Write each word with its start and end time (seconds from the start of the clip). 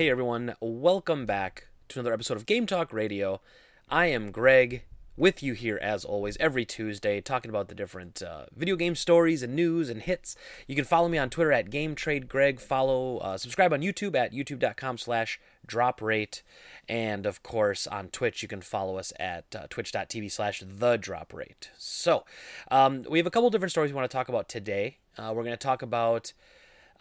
Hey 0.00 0.08
everyone, 0.08 0.54
welcome 0.62 1.26
back 1.26 1.66
to 1.88 2.00
another 2.00 2.14
episode 2.14 2.38
of 2.38 2.46
Game 2.46 2.64
Talk 2.64 2.90
Radio. 2.90 3.42
I 3.90 4.06
am 4.06 4.30
Greg, 4.30 4.84
with 5.14 5.42
you 5.42 5.52
here 5.52 5.78
as 5.82 6.06
always 6.06 6.38
every 6.38 6.64
Tuesday, 6.64 7.20
talking 7.20 7.50
about 7.50 7.68
the 7.68 7.74
different 7.74 8.22
uh, 8.22 8.46
video 8.56 8.76
game 8.76 8.94
stories 8.94 9.42
and 9.42 9.54
news 9.54 9.90
and 9.90 10.00
hits. 10.00 10.36
You 10.66 10.74
can 10.74 10.86
follow 10.86 11.06
me 11.10 11.18
on 11.18 11.28
Twitter 11.28 11.52
at 11.52 11.68
Game 11.68 11.94
Trade 11.94 12.30
Greg. 12.30 12.60
Follow, 12.60 13.18
uh, 13.18 13.36
subscribe 13.36 13.74
on 13.74 13.82
YouTube 13.82 14.16
at 14.16 14.32
youtube.com/slash 14.32 15.38
Drop 15.66 16.00
Rate, 16.00 16.42
and 16.88 17.26
of 17.26 17.42
course 17.42 17.86
on 17.86 18.08
Twitch 18.08 18.40
you 18.40 18.48
can 18.48 18.62
follow 18.62 18.96
us 18.96 19.12
at 19.20 19.54
uh, 19.54 19.66
twitch.tv/slash 19.68 20.62
The 20.66 20.96
Drop 20.96 21.34
Rate. 21.34 21.72
So, 21.76 22.24
um, 22.70 23.04
we 23.06 23.18
have 23.18 23.26
a 23.26 23.30
couple 23.30 23.50
different 23.50 23.72
stories 23.72 23.92
we 23.92 23.96
want 23.96 24.10
to 24.10 24.16
talk 24.16 24.30
about 24.30 24.48
today. 24.48 24.96
Uh, 25.18 25.34
we're 25.36 25.44
going 25.44 25.52
to 25.52 25.58
talk 25.58 25.82
about. 25.82 26.32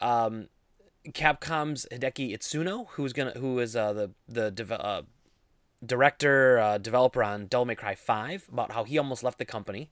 Um, 0.02 0.50
Capcom's 1.14 1.86
Hideki 1.92 2.34
Itsuno, 2.34 2.88
who's 2.92 3.14
gonna 3.14 3.32
who 3.32 3.60
is 3.60 3.76
uh, 3.76 3.94
the 3.94 4.12
the 4.28 4.52
dev- 4.52 4.72
uh, 4.72 5.04
director 5.86 6.60
uh, 6.60 6.78
developer 6.78 7.24
on 7.24 7.48
Devil 7.48 7.66
May 7.66 7.76
Cry 7.76 7.96
Five, 7.96 8.48
about 8.52 8.72
how 8.72 8.84
he 8.84 8.98
almost 8.98 9.24
left 9.24 9.40
the 9.40 9.46
company. 9.46 9.92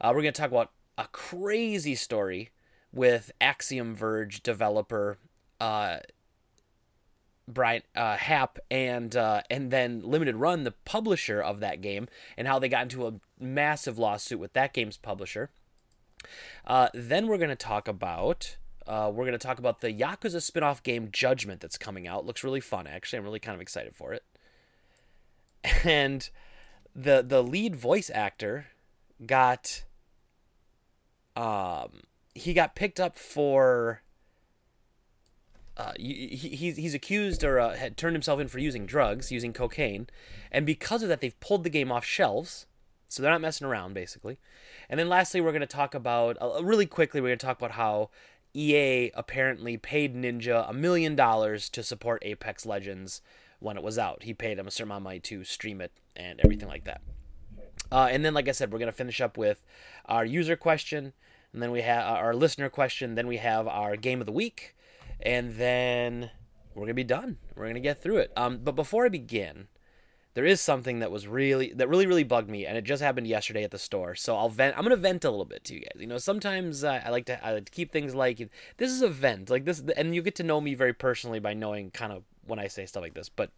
Uh, 0.00 0.12
we're 0.14 0.22
gonna 0.22 0.32
talk 0.32 0.50
about 0.50 0.72
a 0.98 1.06
crazy 1.08 1.94
story 1.94 2.50
with 2.92 3.30
Axiom 3.40 3.94
Verge 3.94 4.42
developer 4.42 5.18
uh, 5.60 5.98
Brian 7.48 7.82
uh, 7.94 8.16
Happ 8.16 8.58
and 8.70 9.14
uh, 9.14 9.42
and 9.50 9.70
then 9.70 10.00
Limited 10.02 10.36
Run, 10.36 10.64
the 10.64 10.72
publisher 10.84 11.40
of 11.40 11.60
that 11.60 11.80
game, 11.80 12.08
and 12.36 12.48
how 12.48 12.58
they 12.58 12.68
got 12.68 12.82
into 12.84 13.06
a 13.06 13.14
massive 13.38 13.98
lawsuit 13.98 14.40
with 14.40 14.52
that 14.54 14.72
game's 14.72 14.96
publisher. 14.96 15.50
Uh, 16.66 16.88
then 16.92 17.26
we're 17.26 17.38
going 17.38 17.50
to 17.50 17.54
talk 17.54 17.86
about 17.86 18.56
uh, 18.86 19.10
we're 19.12 19.24
going 19.24 19.38
to 19.38 19.46
talk 19.46 19.58
about 19.58 19.80
the 19.80 19.92
Yakuza 19.92 20.40
spin-off 20.40 20.82
game 20.82 21.08
Judgment 21.10 21.60
that's 21.60 21.78
coming 21.78 22.06
out. 22.06 22.24
Looks 22.24 22.44
really 22.44 22.60
fun, 22.60 22.86
actually. 22.86 23.18
I'm 23.18 23.24
really 23.24 23.40
kind 23.40 23.54
of 23.54 23.60
excited 23.60 23.94
for 23.94 24.12
it. 24.12 24.22
And 25.84 26.28
the 26.94 27.22
the 27.26 27.42
lead 27.42 27.76
voice 27.76 28.10
actor 28.14 28.68
got 29.26 29.82
um 31.34 32.02
he 32.34 32.54
got 32.54 32.74
picked 32.74 32.98
up 32.98 33.18
for 33.18 34.02
uh, 35.76 35.92
he, 35.98 36.28
he's, 36.28 36.76
he's 36.76 36.94
accused 36.94 37.44
or 37.44 37.60
uh, 37.60 37.74
had 37.74 37.98
turned 37.98 38.14
himself 38.14 38.40
in 38.40 38.48
for 38.48 38.58
using 38.58 38.86
drugs, 38.86 39.30
using 39.30 39.52
cocaine, 39.52 40.06
and 40.50 40.64
because 40.64 41.02
of 41.02 41.08
that, 41.10 41.20
they've 41.20 41.38
pulled 41.40 41.64
the 41.64 41.70
game 41.70 41.92
off 41.92 42.04
shelves. 42.04 42.66
So 43.08 43.22
they're 43.22 43.30
not 43.30 43.40
messing 43.40 43.66
around, 43.66 43.94
basically. 43.94 44.38
And 44.88 44.98
then 44.98 45.08
lastly, 45.08 45.40
we're 45.40 45.52
going 45.52 45.60
to 45.60 45.66
talk 45.66 45.94
about 45.94 46.36
uh, 46.40 46.64
really 46.64 46.86
quickly. 46.86 47.20
We're 47.20 47.28
going 47.28 47.38
to 47.38 47.46
talk 47.46 47.58
about 47.58 47.72
how 47.72 48.10
EA 48.56 49.10
apparently 49.14 49.76
paid 49.76 50.14
Ninja 50.14 50.68
a 50.68 50.72
million 50.72 51.14
dollars 51.14 51.68
to 51.70 51.82
support 51.82 52.22
Apex 52.24 52.64
Legends 52.64 53.20
when 53.58 53.76
it 53.76 53.82
was 53.82 53.98
out. 53.98 54.22
He 54.22 54.34
paid 54.34 54.58
him 54.58 54.66
a 54.66 54.70
certain 54.70 54.88
amount 54.88 55.00
of 55.00 55.04
money 55.04 55.20
to 55.20 55.44
stream 55.44 55.80
it 55.80 55.92
and 56.14 56.40
everything 56.42 56.68
like 56.68 56.84
that. 56.84 57.00
Uh, 57.92 58.08
and 58.10 58.24
then, 58.24 58.34
like 58.34 58.48
I 58.48 58.52
said, 58.52 58.72
we're 58.72 58.78
going 58.78 58.90
to 58.90 58.96
finish 58.96 59.20
up 59.20 59.36
with 59.36 59.64
our 60.06 60.24
user 60.24 60.56
question, 60.56 61.12
and 61.52 61.62
then 61.62 61.70
we 61.70 61.82
have 61.82 62.04
uh, 62.04 62.16
our 62.16 62.34
listener 62.34 62.68
question, 62.68 63.14
then 63.14 63.26
we 63.26 63.36
have 63.36 63.68
our 63.68 63.96
game 63.96 64.20
of 64.20 64.26
the 64.26 64.32
week, 64.32 64.74
and 65.20 65.54
then 65.54 66.30
we're 66.74 66.80
going 66.80 66.88
to 66.88 66.94
be 66.94 67.04
done. 67.04 67.38
We're 67.54 67.64
going 67.64 67.74
to 67.74 67.80
get 67.80 68.02
through 68.02 68.18
it. 68.18 68.32
Um, 68.36 68.58
but 68.58 68.72
before 68.72 69.06
I 69.06 69.08
begin, 69.08 69.68
there 70.36 70.44
is 70.44 70.60
something 70.60 70.98
that 70.98 71.10
was 71.10 71.26
really 71.26 71.72
that 71.72 71.88
really 71.88 72.06
really 72.06 72.22
bugged 72.22 72.50
me 72.50 72.66
and 72.66 72.76
it 72.76 72.84
just 72.84 73.02
happened 73.02 73.26
yesterday 73.26 73.64
at 73.64 73.70
the 73.70 73.78
store. 73.78 74.14
So 74.14 74.36
i'll 74.36 74.50
vent 74.50 74.76
i'm 74.76 74.84
gonna 74.84 74.96
vent 74.96 75.24
a 75.24 75.30
little 75.30 75.46
bit 75.46 75.64
to 75.64 75.74
you 75.74 75.80
guys. 75.80 75.98
You 75.98 76.06
know 76.06 76.18
sometimes 76.18 76.84
uh, 76.84 77.00
i 77.04 77.08
like 77.08 77.24
to 77.26 77.44
I 77.44 77.54
like 77.54 77.64
to 77.64 77.72
keep 77.72 77.90
things 77.90 78.14
like 78.14 78.50
this 78.76 78.90
is 78.92 79.00
a 79.00 79.08
vent. 79.08 79.48
Like 79.48 79.64
this 79.64 79.82
and 79.96 80.14
you 80.14 80.20
get 80.20 80.34
to 80.36 80.42
know 80.42 80.60
me 80.60 80.74
very 80.74 80.92
personally 80.92 81.40
by 81.40 81.54
knowing 81.54 81.90
kind 81.90 82.12
of 82.12 82.22
when 82.46 82.58
i 82.58 82.68
say 82.68 82.84
stuff 82.84 83.02
like 83.02 83.14
this 83.14 83.30
but 83.30 83.50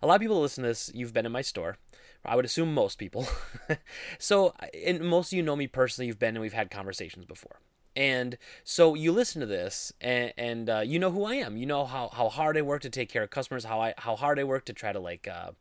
a 0.00 0.06
lot 0.06 0.14
of 0.14 0.20
people 0.20 0.40
listen 0.40 0.62
to 0.62 0.68
this 0.68 0.92
you've 0.94 1.12
been 1.12 1.26
in 1.26 1.32
my 1.32 1.42
store. 1.42 1.76
I 2.24 2.36
would 2.36 2.44
assume 2.44 2.72
most 2.72 2.96
people. 2.96 3.26
So 4.18 4.54
and 4.86 5.00
most 5.00 5.32
of 5.32 5.36
you 5.36 5.42
know 5.42 5.56
me 5.56 5.66
personally 5.66 6.06
you've 6.06 6.18
been 6.20 6.36
and 6.36 6.40
we've 6.40 6.52
had 6.52 6.70
conversations 6.70 7.24
before 7.24 7.58
and 7.96 8.38
so 8.64 8.94
you 8.94 9.12
listen 9.12 9.40
to 9.40 9.46
this 9.46 9.92
and, 10.00 10.32
and 10.36 10.70
uh, 10.70 10.80
you 10.80 10.98
know 10.98 11.10
who 11.10 11.24
I 11.24 11.34
am. 11.34 11.56
You 11.56 11.66
know 11.66 11.84
how, 11.84 12.08
how 12.12 12.28
hard 12.28 12.56
I 12.56 12.62
work 12.62 12.82
to 12.82 12.90
take 12.90 13.08
care 13.08 13.22
of 13.22 13.30
customers, 13.30 13.64
how 13.64 13.80
I 13.80 13.94
how 13.98 14.16
hard 14.16 14.38
I 14.38 14.44
work 14.44 14.64
to 14.66 14.72
try 14.72 14.92
to 14.92 15.00
like 15.00 15.28
uh, 15.28 15.52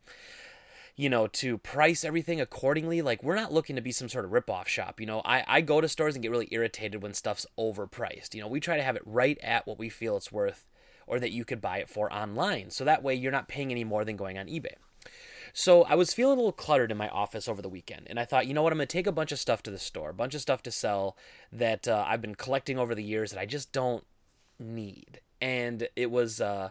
you 1.00 1.10
know, 1.10 1.28
to 1.28 1.58
price 1.58 2.04
everything 2.04 2.42
accordingly. 2.42 3.02
Like 3.02 3.24
we're 3.24 3.38
not 3.38 3.54
looking 3.54 3.78
to 3.78 3.82
be 3.82 3.94
some 3.94 4.10
sort 4.10 4.26
of 4.26 4.34
rip-off 4.34 4.68
shop. 4.68 5.00
You 5.00 5.06
know, 5.06 5.22
I, 5.24 5.46
I 5.48 5.62
go 5.62 5.80
to 5.80 5.88
stores 5.88 6.14
and 6.14 6.22
get 6.22 6.30
really 6.30 6.50
irritated 6.52 7.02
when 7.02 7.14
stuff's 7.14 7.46
overpriced. 7.58 8.34
You 8.34 8.42
know, 8.42 8.50
we 8.50 8.60
try 8.60 8.76
to 8.76 8.84
have 8.84 8.98
it 8.98 9.04
right 9.06 9.38
at 9.42 9.66
what 9.66 9.80
we 9.80 9.88
feel 9.88 10.18
it's 10.18 10.30
worth 10.30 10.68
or 11.08 11.18
that 11.22 11.32
you 11.32 11.46
could 11.46 11.62
buy 11.62 11.78
it 11.78 11.88
for 11.88 12.12
online. 12.12 12.70
So 12.70 12.84
that 12.84 13.02
way 13.02 13.16
you're 13.16 13.32
not 13.32 13.48
paying 13.48 13.72
any 13.72 13.86
more 13.86 14.04
than 14.04 14.18
going 14.18 14.38
on 14.38 14.48
eBay. 14.48 14.76
So 15.54 15.84
I 15.84 15.96
was 15.96 16.14
feeling 16.14 16.34
a 16.34 16.42
little 16.42 16.52
cluttered 16.52 16.92
in 16.92 16.98
my 16.98 17.10
office 17.10 17.48
over 17.48 17.62
the 17.62 17.70
weekend, 17.70 18.08
and 18.10 18.20
I 18.20 18.26
thought, 18.26 18.48
you 18.48 18.54
know 18.54 18.64
what, 18.64 18.74
I'm 18.74 18.78
going 18.78 18.88
to 18.88 18.92
take 18.92 19.08
a 19.08 19.12
bunch 19.12 19.32
of 19.32 19.40
stuff 19.40 19.64
to 19.64 19.72
the 19.72 19.80
store, 19.80 20.10
a 20.10 20.14
bunch 20.14 20.36
of 20.36 20.42
stuff 20.42 20.64
to 20.64 20.72
sell 20.72 21.18
that 21.52 21.88
uh, 21.88 22.06
I've 22.08 22.22
been 22.22 22.36
collecting 22.36 22.78
over 22.78 22.96
the 22.96 23.04
years 23.04 23.32
that 23.32 23.40
I 23.40 23.46
just 23.46 23.72
don't 23.72 24.06
need. 24.60 25.22
And 25.42 25.88
it 25.96 26.12
was. 26.12 26.42
Uh, 26.42 26.70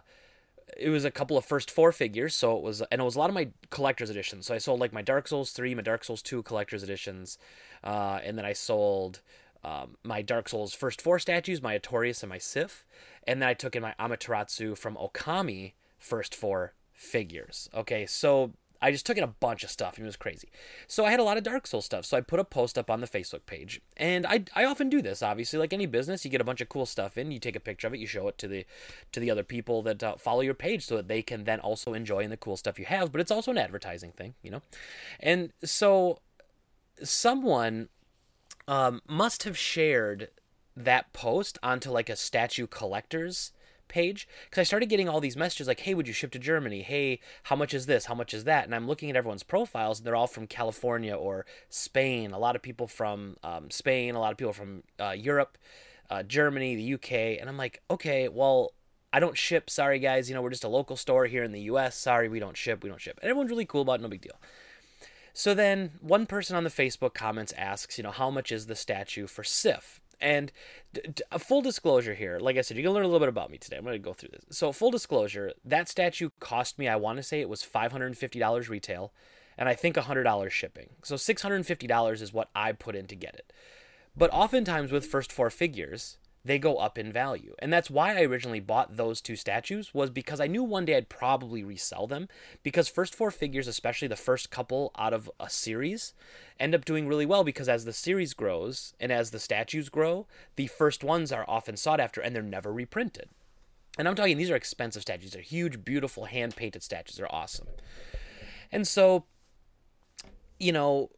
it 0.77 0.89
was 0.89 1.03
a 1.03 1.09
couple 1.11 1.35
of 1.35 1.43
first 1.43 1.71
four 1.71 1.91
figures, 1.91 2.35
so 2.35 2.55
it 2.55 2.61
was, 2.61 2.81
and 2.91 3.01
it 3.01 3.03
was 3.03 3.15
a 3.15 3.19
lot 3.19 3.29
of 3.29 3.33
my 3.33 3.49
collector's 3.71 4.11
editions. 4.11 4.45
So 4.45 4.53
I 4.53 4.59
sold 4.59 4.79
like 4.79 4.93
my 4.93 5.01
Dark 5.01 5.27
Souls 5.27 5.51
three, 5.51 5.73
my 5.73 5.81
Dark 5.81 6.03
Souls 6.03 6.21
two 6.21 6.43
collector's 6.43 6.83
editions, 6.83 7.39
uh, 7.83 8.19
and 8.23 8.37
then 8.37 8.45
I 8.45 8.53
sold 8.53 9.21
um, 9.63 9.97
my 10.03 10.21
Dark 10.21 10.47
Souls 10.47 10.75
first 10.75 11.01
four 11.01 11.17
statues, 11.17 11.61
my 11.61 11.77
Artorias 11.77 12.21
and 12.21 12.29
my 12.29 12.37
Sif, 12.37 12.85
and 13.25 13.41
then 13.41 13.49
I 13.49 13.55
took 13.55 13.75
in 13.75 13.81
my 13.81 13.95
Amaterasu 13.99 14.77
from 14.77 14.95
Okami 14.95 15.73
first 15.97 16.35
four 16.35 16.73
figures. 16.93 17.69
Okay, 17.73 18.05
so 18.05 18.53
I 18.81 18.91
just 18.91 19.05
took 19.05 19.17
in 19.17 19.23
a 19.23 19.27
bunch 19.27 19.63
of 19.63 19.69
stuff 19.69 19.97
and 19.97 20.05
it 20.05 20.07
was 20.07 20.15
crazy. 20.15 20.49
So 20.87 21.05
I 21.05 21.11
had 21.11 21.19
a 21.19 21.23
lot 21.23 21.37
of 21.37 21.43
Dark 21.43 21.67
Souls 21.67 21.85
stuff. 21.85 22.05
So 22.05 22.17
I 22.17 22.21
put 22.21 22.39
a 22.39 22.45
post 22.45 22.77
up 22.77 22.89
on 22.89 23.01
the 23.01 23.07
Facebook 23.07 23.45
page. 23.45 23.81
And 23.97 24.25
I, 24.25 24.45
I 24.55 24.63
often 24.63 24.89
do 24.89 25.01
this, 25.01 25.21
obviously, 25.21 25.59
like 25.59 25.73
any 25.73 25.85
business, 25.85 26.23
you 26.23 26.31
get 26.31 26.41
a 26.41 26.45
bunch 26.45 26.61
of 26.61 26.69
cool 26.69 26.85
stuff 26.85 27.17
in, 27.17 27.31
you 27.31 27.39
take 27.39 27.55
a 27.55 27.59
picture 27.59 27.87
of 27.87 27.93
it, 27.93 27.99
you 27.99 28.07
show 28.07 28.27
it 28.27 28.37
to 28.37 28.47
the 28.47 28.65
to 29.11 29.19
the 29.19 29.29
other 29.31 29.43
people 29.43 29.81
that 29.83 30.03
uh, 30.03 30.15
follow 30.15 30.41
your 30.41 30.53
page 30.53 30.85
so 30.85 30.95
that 30.95 31.07
they 31.07 31.21
can 31.21 31.43
then 31.43 31.59
also 31.59 31.93
enjoy 31.93 32.19
in 32.19 32.29
the 32.29 32.37
cool 32.37 32.57
stuff 32.57 32.79
you 32.79 32.85
have, 32.85 33.11
but 33.11 33.21
it's 33.21 33.31
also 33.31 33.51
an 33.51 33.57
advertising 33.57 34.11
thing, 34.11 34.35
you 34.41 34.51
know. 34.51 34.61
And 35.19 35.51
so 35.63 36.19
someone 37.03 37.89
um, 38.67 39.01
must 39.07 39.43
have 39.43 39.57
shared 39.57 40.29
that 40.75 41.11
post 41.11 41.57
onto 41.61 41.91
like 41.91 42.09
a 42.09 42.15
statue 42.15 42.67
collectors 42.67 43.51
page 43.89 44.27
because 44.45 44.61
I 44.61 44.63
started 44.63 44.87
getting 44.87 45.09
all 45.09 45.19
these 45.19 45.35
messages 45.35 45.67
like, 45.67 45.81
"Hey, 45.81 45.93
would 45.93 46.07
you 46.07 46.13
ship 46.13 46.31
to 46.31 46.39
Germany? 46.39 46.81
Hey, 46.81 47.19
how 47.43 47.55
much 47.55 47.73
is 47.73 47.85
this? 47.85 48.05
How 48.05 48.15
much 48.15 48.33
is 48.33 48.45
that?" 48.45 48.65
And 48.65 48.73
I'm 48.73 48.87
looking 48.87 49.09
at 49.09 49.15
everyone's 49.15 49.43
profiles, 49.43 49.99
and 49.99 50.07
they're 50.07 50.15
all 50.15 50.27
from 50.27 50.47
California 50.47 51.13
or 51.13 51.45
Spain. 51.69 52.31
A 52.31 52.39
lot 52.39 52.55
of 52.55 52.61
people 52.61 52.87
from 52.87 53.37
um, 53.43 53.69
Spain, 53.69 54.15
a 54.15 54.19
lot 54.19 54.31
of 54.31 54.37
people 54.37 54.53
from 54.53 54.83
uh, 54.99 55.11
Europe, 55.11 55.57
uh, 56.09 56.23
Germany, 56.23 56.75
the 56.75 56.93
UK, 56.93 57.39
and 57.39 57.49
I'm 57.49 57.57
like, 57.57 57.81
okay, 57.91 58.27
well. 58.27 58.73
I 59.11 59.19
don't 59.19 59.35
ship. 59.35 59.71
Sorry, 59.71 59.97
guys. 59.97 60.29
You 60.29 60.35
know, 60.35 60.43
we're 60.43 60.51
just 60.51 60.63
a 60.63 60.69
local 60.69 60.95
store 60.95 61.25
here 61.25 61.41
in 61.41 61.51
the 61.51 61.61
U.S. 61.61 61.97
Sorry, 61.97 62.29
we 62.29 62.39
don't 62.39 62.55
ship. 62.55 62.83
We 62.83 62.89
don't 62.89 63.01
ship. 63.01 63.17
And 63.23 63.27
everyone's 63.31 63.49
really 63.49 63.65
cool 63.65 63.81
about 63.81 63.93
it. 63.93 64.01
No 64.03 64.07
big 64.07 64.21
deal. 64.21 64.39
So 65.33 65.53
then 65.53 65.91
one 66.01 66.25
person 66.25 66.55
on 66.55 66.63
the 66.65 66.69
Facebook 66.69 67.13
comments 67.13 67.53
asks, 67.57 67.97
you 67.97 68.03
know, 68.03 68.11
how 68.11 68.29
much 68.29 68.51
is 68.51 68.65
the 68.65 68.75
statue 68.75 69.25
for 69.25 69.43
Sif? 69.43 70.01
And 70.21 70.51
a 70.95 71.35
uh, 71.35 71.37
full 71.37 71.61
disclosure 71.61 72.13
here, 72.13 72.39
like 72.39 72.57
I 72.57 72.61
said, 72.61 72.75
you're 72.75 72.83
gonna 72.83 72.95
learn 72.95 73.05
a 73.05 73.07
little 73.07 73.19
bit 73.19 73.29
about 73.29 73.49
me 73.49 73.57
today. 73.57 73.77
I'm 73.77 73.85
gonna 73.85 73.99
go 73.99 74.13
through 74.13 74.29
this. 74.29 74.57
So 74.57 74.71
full 74.71 74.91
disclosure, 74.91 75.53
that 75.63 75.87
statue 75.87 76.29
cost 76.39 76.77
me, 76.77 76.87
I 76.87 76.95
want 76.97 77.17
to 77.17 77.23
say 77.23 77.39
it 77.39 77.49
was 77.49 77.63
$550 77.63 78.69
retail, 78.69 79.13
and 79.57 79.69
I 79.69 79.75
think 79.75 79.95
$100 79.95 80.49
shipping. 80.51 80.89
So 81.03 81.15
$650 81.15 82.21
is 82.21 82.33
what 82.33 82.49
I 82.53 82.71
put 82.73 82.95
in 82.95 83.07
to 83.07 83.15
get 83.15 83.35
it. 83.35 83.51
But 84.15 84.33
oftentimes 84.33 84.91
with 84.91 85.05
first 85.05 85.31
four 85.31 85.49
figures, 85.49 86.17
they 86.43 86.57
go 86.57 86.77
up 86.77 86.97
in 86.97 87.11
value. 87.11 87.53
And 87.59 87.71
that's 87.71 87.89
why 87.89 88.15
I 88.17 88.23
originally 88.23 88.59
bought 88.59 88.95
those 88.95 89.21
two 89.21 89.35
statues 89.35 89.93
was 89.93 90.09
because 90.09 90.39
I 90.39 90.47
knew 90.47 90.63
one 90.63 90.85
day 90.85 90.95
I'd 90.95 91.09
probably 91.09 91.63
resell 91.63 92.07
them 92.07 92.27
because 92.63 92.87
first 92.87 93.13
four 93.13 93.31
figures, 93.31 93.67
especially 93.67 94.07
the 94.07 94.15
first 94.15 94.49
couple 94.49 94.91
out 94.97 95.13
of 95.13 95.29
a 95.39 95.49
series, 95.49 96.13
end 96.59 96.73
up 96.73 96.85
doing 96.85 97.07
really 97.07 97.25
well 97.25 97.43
because 97.43 97.67
as 97.67 97.85
the 97.85 97.93
series 97.93 98.33
grows 98.33 98.93
and 98.99 99.11
as 99.11 99.31
the 99.31 99.39
statues 99.39 99.89
grow, 99.89 100.27
the 100.55 100.67
first 100.67 101.03
ones 101.03 101.31
are 101.31 101.45
often 101.47 101.75
sought 101.75 101.99
after 101.99 102.21
and 102.21 102.35
they're 102.35 102.41
never 102.41 102.71
reprinted. 102.71 103.29
And 103.97 104.07
I'm 104.07 104.15
talking 104.15 104.37
these 104.37 104.49
are 104.49 104.55
expensive 104.55 105.01
statues. 105.01 105.31
They're 105.31 105.41
huge, 105.41 105.83
beautiful, 105.83 106.25
hand 106.25 106.55
painted 106.55 106.83
statues. 106.83 107.17
They're 107.17 107.33
awesome. 107.33 107.67
And 108.71 108.87
so, 108.87 109.25
you 110.57 110.71
know, 110.71 111.09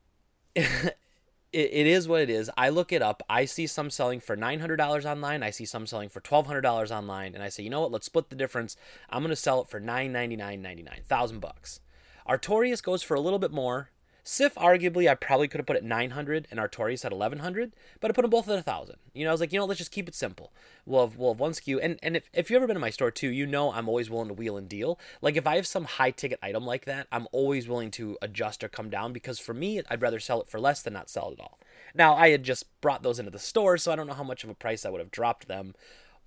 it, 1.54 1.70
it 1.72 1.88
is 1.88 2.08
what 2.08 2.22
it 2.22 2.30
is. 2.30 2.50
I 2.58 2.70
look 2.70 2.92
it 2.92 3.02
up. 3.02 3.24
I 3.30 3.46
see 3.46 3.68
some 3.68 3.90
selling 3.90 4.20
for 4.20 4.38
$900 4.38 5.06
online. 5.06 5.44
I 5.44 5.50
see 5.50 5.66
some 5.66 5.86
selling 5.86 6.10
for 6.10 6.22
$1,200 6.22 6.92
online. 6.92 7.36
And 7.36 7.44
I 7.44 7.50
say, 7.50 7.64
you 7.64 7.70
know 7.70 7.82
what? 7.82 7.92
Let's 7.92 8.06
split 8.06 8.30
the 8.30 8.36
difference. 8.36 8.76
I'm 9.10 9.22
going 9.22 9.30
to 9.30 9.36
sell 9.36 9.62
it 9.62 9.68
for 9.68 9.80
$999.99, 9.80 11.04
thousand 11.04 11.40
bucks. 11.40 11.80
Artorias 12.28 12.84
goes 12.84 13.04
for 13.04 13.16
a 13.16 13.22
little 13.22 13.40
bit 13.40 13.52
more. 13.52 13.90
Sif, 14.24 14.54
arguably, 14.56 15.10
I 15.10 15.16
probably 15.16 15.48
could 15.48 15.60
have 15.60 15.66
put 15.66 15.76
it 15.76 15.84
900 15.84 16.48
and 16.52 16.60
Artorias 16.60 17.04
at 17.04 17.12
1100, 17.12 17.74
but 18.00 18.12
I 18.12 18.14
put 18.14 18.22
them 18.22 18.30
both 18.30 18.48
at 18.48 18.56
1000. 18.56 18.98
You 19.14 19.24
know, 19.24 19.32
I 19.32 19.34
was 19.34 19.42
like, 19.42 19.52
you 19.52 19.60
know, 19.60 19.66
let's 19.66 19.80
just 19.80 19.92
keep 19.92 20.08
it 20.08 20.14
simple. 20.14 20.54
We'll 20.86 21.08
have, 21.08 21.18
we'll 21.18 21.34
have 21.34 21.40
one 21.40 21.54
SKU. 21.54 21.80
And, 21.82 21.98
and 22.04 22.16
if, 22.16 22.30
if 22.32 22.50
you've 22.50 22.58
ever 22.58 22.68
been 22.68 22.76
to 22.76 22.82
my 22.82 22.92
store 22.92 23.10
too, 23.10 23.30
you 23.30 23.48
know 23.48 23.72
I'm 23.72 23.90
always 23.90 24.10
willing 24.10 24.28
to 24.28 24.34
wheel 24.36 24.58
and 24.58 24.70
deal. 24.70 25.00
Like 25.22 25.38
if 25.38 25.48
I 25.48 25.56
have 25.56 25.66
some 25.66 25.86
high 25.86 26.12
ticket 26.12 26.40
item 26.44 26.66
like 26.66 26.86
that, 26.86 27.08
I'm 27.12 27.28
always 27.32 27.68
willing 27.68 27.90
to 27.92 28.18
adjust 28.22 28.64
or 28.64 28.70
come 28.70 28.90
down 28.92 29.12
because 29.12 29.40
for 29.40 29.56
me, 29.56 29.82
I'd 29.90 30.02
rather 30.02 30.20
sell 30.20 30.42
it 30.42 30.50
for 30.50 30.60
less 30.60 30.84
than 30.84 30.94
not 30.94 31.10
sell 31.10 31.30
it 31.30 31.34
at 31.34 31.42
all. 31.42 31.60
Now, 31.96 32.14
I 32.14 32.30
had 32.30 32.44
just 32.44 32.66
brought 32.80 33.04
those 33.04 33.20
into 33.20 33.32
the 33.32 33.40
store, 33.40 33.78
so 33.78 33.92
I 33.92 33.96
don't 33.96 34.08
know 34.08 34.14
how 34.14 34.24
much 34.24 34.44
of 34.44 34.50
a 34.50 34.56
price 34.56 34.86
I 34.86 34.90
would 34.90 35.02
have 35.02 35.12
dropped 35.12 35.48
them, 35.48 35.74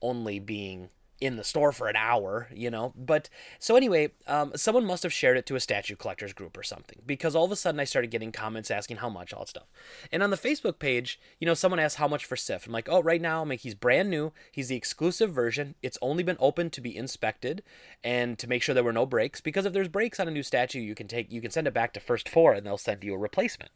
only 0.03 0.39
being 0.39 0.91
in 1.21 1.37
the 1.37 1.45
store 1.45 1.73
for 1.73 1.89
an 1.89 1.97
hour, 1.97 2.49
you 2.55 2.71
know. 2.71 2.93
But 2.97 3.29
so 3.59 3.77
anyway, 3.77 4.13
um, 4.27 4.53
someone 4.57 4.85
must 4.85 5.03
have 5.03 5.13
shared 5.13 5.37
it 5.37 5.47
to 5.47 5.57
a 5.57 5.61
statue 5.61 5.97
collectors 5.97 6.33
group 6.33 6.57
or 6.57 6.63
something 6.63 7.01
because 7.07 7.35
all 7.35 7.45
of 7.45 7.53
a 7.53 7.57
sudden 7.57 7.81
I 7.81 7.85
started 7.85 8.11
getting 8.11 8.33
comments 8.33 8.71
asking 8.71 8.99
how 8.99 9.09
much, 9.09 9.33
all 9.33 9.41
that 9.41 9.49
stuff. 9.49 9.67
And 10.13 10.23
on 10.23 10.31
the 10.31 10.37
Facebook 10.37 10.79
page, 10.79 11.21
you 11.39 11.47
know, 11.47 11.55
someone 11.55 11.81
asked 11.81 11.97
how 11.97 12.09
much 12.09 12.25
for 12.25 12.37
Sif. 12.37 12.67
I'm 12.67 12.73
like, 12.73 12.89
oh, 12.89 13.03
right 13.03 13.21
now, 13.21 13.43
I'm 13.43 13.49
like, 13.49 13.61
he's 13.61 13.75
brand 13.75 14.11
new. 14.11 14.33
He's 14.51 14.69
the 14.69 14.77
exclusive 14.77 15.33
version. 15.33 15.75
It's 15.83 15.99
only 16.03 16.23
been 16.23 16.37
opened 16.41 16.73
to 16.73 16.81
be 16.81 16.97
inspected 16.97 17.63
and 18.03 18.39
to 18.39 18.49
make 18.49 18.63
sure 18.63 18.75
there 18.75 18.85
were 18.85 18.93
no 18.93 19.07
breaks. 19.07 19.41
Because 19.41 19.67
if 19.67 19.73
there's 19.73 19.89
breaks 19.89 20.21
on 20.21 20.29
a 20.29 20.33
new 20.33 20.43
statue, 20.43 20.81
you 20.81 20.95
can 20.95 21.09
take, 21.09 21.33
you 21.33 21.41
can 21.41 21.51
send 21.51 21.67
it 21.67 21.75
back 21.75 21.93
to 21.95 22.01
First 22.01 22.29
Four 22.29 22.53
and 22.53 22.67
they'll 22.67 22.79
send 22.79 23.05
you 23.05 23.15
a 23.15 23.19
replacement. 23.19 23.71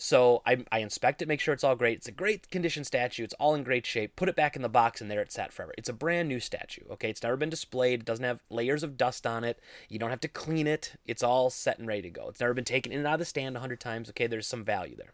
So 0.00 0.40
I, 0.46 0.64
I 0.72 0.78
inspect 0.78 1.20
it, 1.20 1.28
make 1.28 1.40
sure 1.40 1.52
it's 1.52 1.62
all 1.62 1.76
great. 1.76 1.98
It's 1.98 2.08
a 2.08 2.12
great 2.12 2.50
condition 2.50 2.84
statue. 2.84 3.22
It's 3.22 3.34
all 3.34 3.54
in 3.54 3.62
great 3.62 3.84
shape. 3.84 4.16
Put 4.16 4.30
it 4.30 4.34
back 4.34 4.56
in 4.56 4.62
the 4.62 4.68
box, 4.70 5.02
and 5.02 5.10
there 5.10 5.20
it 5.20 5.30
sat 5.30 5.52
forever. 5.52 5.74
It's 5.76 5.90
a 5.90 5.92
brand 5.92 6.26
new 6.26 6.40
statue. 6.40 6.84
Okay, 6.92 7.10
it's 7.10 7.22
never 7.22 7.36
been 7.36 7.50
displayed. 7.50 8.00
It 8.00 8.06
doesn't 8.06 8.24
have 8.24 8.42
layers 8.48 8.82
of 8.82 8.96
dust 8.96 9.26
on 9.26 9.44
it. 9.44 9.60
You 9.90 9.98
don't 9.98 10.08
have 10.08 10.20
to 10.20 10.28
clean 10.28 10.66
it. 10.66 10.94
It's 11.06 11.22
all 11.22 11.50
set 11.50 11.78
and 11.78 11.86
ready 11.86 12.00
to 12.00 12.10
go. 12.10 12.30
It's 12.30 12.40
never 12.40 12.54
been 12.54 12.64
taken 12.64 12.92
in 12.92 12.98
and 13.00 13.06
out 13.06 13.14
of 13.14 13.18
the 13.18 13.24
stand 13.26 13.58
a 13.58 13.60
hundred 13.60 13.78
times. 13.78 14.08
Okay, 14.08 14.26
there's 14.26 14.46
some 14.46 14.64
value 14.64 14.96
there, 14.96 15.12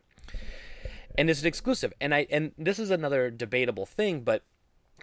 and 1.19 1.29
it's 1.29 1.41
an 1.41 1.49
exclusive. 1.49 1.93
And 2.01 2.15
I 2.15 2.29
and 2.31 2.53
this 2.57 2.79
is 2.79 2.91
another 2.93 3.29
debatable 3.29 3.87
thing, 3.87 4.21
but 4.21 4.45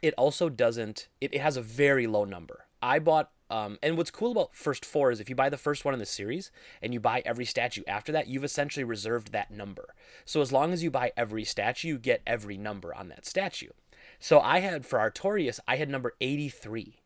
it 0.02 0.14
also 0.18 0.48
doesn't. 0.48 1.10
It, 1.20 1.34
it 1.34 1.42
has 1.42 1.58
a 1.58 1.62
very 1.62 2.08
low 2.08 2.24
number. 2.24 2.68
I 2.82 3.00
bought 3.00 3.32
um, 3.50 3.78
and 3.84 3.98
what's 3.98 4.12
cool 4.12 4.32
about 4.32 4.56
first 4.56 4.86
four 4.86 5.12
is 5.12 5.20
if 5.20 5.30
you 5.30 5.36
buy 5.36 5.50
the 5.50 5.58
first 5.58 5.86
one 5.86 5.94
in 5.94 6.00
the 6.00 6.06
series 6.06 6.52
and 6.82 6.94
you 6.94 7.00
buy 7.00 7.22
every 7.26 7.46
statue 7.46 7.84
after 7.88 8.12
that, 8.12 8.28
you've 8.28 8.44
essentially 8.44 8.84
reserved 8.84 9.32
that 9.32 9.52
number. 9.52 9.94
So 10.26 10.42
as 10.42 10.52
long 10.52 10.74
as 10.74 10.84
you 10.84 10.90
buy 10.90 11.12
every 11.16 11.44
statue, 11.44 11.90
you 11.90 11.98
get 12.00 12.22
every 12.26 12.58
number 12.58 12.96
on 12.96 13.10
that 13.10 13.26
statue. 13.26 13.70
So 14.20 14.40
I 14.40 14.60
had 14.60 14.86
for 14.86 15.00
Artorias, 15.00 15.60
I 15.68 15.76
had 15.76 15.90
number 15.90 16.14
83. 16.22 17.00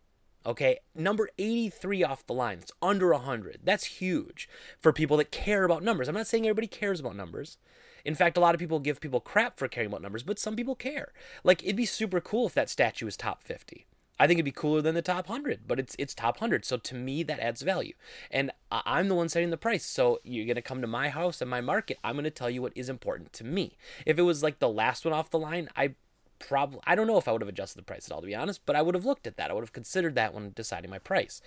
Okay, 0.45 0.79
number 0.95 1.29
83 1.37 2.03
off 2.03 2.25
the 2.25 2.33
line. 2.33 2.59
It's 2.59 2.71
under 2.81 3.11
100. 3.11 3.59
That's 3.63 3.85
huge 3.85 4.47
for 4.79 4.93
people 4.93 5.17
that 5.17 5.31
care 5.31 5.65
about 5.65 5.83
numbers. 5.83 6.07
I'm 6.07 6.15
not 6.15 6.27
saying 6.27 6.45
everybody 6.45 6.67
cares 6.67 7.01
about 7.01 7.17
numbers. 7.17 7.57
In 8.05 8.15
fact, 8.15 8.37
a 8.37 8.39
lot 8.39 8.55
of 8.55 8.59
people 8.59 8.79
give 8.79 9.01
people 9.01 9.19
crap 9.19 9.59
for 9.59 9.67
caring 9.67 9.87
about 9.89 10.01
numbers, 10.01 10.23
but 10.23 10.39
some 10.39 10.55
people 10.55 10.75
care. 10.75 11.11
Like, 11.43 11.61
it'd 11.63 11.75
be 11.75 11.85
super 11.85 12.21
cool 12.21 12.45
if 12.47 12.53
that 12.53 12.69
statue 12.69 13.03
was 13.03 13.17
top 13.17 13.43
50. 13.43 13.85
I 14.19 14.27
think 14.27 14.37
it'd 14.37 14.45
be 14.45 14.51
cooler 14.51 14.81
than 14.81 14.95
the 14.95 15.01
top 15.01 15.29
100, 15.29 15.61
but 15.67 15.79
it's 15.79 15.95
it's 15.99 16.13
top 16.13 16.35
100. 16.41 16.65
So 16.65 16.77
to 16.77 16.95
me 16.95 17.23
that 17.23 17.39
adds 17.39 17.61
value. 17.61 17.93
And 18.31 18.51
I'm 18.71 19.07
the 19.07 19.15
one 19.15 19.29
setting 19.29 19.49
the 19.49 19.57
price. 19.57 19.85
So 19.85 20.19
you're 20.23 20.45
going 20.45 20.55
to 20.55 20.61
come 20.61 20.81
to 20.81 20.87
my 20.87 21.09
house 21.09 21.41
and 21.41 21.49
my 21.49 21.61
market, 21.61 21.97
I'm 22.03 22.15
going 22.15 22.23
to 22.25 22.31
tell 22.31 22.49
you 22.49 22.61
what 22.61 22.73
is 22.75 22.89
important 22.89 23.33
to 23.33 23.43
me. 23.43 23.77
If 24.05 24.17
it 24.17 24.23
was 24.23 24.43
like 24.43 24.59
the 24.59 24.69
last 24.69 25.05
one 25.05 25.13
off 25.13 25.29
the 25.29 25.39
line, 25.39 25.69
I 25.75 25.95
probably 26.39 26.79
I 26.85 26.95
don't 26.95 27.07
know 27.07 27.17
if 27.17 27.27
I 27.27 27.31
would 27.31 27.41
have 27.41 27.49
adjusted 27.49 27.79
the 27.79 27.83
price 27.83 28.07
at 28.07 28.11
all 28.11 28.21
to 28.21 28.27
be 28.27 28.35
honest, 28.35 28.61
but 28.65 28.75
I 28.75 28.81
would 28.81 28.95
have 28.95 29.05
looked 29.05 29.27
at 29.27 29.37
that. 29.37 29.49
I 29.49 29.53
would 29.53 29.63
have 29.63 29.73
considered 29.73 30.15
that 30.15 30.33
when 30.33 30.51
deciding 30.55 30.89
my 30.89 30.99
price. 30.99 31.41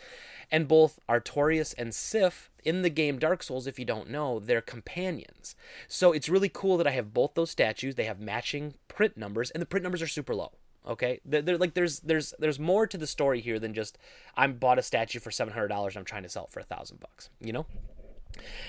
And 0.51 0.69
both 0.69 0.99
Artorias 1.09 1.75
and 1.79 1.95
Sif 1.95 2.51
in 2.65 2.83
the 2.83 2.91
game 2.91 3.19
Dark 3.19 3.43
Souls, 3.43 3.67
if 3.67 3.79
you 3.79 3.85
don't 3.85 4.11
know, 4.11 4.39
they're 4.39 4.61
companions. 4.61 5.55
So 5.89 6.13
it's 6.13 6.29
really 6.29 6.49
cool 6.49 6.77
that 6.77 6.87
I 6.87 6.93
have 6.93 7.15
both 7.15 7.35
those 7.35 7.51
statues. 7.51 7.95
They 7.95 8.05
have 8.05 8.21
matching 8.21 8.75
print 8.89 9.17
numbers, 9.17 9.51
and 9.51 9.61
the 9.61 9.67
print 9.67 9.83
numbers 9.83 10.03
are 10.03 10.09
super 10.09 10.35
low. 10.35 10.53
Okay, 10.87 11.21
they're, 11.25 11.59
like 11.59 11.75
there's 11.75 12.01
there's 12.01 12.33
there's 12.39 12.59
more 12.59 12.87
to 12.87 12.97
the 12.97 13.07
story 13.07 13.41
here 13.41 13.59
than 13.59 13.75
just 13.75 13.99
I 14.37 14.47
bought 14.47 14.79
a 14.79 14.83
statue 14.83 15.21
for 15.21 15.31
seven 15.31 15.53
hundred 15.53 15.69
dollars. 15.69 15.95
and 15.95 16.01
I'm 16.01 16.07
trying 16.07 16.23
to 16.23 16.29
sell 16.29 16.45
it 16.45 16.51
for 16.51 16.61
a 16.61 16.65
thousand 16.65 17.01
bucks. 17.01 17.29
You 17.41 17.53
know. 17.53 17.67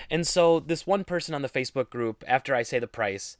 And 0.10 0.28
so 0.28 0.60
this 0.60 0.86
one 0.86 1.04
person 1.04 1.34
on 1.34 1.42
the 1.42 1.50
Facebook 1.50 1.90
group, 1.90 2.24
after 2.28 2.56
I 2.56 2.64
say 2.64 2.80
the 2.80 2.88
price, 2.88 3.38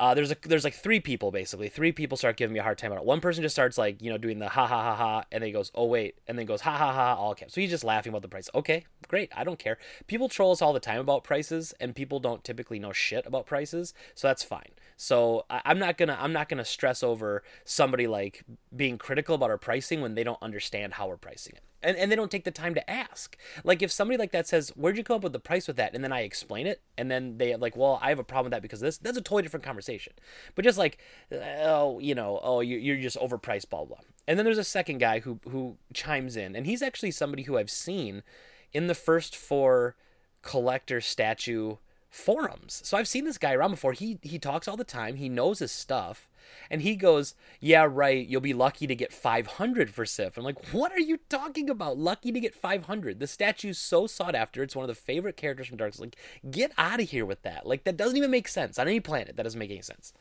uh, 0.00 0.14
there's 0.14 0.30
a 0.30 0.36
there's 0.42 0.64
like 0.64 0.74
three 0.74 1.00
people 1.00 1.30
basically. 1.30 1.68
Three 1.68 1.90
people 1.90 2.16
start 2.16 2.36
giving 2.36 2.54
me 2.54 2.60
a 2.60 2.62
hard 2.62 2.78
time 2.78 2.92
about 2.92 3.02
it. 3.02 3.06
One 3.06 3.20
person 3.20 3.42
just 3.42 3.54
starts 3.54 3.76
like 3.76 4.00
you 4.00 4.10
know 4.10 4.18
doing 4.18 4.38
the 4.38 4.48
ha 4.48 4.66
ha 4.66 4.82
ha 4.82 4.94
ha, 4.94 5.24
and 5.32 5.42
then 5.42 5.48
he 5.48 5.52
goes 5.52 5.72
oh 5.74 5.86
wait, 5.86 6.16
and 6.28 6.38
then 6.38 6.46
goes 6.46 6.60
ha 6.60 6.76
ha 6.76 6.92
ha 6.92 7.14
all 7.14 7.34
caps. 7.34 7.54
So 7.54 7.60
he's 7.60 7.70
just 7.70 7.84
laughing 7.84 8.10
about 8.10 8.22
the 8.22 8.28
price. 8.28 8.48
Okay, 8.54 8.84
great. 9.08 9.30
I 9.36 9.42
don't 9.42 9.58
care. 9.58 9.78
People 10.06 10.28
troll 10.28 10.52
us 10.52 10.62
all 10.62 10.72
the 10.72 10.80
time 10.80 11.00
about 11.00 11.24
prices, 11.24 11.74
and 11.80 11.96
people 11.96 12.20
don't 12.20 12.44
typically 12.44 12.78
know 12.78 12.92
shit 12.92 13.26
about 13.26 13.46
prices, 13.46 13.92
so 14.14 14.28
that's 14.28 14.44
fine. 14.44 14.70
So 14.98 15.46
I, 15.48 15.62
I'm 15.64 15.78
not 15.78 15.96
gonna 15.96 16.18
I'm 16.20 16.34
not 16.34 16.50
gonna 16.50 16.64
stress 16.64 17.02
over 17.02 17.42
somebody 17.64 18.06
like 18.06 18.44
being 18.74 18.98
critical 18.98 19.36
about 19.36 19.48
our 19.48 19.56
pricing 19.56 20.02
when 20.02 20.14
they 20.14 20.24
don't 20.24 20.42
understand 20.42 20.94
how 20.94 21.06
we're 21.06 21.16
pricing 21.16 21.54
it 21.56 21.62
and, 21.82 21.96
and 21.96 22.10
they 22.10 22.16
don't 22.16 22.30
take 22.30 22.42
the 22.42 22.50
time 22.50 22.74
to 22.74 22.90
ask. 22.90 23.36
Like 23.62 23.80
if 23.80 23.92
somebody 23.92 24.18
like 24.18 24.32
that 24.32 24.46
says, 24.48 24.70
"Where'd 24.70 24.96
you 24.96 25.04
come 25.04 25.16
up 25.16 25.22
with 25.22 25.32
the 25.32 25.38
price 25.38 25.68
with 25.68 25.76
that?" 25.76 25.94
and 25.94 26.02
then 26.02 26.12
I 26.12 26.22
explain 26.22 26.66
it, 26.66 26.82
and 26.96 27.10
then 27.10 27.38
they 27.38 27.54
like, 27.56 27.76
"Well, 27.76 27.98
I 28.02 28.08
have 28.08 28.18
a 28.18 28.24
problem 28.24 28.46
with 28.46 28.52
that 28.52 28.62
because 28.62 28.80
this." 28.80 28.98
That's 28.98 29.16
a 29.16 29.22
totally 29.22 29.42
different 29.42 29.64
conversation. 29.64 30.14
But 30.54 30.64
just 30.64 30.78
like, 30.78 30.98
oh, 31.32 32.00
you 32.00 32.14
know, 32.14 32.40
oh, 32.42 32.60
you're 32.60 32.80
you're 32.80 32.96
just 32.96 33.16
overpriced, 33.18 33.70
blah 33.70 33.84
blah. 33.84 33.98
And 34.26 34.36
then 34.36 34.44
there's 34.44 34.58
a 34.58 34.64
second 34.64 34.98
guy 34.98 35.20
who 35.20 35.38
who 35.48 35.76
chimes 35.94 36.36
in, 36.36 36.56
and 36.56 36.66
he's 36.66 36.82
actually 36.82 37.12
somebody 37.12 37.44
who 37.44 37.56
I've 37.56 37.70
seen 37.70 38.24
in 38.72 38.88
the 38.88 38.94
first 38.94 39.36
four 39.36 39.96
collector 40.42 41.00
statue 41.00 41.76
forums. 42.10 42.80
So 42.84 42.96
I've 42.96 43.08
seen 43.08 43.24
this 43.24 43.38
guy 43.38 43.52
around 43.52 43.72
before. 43.72 43.92
He 43.92 44.18
he 44.22 44.38
talks 44.38 44.66
all 44.66 44.76
the 44.76 44.84
time. 44.84 45.16
He 45.16 45.28
knows 45.28 45.58
his 45.58 45.72
stuff. 45.72 46.28
And 46.70 46.80
he 46.80 46.96
goes, 46.96 47.34
"Yeah, 47.60 47.86
right. 47.88 48.26
You'll 48.26 48.40
be 48.40 48.54
lucky 48.54 48.86
to 48.86 48.94
get 48.94 49.12
500 49.12 49.90
for 49.90 50.06
Sif." 50.06 50.38
I'm 50.38 50.44
like, 50.44 50.72
"What 50.72 50.92
are 50.92 51.00
you 51.00 51.18
talking 51.28 51.68
about? 51.68 51.98
Lucky 51.98 52.32
to 52.32 52.40
get 52.40 52.54
500? 52.54 53.20
The 53.20 53.26
statue's 53.26 53.78
so 53.78 54.06
sought 54.06 54.34
after. 54.34 54.62
It's 54.62 54.74
one 54.74 54.84
of 54.84 54.88
the 54.88 54.94
favorite 54.94 55.36
characters 55.36 55.66
from 55.66 55.76
Dark 55.76 55.94
Souls. 55.94 56.06
Like, 56.06 56.16
get 56.50 56.72
out 56.78 57.00
of 57.00 57.10
here 57.10 57.26
with 57.26 57.42
that. 57.42 57.66
Like, 57.66 57.84
that 57.84 57.98
doesn't 57.98 58.16
even 58.16 58.30
make 58.30 58.48
sense 58.48 58.78
on 58.78 58.88
any 58.88 59.00
planet. 59.00 59.36
That 59.36 59.42
doesn't 59.42 59.58
make 59.58 59.70
any 59.70 59.82
sense." 59.82 60.14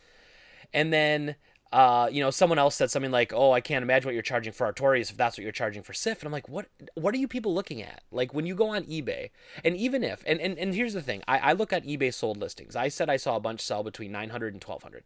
And 0.74 0.92
then 0.92 1.36
uh, 1.72 2.10
you 2.12 2.22
know, 2.22 2.30
someone 2.30 2.60
else 2.60 2.76
said 2.76 2.92
something 2.92 3.12
like, 3.12 3.34
"Oh, 3.34 3.52
I 3.52 3.62
can't 3.62 3.84
imagine 3.84 4.08
what 4.08 4.14
you're 4.14 4.24
charging 4.24 4.54
for 4.54 4.72
Artorias 4.72 5.12
if 5.12 5.18
that's 5.18 5.38
what 5.38 5.44
you're 5.44 5.52
charging 5.52 5.84
for 5.84 5.94
Sif." 5.94 6.20
And 6.20 6.28
I'm 6.28 6.32
like, 6.32 6.48
"What? 6.48 6.68
What 6.96 7.14
are 7.14 7.18
you 7.18 7.28
people 7.28 7.54
looking 7.54 7.82
at? 7.82 8.04
Like 8.12 8.34
when 8.34 8.46
you 8.46 8.56
go 8.56 8.70
on 8.70 8.84
eBay, 8.84 9.32
and 9.64 9.76
even 9.76 10.04
if, 10.04 10.24
and 10.26 10.40
and, 10.40 10.58
and 10.58 10.74
here's 10.74 10.94
the 10.94 11.02
thing, 11.02 11.24
I, 11.28 11.40
I 11.40 11.54
look 11.54 11.74
at 11.74 11.86
eBay 11.86 12.14
sold 12.14 12.38
listings. 12.38 12.76
I 12.76 12.88
said 12.88 13.10
I 13.10 13.18
saw 13.18 13.36
a 13.36 13.42
bunch 13.42 13.62
sell 13.62 13.84
between 13.84 14.12
900 14.12 14.54
and 14.54 14.64
1200. 14.64 15.04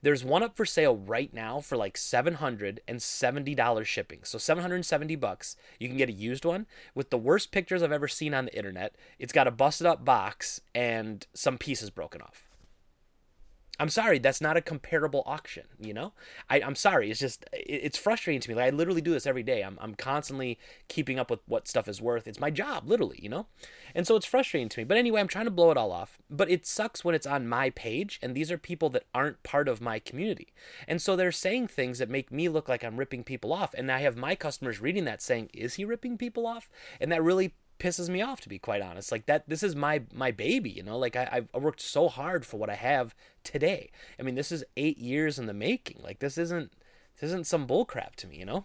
There's 0.00 0.24
one 0.24 0.42
up 0.44 0.56
for 0.56 0.64
sale 0.64 0.96
right 0.96 1.32
now 1.34 1.60
for 1.60 1.76
like 1.76 1.96
$770 1.96 3.84
shipping. 3.84 4.20
So 4.22 4.38
770 4.38 5.16
bucks. 5.16 5.56
You 5.80 5.88
can 5.88 5.96
get 5.96 6.08
a 6.08 6.12
used 6.12 6.44
one 6.44 6.66
with 6.94 7.10
the 7.10 7.18
worst 7.18 7.50
pictures 7.50 7.82
I've 7.82 7.90
ever 7.90 8.06
seen 8.06 8.32
on 8.32 8.44
the 8.44 8.56
internet. 8.56 8.94
It's 9.18 9.32
got 9.32 9.48
a 9.48 9.50
busted 9.50 9.86
up 9.86 10.04
box 10.04 10.60
and 10.74 11.26
some 11.34 11.58
pieces 11.58 11.90
broken 11.90 12.22
off. 12.22 12.47
I'm 13.80 13.88
sorry, 13.88 14.18
that's 14.18 14.40
not 14.40 14.56
a 14.56 14.60
comparable 14.60 15.22
auction, 15.24 15.64
you 15.78 15.94
know? 15.94 16.12
I, 16.50 16.60
I'm 16.60 16.74
sorry, 16.74 17.10
it's 17.10 17.20
just, 17.20 17.44
it, 17.52 17.80
it's 17.84 17.98
frustrating 17.98 18.40
to 18.40 18.48
me. 18.48 18.56
Like, 18.56 18.66
I 18.66 18.70
literally 18.70 19.00
do 19.00 19.12
this 19.12 19.26
every 19.26 19.44
day. 19.44 19.62
I'm, 19.62 19.78
I'm 19.80 19.94
constantly 19.94 20.58
keeping 20.88 21.18
up 21.18 21.30
with 21.30 21.40
what 21.46 21.68
stuff 21.68 21.86
is 21.86 22.02
worth. 22.02 22.26
It's 22.26 22.40
my 22.40 22.50
job, 22.50 22.88
literally, 22.88 23.20
you 23.22 23.28
know? 23.28 23.46
And 23.94 24.06
so 24.06 24.16
it's 24.16 24.26
frustrating 24.26 24.68
to 24.70 24.80
me. 24.80 24.84
But 24.84 24.96
anyway, 24.96 25.20
I'm 25.20 25.28
trying 25.28 25.44
to 25.44 25.50
blow 25.50 25.70
it 25.70 25.76
all 25.76 25.92
off. 25.92 26.18
But 26.28 26.50
it 26.50 26.66
sucks 26.66 27.04
when 27.04 27.14
it's 27.14 27.26
on 27.26 27.48
my 27.48 27.70
page, 27.70 28.18
and 28.22 28.34
these 28.34 28.50
are 28.50 28.58
people 28.58 28.90
that 28.90 29.06
aren't 29.14 29.42
part 29.42 29.68
of 29.68 29.80
my 29.80 29.98
community. 29.98 30.48
And 30.86 31.00
so 31.00 31.14
they're 31.14 31.32
saying 31.32 31.68
things 31.68 31.98
that 31.98 32.10
make 32.10 32.32
me 32.32 32.48
look 32.48 32.68
like 32.68 32.82
I'm 32.82 32.96
ripping 32.96 33.22
people 33.22 33.52
off. 33.52 33.74
And 33.74 33.92
I 33.92 34.00
have 34.00 34.16
my 34.16 34.34
customers 34.34 34.80
reading 34.80 35.04
that 35.04 35.22
saying, 35.22 35.50
is 35.54 35.74
he 35.74 35.84
ripping 35.84 36.18
people 36.18 36.46
off? 36.46 36.68
And 37.00 37.12
that 37.12 37.22
really 37.22 37.54
pisses 37.78 38.08
me 38.08 38.20
off 38.20 38.40
to 38.40 38.48
be 38.48 38.58
quite 38.58 38.82
honest 38.82 39.12
like 39.12 39.26
that 39.26 39.48
this 39.48 39.62
is 39.62 39.76
my 39.76 40.02
my 40.12 40.30
baby 40.30 40.70
you 40.70 40.82
know 40.82 40.98
like 40.98 41.16
I, 41.16 41.44
i've 41.54 41.62
worked 41.62 41.80
so 41.80 42.08
hard 42.08 42.44
for 42.44 42.56
what 42.56 42.70
i 42.70 42.74
have 42.74 43.14
today 43.44 43.90
i 44.18 44.22
mean 44.22 44.34
this 44.34 44.50
is 44.50 44.64
eight 44.76 44.98
years 44.98 45.38
in 45.38 45.46
the 45.46 45.54
making 45.54 46.00
like 46.02 46.18
this 46.18 46.38
isn't 46.38 46.72
this 47.20 47.28
isn't 47.28 47.46
some 47.46 47.66
bullcrap 47.66 48.16
to 48.16 48.26
me 48.26 48.38
you 48.38 48.44
know 48.44 48.64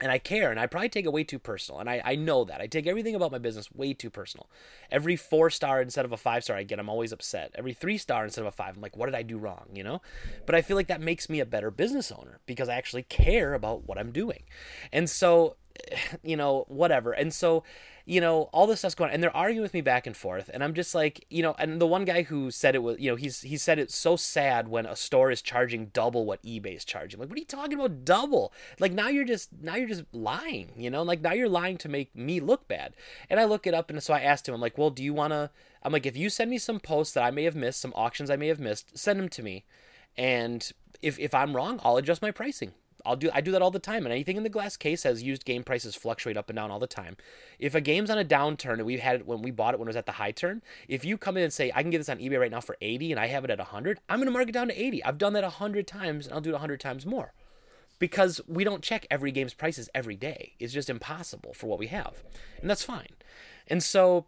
and 0.00 0.12
I 0.12 0.18
care, 0.18 0.50
and 0.50 0.60
I 0.60 0.66
probably 0.66 0.88
take 0.88 1.06
it 1.06 1.12
way 1.12 1.24
too 1.24 1.38
personal. 1.38 1.80
And 1.80 1.90
I, 1.90 2.00
I 2.04 2.14
know 2.14 2.44
that. 2.44 2.60
I 2.60 2.66
take 2.66 2.86
everything 2.86 3.14
about 3.14 3.32
my 3.32 3.38
business 3.38 3.72
way 3.72 3.94
too 3.94 4.10
personal. 4.10 4.48
Every 4.90 5.16
four 5.16 5.50
star 5.50 5.82
instead 5.82 6.04
of 6.04 6.12
a 6.12 6.16
five 6.16 6.44
star 6.44 6.56
I 6.56 6.62
get, 6.62 6.78
I'm 6.78 6.88
always 6.88 7.12
upset. 7.12 7.50
Every 7.54 7.72
three 7.72 7.98
star 7.98 8.24
instead 8.24 8.42
of 8.42 8.46
a 8.46 8.52
five, 8.52 8.76
I'm 8.76 8.82
like, 8.82 8.96
what 8.96 9.06
did 9.06 9.16
I 9.16 9.22
do 9.22 9.38
wrong? 9.38 9.66
You 9.72 9.82
know? 9.82 10.00
But 10.46 10.54
I 10.54 10.62
feel 10.62 10.76
like 10.76 10.86
that 10.86 11.00
makes 11.00 11.28
me 11.28 11.40
a 11.40 11.46
better 11.46 11.70
business 11.70 12.12
owner 12.12 12.38
because 12.46 12.68
I 12.68 12.74
actually 12.74 13.02
care 13.04 13.54
about 13.54 13.88
what 13.88 13.98
I'm 13.98 14.12
doing. 14.12 14.44
And 14.92 15.10
so 15.10 15.56
you 16.22 16.36
know, 16.36 16.64
whatever. 16.68 17.12
And 17.12 17.32
so, 17.32 17.64
you 18.08 18.22
know, 18.22 18.48
all 18.52 18.66
this 18.66 18.78
stuff's 18.78 18.94
going 18.94 19.10
on, 19.10 19.14
and 19.14 19.22
they're 19.22 19.36
arguing 19.36 19.62
with 19.62 19.74
me 19.74 19.82
back 19.82 20.06
and 20.06 20.16
forth, 20.16 20.48
and 20.54 20.64
I'm 20.64 20.72
just 20.72 20.94
like, 20.94 21.26
you 21.28 21.42
know, 21.42 21.54
and 21.58 21.78
the 21.78 21.86
one 21.86 22.06
guy 22.06 22.22
who 22.22 22.50
said 22.50 22.74
it 22.74 22.82
was, 22.82 22.98
you 22.98 23.10
know, 23.10 23.16
he's 23.16 23.42
he 23.42 23.58
said 23.58 23.78
it's 23.78 23.94
so 23.94 24.16
sad 24.16 24.68
when 24.68 24.86
a 24.86 24.96
store 24.96 25.30
is 25.30 25.42
charging 25.42 25.86
double 25.86 26.24
what 26.24 26.42
eBay's 26.42 26.86
charging. 26.86 27.20
Like, 27.20 27.28
what 27.28 27.36
are 27.36 27.40
you 27.40 27.44
talking 27.44 27.74
about 27.74 28.06
double? 28.06 28.52
Like 28.80 28.92
now 28.92 29.08
you're 29.08 29.26
just 29.26 29.50
now 29.60 29.74
you're 29.76 29.88
just 29.88 30.04
lying, 30.12 30.72
you 30.74 30.88
know, 30.88 31.02
like 31.02 31.20
now 31.20 31.32
you're 31.32 31.50
lying 31.50 31.76
to 31.78 31.88
make 31.88 32.16
me 32.16 32.40
look 32.40 32.66
bad. 32.66 32.94
And 33.28 33.38
I 33.38 33.44
look 33.44 33.66
it 33.66 33.74
up, 33.74 33.90
and 33.90 34.02
so 34.02 34.14
I 34.14 34.20
asked 34.20 34.48
him, 34.48 34.54
I'm 34.54 34.60
like, 34.60 34.78
well, 34.78 34.90
do 34.90 35.04
you 35.04 35.12
want 35.12 35.32
to? 35.32 35.50
I'm 35.82 35.92
like, 35.92 36.06
if 36.06 36.16
you 36.16 36.30
send 36.30 36.50
me 36.50 36.56
some 36.56 36.80
posts 36.80 37.12
that 37.12 37.24
I 37.24 37.30
may 37.30 37.44
have 37.44 37.56
missed, 37.56 37.80
some 37.80 37.92
auctions 37.94 38.30
I 38.30 38.36
may 38.36 38.48
have 38.48 38.58
missed, 38.58 38.96
send 38.96 39.20
them 39.20 39.28
to 39.28 39.42
me, 39.42 39.66
and 40.16 40.72
if 41.02 41.18
if 41.18 41.34
I'm 41.34 41.54
wrong, 41.54 41.78
I'll 41.84 41.98
adjust 41.98 42.22
my 42.22 42.30
pricing. 42.30 42.72
I'll 43.08 43.16
do 43.16 43.30
I 43.32 43.40
do 43.40 43.50
that 43.52 43.62
all 43.62 43.70
the 43.70 43.78
time, 43.78 44.04
and 44.04 44.12
anything 44.12 44.36
in 44.36 44.42
the 44.42 44.48
glass 44.48 44.76
case 44.76 45.02
has 45.02 45.22
used 45.22 45.44
game 45.44 45.64
prices 45.64 45.94
fluctuate 45.94 46.36
up 46.36 46.50
and 46.50 46.56
down 46.56 46.70
all 46.70 46.78
the 46.78 46.86
time. 46.86 47.16
If 47.58 47.74
a 47.74 47.80
game's 47.80 48.10
on 48.10 48.18
a 48.18 48.24
downturn 48.24 48.74
and 48.74 48.84
we 48.84 48.98
had 48.98 49.20
it 49.20 49.26
when 49.26 49.42
we 49.42 49.50
bought 49.50 49.74
it 49.74 49.80
when 49.80 49.88
it 49.88 49.90
was 49.90 49.96
at 49.96 50.06
the 50.06 50.12
high 50.12 50.32
turn, 50.32 50.62
if 50.86 51.04
you 51.04 51.16
come 51.16 51.36
in 51.36 51.42
and 51.42 51.52
say 51.52 51.72
I 51.74 51.82
can 51.82 51.90
get 51.90 51.98
this 51.98 52.08
on 52.08 52.18
eBay 52.18 52.38
right 52.38 52.50
now 52.50 52.60
for 52.60 52.76
80 52.80 53.10
and 53.12 53.20
I 53.20 53.26
have 53.26 53.44
it 53.44 53.50
at 53.50 53.58
100, 53.58 53.98
I'm 54.08 54.18
gonna 54.18 54.30
mark 54.30 54.48
it 54.48 54.52
down 54.52 54.68
to 54.68 54.80
80. 54.80 55.02
I've 55.04 55.18
done 55.18 55.32
that 55.32 55.42
100 55.42 55.86
times 55.86 56.26
and 56.26 56.34
I'll 56.34 56.40
do 56.40 56.50
it 56.50 56.52
100 56.52 56.78
times 56.78 57.06
more, 57.06 57.32
because 57.98 58.40
we 58.46 58.62
don't 58.62 58.82
check 58.82 59.06
every 59.10 59.32
game's 59.32 59.54
prices 59.54 59.88
every 59.94 60.16
day. 60.16 60.54
It's 60.58 60.72
just 60.72 60.90
impossible 60.90 61.54
for 61.54 61.66
what 61.66 61.78
we 61.78 61.86
have, 61.88 62.22
and 62.60 62.68
that's 62.68 62.84
fine. 62.84 63.16
And 63.66 63.82
so 63.82 64.26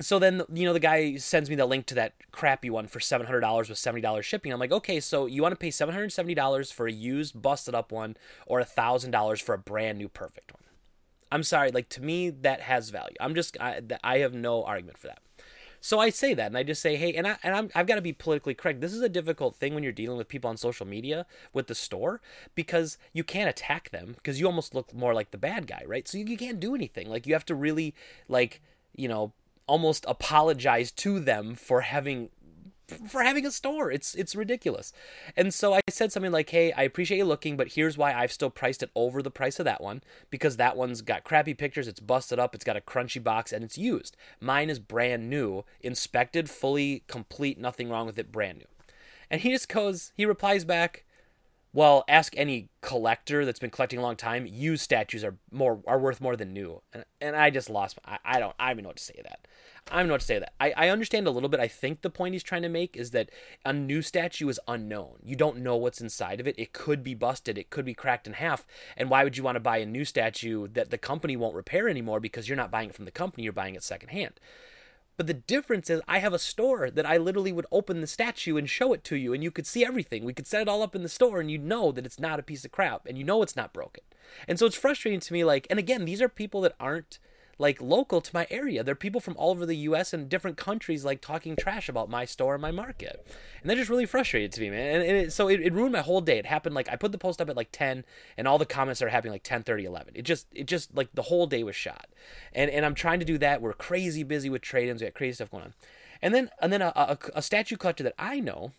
so 0.00 0.18
then 0.18 0.42
you 0.52 0.64
know 0.64 0.72
the 0.72 0.80
guy 0.80 1.16
sends 1.16 1.50
me 1.50 1.56
the 1.56 1.66
link 1.66 1.86
to 1.86 1.94
that 1.96 2.14
crappy 2.32 2.70
one 2.70 2.86
for 2.86 3.00
seven 3.00 3.26
hundred 3.26 3.40
dollars 3.40 3.68
with 3.68 3.78
seventy 3.78 4.00
dollars 4.00 4.24
shipping. 4.24 4.52
I'm 4.52 4.60
like, 4.60 4.72
okay, 4.72 5.00
so 5.00 5.26
you 5.26 5.42
want 5.42 5.52
to 5.52 5.58
pay 5.58 5.70
seven 5.70 5.94
hundred 5.94 6.12
seventy 6.12 6.34
dollars 6.34 6.70
for 6.70 6.86
a 6.86 6.92
used 6.92 7.40
busted 7.40 7.74
up 7.74 7.92
one, 7.92 8.16
or 8.46 8.62
thousand 8.64 9.10
dollars 9.10 9.40
for 9.40 9.54
a 9.54 9.58
brand 9.58 9.98
new 9.98 10.08
perfect 10.08 10.52
one? 10.52 10.62
I'm 11.30 11.42
sorry, 11.42 11.70
like 11.70 11.88
to 11.90 12.02
me 12.02 12.30
that 12.30 12.62
has 12.62 12.90
value. 12.90 13.16
I'm 13.20 13.34
just 13.34 13.56
I, 13.60 13.80
I 14.02 14.18
have 14.18 14.34
no 14.34 14.64
argument 14.64 14.98
for 14.98 15.08
that. 15.08 15.20
So 15.84 15.98
I 15.98 16.10
say 16.10 16.32
that, 16.34 16.46
and 16.46 16.56
I 16.56 16.62
just 16.62 16.80
say, 16.80 16.94
hey, 16.94 17.12
and 17.12 17.26
I 17.26 17.36
and 17.42 17.54
I'm, 17.54 17.70
I've 17.74 17.88
got 17.88 17.96
to 17.96 18.00
be 18.02 18.12
politically 18.12 18.54
correct. 18.54 18.80
This 18.80 18.92
is 18.92 19.02
a 19.02 19.08
difficult 19.08 19.56
thing 19.56 19.74
when 19.74 19.82
you're 19.82 19.92
dealing 19.92 20.16
with 20.16 20.28
people 20.28 20.48
on 20.48 20.56
social 20.56 20.86
media 20.86 21.26
with 21.52 21.66
the 21.66 21.74
store 21.74 22.20
because 22.54 22.98
you 23.12 23.24
can't 23.24 23.50
attack 23.50 23.90
them 23.90 24.12
because 24.14 24.38
you 24.38 24.46
almost 24.46 24.74
look 24.76 24.94
more 24.94 25.12
like 25.12 25.32
the 25.32 25.38
bad 25.38 25.66
guy, 25.66 25.82
right? 25.86 26.06
So 26.06 26.18
you, 26.18 26.24
you 26.26 26.36
can't 26.36 26.60
do 26.60 26.74
anything. 26.74 27.10
Like 27.10 27.26
you 27.26 27.34
have 27.34 27.44
to 27.46 27.54
really 27.54 27.94
like 28.28 28.62
you 28.94 29.08
know 29.08 29.32
almost 29.66 30.04
apologize 30.08 30.90
to 30.92 31.20
them 31.20 31.54
for 31.54 31.82
having 31.82 32.30
for 33.08 33.22
having 33.22 33.46
a 33.46 33.50
store. 33.50 33.90
It's 33.90 34.14
it's 34.14 34.34
ridiculous. 34.34 34.92
And 35.36 35.52
so 35.54 35.74
I 35.74 35.80
said 35.88 36.12
something 36.12 36.32
like, 36.32 36.50
"Hey, 36.50 36.72
I 36.72 36.82
appreciate 36.82 37.18
you 37.18 37.24
looking, 37.24 37.56
but 37.56 37.72
here's 37.72 37.96
why 37.96 38.12
I've 38.12 38.32
still 38.32 38.50
priced 38.50 38.82
it 38.82 38.90
over 38.94 39.22
the 39.22 39.30
price 39.30 39.58
of 39.58 39.64
that 39.64 39.80
one 39.80 40.02
because 40.30 40.56
that 40.56 40.76
one's 40.76 41.02
got 41.02 41.24
crappy 41.24 41.54
pictures, 41.54 41.88
it's 41.88 42.00
busted 42.00 42.38
up, 42.38 42.54
it's 42.54 42.64
got 42.64 42.76
a 42.76 42.80
crunchy 42.80 43.22
box 43.22 43.52
and 43.52 43.64
it's 43.64 43.78
used. 43.78 44.16
Mine 44.40 44.70
is 44.70 44.78
brand 44.78 45.30
new, 45.30 45.64
inspected, 45.80 46.50
fully 46.50 47.04
complete, 47.06 47.58
nothing 47.58 47.88
wrong 47.88 48.06
with 48.06 48.18
it, 48.18 48.32
brand 48.32 48.58
new." 48.58 48.66
And 49.30 49.40
he 49.40 49.50
just 49.50 49.68
goes, 49.68 50.12
he 50.14 50.26
replies 50.26 50.64
back, 50.64 51.04
well, 51.74 52.04
ask 52.06 52.34
any 52.36 52.68
collector 52.82 53.46
that's 53.46 53.58
been 53.58 53.70
collecting 53.70 53.98
a 53.98 54.02
long 54.02 54.16
time. 54.16 54.46
Used 54.46 54.82
statues 54.82 55.24
are 55.24 55.36
more 55.50 55.80
are 55.86 55.98
worth 55.98 56.20
more 56.20 56.36
than 56.36 56.52
new, 56.52 56.82
and, 56.92 57.04
and 57.20 57.34
I 57.34 57.48
just 57.48 57.70
lost. 57.70 57.98
I, 58.04 58.18
I 58.24 58.38
don't. 58.38 58.54
I 58.58 58.66
don't 58.68 58.72
even 58.72 58.82
know 58.84 58.88
what 58.90 58.98
to 58.98 59.02
say 59.04 59.14
to 59.14 59.22
that. 59.22 59.46
I 59.90 59.98
don't 59.98 60.08
know 60.08 60.14
what 60.14 60.20
to 60.20 60.26
say 60.26 60.34
to 60.34 60.40
that. 60.40 60.52
I, 60.60 60.72
I 60.76 60.88
understand 60.90 61.26
a 61.26 61.30
little 61.30 61.48
bit. 61.48 61.60
I 61.60 61.68
think 61.68 62.02
the 62.02 62.10
point 62.10 62.34
he's 62.34 62.42
trying 62.42 62.62
to 62.62 62.68
make 62.68 62.96
is 62.96 63.10
that 63.12 63.30
a 63.64 63.72
new 63.72 64.02
statue 64.02 64.48
is 64.48 64.60
unknown. 64.68 65.16
You 65.24 65.34
don't 65.34 65.58
know 65.58 65.76
what's 65.76 66.00
inside 66.00 66.40
of 66.40 66.46
it. 66.46 66.54
It 66.58 66.72
could 66.72 67.02
be 67.02 67.14
busted. 67.14 67.58
It 67.58 67.70
could 67.70 67.84
be 67.84 67.94
cracked 67.94 68.26
in 68.26 68.34
half. 68.34 68.66
And 68.96 69.10
why 69.10 69.24
would 69.24 69.36
you 69.36 69.42
want 69.42 69.56
to 69.56 69.60
buy 69.60 69.78
a 69.78 69.86
new 69.86 70.04
statue 70.04 70.68
that 70.68 70.90
the 70.90 70.98
company 70.98 71.36
won't 71.36 71.56
repair 71.56 71.88
anymore 71.88 72.20
because 72.20 72.48
you're 72.48 72.56
not 72.56 72.70
buying 72.70 72.90
it 72.90 72.94
from 72.94 73.06
the 73.06 73.10
company. 73.10 73.44
You're 73.44 73.52
buying 73.52 73.74
it 73.74 73.82
secondhand. 73.82 74.34
But 75.16 75.26
the 75.26 75.34
difference 75.34 75.90
is, 75.90 76.00
I 76.08 76.18
have 76.18 76.32
a 76.32 76.38
store 76.38 76.90
that 76.90 77.06
I 77.06 77.16
literally 77.16 77.52
would 77.52 77.66
open 77.70 78.00
the 78.00 78.06
statue 78.06 78.56
and 78.56 78.68
show 78.68 78.92
it 78.92 79.04
to 79.04 79.16
you, 79.16 79.32
and 79.32 79.42
you 79.42 79.50
could 79.50 79.66
see 79.66 79.84
everything. 79.84 80.24
We 80.24 80.32
could 80.32 80.46
set 80.46 80.62
it 80.62 80.68
all 80.68 80.82
up 80.82 80.96
in 80.96 81.02
the 81.02 81.08
store, 81.08 81.40
and 81.40 81.50
you'd 81.50 81.64
know 81.64 81.92
that 81.92 82.06
it's 82.06 82.18
not 82.18 82.40
a 82.40 82.42
piece 82.42 82.64
of 82.64 82.72
crap, 82.72 83.06
and 83.06 83.18
you 83.18 83.24
know 83.24 83.42
it's 83.42 83.56
not 83.56 83.72
broken. 83.72 84.04
And 84.48 84.58
so 84.58 84.66
it's 84.66 84.76
frustrating 84.76 85.20
to 85.20 85.32
me. 85.32 85.44
Like, 85.44 85.66
and 85.68 85.78
again, 85.78 86.04
these 86.06 86.22
are 86.22 86.28
people 86.28 86.62
that 86.62 86.74
aren't 86.80 87.18
like 87.62 87.80
local 87.80 88.20
to 88.20 88.30
my 88.34 88.44
area. 88.50 88.82
There 88.82 88.92
are 88.92 88.96
people 88.96 89.20
from 89.20 89.36
all 89.36 89.52
over 89.52 89.64
the 89.64 89.76
U.S. 89.76 90.12
and 90.12 90.28
different 90.28 90.56
countries 90.56 91.04
like 91.04 91.20
talking 91.20 91.54
trash 91.54 91.88
about 91.88 92.10
my 92.10 92.24
store 92.24 92.54
and 92.54 92.60
my 92.60 92.72
market, 92.72 93.24
and 93.62 93.70
that 93.70 93.76
just 93.76 93.88
really 93.88 94.04
frustrated 94.04 94.50
to 94.52 94.60
me, 94.60 94.68
man. 94.68 94.96
And, 94.96 95.08
and 95.08 95.16
it, 95.16 95.32
so 95.32 95.48
it, 95.48 95.60
it, 95.60 95.72
ruined 95.72 95.92
my 95.92 96.00
whole 96.00 96.20
day. 96.20 96.38
It 96.38 96.46
happened 96.46 96.74
like 96.74 96.90
I 96.90 96.96
put 96.96 97.12
the 97.12 97.18
post 97.18 97.40
up 97.40 97.48
at 97.48 97.56
like 97.56 97.70
10, 97.70 98.04
and 98.36 98.48
all 98.48 98.58
the 98.58 98.66
comments 98.66 99.00
are 99.00 99.08
happening 99.08 99.32
like 99.32 99.44
10, 99.44 99.62
30, 99.62 99.84
11. 99.84 100.14
It 100.16 100.22
just 100.22 100.48
it 100.52 100.66
just 100.66 100.94
like 100.94 101.08
the 101.14 101.22
whole 101.22 101.46
day 101.46 101.62
was 101.62 101.76
shot, 101.76 102.08
and 102.52 102.68
and 102.68 102.84
I'm 102.84 102.96
trying 102.96 103.20
to 103.20 103.24
do 103.24 103.38
that. 103.38 103.62
We're 103.62 103.74
crazy 103.74 104.24
busy 104.24 104.50
with 104.50 104.62
trade-ins. 104.62 105.00
We 105.00 105.06
got 105.06 105.14
crazy 105.14 105.34
stuff 105.36 105.52
going 105.52 105.62
on, 105.62 105.74
and 106.20 106.34
then 106.34 106.50
and 106.60 106.72
then 106.72 106.82
a, 106.82 106.92
a, 106.96 107.18
a 107.36 107.42
statue 107.42 107.76
collector 107.76 108.02
that 108.02 108.14
I 108.18 108.40
know 108.40 108.72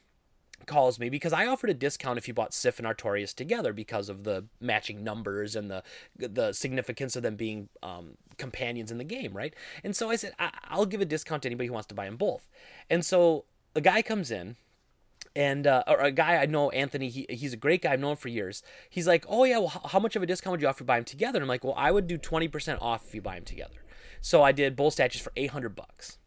calls 0.63 1.00
me 1.00 1.10
because 1.10 1.34
I 1.34 1.46
offered 1.46 1.70
a 1.70 1.74
discount 1.74 2.17
if 2.17 2.27
you 2.27 2.34
bought 2.34 2.53
Sif 2.53 2.79
and 2.79 2.88
Artorias 2.88 3.34
together 3.34 3.74
because 3.74 4.10
of 4.10 4.24
the 4.24 4.46
matching 4.60 5.03
numbers 5.03 5.55
and 5.55 5.70
the 5.70 5.84
the 6.17 6.53
significance 6.53 7.15
of 7.15 7.24
them 7.24 7.36
being 7.36 7.70
um, 7.82 8.17
companions 8.38 8.91
in 8.91 8.98
the 8.98 9.03
game, 9.03 9.34
right? 9.34 9.53
And 9.84 9.96
so 9.96 10.10
I 10.10 10.15
said 10.15 10.34
I- 10.39 10.77
will 10.77 10.86
give 10.86 11.01
a 11.01 11.05
discount 11.05 11.43
to 11.43 11.50
anybody 11.50 11.67
who 11.67 11.74
wants 11.74 11.88
to 11.88 11.96
buy 11.96 12.05
them 12.05 12.17
both. 12.17 12.48
And 12.89 13.05
so 13.05 13.46
a 13.75 13.82
guy 13.82 14.01
comes 14.01 14.32
in. 14.32 14.55
And 15.36 15.65
uh, 15.65 15.84
or 15.88 16.00
a 16.00 16.12
guy 16.12 16.36
I 16.36 16.46
know, 16.46 16.70
Anthony, 16.70 17.10
he, 17.10 17.25
he's 17.27 17.53
a 17.53 17.58
great 17.58 17.82
guy. 17.82 17.93
I've 17.93 18.00
known 18.00 18.12
him 18.12 18.17
for 18.17 18.27
years. 18.27 18.62
He's 18.88 19.08
like, 19.08 19.25
oh 19.27 19.46
yeah, 19.46 19.58
well, 19.58 19.82
how 19.86 20.00
much 20.00 20.15
of 20.15 20.22
a 20.22 20.27
discount 20.27 20.51
would 20.51 20.62
you 20.62 20.67
offer 20.67 20.79
to 20.79 20.84
buy 20.84 20.98
them 20.98 21.05
together? 21.05 21.38
And 21.38 21.43
I'm 21.43 21.48
like, 21.48 21.63
well, 21.63 21.74
I 21.75 21.91
would 21.91 22.05
do 22.05 22.20
20% 22.20 22.79
off 22.79 23.08
if 23.08 23.15
you 23.15 23.22
buy 23.22 23.36
them 23.36 23.46
together. 23.46 23.84
So 24.22 24.43
I 24.43 24.51
did 24.51 24.75
both 24.75 24.93
statues 24.93 25.22
for 25.22 25.32
800 25.36 25.75
bucks. 25.75 26.20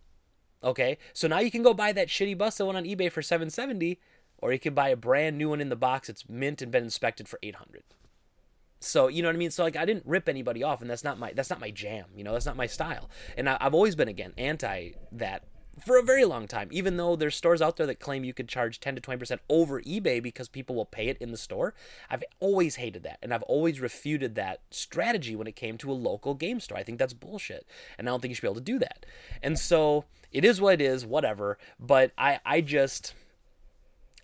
Okay, 0.65 0.99
so 1.13 1.29
now 1.29 1.39
you 1.39 1.51
can 1.51 1.63
go 1.63 1.73
buy 1.73 1.93
that 1.93 2.09
shitty 2.09 2.37
bus 2.37 2.57
that 2.57 2.67
went 2.67 2.77
on 2.77 2.85
eBay 2.85 3.11
for 3.13 3.23
770 3.23 4.01
or 4.39 4.53
you 4.53 4.59
can 4.59 4.75
buy 4.75 4.89
a 4.89 4.97
brand 4.97 5.39
new 5.39 5.51
one 5.51 5.61
in 5.61 5.69
the 5.69 5.77
box. 5.77 6.09
It's 6.09 6.29
mint 6.29 6.63
and 6.63 6.73
been 6.73 6.85
inspected 6.85 7.29
for 7.29 7.39
800. 7.43 7.83
So 8.81 9.09
you 9.09 9.23
know 9.23 9.29
what 9.29 9.37
I 9.37 9.39
mean. 9.39 9.51
So 9.51 9.65
like 9.65 9.77
I 9.77 9.85
didn't 9.85 10.07
rip 10.07 10.29
anybody 10.29 10.63
off, 10.63 10.81
and 10.81 10.91
that's 10.91 11.05
not 11.05 11.19
my 11.19 11.33
that's 11.33 11.51
not 11.51 11.61
my 11.61 11.71
jam. 11.71 12.07
You 12.15 12.25
know 12.25 12.33
that's 12.33 12.47
not 12.47 12.57
my 12.57 12.67
style. 12.67 13.09
And 13.37 13.49
I, 13.49 13.57
have 13.61 13.75
always 13.75 13.95
been 13.95 14.09
again 14.09 14.33
anti 14.37 14.91
that 15.13 15.45
for 15.85 15.99
a 15.99 16.03
very 16.03 16.25
long 16.25 16.47
time. 16.47 16.69
Even 16.71 16.97
though 16.97 17.17
there's 17.17 17.35
stores 17.35 17.61
out 17.61 17.77
there 17.77 17.87
that 17.87 18.01
claim 18.01 18.25
you 18.25 18.33
could 18.33 18.49
charge 18.49 18.81
10 18.81 18.95
to 18.97 19.01
20 19.01 19.19
percent 19.19 19.41
over 19.49 19.81
eBay 19.83 20.23
because 20.23 20.49
people 20.49 20.77
will 20.77 20.85
pay 20.85 21.09
it 21.09 21.19
in 21.19 21.31
the 21.31 21.37
store, 21.37 21.75
I've 22.11 22.25
always 22.39 22.77
hated 22.77 23.03
that, 23.05 23.19
and 23.23 23.33
I've 23.33 23.43
always 23.45 23.81
refuted 23.81 24.35
that 24.35 24.61
strategy 24.71 25.35
when 25.35 25.47
it 25.47 25.57
came 25.57 25.79
to 25.79 25.91
a 25.91 25.95
local 25.95 26.35
game 26.35 26.61
store. 26.61 26.79
I 26.79 26.83
think 26.83 26.99
that's 26.99 27.15
bullshit, 27.15 27.67
and 27.99 28.09
I 28.09 28.13
don't 28.13 28.21
think 28.21 28.31
you 28.31 28.35
should 28.35 28.43
be 28.43 28.49
able 28.49 28.57
to 28.57 28.61
do 28.61 28.79
that. 28.79 29.07
And 29.43 29.59
so 29.59 30.05
it 30.33 30.45
is 30.45 30.61
what 30.61 30.75
it 30.75 30.81
is, 30.83 31.07
whatever. 31.07 31.59
But 31.81 32.13
I 32.19 32.41
I 32.45 32.61
just 32.61 33.15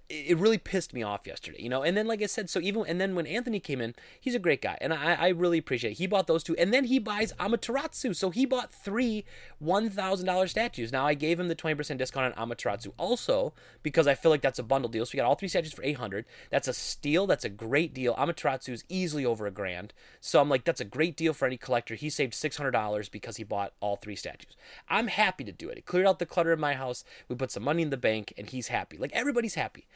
it 0.09 0.37
really 0.37 0.59
pissed 0.59 0.93
me 0.93 1.03
off 1.03 1.27
yesterday, 1.27 1.63
you 1.63 1.69
know. 1.69 1.83
And 1.83 1.97
then, 1.97 2.07
like 2.07 2.23
I 2.23 2.27
said, 2.27 2.51
so 2.51 2.61
even 2.61 2.85
and 2.87 3.01
then 3.01 3.15
when 3.15 3.27
Anthony 3.27 3.61
came 3.61 3.81
in, 3.81 3.95
he's 4.21 4.35
a 4.35 4.39
great 4.39 4.61
guy, 4.61 4.77
and 4.81 4.93
I, 4.93 5.15
I 5.15 5.29
really 5.29 5.59
appreciate. 5.59 5.93
it. 5.93 5.99
He 5.99 6.07
bought 6.07 6.27
those 6.27 6.43
two, 6.43 6.55
and 6.57 6.73
then 6.73 6.85
he 6.85 6.99
buys 6.99 7.33
Amaterasu, 7.35 8.15
so 8.15 8.31
he 8.31 8.45
bought 8.45 8.73
three 8.73 9.25
one 9.59 9.89
thousand 9.89 10.27
dollars 10.27 10.51
statues. 10.51 10.93
Now 10.93 11.07
I 11.07 11.15
gave 11.15 11.41
him 11.41 11.49
the 11.49 11.55
twenty 11.55 11.75
percent 11.75 11.99
discount 11.99 12.37
on 12.37 12.49
Amaterasu 12.49 12.93
also 12.99 13.55
because 13.83 14.07
I 14.07 14.15
feel 14.15 14.31
like 14.31 14.43
that's 14.43 14.59
a 14.59 14.63
bundle 14.63 14.91
deal. 14.91 15.07
So 15.07 15.13
we 15.15 15.19
got 15.19 15.27
all 15.27 15.35
three 15.35 15.49
statues 15.49 15.73
for 15.73 15.85
eight 15.85 15.97
hundred. 15.97 16.27
That's 16.51 16.69
a 16.69 16.75
steal. 16.75 17.27
That's 17.27 17.45
a 17.45 17.49
great 17.49 17.95
deal. 17.95 18.15
Amaterasu 18.17 18.71
is 18.71 18.85
easily 18.89 19.25
over 19.25 19.47
a 19.47 19.51
grand, 19.51 19.95
so 20.21 20.41
I'm 20.41 20.49
like, 20.49 20.65
that's 20.65 20.81
a 20.81 20.85
great 20.85 21.17
deal 21.17 21.33
for 21.33 21.47
any 21.47 21.57
collector. 21.57 21.95
He 21.95 22.11
saved 22.11 22.35
six 22.35 22.57
hundred 22.59 22.73
dollars 22.73 23.09
because 23.09 23.39
he 23.39 23.45
bought 23.45 23.73
all 23.81 23.97
three 23.97 24.17
statues. 24.17 24.57
I'm 24.89 25.07
happy 25.07 25.45
to 25.45 25.53
do 25.53 25.69
it. 25.71 25.79
It 25.79 25.87
cleared 25.87 26.07
out 26.07 26.19
the 26.19 26.27
clutter 26.27 26.53
in 26.53 26.61
my 26.61 26.75
house. 26.75 27.05
We 27.29 27.37
put 27.37 27.51
some 27.51 27.63
money 27.63 27.83
in 27.83 27.91
the 27.91 27.97
bank, 27.97 28.35
and 28.37 28.51
he's 28.51 28.69
happy. 28.69 28.99
Like 28.99 29.13
everybody's 29.13 29.55
happy. 29.55 29.87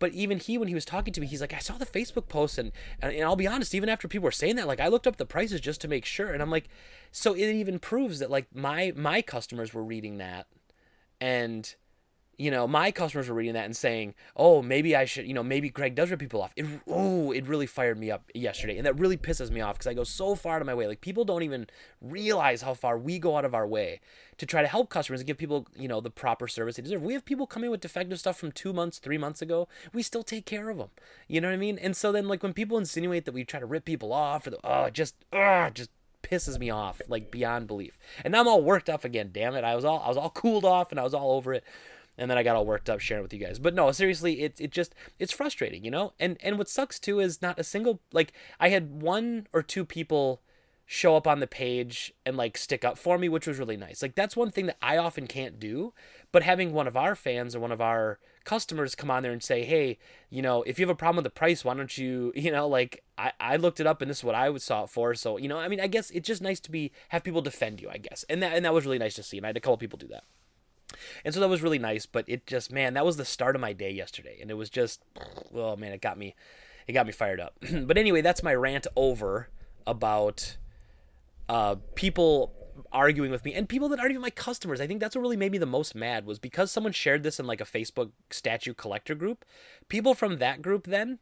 But 0.00 0.12
even 0.12 0.38
he, 0.38 0.58
when 0.58 0.66
he 0.66 0.74
was 0.74 0.84
talking 0.84 1.12
to 1.12 1.20
me, 1.20 1.28
he's 1.28 1.42
like, 1.42 1.54
I 1.54 1.58
saw 1.58 1.74
the 1.74 1.86
Facebook 1.86 2.26
post, 2.26 2.58
and, 2.58 2.72
and, 3.00 3.12
and 3.12 3.22
I'll 3.22 3.36
be 3.36 3.46
honest, 3.46 3.74
even 3.74 3.88
after 3.88 4.08
people 4.08 4.24
were 4.24 4.32
saying 4.32 4.56
that, 4.56 4.66
like 4.66 4.80
I 4.80 4.88
looked 4.88 5.06
up 5.06 5.16
the 5.16 5.26
prices 5.26 5.60
just 5.60 5.80
to 5.82 5.88
make 5.88 6.04
sure, 6.04 6.32
and 6.32 6.42
I'm 6.42 6.50
like, 6.50 6.68
so 7.12 7.34
it 7.34 7.44
even 7.44 7.78
proves 7.78 8.18
that 8.18 8.30
like 8.30 8.46
my 8.52 8.92
my 8.96 9.22
customers 9.22 9.72
were 9.72 9.84
reading 9.84 10.18
that, 10.18 10.48
and 11.20 11.72
you 12.40 12.50
know, 12.50 12.66
my 12.66 12.90
customers 12.90 13.28
were 13.28 13.34
reading 13.34 13.52
that 13.52 13.66
and 13.66 13.76
saying, 13.76 14.14
"Oh, 14.34 14.62
maybe 14.62 14.96
I 14.96 15.04
should," 15.04 15.26
you 15.26 15.34
know, 15.34 15.42
maybe 15.42 15.68
Greg 15.68 15.94
does 15.94 16.10
rip 16.10 16.20
people 16.20 16.40
off. 16.40 16.54
It 16.56 16.64
oh, 16.86 17.32
it 17.32 17.46
really 17.46 17.66
fired 17.66 17.98
me 17.98 18.10
up 18.10 18.30
yesterday, 18.34 18.78
and 18.78 18.86
that 18.86 18.98
really 18.98 19.18
pisses 19.18 19.50
me 19.50 19.60
off 19.60 19.74
because 19.74 19.86
I 19.86 19.92
go 19.92 20.04
so 20.04 20.34
far 20.34 20.56
out 20.56 20.62
of 20.62 20.66
my 20.66 20.72
way. 20.72 20.86
Like 20.86 21.02
people 21.02 21.26
don't 21.26 21.42
even 21.42 21.66
realize 22.00 22.62
how 22.62 22.72
far 22.72 22.96
we 22.96 23.18
go 23.18 23.36
out 23.36 23.44
of 23.44 23.54
our 23.54 23.66
way 23.66 24.00
to 24.38 24.46
try 24.46 24.62
to 24.62 24.68
help 24.68 24.88
customers 24.88 25.20
and 25.20 25.26
give 25.26 25.36
people, 25.36 25.66
you 25.76 25.86
know, 25.86 26.00
the 26.00 26.08
proper 26.08 26.48
service 26.48 26.76
they 26.76 26.82
deserve. 26.82 27.02
We 27.02 27.12
have 27.12 27.26
people 27.26 27.46
coming 27.46 27.70
with 27.70 27.82
defective 27.82 28.18
stuff 28.18 28.38
from 28.38 28.52
two 28.52 28.72
months, 28.72 28.98
three 28.98 29.18
months 29.18 29.42
ago. 29.42 29.68
We 29.92 30.02
still 30.02 30.22
take 30.22 30.46
care 30.46 30.70
of 30.70 30.78
them. 30.78 30.88
You 31.28 31.42
know 31.42 31.48
what 31.48 31.54
I 31.54 31.58
mean? 31.58 31.78
And 31.78 31.94
so 31.94 32.10
then, 32.10 32.26
like 32.26 32.42
when 32.42 32.54
people 32.54 32.78
insinuate 32.78 33.26
that 33.26 33.34
we 33.34 33.44
try 33.44 33.60
to 33.60 33.66
rip 33.66 33.84
people 33.84 34.14
off, 34.14 34.46
or 34.46 34.50
the 34.50 34.58
oh, 34.64 34.88
just 34.88 35.14
oh, 35.34 35.68
just 35.74 35.90
pisses 36.22 36.58
me 36.58 36.70
off 36.70 37.02
like 37.06 37.30
beyond 37.30 37.66
belief. 37.66 37.98
And 38.24 38.32
now 38.32 38.40
I'm 38.40 38.48
all 38.48 38.62
worked 38.62 38.88
up 38.88 39.04
again. 39.04 39.28
Damn 39.30 39.54
it! 39.56 39.62
I 39.64 39.76
was 39.76 39.84
all 39.84 40.00
I 40.00 40.08
was 40.08 40.16
all 40.16 40.30
cooled 40.30 40.64
off 40.64 40.90
and 40.90 40.98
I 40.98 41.02
was 41.02 41.12
all 41.12 41.32
over 41.32 41.52
it 41.52 41.64
and 42.20 42.30
then 42.30 42.36
I 42.36 42.42
got 42.42 42.54
all 42.54 42.66
worked 42.66 42.90
up 42.90 43.00
sharing 43.00 43.22
with 43.22 43.32
you 43.32 43.40
guys. 43.40 43.58
But 43.58 43.74
no, 43.74 43.90
seriously, 43.92 44.42
it 44.42 44.60
it 44.60 44.70
just 44.70 44.94
it's 45.18 45.32
frustrating, 45.32 45.84
you 45.84 45.90
know. 45.90 46.12
And 46.20 46.36
and 46.42 46.58
what 46.58 46.68
sucks 46.68 47.00
too 47.00 47.18
is 47.18 47.40
not 47.40 47.58
a 47.58 47.64
single 47.64 48.00
like 48.12 48.32
I 48.60 48.68
had 48.68 49.02
one 49.02 49.48
or 49.52 49.62
two 49.62 49.86
people 49.86 50.42
show 50.84 51.16
up 51.16 51.26
on 51.26 51.38
the 51.38 51.46
page 51.46 52.12
and 52.26 52.36
like 52.36 52.58
stick 52.58 52.84
up 52.84 52.98
for 52.98 53.16
me, 53.16 53.28
which 53.28 53.46
was 53.46 53.58
really 53.58 53.76
nice. 53.76 54.02
Like 54.02 54.16
that's 54.16 54.36
one 54.36 54.50
thing 54.50 54.66
that 54.66 54.76
I 54.82 54.98
often 54.98 55.26
can't 55.26 55.58
do, 55.58 55.94
but 56.30 56.42
having 56.42 56.72
one 56.72 56.86
of 56.86 56.96
our 56.96 57.14
fans 57.14 57.54
or 57.56 57.60
one 57.60 57.72
of 57.72 57.80
our 57.80 58.18
customers 58.44 58.94
come 58.94 59.10
on 59.10 59.22
there 59.22 59.32
and 59.32 59.42
say, 59.42 59.64
"Hey, 59.64 59.98
you 60.28 60.42
know, 60.42 60.62
if 60.64 60.78
you 60.78 60.82
have 60.84 60.92
a 60.94 60.96
problem 60.96 61.16
with 61.22 61.32
the 61.32 61.38
price, 61.38 61.64
why 61.64 61.74
don't 61.74 61.96
you, 61.96 62.32
you 62.36 62.52
know, 62.52 62.68
like 62.68 63.02
I, 63.16 63.32
I 63.40 63.56
looked 63.56 63.80
it 63.80 63.86
up 63.86 64.02
and 64.02 64.10
this 64.10 64.18
is 64.18 64.24
what 64.24 64.34
I 64.34 64.50
would 64.50 64.60
saw 64.60 64.84
it 64.84 64.90
for." 64.90 65.14
So, 65.14 65.38
you 65.38 65.48
know, 65.48 65.58
I 65.58 65.68
mean, 65.68 65.80
I 65.80 65.86
guess 65.86 66.10
it's 66.10 66.26
just 66.26 66.42
nice 66.42 66.60
to 66.60 66.70
be 66.70 66.92
have 67.08 67.24
people 67.24 67.40
defend 67.40 67.80
you, 67.80 67.88
I 67.88 67.96
guess. 67.96 68.26
And 68.28 68.42
that 68.42 68.54
and 68.54 68.64
that 68.66 68.74
was 68.74 68.84
really 68.84 68.98
nice 68.98 69.14
to 69.14 69.22
see. 69.22 69.38
And 69.38 69.46
I 69.46 69.48
had 69.48 69.56
a 69.56 69.60
couple 69.60 69.78
people 69.78 69.98
do 69.98 70.08
that. 70.08 70.24
And 71.24 71.32
so 71.32 71.40
that 71.40 71.48
was 71.48 71.62
really 71.62 71.78
nice, 71.78 72.06
but 72.06 72.24
it 72.28 72.46
just 72.46 72.72
man, 72.72 72.94
that 72.94 73.04
was 73.06 73.16
the 73.16 73.24
start 73.24 73.54
of 73.54 73.60
my 73.60 73.72
day 73.72 73.90
yesterday 73.90 74.38
and 74.40 74.50
it 74.50 74.54
was 74.54 74.70
just 74.70 75.02
oh 75.54 75.76
man, 75.76 75.92
it 75.92 76.00
got 76.00 76.18
me 76.18 76.34
it 76.86 76.92
got 76.92 77.06
me 77.06 77.12
fired 77.12 77.40
up. 77.40 77.54
but 77.84 77.98
anyway, 77.98 78.20
that's 78.20 78.42
my 78.42 78.54
rant 78.54 78.86
over 78.96 79.48
about 79.86 80.56
uh, 81.48 81.76
people 81.94 82.54
arguing 82.92 83.30
with 83.30 83.44
me 83.44 83.54
and 83.54 83.68
people 83.68 83.88
that 83.88 83.98
aren't 83.98 84.12
even 84.12 84.22
my 84.22 84.30
customers. 84.30 84.80
I 84.80 84.86
think 84.86 85.00
that's 85.00 85.14
what 85.14 85.22
really 85.22 85.36
made 85.36 85.52
me 85.52 85.58
the 85.58 85.66
most 85.66 85.94
mad 85.94 86.26
was 86.26 86.38
because 86.38 86.70
someone 86.70 86.92
shared 86.92 87.22
this 87.22 87.38
in 87.38 87.46
like 87.46 87.60
a 87.60 87.64
Facebook 87.64 88.10
statue 88.30 88.74
collector 88.74 89.14
group. 89.14 89.44
People 89.88 90.14
from 90.14 90.38
that 90.38 90.62
group 90.62 90.86
then 90.86 91.18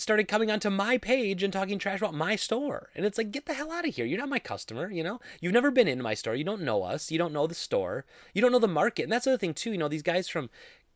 started 0.00 0.28
coming 0.28 0.50
onto 0.50 0.70
my 0.70 0.98
page 0.98 1.42
and 1.42 1.52
talking 1.52 1.78
trash 1.78 2.00
about 2.00 2.14
my 2.14 2.36
store. 2.36 2.90
And 2.94 3.04
it's 3.04 3.18
like, 3.18 3.30
get 3.30 3.46
the 3.46 3.54
hell 3.54 3.70
out 3.70 3.86
of 3.86 3.94
here. 3.94 4.06
You're 4.06 4.18
not 4.18 4.28
my 4.28 4.38
customer, 4.38 4.90
you 4.90 5.02
know? 5.02 5.20
You've 5.40 5.52
never 5.52 5.70
been 5.70 5.88
in 5.88 6.02
my 6.02 6.14
store. 6.14 6.34
You 6.34 6.44
don't 6.44 6.62
know 6.62 6.82
us. 6.82 7.10
You 7.10 7.18
don't 7.18 7.32
know 7.32 7.46
the 7.46 7.54
store. 7.54 8.04
You 8.32 8.40
don't 8.40 8.52
know 8.52 8.58
the 8.58 8.68
market. 8.68 9.04
And 9.04 9.12
that's 9.12 9.26
the 9.26 9.32
other 9.32 9.38
thing 9.38 9.54
too, 9.54 9.72
you 9.72 9.78
know, 9.78 9.88
these 9.88 10.02
guys 10.02 10.28
from 10.28 10.50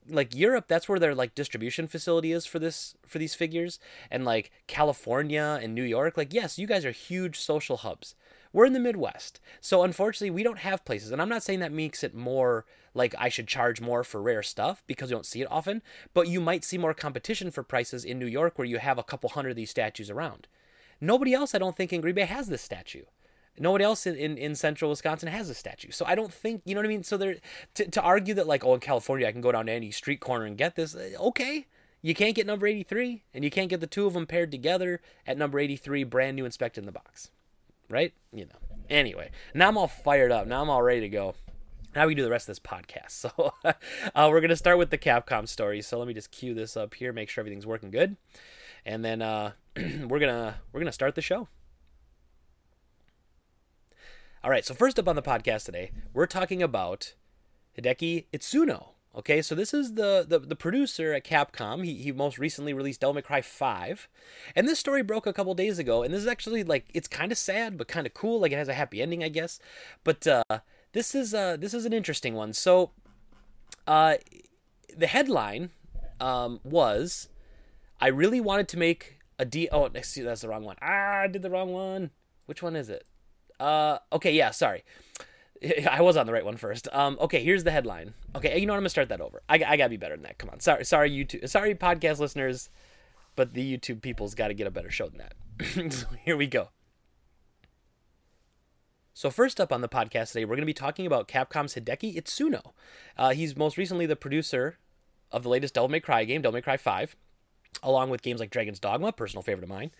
like 0.08 0.34
Europe, 0.34 0.66
that's 0.68 0.88
where 0.88 0.98
their 0.98 1.14
like 1.14 1.34
distribution 1.34 1.86
facility 1.86 2.32
is 2.32 2.44
for 2.46 2.58
this 2.58 2.94
for 3.06 3.18
these 3.18 3.34
figures. 3.34 3.78
And 4.10 4.24
like 4.24 4.50
California 4.66 5.58
and 5.62 5.74
New 5.74 5.82
York, 5.82 6.16
like 6.16 6.34
yes, 6.34 6.58
you 6.58 6.66
guys 6.66 6.84
are 6.84 6.90
huge 6.90 7.38
social 7.38 7.78
hubs. 7.78 8.14
We're 8.52 8.66
in 8.66 8.72
the 8.72 8.80
Midwest. 8.80 9.40
So 9.60 9.82
unfortunately, 9.82 10.30
we 10.30 10.44
don't 10.44 10.58
have 10.58 10.84
places. 10.84 11.10
And 11.10 11.20
I'm 11.20 11.28
not 11.28 11.42
saying 11.42 11.60
that 11.60 11.72
makes 11.72 12.04
it 12.04 12.14
more 12.14 12.64
like 12.94 13.14
I 13.18 13.28
should 13.28 13.48
charge 13.48 13.80
more 13.80 14.04
for 14.04 14.22
rare 14.22 14.42
stuff 14.42 14.82
because 14.86 15.10
you 15.10 15.16
don't 15.16 15.26
see 15.26 15.42
it 15.42 15.50
often, 15.50 15.82
but 16.14 16.28
you 16.28 16.40
might 16.40 16.64
see 16.64 16.78
more 16.78 16.94
competition 16.94 17.50
for 17.50 17.62
prices 17.62 18.04
in 18.04 18.18
New 18.18 18.26
York 18.26 18.58
where 18.58 18.66
you 18.66 18.78
have 18.78 18.98
a 18.98 19.02
couple 19.02 19.30
hundred 19.30 19.50
of 19.50 19.56
these 19.56 19.70
statues 19.70 20.10
around. 20.10 20.46
Nobody 21.00 21.34
else, 21.34 21.54
I 21.54 21.58
don't 21.58 21.76
think, 21.76 21.92
in 21.92 22.00
Green 22.00 22.14
Bay 22.14 22.24
has 22.24 22.48
this 22.48 22.62
statue. 22.62 23.04
Nobody 23.58 23.84
else 23.84 24.06
in, 24.06 24.16
in, 24.16 24.36
in, 24.36 24.54
central 24.56 24.90
Wisconsin 24.90 25.28
has 25.28 25.48
a 25.48 25.54
statue. 25.54 25.92
So 25.92 26.04
I 26.06 26.16
don't 26.16 26.32
think, 26.32 26.62
you 26.64 26.74
know 26.74 26.80
what 26.80 26.86
I 26.86 26.88
mean? 26.88 27.04
So 27.04 27.16
there, 27.16 27.36
to, 27.74 27.88
to 27.88 28.02
argue 28.02 28.34
that, 28.34 28.48
like, 28.48 28.64
oh, 28.64 28.74
in 28.74 28.80
California, 28.80 29.28
I 29.28 29.32
can 29.32 29.40
go 29.40 29.52
down 29.52 29.66
to 29.66 29.72
any 29.72 29.92
street 29.92 30.18
corner 30.18 30.44
and 30.44 30.58
get 30.58 30.74
this, 30.74 30.96
eh, 30.96 31.12
okay. 31.18 31.66
You 32.02 32.14
can't 32.14 32.34
get 32.34 32.46
number 32.46 32.66
83, 32.66 33.22
and 33.32 33.44
you 33.44 33.50
can't 33.50 33.70
get 33.70 33.80
the 33.80 33.86
two 33.86 34.06
of 34.06 34.14
them 34.14 34.26
paired 34.26 34.50
together 34.50 35.00
at 35.26 35.38
number 35.38 35.60
83, 35.60 36.02
brand 36.04 36.36
new 36.36 36.44
inspected 36.44 36.82
in 36.82 36.86
the 36.86 36.92
box 36.92 37.30
right? 37.90 38.12
You 38.32 38.46
know. 38.46 38.58
Anyway, 38.90 39.30
now 39.54 39.68
I'm 39.68 39.78
all 39.78 39.88
fired 39.88 40.30
up. 40.30 40.46
Now 40.46 40.62
I'm 40.62 40.70
all 40.70 40.82
ready 40.82 41.00
to 41.00 41.08
go. 41.08 41.34
Now 41.94 42.06
we 42.06 42.14
do 42.14 42.22
the 42.22 42.30
rest 42.30 42.48
of 42.48 42.56
this 42.56 42.60
podcast. 42.60 43.04
So 43.24 43.52
uh, 43.64 44.28
we're 44.30 44.40
gonna 44.40 44.56
start 44.56 44.78
with 44.78 44.90
the 44.90 44.98
Capcom 44.98 45.48
story. 45.48 45.80
So 45.80 45.98
let 45.98 46.08
me 46.08 46.14
just 46.14 46.30
cue 46.30 46.54
this 46.54 46.76
up 46.76 46.94
here, 46.94 47.12
make 47.12 47.28
sure 47.28 47.42
everything's 47.42 47.66
working 47.66 47.90
good, 47.90 48.16
and 48.84 49.04
then 49.04 49.22
uh, 49.22 49.52
we're 49.76 50.18
gonna 50.18 50.56
we're 50.72 50.80
gonna 50.80 50.92
start 50.92 51.14
the 51.14 51.22
show. 51.22 51.48
All 54.42 54.50
right. 54.50 54.64
So 54.64 54.74
first 54.74 54.98
up 54.98 55.08
on 55.08 55.16
the 55.16 55.22
podcast 55.22 55.64
today, 55.64 55.92
we're 56.12 56.26
talking 56.26 56.62
about 56.62 57.14
Hideki 57.78 58.26
Itsuno. 58.32 58.88
Okay, 59.16 59.42
so 59.42 59.54
this 59.54 59.72
is 59.72 59.94
the, 59.94 60.26
the, 60.28 60.40
the 60.40 60.56
producer 60.56 61.12
at 61.12 61.24
Capcom. 61.24 61.84
He, 61.84 61.94
he 61.94 62.10
most 62.10 62.36
recently 62.36 62.74
released 62.74 63.00
Devil 63.00 63.14
May 63.14 63.22
Cry 63.22 63.40
5. 63.42 64.08
And 64.56 64.66
this 64.66 64.80
story 64.80 65.02
broke 65.02 65.24
a 65.24 65.32
couple 65.32 65.54
days 65.54 65.78
ago. 65.78 66.02
And 66.02 66.12
this 66.12 66.20
is 66.20 66.26
actually 66.26 66.64
like 66.64 66.86
it's 66.92 67.06
kind 67.06 67.30
of 67.30 67.38
sad, 67.38 67.78
but 67.78 67.86
kind 67.86 68.06
of 68.08 68.14
cool. 68.14 68.40
Like 68.40 68.50
it 68.50 68.56
has 68.56 68.68
a 68.68 68.74
happy 68.74 69.00
ending, 69.00 69.22
I 69.22 69.28
guess. 69.28 69.60
But 70.02 70.26
uh, 70.26 70.58
this 70.94 71.14
is 71.14 71.34
uh, 71.34 71.56
this 71.58 71.74
is 71.74 71.84
an 71.84 71.92
interesting 71.92 72.34
one. 72.34 72.54
So 72.54 72.92
uh, 73.86 74.14
the 74.96 75.06
headline 75.06 75.70
um, 76.20 76.60
was 76.64 77.28
I 78.00 78.08
really 78.08 78.40
wanted 78.40 78.68
to 78.68 78.78
make 78.78 79.18
a 79.38 79.44
D 79.44 79.68
oh 79.70 79.84
excuse 79.86 80.24
that's 80.24 80.40
the 80.40 80.48
wrong 80.48 80.64
one. 80.64 80.76
Ah, 80.80 81.22
I 81.22 81.26
did 81.26 81.42
the 81.42 81.50
wrong 81.50 81.72
one. 81.72 82.10
Which 82.46 82.62
one 82.62 82.76
is 82.76 82.88
it? 82.88 83.04
Uh 83.60 83.98
okay, 84.12 84.32
yeah, 84.32 84.50
sorry. 84.50 84.84
I 85.90 86.00
was 86.00 86.16
on 86.16 86.26
the 86.26 86.32
right 86.32 86.44
one 86.44 86.56
first. 86.56 86.88
Um, 86.92 87.18
okay, 87.20 87.42
here's 87.42 87.64
the 87.64 87.70
headline. 87.70 88.14
Okay, 88.34 88.58
you 88.58 88.66
know 88.66 88.72
what? 88.72 88.78
I'm 88.78 88.82
gonna 88.82 88.90
start 88.90 89.08
that 89.10 89.20
over. 89.20 89.42
I, 89.48 89.62
I 89.66 89.76
gotta 89.76 89.90
be 89.90 89.96
better 89.96 90.14
than 90.16 90.24
that. 90.24 90.38
Come 90.38 90.50
on. 90.50 90.60
Sorry, 90.60 90.84
sorry, 90.84 91.10
YouTube. 91.10 91.48
Sorry, 91.48 91.74
podcast 91.74 92.18
listeners, 92.18 92.70
but 93.36 93.54
the 93.54 93.76
YouTube 93.76 94.02
people's 94.02 94.34
got 94.34 94.48
to 94.48 94.54
get 94.54 94.66
a 94.66 94.70
better 94.70 94.90
show 94.90 95.08
than 95.08 95.18
that. 95.18 95.92
so 95.92 96.06
here 96.24 96.36
we 96.36 96.46
go. 96.46 96.68
So 99.16 99.30
first 99.30 99.60
up 99.60 99.72
on 99.72 99.80
the 99.80 99.88
podcast 99.88 100.32
today, 100.32 100.44
we're 100.44 100.56
gonna 100.56 100.66
be 100.66 100.74
talking 100.74 101.06
about 101.06 101.28
Capcom's 101.28 101.76
Hideki 101.76 102.16
Itsuno. 102.16 102.72
Uh, 103.16 103.30
he's 103.30 103.56
most 103.56 103.78
recently 103.78 104.06
the 104.06 104.16
producer 104.16 104.76
of 105.30 105.44
the 105.44 105.48
latest 105.48 105.74
Devil 105.74 105.88
May 105.88 106.00
Cry 106.00 106.24
game, 106.24 106.42
Devil 106.42 106.54
May 106.54 106.62
Cry 106.62 106.76
5, 106.76 107.14
along 107.84 108.10
with 108.10 108.22
games 108.22 108.40
like 108.40 108.50
Dragon's 108.50 108.80
Dogma, 108.80 109.12
personal 109.12 109.44
favorite 109.44 109.62
of 109.62 109.68
mine, 109.68 109.92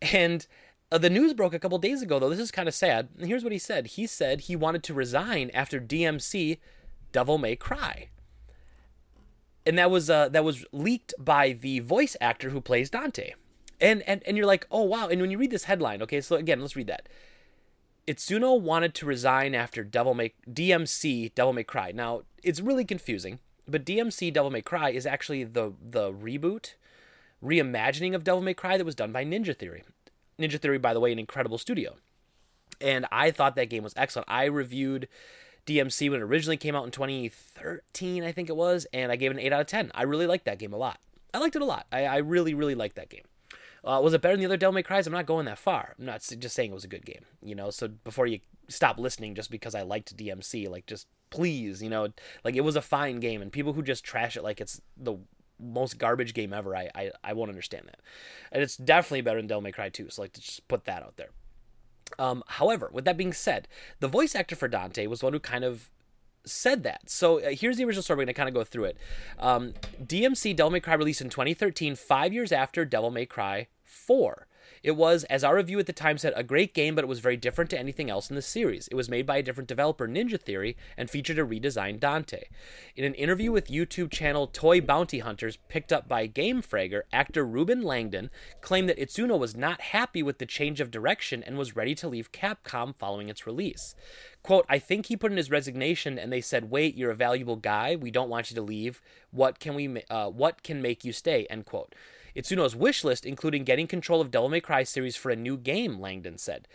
and 0.00 0.46
uh, 0.92 0.98
the 0.98 1.10
news 1.10 1.34
broke 1.34 1.52
a 1.52 1.58
couple 1.58 1.78
days 1.78 2.00
ago, 2.00 2.20
though. 2.20 2.30
This 2.30 2.38
is 2.38 2.52
kind 2.52 2.68
of 2.68 2.74
sad. 2.74 3.08
And 3.18 3.26
here's 3.26 3.42
what 3.42 3.52
he 3.52 3.58
said 3.58 3.88
He 3.88 4.06
said 4.06 4.42
he 4.42 4.54
wanted 4.54 4.84
to 4.84 4.94
resign 4.94 5.50
after 5.52 5.80
DMC 5.80 6.58
Devil 7.10 7.38
May 7.38 7.56
Cry. 7.56 8.10
And 9.66 9.76
that 9.78 9.90
was 9.90 10.08
uh, 10.08 10.28
that 10.28 10.44
was 10.44 10.64
leaked 10.70 11.12
by 11.18 11.52
the 11.52 11.80
voice 11.80 12.16
actor 12.20 12.50
who 12.50 12.60
plays 12.60 12.88
Dante. 12.88 13.32
And, 13.80 14.02
and 14.02 14.22
and 14.24 14.36
you're 14.36 14.46
like, 14.46 14.68
oh 14.70 14.82
wow. 14.82 15.08
And 15.08 15.20
when 15.20 15.32
you 15.32 15.38
read 15.38 15.50
this 15.50 15.64
headline, 15.64 16.02
okay, 16.02 16.20
so 16.20 16.36
again, 16.36 16.60
let's 16.60 16.76
read 16.76 16.86
that. 16.86 17.08
Itsuno 18.06 18.60
wanted 18.60 18.94
to 18.94 19.06
resign 19.06 19.54
after 19.54 19.82
Devil 19.82 20.14
May 20.14 20.32
DMC 20.48 21.34
Devil 21.34 21.52
May 21.52 21.64
Cry. 21.64 21.92
Now 21.92 22.22
it's 22.42 22.60
really 22.60 22.84
confusing, 22.84 23.38
but 23.66 23.84
DMC 23.84 24.32
Devil 24.32 24.50
May 24.50 24.62
Cry 24.62 24.90
is 24.90 25.06
actually 25.06 25.44
the 25.44 25.72
the 25.80 26.12
reboot, 26.12 26.74
reimagining 27.42 28.14
of 28.14 28.24
Devil 28.24 28.42
May 28.42 28.54
Cry 28.54 28.76
that 28.76 28.84
was 28.84 28.94
done 28.94 29.12
by 29.12 29.24
Ninja 29.24 29.56
Theory. 29.56 29.84
Ninja 30.38 30.58
Theory, 30.58 30.78
by 30.78 30.92
the 30.92 31.00
way, 31.00 31.12
an 31.12 31.18
incredible 31.18 31.58
studio. 31.58 31.96
And 32.80 33.06
I 33.10 33.30
thought 33.30 33.56
that 33.56 33.70
game 33.70 33.84
was 33.84 33.94
excellent. 33.96 34.28
I 34.28 34.44
reviewed 34.44 35.08
DMC 35.66 36.10
when 36.10 36.20
it 36.20 36.24
originally 36.24 36.56
came 36.56 36.74
out 36.74 36.84
in 36.84 36.90
2013, 36.90 38.24
I 38.24 38.32
think 38.32 38.48
it 38.48 38.56
was, 38.56 38.86
and 38.92 39.10
I 39.10 39.16
gave 39.16 39.30
it 39.30 39.34
an 39.34 39.40
8 39.40 39.52
out 39.52 39.60
of 39.62 39.66
10. 39.68 39.92
I 39.94 40.02
really 40.02 40.26
liked 40.26 40.44
that 40.44 40.58
game 40.58 40.72
a 40.72 40.76
lot. 40.76 40.98
I 41.32 41.38
liked 41.38 41.56
it 41.56 41.62
a 41.62 41.66
lot. 41.66 41.86
I, 41.90 42.04
I 42.04 42.16
really, 42.18 42.52
really 42.52 42.74
liked 42.74 42.96
that 42.96 43.08
game. 43.08 43.24
Uh, 43.84 44.00
was 44.02 44.14
it 44.14 44.22
better 44.22 44.34
than 44.34 44.40
the 44.40 44.46
other 44.46 44.56
Devil 44.56 44.72
May 44.72 44.82
Cries? 44.82 45.06
I'm 45.06 45.12
not 45.12 45.26
going 45.26 45.44
that 45.46 45.58
far. 45.58 45.94
I'm 45.98 46.06
not 46.06 46.22
just 46.38 46.54
saying 46.54 46.70
it 46.70 46.74
was 46.74 46.84
a 46.84 46.88
good 46.88 47.04
game, 47.04 47.24
you 47.42 47.54
know. 47.54 47.70
So 47.70 47.88
before 47.88 48.26
you 48.26 48.40
stop 48.68 48.98
listening 48.98 49.34
just 49.34 49.50
because 49.50 49.74
I 49.74 49.82
liked 49.82 50.16
DMC, 50.16 50.68
like 50.70 50.86
just 50.86 51.06
please, 51.30 51.82
you 51.82 51.90
know, 51.90 52.08
like 52.44 52.56
it 52.56 52.62
was 52.62 52.76
a 52.76 52.82
fine 52.82 53.20
game, 53.20 53.42
and 53.42 53.52
people 53.52 53.74
who 53.74 53.82
just 53.82 54.04
trash 54.04 54.36
it 54.36 54.42
like 54.42 54.60
it's 54.60 54.80
the 54.96 55.16
most 55.60 55.98
garbage 55.98 56.34
game 56.34 56.52
ever, 56.52 56.74
I, 56.74 56.88
I, 56.94 57.10
I 57.22 57.32
won't 57.34 57.50
understand 57.50 57.86
that. 57.86 58.00
And 58.50 58.62
it's 58.62 58.76
definitely 58.76 59.20
better 59.20 59.38
than 59.38 59.48
Devil 59.48 59.62
May 59.62 59.72
Cry 59.72 59.88
2, 59.88 60.08
so 60.10 60.22
like 60.22 60.32
to 60.32 60.40
just 60.40 60.66
put 60.68 60.84
that 60.84 61.02
out 61.02 61.16
there. 61.16 61.30
Um, 62.18 62.42
however, 62.46 62.90
with 62.92 63.04
that 63.04 63.16
being 63.16 63.32
said, 63.32 63.68
the 64.00 64.08
voice 64.08 64.34
actor 64.34 64.56
for 64.56 64.68
Dante 64.68 65.06
was 65.06 65.22
one 65.22 65.32
who 65.32 65.40
kind 65.40 65.64
of 65.64 65.90
said 66.44 66.82
that. 66.84 67.08
So 67.10 67.40
uh, 67.40 67.50
here's 67.50 67.76
the 67.76 67.84
original 67.84 68.02
story. 68.02 68.16
We're 68.16 68.24
going 68.24 68.34
to 68.34 68.38
kind 68.38 68.48
of 68.48 68.54
go 68.54 68.64
through 68.64 68.84
it. 68.84 68.98
Um, 69.38 69.74
DMC 70.02 70.54
Devil 70.54 70.70
May 70.70 70.80
Cry 70.80 70.94
released 70.94 71.20
in 71.20 71.30
2013, 71.30 71.96
five 71.96 72.32
years 72.32 72.52
after 72.52 72.84
Devil 72.84 73.10
May 73.10 73.26
Cry 73.26 73.68
4. 73.84 74.46
It 74.82 74.96
was, 74.96 75.24
as 75.24 75.42
our 75.42 75.56
review 75.56 75.78
at 75.78 75.86
the 75.86 75.94
time 75.94 76.18
said, 76.18 76.34
a 76.36 76.42
great 76.42 76.74
game, 76.74 76.94
but 76.94 77.04
it 77.04 77.08
was 77.08 77.20
very 77.20 77.38
different 77.38 77.70
to 77.70 77.78
anything 77.78 78.10
else 78.10 78.28
in 78.28 78.36
the 78.36 78.42
series. 78.42 78.86
It 78.88 78.94
was 78.94 79.08
made 79.08 79.24
by 79.24 79.38
a 79.38 79.42
different 79.42 79.68
developer, 79.68 80.06
Ninja 80.06 80.38
Theory, 80.38 80.76
and 80.98 81.08
featured 81.08 81.38
a 81.38 81.44
redesigned 81.44 82.00
Dante. 82.00 82.44
In 82.94 83.04
an 83.04 83.14
interview 83.14 83.50
with 83.50 83.68
YouTube 83.68 84.10
channel 84.10 84.46
Toy 84.46 84.82
Bounty 84.82 85.20
Hunters, 85.20 85.56
picked 85.68 85.90
up 85.90 86.06
by 86.06 86.28
GameFragger, 86.28 87.02
actor 87.14 87.46
Reuben 87.46 87.80
Langdon 87.80 88.28
claimed 88.60 88.90
that 88.90 88.98
Itsuno 88.98 89.38
was 89.38 89.56
not 89.56 89.80
happy 89.80 90.22
with 90.22 90.38
the 90.38 90.44
change 90.44 90.80
of 90.82 90.90
direction 90.90 91.42
and 91.42 91.56
was 91.56 91.76
ready 91.76 91.94
to 91.94 92.08
leave 92.08 92.32
Capcom 92.32 92.94
following 92.94 93.30
its 93.30 93.46
release. 93.46 93.94
Quote, 94.42 94.66
I 94.68 94.78
think 94.78 95.06
he 95.06 95.16
put 95.16 95.30
in 95.30 95.38
his 95.38 95.50
resignation 95.50 96.18
and 96.18 96.30
they 96.30 96.42
said, 96.42 96.70
wait, 96.70 96.94
you're 96.94 97.10
a 97.10 97.16
valuable 97.16 97.56
guy. 97.56 97.96
We 97.96 98.10
don't 98.10 98.28
want 98.28 98.50
you 98.50 98.54
to 98.56 98.62
leave. 98.62 99.00
What 99.30 99.58
can 99.60 99.74
we, 99.74 100.02
uh, 100.10 100.28
what 100.28 100.62
can 100.62 100.82
make 100.82 101.06
you 101.06 101.12
stay? 101.12 101.46
End 101.48 101.64
quote. 101.64 101.94
Itsuno's 102.34 102.76
wish 102.76 103.04
list, 103.04 103.24
including 103.24 103.64
getting 103.64 103.86
control 103.86 104.20
of 104.20 104.30
Devil 104.30 104.48
May 104.48 104.60
Cry 104.60 104.82
series 104.82 105.16
for 105.16 105.30
a 105.30 105.36
new 105.36 105.56
game, 105.56 106.00
Langdon 106.00 106.38
said. 106.38 106.68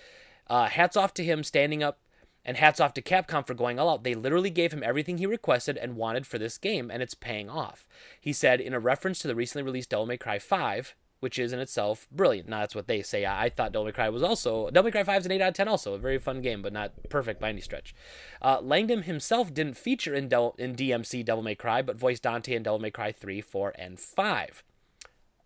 Uh, 0.47 0.67
hats 0.67 0.97
off 0.97 1.13
to 1.15 1.23
him 1.23 1.43
standing 1.43 1.83
up, 1.83 1.99
and 2.45 2.57
hats 2.57 2.79
off 2.79 2.93
to 2.93 3.01
Capcom 3.01 3.45
for 3.45 3.53
going 3.53 3.79
all 3.79 3.89
out. 3.89 4.03
They 4.03 4.15
literally 4.15 4.49
gave 4.49 4.71
him 4.71 4.83
everything 4.83 5.17
he 5.17 5.25
requested 5.25 5.77
and 5.77 5.95
wanted 5.95 6.25
for 6.25 6.37
this 6.37 6.57
game, 6.57 6.89
and 6.89 7.03
it's 7.03 7.13
paying 7.13 7.49
off. 7.49 7.87
He 8.19 8.33
said 8.33 8.61
in 8.61 8.73
a 8.73 8.79
reference 8.79 9.19
to 9.19 9.27
the 9.27 9.35
recently 9.35 9.63
released 9.63 9.89
Devil 9.89 10.05
May 10.05 10.17
Cry 10.17 10.39
5, 10.39 10.95
which 11.19 11.37
is 11.37 11.51
in 11.51 11.59
itself 11.59 12.07
brilliant. 12.11 12.47
Now 12.47 12.59
that's 12.59 12.75
what 12.75 12.87
they 12.87 13.01
say. 13.01 13.25
I, 13.25 13.45
I 13.45 13.49
thought 13.49 13.73
Devil 13.73 13.85
May 13.85 13.91
Cry 13.91 14.09
was 14.09 14.23
also 14.23 14.69
Devil 14.69 14.85
May 14.85 14.91
Cry 14.91 15.03
5 15.03 15.21
is 15.21 15.25
an 15.25 15.31
8 15.33 15.41
out 15.41 15.47
of 15.49 15.53
10 15.55 15.67
also. 15.67 15.93
A 15.93 15.99
very 15.99 16.17
fun 16.17 16.41
game, 16.41 16.61
but 16.61 16.73
not 16.73 16.93
perfect 17.09 17.41
by 17.41 17.49
any 17.49 17.61
stretch. 17.61 17.93
Uh, 18.41 18.59
Langdon 18.61 19.03
himself 19.03 19.53
didn't 19.53 19.77
feature 19.77 20.15
in, 20.15 20.29
Del- 20.29 20.55
in 20.57 20.75
DMC 20.75 21.25
Devil 21.25 21.43
May 21.43 21.55
Cry, 21.55 21.81
but 21.81 21.99
voiced 21.99 22.23
Dante 22.23 22.55
in 22.55 22.63
Devil 22.63 22.79
May 22.79 22.91
Cry 22.91 23.11
3, 23.11 23.41
4, 23.41 23.73
and 23.77 23.99
5. 23.99 24.63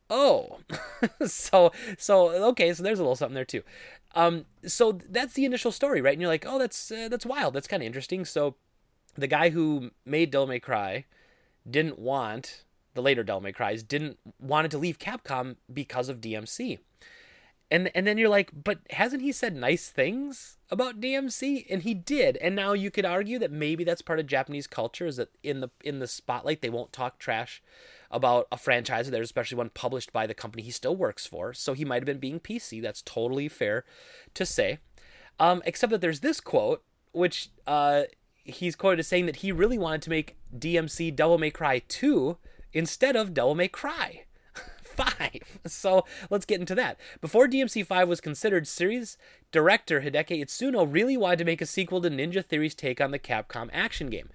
Oh, 0.10 0.60
so 1.26 1.72
so 1.98 2.30
okay, 2.50 2.74
so 2.74 2.84
there's 2.84 3.00
a 3.00 3.04
little 3.04 3.16
something 3.16 3.36
there 3.36 3.46
too. 3.46 3.64
Um, 4.16 4.46
so 4.66 5.00
that's 5.10 5.34
the 5.34 5.46
initial 5.46 5.72
story, 5.72 6.02
right? 6.02 6.14
And 6.14 6.22
you're 6.22 6.30
like, 6.30 6.46
oh, 6.48 6.60
that's 6.60 6.92
uh, 6.92 7.08
that's 7.10 7.26
wild. 7.26 7.54
That's 7.54 7.68
kind 7.68 7.82
of 7.82 7.88
interesting. 7.88 8.26
So 8.26 8.56
the 9.16 9.28
guy 9.28 9.50
who 9.50 9.92
made 10.06 10.32
Devil 10.32 10.48
May 10.48 10.60
Cry 10.60 11.06
didn't 11.70 12.00
want 12.00 12.64
the 12.94 13.02
later 13.02 13.24
Devil 13.24 13.42
May 13.42 13.52
Cries 13.52 13.84
didn't 13.84 14.20
wanted 14.40 14.72
to 14.72 14.78
leave 14.78 15.00
Capcom 15.00 15.56
because 15.72 16.10
of 16.10 16.22
DMC. 16.22 16.80
And 17.72 17.90
and 17.96 18.06
then 18.06 18.18
you're 18.18 18.30
like, 18.30 18.52
but 18.54 18.80
hasn't 18.92 19.24
he 19.24 19.32
said 19.32 19.56
nice 19.56 19.90
things 19.90 20.58
about 20.70 21.02
DMC? 21.02 21.66
And 21.70 21.82
he 21.82 21.96
did. 21.96 22.38
And 22.38 22.56
now 22.56 22.74
you 22.74 22.92
could 22.92 23.06
argue 23.06 23.40
that 23.40 23.52
maybe 23.52 23.84
that's 23.84 24.02
part 24.02 24.20
of 24.20 24.28
Japanese 24.28 24.68
culture 24.68 25.08
is 25.08 25.18
that 25.18 25.30
in 25.42 25.62
the 25.62 25.70
in 25.84 26.00
the 26.00 26.08
spotlight 26.08 26.62
they 26.62 26.70
won't 26.70 26.94
talk 26.94 27.18
trash 27.18 27.64
about 28.14 28.48
a 28.52 28.58
franchise 28.58 29.10
there, 29.10 29.22
especially 29.22 29.58
one 29.58 29.70
published 29.70 30.14
by 30.14 30.28
the 30.28 30.34
company 30.34 30.64
he 30.64 30.72
still 30.72 30.96
works 30.96 31.26
for. 31.26 31.54
So 31.54 31.74
he 31.74 31.84
might 31.84 32.02
have 32.02 32.06
been 32.06 32.20
being 32.20 32.40
PC. 32.40 32.82
That's 32.82 33.02
totally 33.02 33.50
fair 33.50 33.84
to 34.36 34.46
say. 34.46 34.80
Um, 35.40 35.62
except 35.66 35.92
that 35.92 36.02
there's 36.02 36.20
this 36.22 36.40
quote, 36.40 36.84
which 37.12 37.50
uh, 37.66 38.04
he's 38.44 38.76
quoted 38.76 39.00
as 39.00 39.08
saying 39.08 39.26
that 39.26 39.38
he 39.38 39.52
really 39.52 39.78
wanted 39.78 40.04
to 40.04 40.10
make 40.10 40.38
DMC 40.56 41.16
Devil 41.16 41.38
May 41.38 41.52
Cry 41.52 41.80
2 41.88 42.38
instead 42.72 43.16
of 43.16 43.34
Devil 43.34 43.56
May 43.56 43.68
Cry. 43.68 44.26
5. 44.84 45.60
So 45.66 46.06
let's 46.30 46.46
get 46.46 46.60
into 46.60 46.76
that. 46.76 47.00
Before 47.20 47.48
DMC 47.48 47.86
5 47.86 48.08
was 48.08 48.22
considered, 48.22 48.68
series 48.68 49.18
director 49.52 50.02
Hideki 50.02 50.44
Itsuno 50.44 50.88
really 50.90 51.18
wanted 51.18 51.40
to 51.40 51.46
make 51.46 51.62
a 51.62 51.66
sequel 51.66 52.02
to 52.02 52.10
Ninja 52.10 52.46
Theory's 52.46 52.76
take 52.76 53.02
on 53.02 53.10
the 53.10 53.18
Capcom 53.18 53.70
action 53.74 54.12
game. 54.12 54.30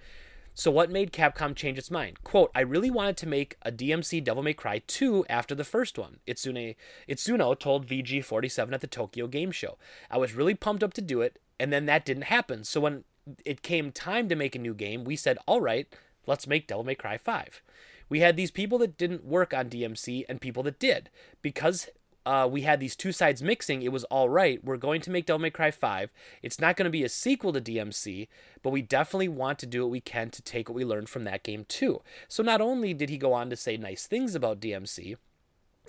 So 0.59 0.71
what 0.71 0.91
made 0.91 1.13
Capcom 1.13 1.55
change 1.55 1.77
its 1.77 1.89
mind? 1.89 2.21
Quote, 2.25 2.51
I 2.53 2.59
really 2.59 2.89
wanted 2.89 3.15
to 3.15 3.27
make 3.29 3.55
a 3.61 3.71
DMC 3.71 4.21
Devil 4.21 4.43
May 4.43 4.51
Cry 4.51 4.81
2 4.87 5.25
after 5.29 5.55
the 5.55 5.63
first 5.63 5.97
one, 5.97 6.17
Itsune, 6.27 6.75
Itsuno 7.07 7.57
told 7.57 7.87
VG47 7.87 8.73
at 8.73 8.81
the 8.81 8.87
Tokyo 8.87 9.27
Game 9.27 9.51
Show. 9.51 9.77
I 10.11 10.17
was 10.17 10.33
really 10.33 10.55
pumped 10.55 10.83
up 10.83 10.93
to 10.95 11.01
do 11.01 11.21
it, 11.21 11.39
and 11.61 11.71
then 11.71 11.85
that 11.85 12.03
didn't 12.03 12.23
happen. 12.23 12.65
So 12.65 12.81
when 12.81 13.05
it 13.45 13.61
came 13.61 13.93
time 13.93 14.27
to 14.27 14.35
make 14.35 14.53
a 14.53 14.59
new 14.59 14.73
game, 14.73 15.05
we 15.05 15.15
said, 15.15 15.37
all 15.47 15.61
right, 15.61 15.87
let's 16.27 16.45
make 16.45 16.67
Devil 16.67 16.83
May 16.83 16.95
Cry 16.95 17.17
5. 17.17 17.61
We 18.09 18.19
had 18.19 18.35
these 18.35 18.51
people 18.51 18.79
that 18.79 18.97
didn't 18.97 19.23
work 19.23 19.53
on 19.53 19.69
DMC 19.69 20.25
and 20.27 20.41
people 20.41 20.63
that 20.63 20.77
did. 20.77 21.09
Because 21.41 21.87
uh, 22.29 22.45
we 22.45 22.61
had 22.61 22.79
these 22.79 22.95
two 22.95 23.11
sides 23.11 23.41
mixing, 23.41 23.81
it 23.81 23.91
was 23.91 24.03
all 24.03 24.29
right. 24.29 24.63
We're 24.63 24.77
going 24.77 25.01
to 25.01 25.09
make 25.09 25.25
Devil 25.25 25.39
May 25.39 25.49
Cry 25.49 25.71
5. 25.71 26.11
It's 26.43 26.59
not 26.59 26.75
going 26.75 26.83
to 26.83 26.91
be 26.91 27.03
a 27.03 27.09
sequel 27.09 27.51
to 27.53 27.59
DMC, 27.59 28.27
but 28.61 28.69
we 28.69 28.83
definitely 28.83 29.29
want 29.29 29.57
to 29.59 29.65
do 29.65 29.81
what 29.81 29.89
we 29.89 29.99
can 29.99 30.29
to 30.29 30.41
take 30.43 30.69
what 30.69 30.75
we 30.75 30.85
learned 30.85 31.09
from 31.09 31.23
that 31.23 31.41
game 31.41 31.65
too. 31.67 32.03
So 32.27 32.43
not 32.43 32.61
only 32.61 32.93
did 32.93 33.09
he 33.09 33.17
go 33.17 33.33
on 33.33 33.49
to 33.49 33.55
say 33.55 33.77
nice 33.77 34.05
things 34.05 34.35
about 34.35 34.59
DMC 34.59 35.15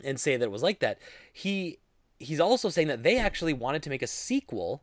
and 0.02 0.18
say 0.18 0.38
that 0.38 0.46
it 0.46 0.50
was 0.50 0.62
like 0.62 0.78
that, 0.78 0.98
he 1.30 1.78
he's 2.18 2.40
also 2.40 2.70
saying 2.70 2.88
that 2.88 3.02
they 3.02 3.18
actually 3.18 3.52
wanted 3.52 3.82
to 3.82 3.90
make 3.90 4.02
a 4.02 4.06
sequel 4.06 4.82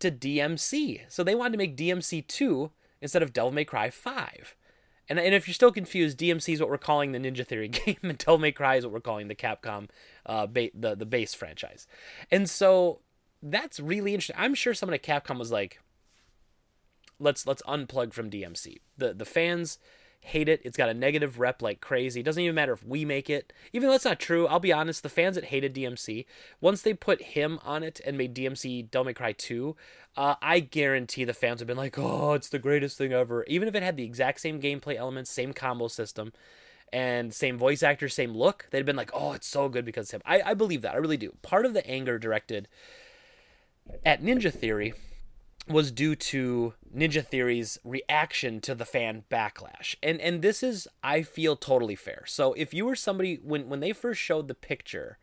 to 0.00 0.10
DMC. 0.10 1.02
So 1.06 1.22
they 1.22 1.36
wanted 1.36 1.52
to 1.52 1.58
make 1.58 1.76
DMC 1.76 2.26
2 2.26 2.72
instead 3.00 3.22
of 3.22 3.32
Devil 3.32 3.52
May 3.52 3.64
Cry 3.64 3.90
5. 3.90 4.56
And, 5.10 5.18
and 5.18 5.34
if 5.34 5.48
you're 5.48 5.54
still 5.54 5.72
confused, 5.72 6.18
DMC 6.18 6.54
is 6.54 6.60
what 6.60 6.70
we're 6.70 6.78
calling 6.78 7.10
the 7.10 7.18
Ninja 7.18 7.44
Theory 7.44 7.68
game, 7.68 7.98
and 8.02 8.16
Devil 8.16 8.38
May 8.38 8.52
Cry 8.52 8.76
is 8.76 8.84
what 8.84 8.92
we're 8.92 9.00
calling 9.00 9.26
the 9.26 9.34
Capcom, 9.34 9.88
uh, 10.24 10.46
ba- 10.46 10.70
the 10.72 10.94
the 10.94 11.04
base 11.04 11.34
franchise. 11.34 11.88
And 12.30 12.48
so 12.48 13.00
that's 13.42 13.80
really 13.80 14.14
interesting. 14.14 14.36
I'm 14.38 14.54
sure 14.54 14.72
someone 14.72 14.94
at 14.94 15.02
Capcom 15.02 15.38
was 15.38 15.50
like, 15.50 15.80
"Let's 17.18 17.44
let's 17.44 17.62
unplug 17.62 18.12
from 18.12 18.30
DMC." 18.30 18.76
The 18.96 19.12
the 19.12 19.24
fans 19.24 19.78
hate 20.20 20.48
it. 20.48 20.60
It's 20.64 20.76
got 20.76 20.88
a 20.88 20.94
negative 20.94 21.38
rep 21.38 21.62
like 21.62 21.80
crazy. 21.80 22.20
It 22.20 22.24
doesn't 22.24 22.42
even 22.42 22.54
matter 22.54 22.72
if 22.72 22.84
we 22.84 23.04
make 23.04 23.30
it. 23.30 23.52
Even 23.72 23.88
though 23.88 23.94
that's 23.94 24.04
not 24.04 24.20
true, 24.20 24.46
I'll 24.46 24.60
be 24.60 24.72
honest, 24.72 25.02
the 25.02 25.08
fans 25.08 25.34
that 25.34 25.46
hated 25.46 25.74
DMC, 25.74 26.26
once 26.60 26.82
they 26.82 26.94
put 26.94 27.22
him 27.22 27.58
on 27.64 27.82
it 27.82 28.00
and 28.04 28.18
made 28.18 28.34
DMC 28.34 28.90
Devil 28.90 29.06
May 29.06 29.14
Cry 29.14 29.32
2, 29.32 29.76
uh, 30.16 30.34
I 30.42 30.60
guarantee 30.60 31.24
the 31.24 31.32
fans 31.32 31.60
have 31.60 31.66
been 31.66 31.76
like, 31.76 31.98
oh, 31.98 32.34
it's 32.34 32.48
the 32.48 32.58
greatest 32.58 32.98
thing 32.98 33.12
ever. 33.12 33.44
Even 33.44 33.68
if 33.68 33.74
it 33.74 33.82
had 33.82 33.96
the 33.96 34.04
exact 34.04 34.40
same 34.40 34.60
gameplay 34.60 34.96
elements, 34.96 35.30
same 35.30 35.52
combo 35.52 35.88
system, 35.88 36.32
and 36.92 37.32
same 37.32 37.56
voice 37.56 37.82
actor, 37.82 38.08
same 38.08 38.34
look, 38.34 38.66
they'd 38.70 38.84
been 38.84 38.96
like, 38.96 39.10
oh, 39.14 39.32
it's 39.32 39.46
so 39.46 39.68
good 39.68 39.84
because 39.84 40.08
of 40.08 40.16
him. 40.16 40.22
I, 40.26 40.50
I 40.50 40.54
believe 40.54 40.82
that. 40.82 40.94
I 40.94 40.98
really 40.98 41.16
do. 41.16 41.34
Part 41.42 41.64
of 41.64 41.72
the 41.72 41.86
anger 41.86 42.18
directed 42.18 42.68
at 44.04 44.22
Ninja 44.22 44.52
Theory 44.52 44.94
was 45.70 45.92
due 45.92 46.16
to 46.16 46.74
Ninja 46.94 47.24
Theory's 47.24 47.78
reaction 47.84 48.60
to 48.62 48.74
the 48.74 48.84
fan 48.84 49.24
backlash. 49.30 49.94
And 50.02 50.20
and 50.20 50.42
this 50.42 50.62
is 50.62 50.88
I 51.02 51.22
feel 51.22 51.56
totally 51.56 51.96
fair. 51.96 52.24
So 52.26 52.52
if 52.54 52.74
you 52.74 52.84
were 52.84 52.96
somebody 52.96 53.38
when 53.42 53.68
when 53.68 53.80
they 53.80 53.92
first 53.92 54.20
showed 54.20 54.48
the 54.48 54.54
picture 54.54 55.18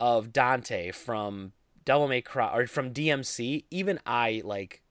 of 0.00 0.32
Dante 0.32 0.90
from 0.90 1.52
Devil 1.84 2.08
May 2.08 2.20
Cry 2.20 2.54
or 2.54 2.66
from 2.66 2.92
DMC, 2.92 3.64
even 3.70 4.00
I 4.04 4.42
like 4.44 4.82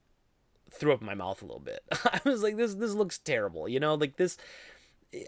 threw 0.72 0.94
up 0.94 1.02
my 1.02 1.16
mouth 1.16 1.42
a 1.42 1.46
little 1.46 1.60
bit. 1.60 1.84
I 1.92 2.22
was 2.24 2.42
like 2.42 2.58
this 2.58 2.76
this 2.76 2.94
looks 2.94 3.20
terrible. 3.20 3.68
You 3.68 3.80
know, 3.80 3.96
like 3.96 4.18
this 4.18 4.38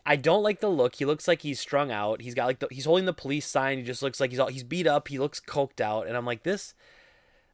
I 0.06 0.16
don't 0.16 0.44
like 0.44 0.62
the 0.62 0.70
look. 0.70 0.96
He 0.96 1.06
looks 1.06 1.28
like 1.28 1.42
he's 1.42 1.60
strung 1.60 1.92
out. 1.92 2.22
He's 2.22 2.34
got 2.34 2.46
like 2.46 2.60
the, 2.60 2.68
he's 2.72 2.86
holding 2.86 3.06
the 3.06 3.14
police 3.14 3.46
sign. 3.46 3.78
He 3.78 3.84
just 3.84 4.02
looks 4.02 4.22
like 4.22 4.30
he's 4.32 4.40
all 4.40 4.48
he's 4.48 4.64
beat 4.64 4.88
up. 4.88 5.10
He 5.10 5.20
looks 5.20 5.42
coked 5.42 5.82
out 5.82 6.08
and 6.08 6.16
I'm 6.16 6.26
like 6.26 6.44
this 6.44 6.74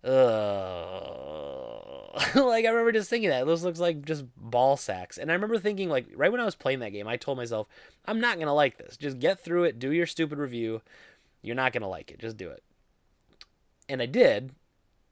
like 2.35 2.65
I 2.65 2.69
remember 2.69 2.91
just 2.91 3.09
thinking 3.09 3.29
that 3.29 3.45
this 3.45 3.63
looks 3.63 3.79
like 3.79 4.05
just 4.05 4.25
ball 4.37 4.77
sacks, 4.77 5.17
and 5.17 5.29
I 5.29 5.33
remember 5.33 5.59
thinking 5.59 5.89
like 5.89 6.07
right 6.15 6.31
when 6.31 6.41
I 6.41 6.45
was 6.45 6.55
playing 6.55 6.79
that 6.79 6.93
game, 6.93 7.07
I 7.07 7.17
told 7.17 7.37
myself 7.37 7.67
I'm 8.05 8.19
not 8.19 8.39
gonna 8.39 8.53
like 8.53 8.77
this. 8.77 8.97
Just 8.97 9.19
get 9.19 9.39
through 9.39 9.65
it, 9.65 9.79
do 9.79 9.91
your 9.91 10.05
stupid 10.05 10.39
review. 10.39 10.81
You're 11.41 11.55
not 11.55 11.73
gonna 11.73 11.89
like 11.89 12.11
it. 12.11 12.19
Just 12.19 12.37
do 12.37 12.49
it. 12.49 12.63
And 13.87 14.01
I 14.01 14.05
did, 14.05 14.51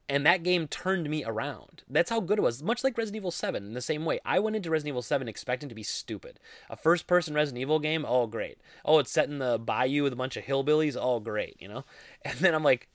and 0.10 0.26
that 0.26 0.44
game 0.44 0.68
turned 0.68 1.10
me 1.10 1.24
around. 1.26 1.84
That's 1.90 2.10
how 2.10 2.22
good 2.22 2.40
it 2.40 2.44
was. 2.44 2.64
Much 2.64 2.84
like 2.84 2.98
Resident 2.98 3.18
Evil 3.18 3.32
7 3.32 3.64
in 3.64 3.74
the 3.74 3.82
same 3.82 4.06
way. 4.06 4.20
I 4.24 4.40
went 4.40 4.56
into 4.56 4.70
Resident 4.70 4.94
Evil 4.94 5.02
7 5.02 5.28
expecting 5.28 5.70
to 5.70 5.76
be 5.76 5.84
stupid. 5.84 6.40
A 6.70 6.78
first 6.78 7.08
person 7.08 7.34
Resident 7.34 7.62
Evil 7.62 7.80
game, 7.80 8.06
oh 8.08 8.28
great. 8.28 8.60
Oh, 8.86 9.00
it's 9.00 9.12
set 9.12 9.28
in 9.28 9.40
the 9.40 9.60
bayou 9.60 10.04
with 10.04 10.14
a 10.14 10.18
bunch 10.18 10.38
of 10.38 10.46
hillbillies, 10.46 10.98
oh 11.00 11.20
great, 11.20 11.58
you 11.60 11.68
know? 11.68 11.84
And 12.24 12.40
then 12.40 12.56
I'm 12.56 12.64
like, 12.64 12.88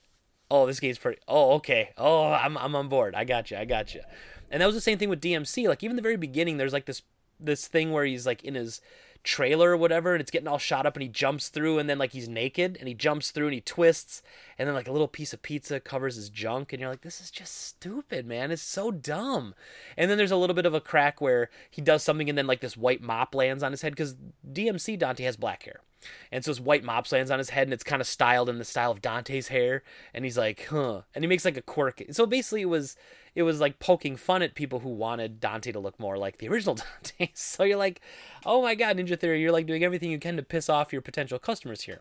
oh, 0.52 0.66
this 0.66 0.80
game's 0.80 0.98
pretty. 0.98 1.18
Oh, 1.26 1.54
okay. 1.54 1.90
Oh, 1.96 2.30
I'm 2.30 2.58
I'm 2.58 2.76
on 2.76 2.88
board. 2.88 3.14
I 3.14 3.24
got 3.24 3.50
you. 3.50 3.56
I 3.56 3.64
got 3.64 3.94
you. 3.94 4.02
And 4.50 4.60
that 4.60 4.66
was 4.66 4.74
the 4.74 4.82
same 4.82 4.98
thing 4.98 5.08
with 5.08 5.22
DMC. 5.22 5.66
Like 5.66 5.82
even 5.82 5.96
the 5.96 6.02
very 6.02 6.18
beginning, 6.18 6.58
there's 6.58 6.74
like 6.74 6.84
this 6.84 7.02
this 7.40 7.66
thing 7.66 7.90
where 7.90 8.04
he's 8.04 8.26
like 8.26 8.44
in 8.44 8.54
his 8.54 8.80
trailer 9.24 9.70
or 9.70 9.76
whatever 9.76 10.14
and 10.14 10.20
it's 10.20 10.32
getting 10.32 10.48
all 10.48 10.58
shot 10.58 10.84
up 10.84 10.96
and 10.96 11.02
he 11.02 11.08
jumps 11.08 11.48
through 11.48 11.78
and 11.78 11.88
then 11.88 11.96
like 11.96 12.10
he's 12.10 12.28
naked 12.28 12.76
and 12.78 12.88
he 12.88 12.94
jumps 12.94 13.30
through 13.30 13.46
and 13.46 13.54
he 13.54 13.60
twists 13.60 14.20
and 14.58 14.66
then 14.66 14.74
like 14.74 14.88
a 14.88 14.92
little 14.92 15.06
piece 15.06 15.32
of 15.32 15.40
pizza 15.42 15.78
covers 15.78 16.16
his 16.16 16.28
junk 16.28 16.72
and 16.72 16.80
you're 16.80 16.90
like 16.90 17.02
this 17.02 17.20
is 17.20 17.30
just 17.30 17.56
stupid 17.56 18.26
man 18.26 18.50
it's 18.50 18.60
so 18.60 18.90
dumb 18.90 19.54
and 19.96 20.10
then 20.10 20.18
there's 20.18 20.32
a 20.32 20.36
little 20.36 20.54
bit 20.54 20.66
of 20.66 20.74
a 20.74 20.80
crack 20.80 21.20
where 21.20 21.50
he 21.70 21.80
does 21.80 22.02
something 22.02 22.28
and 22.28 22.36
then 22.36 22.48
like 22.48 22.60
this 22.60 22.76
white 22.76 23.00
mop 23.00 23.32
lands 23.32 23.62
on 23.62 23.70
his 23.70 23.82
head 23.82 23.92
because 23.92 24.16
dmc 24.52 24.98
dante 24.98 25.22
has 25.22 25.36
black 25.36 25.62
hair 25.62 25.82
and 26.30 26.44
so 26.44 26.50
his 26.50 26.60
white 26.60 26.84
mop 26.84 27.10
lands 27.12 27.30
on 27.30 27.38
his 27.38 27.50
head 27.50 27.66
and 27.66 27.72
it's 27.72 27.84
kind 27.84 28.00
of 28.00 28.06
styled 28.06 28.48
in 28.48 28.58
the 28.58 28.64
style 28.64 28.90
of 28.90 29.02
dante's 29.02 29.48
hair 29.48 29.82
and 30.12 30.24
he's 30.24 30.38
like 30.38 30.66
huh 30.66 31.02
and 31.14 31.24
he 31.24 31.28
makes 31.28 31.44
like 31.44 31.56
a 31.56 31.62
quirk 31.62 32.02
so 32.10 32.26
basically 32.26 32.62
it 32.62 32.68
was 32.68 32.96
it 33.34 33.42
was 33.42 33.60
like 33.60 33.78
poking 33.78 34.16
fun 34.16 34.42
at 34.42 34.54
people 34.54 34.80
who 34.80 34.90
wanted 34.90 35.40
Dante 35.40 35.72
to 35.72 35.80
look 35.80 35.98
more 35.98 36.18
like 36.18 36.38
the 36.38 36.48
original 36.48 36.74
Dante. 37.02 37.30
So 37.34 37.64
you're 37.64 37.78
like, 37.78 38.00
oh 38.44 38.62
my 38.62 38.74
god, 38.74 38.98
Ninja 38.98 39.18
Theory, 39.18 39.40
you're 39.40 39.52
like 39.52 39.66
doing 39.66 39.84
everything 39.84 40.10
you 40.10 40.18
can 40.18 40.36
to 40.36 40.42
piss 40.42 40.68
off 40.68 40.92
your 40.92 41.02
potential 41.02 41.38
customers 41.38 41.82
here. 41.82 42.00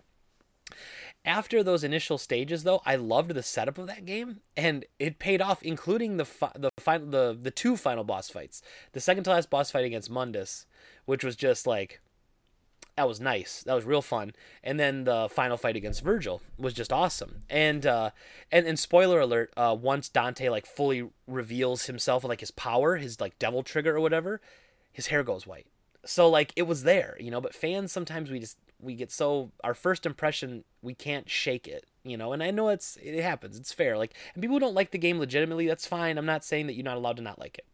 After 1.23 1.61
those 1.61 1.83
initial 1.83 2.17
stages, 2.17 2.63
though, 2.63 2.81
I 2.85 2.95
loved 2.95 3.31
the 3.31 3.43
setup 3.43 3.77
of 3.77 3.87
that 3.87 4.05
game, 4.05 4.41
and 4.57 4.85
it 4.97 5.19
paid 5.19 5.41
off, 5.41 5.61
including 5.61 6.17
the 6.17 6.25
fi- 6.25 6.53
the 6.57 6.71
final 6.79 7.07
the 7.07 7.37
the 7.39 7.51
two 7.51 7.77
final 7.77 8.03
boss 8.03 8.29
fights. 8.29 8.61
The 8.93 9.01
second 9.01 9.25
to 9.25 9.29
last 9.29 9.49
boss 9.49 9.69
fight 9.69 9.85
against 9.85 10.09
Mundus, 10.09 10.65
which 11.05 11.23
was 11.23 11.35
just 11.35 11.67
like 11.67 12.01
that 13.01 13.07
was 13.07 13.19
nice. 13.19 13.63
That 13.63 13.73
was 13.73 13.83
real 13.83 14.03
fun. 14.03 14.33
And 14.63 14.79
then 14.79 15.05
the 15.05 15.27
final 15.27 15.57
fight 15.57 15.75
against 15.75 16.03
Vergil 16.05 16.39
was 16.59 16.75
just 16.75 16.93
awesome. 16.93 17.39
And 17.49 17.83
uh, 17.83 18.11
and 18.51 18.67
and 18.67 18.77
spoiler 18.77 19.19
alert, 19.19 19.51
uh, 19.57 19.75
once 19.79 20.07
Dante 20.07 20.49
like 20.49 20.67
fully 20.67 21.09
reveals 21.25 21.87
himself 21.87 22.23
like 22.23 22.41
his 22.41 22.51
power, 22.51 22.97
his 22.97 23.19
like 23.19 23.39
devil 23.39 23.63
trigger 23.63 23.95
or 23.95 24.01
whatever, 24.01 24.39
his 24.91 25.07
hair 25.07 25.23
goes 25.23 25.47
white. 25.47 25.65
So 26.05 26.29
like 26.29 26.53
it 26.55 26.67
was 26.67 26.83
there, 26.83 27.17
you 27.19 27.31
know. 27.31 27.41
But 27.41 27.55
fans 27.55 27.91
sometimes 27.91 28.29
we 28.29 28.37
just 28.37 28.59
we 28.79 28.93
get 28.93 29.11
so 29.11 29.51
our 29.63 29.73
first 29.73 30.05
impression 30.05 30.63
we 30.83 30.93
can't 30.93 31.27
shake 31.27 31.67
it, 31.67 31.87
you 32.03 32.17
know. 32.17 32.33
And 32.33 32.43
I 32.43 32.51
know 32.51 32.69
it's 32.69 32.99
it 33.01 33.19
happens. 33.23 33.57
It's 33.57 33.73
fair. 33.73 33.97
Like 33.97 34.13
and 34.35 34.43
people 34.43 34.59
don't 34.59 34.75
like 34.75 34.91
the 34.91 34.99
game 34.99 35.17
legitimately. 35.17 35.65
That's 35.65 35.87
fine. 35.87 36.19
I'm 36.19 36.27
not 36.27 36.45
saying 36.45 36.67
that 36.67 36.75
you're 36.75 36.83
not 36.83 36.97
allowed 36.97 37.17
to 37.17 37.23
not 37.23 37.39
like 37.39 37.57
it. 37.57 37.65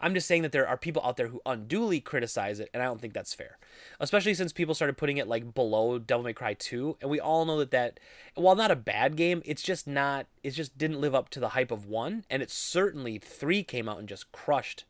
I'm 0.00 0.14
just 0.14 0.26
saying 0.26 0.42
that 0.42 0.52
there 0.52 0.66
are 0.66 0.76
people 0.76 1.02
out 1.04 1.16
there 1.16 1.28
who 1.28 1.40
unduly 1.46 2.00
criticize 2.00 2.60
it, 2.60 2.70
and 2.72 2.82
I 2.82 2.86
don't 2.86 3.00
think 3.00 3.14
that's 3.14 3.34
fair. 3.34 3.58
Especially 4.00 4.34
since 4.34 4.52
people 4.52 4.74
started 4.74 4.96
putting 4.96 5.16
it 5.16 5.28
like 5.28 5.54
below 5.54 5.98
Devil 5.98 6.24
May 6.24 6.32
Cry 6.32 6.54
2, 6.54 6.98
and 7.00 7.10
we 7.10 7.20
all 7.20 7.44
know 7.44 7.58
that 7.58 7.70
that 7.70 8.00
while 8.34 8.54
not 8.54 8.70
a 8.70 8.76
bad 8.76 9.16
game, 9.16 9.42
it's 9.44 9.62
just 9.62 9.86
not 9.86 10.26
it 10.42 10.50
just 10.50 10.76
didn't 10.78 11.00
live 11.00 11.14
up 11.14 11.28
to 11.30 11.40
the 11.40 11.50
hype 11.50 11.70
of 11.70 11.86
1, 11.86 12.24
and 12.30 12.42
it 12.42 12.50
certainly 12.50 13.18
3 13.18 13.62
came 13.62 13.88
out 13.88 13.98
and 13.98 14.08
just 14.08 14.32
crushed 14.32 14.84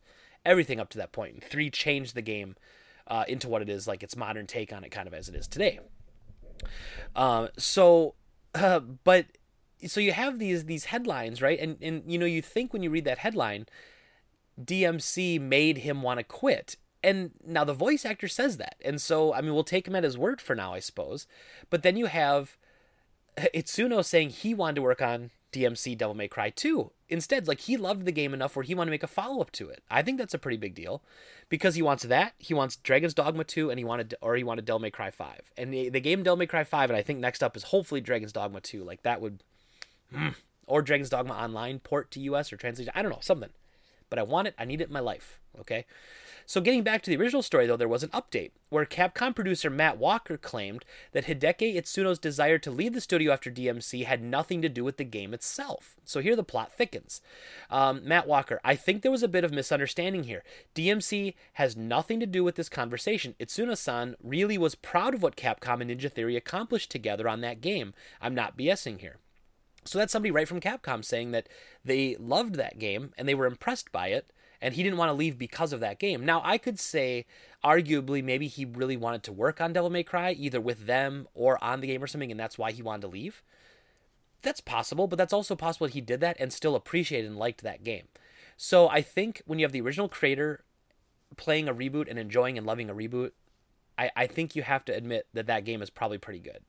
everything 0.45 0.81
up 0.81 0.89
to 0.91 0.99
that 0.99 1.13
point. 1.13 1.35
And 1.35 1.45
3 1.45 1.71
changed 1.71 2.15
the 2.15 2.23
game 2.23 2.57
uh, 3.07 3.25
into 3.29 3.49
what 3.49 3.63
it 3.63 3.69
is 3.69 3.87
like 3.87 4.03
its 4.03 4.17
modern 4.17 4.47
take 4.47 4.73
on 4.73 4.85
it 4.85 4.91
kind 4.91 5.07
of 5.07 5.15
as 5.15 5.29
it 5.29 5.35
is 5.35 5.47
today. 5.47 5.81
Uh, 7.15 7.49
so, 7.59 8.15
uh, 8.55 8.81
but 8.81 9.27
so 9.87 10.01
you 10.01 10.13
have 10.13 10.39
these 10.39 10.65
these 10.65 10.87
headlines, 10.87 11.43
right? 11.43 11.59
And 11.59 11.77
and 11.83 12.03
you 12.07 12.19
know 12.19 12.27
you 12.27 12.43
think 12.43 12.73
when 12.73 12.83
you 12.83 12.91
read 12.91 13.05
that 13.05 13.19
headline, 13.19 13.67
DMC 14.61 15.41
made 15.41 15.79
him 15.79 16.03
want 16.03 16.19
to 16.19 16.25
quit. 16.25 16.77
And 17.05 17.33
now 17.45 17.65
the 17.65 17.75
voice 17.75 18.05
actor 18.05 18.29
says 18.29 18.59
that. 18.59 18.77
And 18.85 19.01
so 19.01 19.35
I 19.35 19.41
mean 19.41 19.55
we'll 19.55 19.65
take 19.65 19.89
him 19.89 19.97
at 19.97 20.05
his 20.05 20.19
word 20.19 20.41
for 20.41 20.55
now, 20.55 20.75
I 20.75 20.79
suppose. 20.79 21.27
But 21.71 21.83
then 21.83 21.97
you 21.97 22.07
have 22.07 22.57
Itsuno 23.37 24.05
saying 24.05 24.31
he 24.31 24.55
wanted 24.55 24.77
to 24.77 24.83
work 24.83 25.03
on 25.03 25.31
DMC 25.53 25.97
Devil 25.97 26.15
May 26.15 26.29
Cry 26.29 26.51
2. 26.51 26.91
Instead, 27.09 27.47
like 27.47 27.61
he 27.61 27.77
loved 27.77 28.07
the 28.07 28.13
game 28.13 28.33
enough 28.33 28.57
where 28.57 28.63
he 28.63 28.75
wanted 28.75 28.89
to 28.89 28.93
make 28.93 29.03
a 29.03 29.07
follow 29.09 29.41
up 29.41 29.53
to 29.53 29.69
it. 29.69 29.83
I 29.91 30.03
think 30.03 30.19
that's 30.19 30.33
a 30.35 30.39
pretty 30.39 30.57
big 30.57 30.75
deal 30.75 31.03
because 31.51 31.75
he 31.75 31.83
wants 31.83 32.05
that. 32.05 32.33
He 32.39 32.55
wants 32.55 32.77
Dragon's 32.77 33.15
Dogma 33.15 33.45
2 33.45 33.69
and 33.69 33.79
he 33.79 33.85
wanted 33.85 34.15
or 34.23 34.35
he 34.35 34.45
wanted 34.45 34.65
Devil 34.65 34.81
May 34.81 34.91
Cry 34.91 35.11
5. 35.11 35.53
And 35.57 35.73
the, 35.73 35.91
the 35.91 36.01
game 36.01 36.23
Devil 36.23 36.39
May 36.39 36.47
Cry 36.47 36.65
5 36.65 36.91
and 36.91 36.97
I 36.97 37.03
think 37.03 37.21
next 37.21 37.43
up 37.43 37.57
is 37.57 37.65
hopefully 37.65 38.01
Dragon's 38.01 38.33
Dogma 38.33 38.61
2. 38.61 38.83
Like 38.83 39.03
that 39.03 39.21
would 39.21 39.43
mm, 40.13 40.35
or 40.67 40.81
Dragon's 40.81 41.11
Dogma 41.11 41.35
Online 41.35 41.79
port 41.79 42.11
to 42.13 42.21
US 42.21 42.53
or 42.53 42.57
translation. 42.57 42.93
I 42.95 43.03
don't 43.03 43.11
know, 43.13 43.19
something. 43.21 43.51
But 44.13 44.19
I 44.19 44.25
want 44.25 44.47
it. 44.47 44.55
I 44.59 44.67
need 44.67 44.83
it 44.83 44.89
in 44.89 44.93
my 44.93 45.01
life, 45.01 45.41
okay? 45.59 45.87
So, 46.45 46.61
getting 46.61 46.83
back 46.83 47.01
to 47.01 47.11
the 47.11 47.17
original 47.17 47.41
story, 47.41 47.67
though, 47.67 47.79
there 47.79 47.89
was 47.89 48.03
an 48.03 48.11
update 48.11 48.51
where 48.69 48.85
Capcom 48.85 49.35
producer 49.35 49.71
Matt 49.71 49.97
Walker 49.97 50.37
claimed 50.37 50.85
that 51.13 51.25
Hideki 51.25 51.77
Itsuno's 51.77 52.19
desire 52.19 52.59
to 52.59 52.71
leave 52.71 52.93
the 52.93 53.01
studio 53.01 53.33
after 53.33 53.51
DMC 53.51 54.05
had 54.05 54.23
nothing 54.23 54.61
to 54.61 54.69
do 54.69 54.85
with 54.85 54.99
the 54.99 55.05
game 55.05 55.33
itself. 55.33 55.97
So, 56.05 56.21
here 56.21 56.37
the 56.37 56.45
plot 56.45 56.71
thickens. 56.71 57.23
Um, 57.71 58.07
Matt 58.07 58.27
Walker, 58.27 58.61
I 58.63 58.77
think 58.77 59.01
there 59.01 59.11
was 59.11 59.23
a 59.23 59.29
bit 59.29 59.45
of 59.45 59.51
misunderstanding 59.55 60.25
here. 60.25 60.45
DMC 60.75 61.33
has 61.55 61.75
nothing 61.75 62.21
to 62.21 62.27
do 62.27 62.45
with 62.45 62.57
this 62.57 62.69
conversation. 62.69 63.35
Itsuno 63.41 63.79
san 63.79 64.15
really 64.23 64.59
was 64.59 64.75
proud 64.75 65.15
of 65.15 65.23
what 65.23 65.37
Capcom 65.37 65.81
and 65.81 65.91
Ninja 65.91 66.13
Theory 66.13 66.37
accomplished 66.37 66.91
together 66.91 67.27
on 67.27 67.41
that 67.41 67.63
game. 67.63 67.95
I'm 68.21 68.35
not 68.35 68.59
BSing 68.59 69.01
here. 69.01 69.17
So 69.85 69.99
that's 69.99 70.13
somebody 70.13 70.31
right 70.31 70.49
from 70.49 70.61
Capcom 70.61 71.05
saying 71.05 71.33
that 71.33 71.49
they 71.85 72.17
loved 72.19 72.55
that 72.55 72.79
game 72.79 73.13
and 73.19 73.29
they 73.29 73.35
were 73.35 73.47
impressed 73.47 73.91
by 73.91 74.09
it 74.09 74.33
and 74.63 74.75
he 74.75 74.83
didn't 74.85 74.99
want 74.99 75.09
to 75.09 75.15
leave 75.15 75.37
because 75.37 75.73
of 75.73 75.81
that 75.81 75.99
game. 75.99 76.25
Now, 76.25 76.41
I 76.45 76.57
could 76.57 76.79
say, 76.79 77.27
arguably, 77.65 78.23
maybe 78.23 78.47
he 78.47 78.65
really 78.65 78.97
wanted 78.97 79.25
to 79.25 79.33
work 79.33 79.61
on 79.61 79.73
Devil 79.73 79.91
May 79.91 80.05
Cry, 80.05 80.31
either 80.33 80.61
with 80.61 80.87
them 80.87 81.27
or 81.35 81.63
on 81.63 81.81
the 81.81 81.89
game 81.89 82.03
or 82.03 82.07
something, 82.07 82.31
and 82.31 82.39
that's 82.39 82.57
why 82.57 82.71
he 82.71 82.81
wanted 82.81 83.03
to 83.03 83.09
leave. 83.09 83.43
That's 84.43 84.61
possible, 84.61 85.09
but 85.09 85.19
that's 85.19 85.33
also 85.33 85.57
possible 85.57 85.89
he 85.89 86.01
did 86.01 86.21
that 86.21 86.37
and 86.39 86.53
still 86.53 86.77
appreciated 86.77 87.27
and 87.27 87.39
liked 87.39 87.63
that 87.63 87.83
game. 87.83 88.07
So 88.57 88.89
I 88.89 89.03
think 89.03 89.43
when 89.47 89.59
you 89.59 89.65
have 89.65 89.73
the 89.73 89.81
original 89.81 90.09
creator 90.09 90.63
playing 91.37 91.69
a 91.69 91.75
reboot 91.75 92.09
and 92.09 92.19
enjoying 92.19 92.57
and 92.57 92.67
loving 92.67 92.89
a 92.89 92.95
reboot, 92.95 93.33
I, 93.99 94.11
I 94.15 94.27
think 94.29 94.55
you 94.55 94.63
have 94.63 94.85
to 94.85 94.95
admit 94.95 95.27
that 95.35 95.47
that 95.47 95.65
game 95.65 95.83
is 95.83 95.91
probably 95.91 96.19
pretty 96.19 96.41
good. 96.41 96.61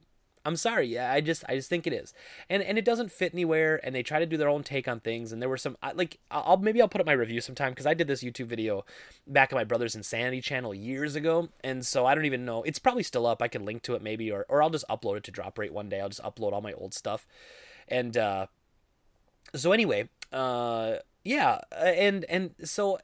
I'm 0.46 0.58
sorry. 0.58 0.88
Yeah, 0.88 1.12
I 1.12 1.22
just 1.22 1.44
I 1.48 1.56
just 1.56 1.70
think 1.70 1.88
it 1.88 1.94
is, 1.94 2.14
and 2.50 2.62
and 2.62 2.78
it 2.78 2.84
doesn't 2.84 3.12
fit 3.12 3.34
anywhere. 3.34 3.80
And 3.84 3.96
they 3.96 4.04
try 4.04 4.20
to 4.20 4.26
do 4.26 4.36
their 4.36 4.50
own 4.50 4.64
take 4.64 4.88
on 4.88 5.00
things. 5.00 5.32
And 5.32 5.42
there 5.42 5.48
were 5.48 5.58
some 5.58 5.78
like 5.96 6.20
I'll 6.30 6.58
maybe 6.58 6.82
I'll 6.82 6.90
put 6.90 7.00
up 7.00 7.08
my 7.08 7.14
review 7.14 7.40
sometime 7.40 7.72
because 7.72 7.86
I 7.86 7.94
did 7.94 8.08
this 8.08 8.24
YouTube 8.24 8.48
video 8.48 8.86
back 9.26 9.54
on 9.54 9.58
my 9.58 9.64
brother's 9.64 9.96
insanity 9.96 10.42
channel 10.42 10.74
years 10.74 11.16
ago, 11.16 11.50
and 11.64 11.86
so 11.86 12.06
I 12.06 12.14
don't 12.14 12.26
even 12.26 12.44
know. 12.44 12.64
It's 12.64 12.80
probably 12.80 13.04
still 13.04 13.26
up. 13.26 13.42
I 13.42 13.48
can 13.48 13.64
link 13.64 13.84
to 13.84 13.96
it 13.96 14.02
maybe, 14.02 14.32
or 14.32 14.46
or 14.50 14.62
I'll 14.62 14.70
just 14.70 14.86
upload 14.90 15.18
it 15.18 15.24
to 15.26 15.32
Drop 15.32 15.58
Rate 15.58 15.74
one 15.74 15.88
day. 15.88 16.02
I'll 16.02 16.10
just 16.10 16.24
upload 16.24 16.52
all 16.52 16.62
my 16.62 16.74
old 16.74 16.94
stuff, 16.94 17.26
and 17.88 18.18
uh, 18.18 18.48
so 19.56 19.72
anyway, 19.72 20.10
uh, 20.34 20.96
yeah, 21.24 21.60
and 21.72 22.26
and 22.26 22.52
so 22.64 23.00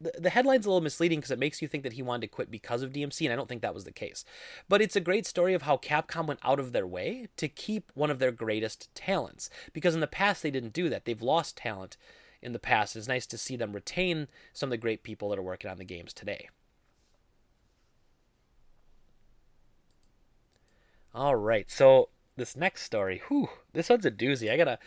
the, 0.00 0.12
the 0.18 0.30
headline's 0.30 0.66
a 0.66 0.68
little 0.68 0.82
misleading 0.82 1.20
because 1.20 1.30
it 1.30 1.38
makes 1.38 1.62
you 1.62 1.68
think 1.68 1.82
that 1.82 1.94
he 1.94 2.02
wanted 2.02 2.22
to 2.22 2.34
quit 2.34 2.50
because 2.50 2.82
of 2.82 2.92
DMC, 2.92 3.22
and 3.24 3.32
I 3.32 3.36
don't 3.36 3.48
think 3.48 3.62
that 3.62 3.74
was 3.74 3.84
the 3.84 3.92
case. 3.92 4.24
But 4.68 4.82
it's 4.82 4.96
a 4.96 5.00
great 5.00 5.26
story 5.26 5.54
of 5.54 5.62
how 5.62 5.76
Capcom 5.76 6.26
went 6.26 6.40
out 6.44 6.60
of 6.60 6.72
their 6.72 6.86
way 6.86 7.28
to 7.36 7.48
keep 7.48 7.90
one 7.94 8.10
of 8.10 8.18
their 8.18 8.32
greatest 8.32 8.94
talents. 8.94 9.48
Because 9.72 9.94
in 9.94 10.00
the 10.00 10.06
past, 10.06 10.42
they 10.42 10.50
didn't 10.50 10.72
do 10.72 10.88
that. 10.88 11.04
They've 11.04 11.22
lost 11.22 11.56
talent 11.56 11.96
in 12.42 12.52
the 12.52 12.58
past. 12.58 12.96
It's 12.96 13.08
nice 13.08 13.26
to 13.26 13.38
see 13.38 13.56
them 13.56 13.72
retain 13.72 14.28
some 14.52 14.68
of 14.68 14.70
the 14.72 14.76
great 14.76 15.02
people 15.02 15.30
that 15.30 15.38
are 15.38 15.42
working 15.42 15.70
on 15.70 15.78
the 15.78 15.84
games 15.84 16.12
today. 16.12 16.48
All 21.14 21.36
right, 21.36 21.70
so 21.70 22.10
this 22.36 22.54
next 22.54 22.82
story, 22.82 23.22
whew, 23.28 23.48
this 23.72 23.88
one's 23.88 24.04
a 24.04 24.10
doozy. 24.10 24.52
I 24.52 24.58
gotta 24.58 24.78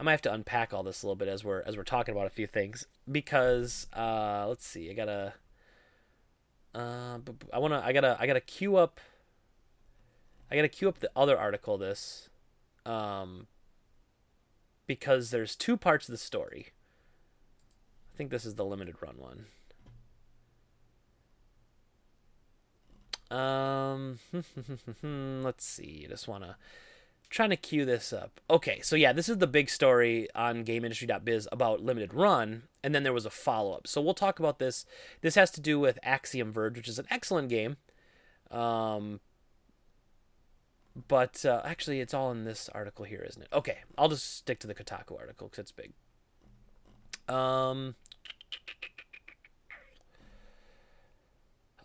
I 0.00 0.04
might 0.04 0.12
have 0.12 0.22
to 0.22 0.32
unpack 0.32 0.72
all 0.72 0.82
this 0.82 1.02
a 1.02 1.06
little 1.06 1.16
bit 1.16 1.28
as 1.28 1.42
we're 1.42 1.62
as 1.62 1.76
we're 1.76 1.82
talking 1.82 2.14
about 2.14 2.26
a 2.26 2.30
few 2.30 2.46
things 2.46 2.86
because 3.10 3.88
uh, 3.96 4.46
let's 4.48 4.66
see, 4.66 4.90
I 4.90 4.94
gotta, 4.94 5.34
uh, 6.74 7.18
I 7.52 7.58
wanna, 7.58 7.82
I 7.84 7.92
gotta, 7.92 8.16
I 8.20 8.26
gotta 8.26 8.40
queue 8.40 8.76
up, 8.76 9.00
I 10.50 10.56
gotta 10.56 10.68
queue 10.68 10.88
up 10.88 11.00
the 11.00 11.10
other 11.16 11.36
article. 11.36 11.78
This, 11.78 12.28
um, 12.86 13.48
because 14.86 15.30
there's 15.30 15.56
two 15.56 15.76
parts 15.76 16.08
of 16.08 16.12
the 16.12 16.18
story. 16.18 16.68
I 18.14 18.16
think 18.16 18.30
this 18.30 18.44
is 18.44 18.54
the 18.54 18.64
limited 18.64 18.96
run 19.00 19.16
one. 19.18 19.46
Um, 23.30 24.18
let's 25.42 25.64
see. 25.64 26.04
I 26.06 26.10
just 26.10 26.28
wanna 26.28 26.56
trying 27.30 27.50
to 27.50 27.56
cue 27.56 27.84
this 27.84 28.12
up. 28.12 28.40
Okay, 28.48 28.80
so 28.80 28.96
yeah, 28.96 29.12
this 29.12 29.28
is 29.28 29.38
the 29.38 29.46
big 29.46 29.68
story 29.68 30.28
on 30.34 30.64
GameIndustry.biz 30.64 31.48
about 31.52 31.82
Limited 31.82 32.14
Run, 32.14 32.64
and 32.82 32.94
then 32.94 33.02
there 33.02 33.12
was 33.12 33.26
a 33.26 33.30
follow 33.30 33.72
up. 33.72 33.86
So 33.86 34.00
we'll 34.00 34.14
talk 34.14 34.38
about 34.38 34.58
this. 34.58 34.86
This 35.20 35.34
has 35.34 35.50
to 35.52 35.60
do 35.60 35.78
with 35.78 35.98
Axiom 36.02 36.52
Verge, 36.52 36.76
which 36.76 36.88
is 36.88 36.98
an 36.98 37.06
excellent 37.10 37.48
game. 37.48 37.76
Um, 38.50 39.20
but 41.06 41.44
uh, 41.44 41.60
actually, 41.64 42.00
it's 42.00 42.14
all 42.14 42.30
in 42.30 42.44
this 42.44 42.68
article 42.74 43.04
here, 43.04 43.24
isn't 43.28 43.42
it? 43.42 43.48
Okay, 43.52 43.78
I'll 43.96 44.08
just 44.08 44.36
stick 44.36 44.58
to 44.60 44.66
the 44.66 44.74
Kotaku 44.74 45.18
article 45.18 45.48
because 45.48 45.62
it's 45.62 45.72
big. 45.72 45.92
Um, 47.28 47.94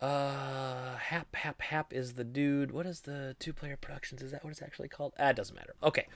Uh, 0.04 0.98
Happ 0.98 1.34
Happ 1.34 1.62
Happ 1.62 1.94
is 1.94 2.16
the 2.16 2.26
dude. 2.26 2.72
What 2.72 2.86
is 2.86 3.02
the 3.02 3.38
two 3.40 3.54
player 3.54 3.78
productions? 3.78 4.22
Is 4.22 4.32
that 4.32 4.44
what 4.44 4.52
it's 4.52 4.62
actually 4.62 4.90
called? 4.90 5.14
Ah, 5.18 5.30
it 5.30 5.38
doesn't 5.38 5.56
matter. 5.56 5.76
Okay. 5.82 6.08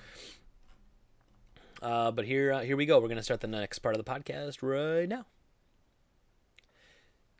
Uh, 1.82 2.12
but 2.12 2.26
here, 2.26 2.52
uh, 2.52 2.62
here 2.64 2.76
we 2.76 2.86
go. 2.86 3.00
We're 3.00 3.08
gonna 3.08 3.24
start 3.24 3.40
the 3.40 3.48
next 3.48 3.80
part 3.80 3.96
of 3.96 4.04
the 4.04 4.12
podcast 4.12 4.58
right 4.62 5.08
now. 5.08 5.26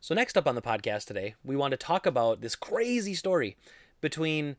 So 0.00 0.14
next 0.14 0.38
up 0.38 0.46
on 0.46 0.54
the 0.54 0.62
podcast 0.62 1.04
today, 1.04 1.34
we 1.44 1.54
want 1.54 1.72
to 1.72 1.76
talk 1.76 2.06
about 2.06 2.40
this 2.40 2.56
crazy 2.56 3.12
story 3.12 3.58
between 4.00 4.56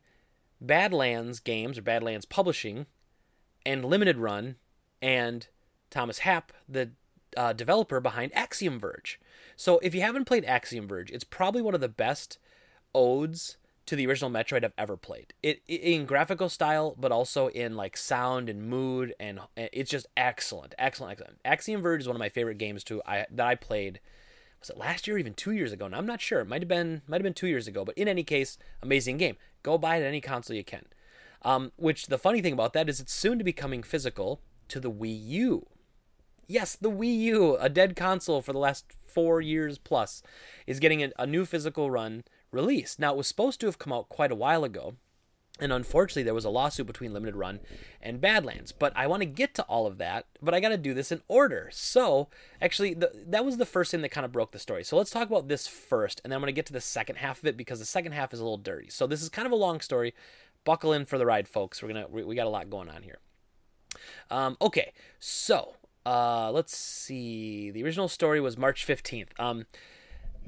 Badlands 0.60 1.40
Games 1.40 1.76
or 1.76 1.82
Badlands 1.82 2.24
Publishing 2.24 2.86
and 3.66 3.84
Limited 3.84 4.18
Run 4.18 4.54
and 5.02 5.48
Thomas 5.90 6.20
Happ, 6.20 6.52
the 6.68 6.90
uh, 7.36 7.52
developer 7.52 7.98
behind 7.98 8.30
Axiom 8.32 8.78
Verge. 8.78 9.18
So 9.60 9.78
if 9.80 9.94
you 9.94 10.00
haven't 10.00 10.24
played 10.24 10.46
Axiom 10.46 10.88
Verge, 10.88 11.10
it's 11.10 11.22
probably 11.22 11.60
one 11.60 11.74
of 11.74 11.82
the 11.82 11.88
best 11.90 12.38
odes 12.94 13.58
to 13.84 13.94
the 13.94 14.06
original 14.06 14.30
Metroid 14.30 14.64
I've 14.64 14.72
ever 14.78 14.96
played. 14.96 15.34
It, 15.42 15.60
in 15.68 16.06
graphical 16.06 16.48
style, 16.48 16.96
but 16.98 17.12
also 17.12 17.48
in 17.48 17.76
like 17.76 17.94
sound 17.94 18.48
and 18.48 18.62
mood, 18.70 19.14
and 19.20 19.38
it's 19.58 19.90
just 19.90 20.06
excellent, 20.16 20.74
excellent, 20.78 21.12
excellent. 21.12 21.40
Axiom 21.44 21.82
Verge 21.82 22.00
is 22.00 22.06
one 22.06 22.16
of 22.16 22.20
my 22.20 22.30
favorite 22.30 22.56
games 22.56 22.82
too. 22.82 23.02
I 23.04 23.26
that 23.30 23.46
I 23.46 23.54
played. 23.54 24.00
Was 24.60 24.70
it 24.70 24.78
last 24.78 25.06
year 25.06 25.16
or 25.16 25.18
even 25.18 25.34
two 25.34 25.52
years 25.52 25.72
ago? 25.72 25.84
And 25.84 25.94
I'm 25.94 26.06
not 26.06 26.22
sure. 26.22 26.40
It 26.40 26.48
might 26.48 26.62
have 26.62 26.68
been 26.68 27.02
might 27.06 27.18
have 27.18 27.22
been 27.24 27.34
two 27.34 27.46
years 27.46 27.68
ago. 27.68 27.84
But 27.84 27.98
in 27.98 28.08
any 28.08 28.24
case, 28.24 28.56
amazing 28.80 29.18
game. 29.18 29.36
Go 29.62 29.76
buy 29.76 29.96
it 29.96 30.00
at 30.00 30.08
any 30.08 30.22
console 30.22 30.56
you 30.56 30.64
can. 30.64 30.86
Um, 31.42 31.72
which 31.76 32.06
the 32.06 32.16
funny 32.16 32.40
thing 32.40 32.54
about 32.54 32.72
that 32.72 32.88
is 32.88 32.98
it's 32.98 33.12
soon 33.12 33.36
to 33.36 33.44
be 33.44 33.52
coming 33.52 33.82
physical 33.82 34.40
to 34.68 34.80
the 34.80 34.90
Wii 34.90 35.28
U. 35.28 35.66
Yes, 36.50 36.74
the 36.74 36.90
Wii 36.90 37.16
U, 37.20 37.56
a 37.60 37.68
dead 37.68 37.94
console 37.94 38.42
for 38.42 38.52
the 38.52 38.58
last 38.58 38.92
four 38.92 39.40
years 39.40 39.78
plus, 39.78 40.20
is 40.66 40.80
getting 40.80 41.00
a, 41.00 41.12
a 41.16 41.24
new 41.24 41.44
physical 41.44 41.92
run 41.92 42.24
released. 42.50 42.98
Now, 42.98 43.12
it 43.12 43.16
was 43.16 43.28
supposed 43.28 43.60
to 43.60 43.66
have 43.66 43.78
come 43.78 43.92
out 43.92 44.08
quite 44.08 44.32
a 44.32 44.34
while 44.34 44.64
ago, 44.64 44.94
and 45.60 45.72
unfortunately, 45.72 46.24
there 46.24 46.34
was 46.34 46.44
a 46.44 46.50
lawsuit 46.50 46.88
between 46.88 47.12
Limited 47.12 47.36
Run 47.36 47.60
and 48.02 48.20
Badlands. 48.20 48.72
But 48.72 48.92
I 48.96 49.06
want 49.06 49.20
to 49.20 49.26
get 49.26 49.54
to 49.54 49.62
all 49.66 49.86
of 49.86 49.98
that, 49.98 50.26
but 50.42 50.52
I 50.52 50.58
got 50.58 50.70
to 50.70 50.76
do 50.76 50.92
this 50.92 51.12
in 51.12 51.22
order. 51.28 51.68
So, 51.72 52.26
actually, 52.60 52.94
the, 52.94 53.12
that 53.28 53.44
was 53.44 53.58
the 53.58 53.64
first 53.64 53.92
thing 53.92 54.02
that 54.02 54.08
kind 54.08 54.24
of 54.24 54.32
broke 54.32 54.50
the 54.50 54.58
story. 54.58 54.82
So, 54.82 54.96
let's 54.96 55.12
talk 55.12 55.28
about 55.28 55.46
this 55.46 55.68
first, 55.68 56.20
and 56.24 56.32
then 56.32 56.38
I'm 56.38 56.42
going 56.42 56.48
to 56.48 56.52
get 56.52 56.66
to 56.66 56.72
the 56.72 56.80
second 56.80 57.14
half 57.18 57.38
of 57.38 57.46
it 57.46 57.56
because 57.56 57.78
the 57.78 57.84
second 57.84 58.10
half 58.10 58.34
is 58.34 58.40
a 58.40 58.42
little 58.42 58.56
dirty. 58.56 58.90
So, 58.90 59.06
this 59.06 59.22
is 59.22 59.28
kind 59.28 59.46
of 59.46 59.52
a 59.52 59.56
long 59.56 59.78
story. 59.78 60.14
Buckle 60.64 60.92
in 60.92 61.04
for 61.04 61.16
the 61.16 61.26
ride, 61.26 61.46
folks. 61.46 61.80
We're 61.80 61.90
gonna 61.90 62.08
we, 62.10 62.24
we 62.24 62.34
got 62.34 62.48
a 62.48 62.50
lot 62.50 62.68
going 62.68 62.88
on 62.88 63.04
here. 63.04 63.20
Um, 64.30 64.56
okay, 64.60 64.92
so 65.18 65.74
uh, 66.06 66.50
let's 66.50 66.76
see. 66.76 67.70
The 67.70 67.84
original 67.84 68.08
story 68.08 68.40
was 68.40 68.56
March 68.56 68.86
15th. 68.86 69.28
Um, 69.38 69.66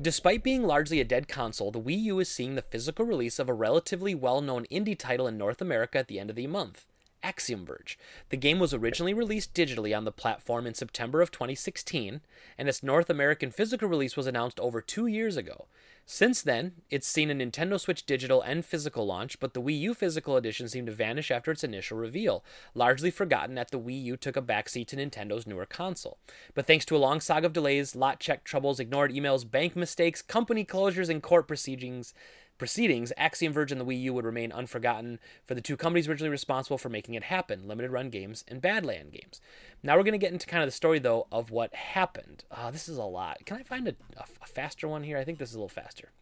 despite 0.00 0.42
being 0.42 0.62
largely 0.64 1.00
a 1.00 1.04
dead 1.04 1.28
console, 1.28 1.70
the 1.70 1.80
Wii 1.80 2.02
U 2.02 2.18
is 2.20 2.28
seeing 2.28 2.54
the 2.54 2.62
physical 2.62 3.04
release 3.04 3.38
of 3.38 3.48
a 3.48 3.54
relatively 3.54 4.14
well 4.14 4.40
known 4.40 4.66
indie 4.70 4.98
title 4.98 5.26
in 5.26 5.36
North 5.36 5.60
America 5.60 5.98
at 5.98 6.08
the 6.08 6.18
end 6.18 6.30
of 6.30 6.36
the 6.36 6.46
month 6.46 6.86
Axiom 7.22 7.64
Verge. 7.64 7.98
The 8.30 8.36
game 8.36 8.58
was 8.58 8.74
originally 8.74 9.14
released 9.14 9.54
digitally 9.54 9.96
on 9.96 10.04
the 10.04 10.12
platform 10.12 10.66
in 10.66 10.74
September 10.74 11.20
of 11.20 11.30
2016, 11.30 12.20
and 12.58 12.68
its 12.68 12.82
North 12.82 13.08
American 13.08 13.50
physical 13.50 13.88
release 13.88 14.16
was 14.16 14.26
announced 14.26 14.58
over 14.60 14.80
two 14.80 15.06
years 15.06 15.36
ago. 15.36 15.66
Since 16.04 16.42
then, 16.42 16.72
it's 16.90 17.06
seen 17.06 17.30
a 17.30 17.34
Nintendo 17.34 17.78
Switch 17.78 18.04
digital 18.04 18.42
and 18.42 18.64
physical 18.64 19.06
launch, 19.06 19.38
but 19.38 19.54
the 19.54 19.62
Wii 19.62 19.78
U 19.80 19.94
physical 19.94 20.36
edition 20.36 20.68
seemed 20.68 20.88
to 20.88 20.92
vanish 20.92 21.30
after 21.30 21.50
its 21.52 21.62
initial 21.62 21.96
reveal, 21.96 22.44
largely 22.74 23.10
forgotten 23.10 23.54
that 23.54 23.70
the 23.70 23.78
Wii 23.78 24.02
U 24.04 24.16
took 24.16 24.36
a 24.36 24.42
backseat 24.42 24.88
to 24.88 24.96
Nintendo's 24.96 25.46
newer 25.46 25.64
console. 25.64 26.18
But 26.54 26.66
thanks 26.66 26.84
to 26.86 26.96
a 26.96 26.98
long 26.98 27.20
saga 27.20 27.46
of 27.46 27.52
delays, 27.52 27.94
lot 27.94 28.18
check 28.18 28.42
troubles, 28.44 28.80
ignored 28.80 29.12
emails, 29.12 29.48
bank 29.48 29.76
mistakes, 29.76 30.22
company 30.22 30.64
closures, 30.64 31.08
and 31.08 31.22
court 31.22 31.46
proceedings, 31.46 32.14
proceedings, 32.62 33.12
Axiom 33.16 33.53
Verge 33.53 33.72
and 33.72 33.81
the 33.81 33.85
Wii 33.85 34.03
U 34.03 34.14
would 34.14 34.25
remain 34.25 34.53
unforgotten 34.53 35.18
for 35.44 35.57
the 35.57 35.61
two 35.61 35.77
companies 35.77 36.07
originally 36.07 36.31
responsible 36.31 36.79
for 36.79 36.88
making 36.88 37.16
it 37.16 37.25
happen 37.25 37.66
Limited 37.66 37.90
Run 37.90 38.09
Games 38.09 38.44
and 38.46 38.62
Badland 38.62 39.11
Games. 39.11 39.40
Now 39.83 39.96
we're 39.96 40.05
going 40.05 40.12
to 40.12 40.18
get 40.18 40.33
into 40.33 40.46
kind 40.46 40.62
of 40.62 40.68
the 40.68 40.70
story, 40.70 41.01
though, 41.01 41.27
of 41.33 41.51
what 41.51 41.75
happened. 41.75 42.44
Uh, 42.53 42.70
this 42.70 42.88
is 42.88 42.98
a 42.98 43.03
lot. 43.03 43.44
Can 43.46 43.57
I 43.57 43.64
find 43.64 43.88
a, 43.88 43.96
a, 44.16 44.46
faster 44.46 44.87
one 44.87 45.03
here? 45.03 45.18
I 45.18 45.25
think 45.25 45.40
this 45.40 45.48
is 45.48 45.57
a 45.57 45.59
little 45.59 45.68
faster. 45.68 46.12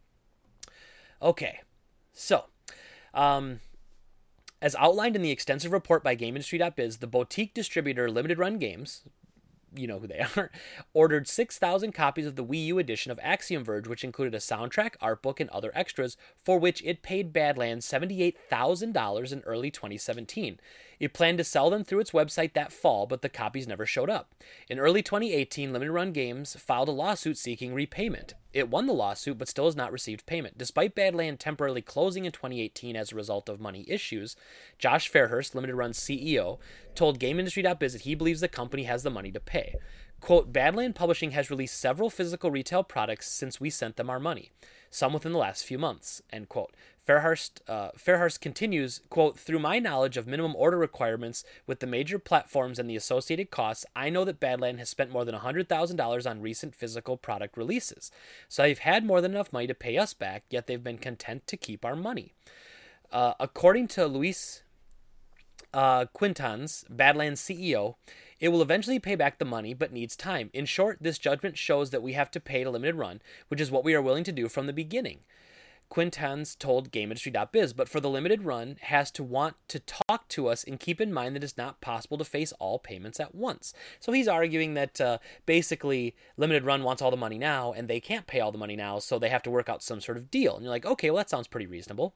Okay, 1.20 1.60
so. 2.14 2.44
Um, 3.12 3.60
as 4.62 4.74
outlined 4.76 5.16
in 5.16 5.20
the 5.20 5.30
extensive 5.30 5.72
report 5.72 6.02
by 6.02 6.16
GameIndustry.biz, 6.16 6.96
the 6.96 7.06
boutique 7.06 7.52
distributor 7.52 8.10
Limited 8.10 8.38
Run 8.38 8.56
Games, 8.56 9.02
you 9.74 9.86
know 9.86 9.98
who 9.98 10.06
they 10.06 10.24
are, 10.36 10.50
ordered 10.92 11.28
6,000 11.28 11.92
copies 11.92 12.26
of 12.26 12.36
the 12.36 12.44
Wii 12.44 12.66
U 12.66 12.78
edition 12.78 13.10
of 13.12 13.20
Axiom 13.22 13.64
Verge, 13.64 13.88
which 13.88 14.04
included 14.04 14.34
a 14.34 14.38
soundtrack, 14.38 14.94
art 15.00 15.22
book, 15.22 15.40
and 15.40 15.50
other 15.50 15.72
extras, 15.74 16.16
for 16.36 16.58
which 16.58 16.82
it 16.84 17.02
paid 17.02 17.32
Badlands 17.32 17.86
$78,000 17.86 19.32
in 19.32 19.40
early 19.40 19.70
2017. 19.70 20.58
It 21.00 21.14
planned 21.14 21.38
to 21.38 21.44
sell 21.44 21.70
them 21.70 21.82
through 21.82 22.00
its 22.00 22.10
website 22.10 22.52
that 22.52 22.72
fall, 22.72 23.06
but 23.06 23.22
the 23.22 23.30
copies 23.30 23.66
never 23.66 23.86
showed 23.86 24.10
up. 24.10 24.34
In 24.68 24.78
early 24.78 25.02
2018, 25.02 25.72
Limited 25.72 25.92
Run 25.92 26.12
Games 26.12 26.54
filed 26.54 26.88
a 26.88 26.92
lawsuit 26.92 27.38
seeking 27.38 27.72
repayment. 27.72 28.34
It 28.52 28.68
won 28.68 28.86
the 28.86 28.92
lawsuit, 28.92 29.38
but 29.38 29.48
still 29.48 29.64
has 29.64 29.74
not 29.74 29.92
received 29.92 30.26
payment. 30.26 30.58
Despite 30.58 30.94
Badland 30.94 31.38
temporarily 31.38 31.80
closing 31.80 32.26
in 32.26 32.32
2018 32.32 32.96
as 32.96 33.12
a 33.12 33.16
result 33.16 33.48
of 33.48 33.60
money 33.60 33.86
issues, 33.88 34.36
Josh 34.78 35.10
Fairhurst, 35.10 35.54
Limited 35.54 35.74
Run's 35.74 35.98
CEO, 35.98 36.58
told 36.94 37.18
GameIndustry.biz 37.18 37.94
that 37.94 38.02
he 38.02 38.14
believes 38.14 38.42
the 38.42 38.48
company 38.48 38.82
has 38.82 39.02
the 39.02 39.10
money 39.10 39.32
to 39.32 39.40
pay. 39.40 39.76
Quote, 40.20 40.52
Badland 40.52 40.94
Publishing 40.94 41.30
has 41.30 41.50
released 41.50 41.80
several 41.80 42.10
physical 42.10 42.50
retail 42.50 42.82
products 42.82 43.30
since 43.30 43.58
we 43.58 43.70
sent 43.70 43.96
them 43.96 44.10
our 44.10 44.20
money, 44.20 44.50
some 44.90 45.14
within 45.14 45.32
the 45.32 45.38
last 45.38 45.64
few 45.64 45.78
months, 45.78 46.20
end 46.30 46.50
quote. 46.50 46.74
Fairhurst, 47.10 47.60
uh, 47.66 47.90
Fairhurst 47.98 48.40
continues, 48.40 49.00
quote, 49.10 49.36
through 49.36 49.58
my 49.58 49.80
knowledge 49.80 50.16
of 50.16 50.28
minimum 50.28 50.54
order 50.54 50.78
requirements 50.78 51.42
with 51.66 51.80
the 51.80 51.86
major 51.86 52.20
platforms 52.20 52.78
and 52.78 52.88
the 52.88 52.94
associated 52.94 53.50
costs, 53.50 53.84
I 53.96 54.10
know 54.10 54.24
that 54.24 54.38
Badland 54.38 54.78
has 54.78 54.90
spent 54.90 55.10
more 55.10 55.24
than 55.24 55.34
$100,000 55.34 56.30
on 56.30 56.40
recent 56.40 56.72
physical 56.72 57.16
product 57.16 57.56
releases. 57.56 58.12
So 58.48 58.62
they've 58.62 58.78
had 58.78 59.04
more 59.04 59.20
than 59.20 59.32
enough 59.32 59.52
money 59.52 59.66
to 59.66 59.74
pay 59.74 59.98
us 59.98 60.14
back, 60.14 60.44
yet 60.50 60.68
they've 60.68 60.84
been 60.84 60.98
content 60.98 61.48
to 61.48 61.56
keep 61.56 61.84
our 61.84 61.96
money. 61.96 62.32
Uh, 63.10 63.34
according 63.40 63.88
to 63.88 64.06
Luis 64.06 64.62
uh, 65.74 66.04
Quintans, 66.12 66.84
Badland's 66.88 67.40
CEO, 67.40 67.96
it 68.38 68.50
will 68.50 68.62
eventually 68.62 69.00
pay 69.00 69.16
back 69.16 69.40
the 69.40 69.44
money, 69.44 69.74
but 69.74 69.92
needs 69.92 70.14
time. 70.14 70.48
In 70.52 70.64
short, 70.64 70.98
this 71.00 71.18
judgment 71.18 71.58
shows 71.58 71.90
that 71.90 72.04
we 72.04 72.12
have 72.12 72.30
to 72.30 72.38
pay 72.38 72.62
to 72.62 72.70
limited 72.70 72.94
run, 72.94 73.20
which 73.48 73.60
is 73.60 73.72
what 73.72 73.82
we 73.82 73.94
are 73.94 74.02
willing 74.02 74.24
to 74.24 74.32
do 74.32 74.48
from 74.48 74.68
the 74.68 74.72
beginning. 74.72 75.22
Quintans 75.90 76.54
told 76.54 76.92
GameIndustry.biz, 76.92 77.72
but 77.72 77.88
for 77.88 78.00
the 78.00 78.08
limited 78.08 78.44
run, 78.44 78.76
has 78.82 79.10
to 79.10 79.24
want 79.24 79.56
to 79.68 79.80
talk 79.80 80.28
to 80.28 80.46
us 80.46 80.64
and 80.64 80.80
keep 80.80 81.00
in 81.00 81.12
mind 81.12 81.34
that 81.34 81.44
it's 81.44 81.58
not 81.58 81.80
possible 81.80 82.16
to 82.16 82.24
face 82.24 82.52
all 82.60 82.78
payments 82.78 83.18
at 83.20 83.34
once. 83.34 83.74
So 83.98 84.12
he's 84.12 84.28
arguing 84.28 84.74
that 84.74 85.00
uh, 85.00 85.18
basically 85.46 86.14
limited 86.36 86.64
run 86.64 86.84
wants 86.84 87.02
all 87.02 87.10
the 87.10 87.16
money 87.16 87.38
now, 87.38 87.72
and 87.72 87.88
they 87.88 88.00
can't 88.00 88.28
pay 88.28 88.38
all 88.40 88.52
the 88.52 88.56
money 88.56 88.76
now, 88.76 89.00
so 89.00 89.18
they 89.18 89.28
have 89.28 89.42
to 89.42 89.50
work 89.50 89.68
out 89.68 89.82
some 89.82 90.00
sort 90.00 90.16
of 90.16 90.30
deal. 90.30 90.54
And 90.54 90.64
you're 90.64 90.70
like, 90.70 90.86
okay, 90.86 91.10
well 91.10 91.18
that 91.18 91.28
sounds 91.28 91.48
pretty 91.48 91.66
reasonable 91.66 92.14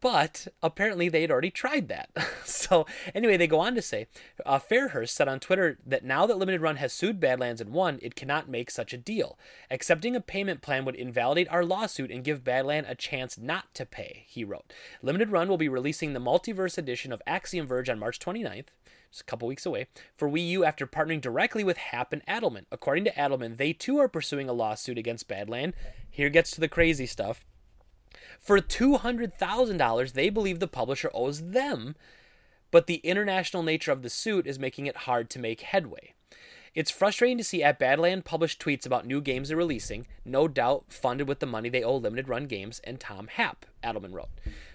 but 0.00 0.48
apparently 0.62 1.08
they 1.08 1.22
had 1.22 1.30
already 1.30 1.50
tried 1.50 1.88
that. 1.88 2.10
so, 2.44 2.86
anyway, 3.14 3.36
they 3.36 3.46
go 3.46 3.60
on 3.60 3.74
to 3.74 3.82
say 3.82 4.06
uh, 4.44 4.58
Fairhurst 4.58 5.10
said 5.10 5.28
on 5.28 5.40
Twitter 5.40 5.78
that 5.86 6.04
now 6.04 6.26
that 6.26 6.38
Limited 6.38 6.60
Run 6.60 6.76
has 6.76 6.92
sued 6.92 7.20
Badlands 7.20 7.60
and 7.60 7.72
won, 7.72 7.98
it 8.02 8.14
cannot 8.14 8.48
make 8.48 8.70
such 8.70 8.92
a 8.92 8.98
deal. 8.98 9.38
Accepting 9.70 10.14
a 10.14 10.20
payment 10.20 10.62
plan 10.62 10.84
would 10.84 10.94
invalidate 10.94 11.48
our 11.50 11.64
lawsuit 11.64 12.10
and 12.10 12.24
give 12.24 12.44
Badland 12.44 12.88
a 12.88 12.94
chance 12.94 13.38
not 13.38 13.72
to 13.74 13.86
pay, 13.86 14.24
he 14.26 14.44
wrote. 14.44 14.72
Limited 15.02 15.30
Run 15.30 15.48
will 15.48 15.56
be 15.56 15.68
releasing 15.68 16.12
the 16.12 16.20
multiverse 16.20 16.78
edition 16.78 17.12
of 17.12 17.22
Axiom 17.26 17.66
Verge 17.66 17.88
on 17.88 17.98
March 17.98 18.18
29th 18.18 18.66
just 19.10 19.22
a 19.22 19.24
couple 19.24 19.48
weeks 19.48 19.64
away, 19.64 19.86
for 20.14 20.28
Wii 20.28 20.48
U 20.50 20.64
after 20.64 20.86
partnering 20.86 21.20
directly 21.20 21.64
with 21.64 21.76
Happ 21.78 22.12
and 22.12 22.26
Adelman. 22.26 22.66
According 22.70 23.04
to 23.04 23.12
Adelman, 23.12 23.56
they 23.56 23.72
too 23.72 23.98
are 23.98 24.08
pursuing 24.08 24.48
a 24.48 24.52
lawsuit 24.52 24.98
against 24.98 25.28
Badland. 25.28 25.72
Here 26.10 26.28
gets 26.28 26.50
to 26.50 26.60
the 26.60 26.68
crazy 26.68 27.06
stuff. 27.06 27.46
For 28.38 28.58
$200,000, 28.60 30.12
they 30.12 30.30
believe 30.30 30.60
the 30.60 30.66
publisher 30.66 31.10
owes 31.14 31.50
them, 31.50 31.96
but 32.70 32.86
the 32.86 32.96
international 32.96 33.62
nature 33.62 33.92
of 33.92 34.02
the 34.02 34.10
suit 34.10 34.46
is 34.46 34.58
making 34.58 34.86
it 34.86 34.96
hard 34.98 35.30
to 35.30 35.38
make 35.38 35.60
headway. 35.62 36.14
It's 36.74 36.90
frustrating 36.90 37.38
to 37.38 37.44
see 37.44 37.62
at 37.62 37.80
Badland 37.80 38.24
publish 38.24 38.58
tweets 38.58 38.84
about 38.84 39.06
new 39.06 39.22
games 39.22 39.48
they're 39.48 39.56
releasing, 39.56 40.06
no 40.26 40.46
doubt 40.46 40.84
funded 40.90 41.26
with 41.26 41.40
the 41.40 41.46
money 41.46 41.70
they 41.70 41.82
owe 41.82 41.96
Limited 41.96 42.28
Run 42.28 42.46
Games 42.46 42.82
and 42.84 43.00
Tom 43.00 43.28
Happ, 43.28 43.64
Adelman 43.82 44.12
wrote. 44.12 44.28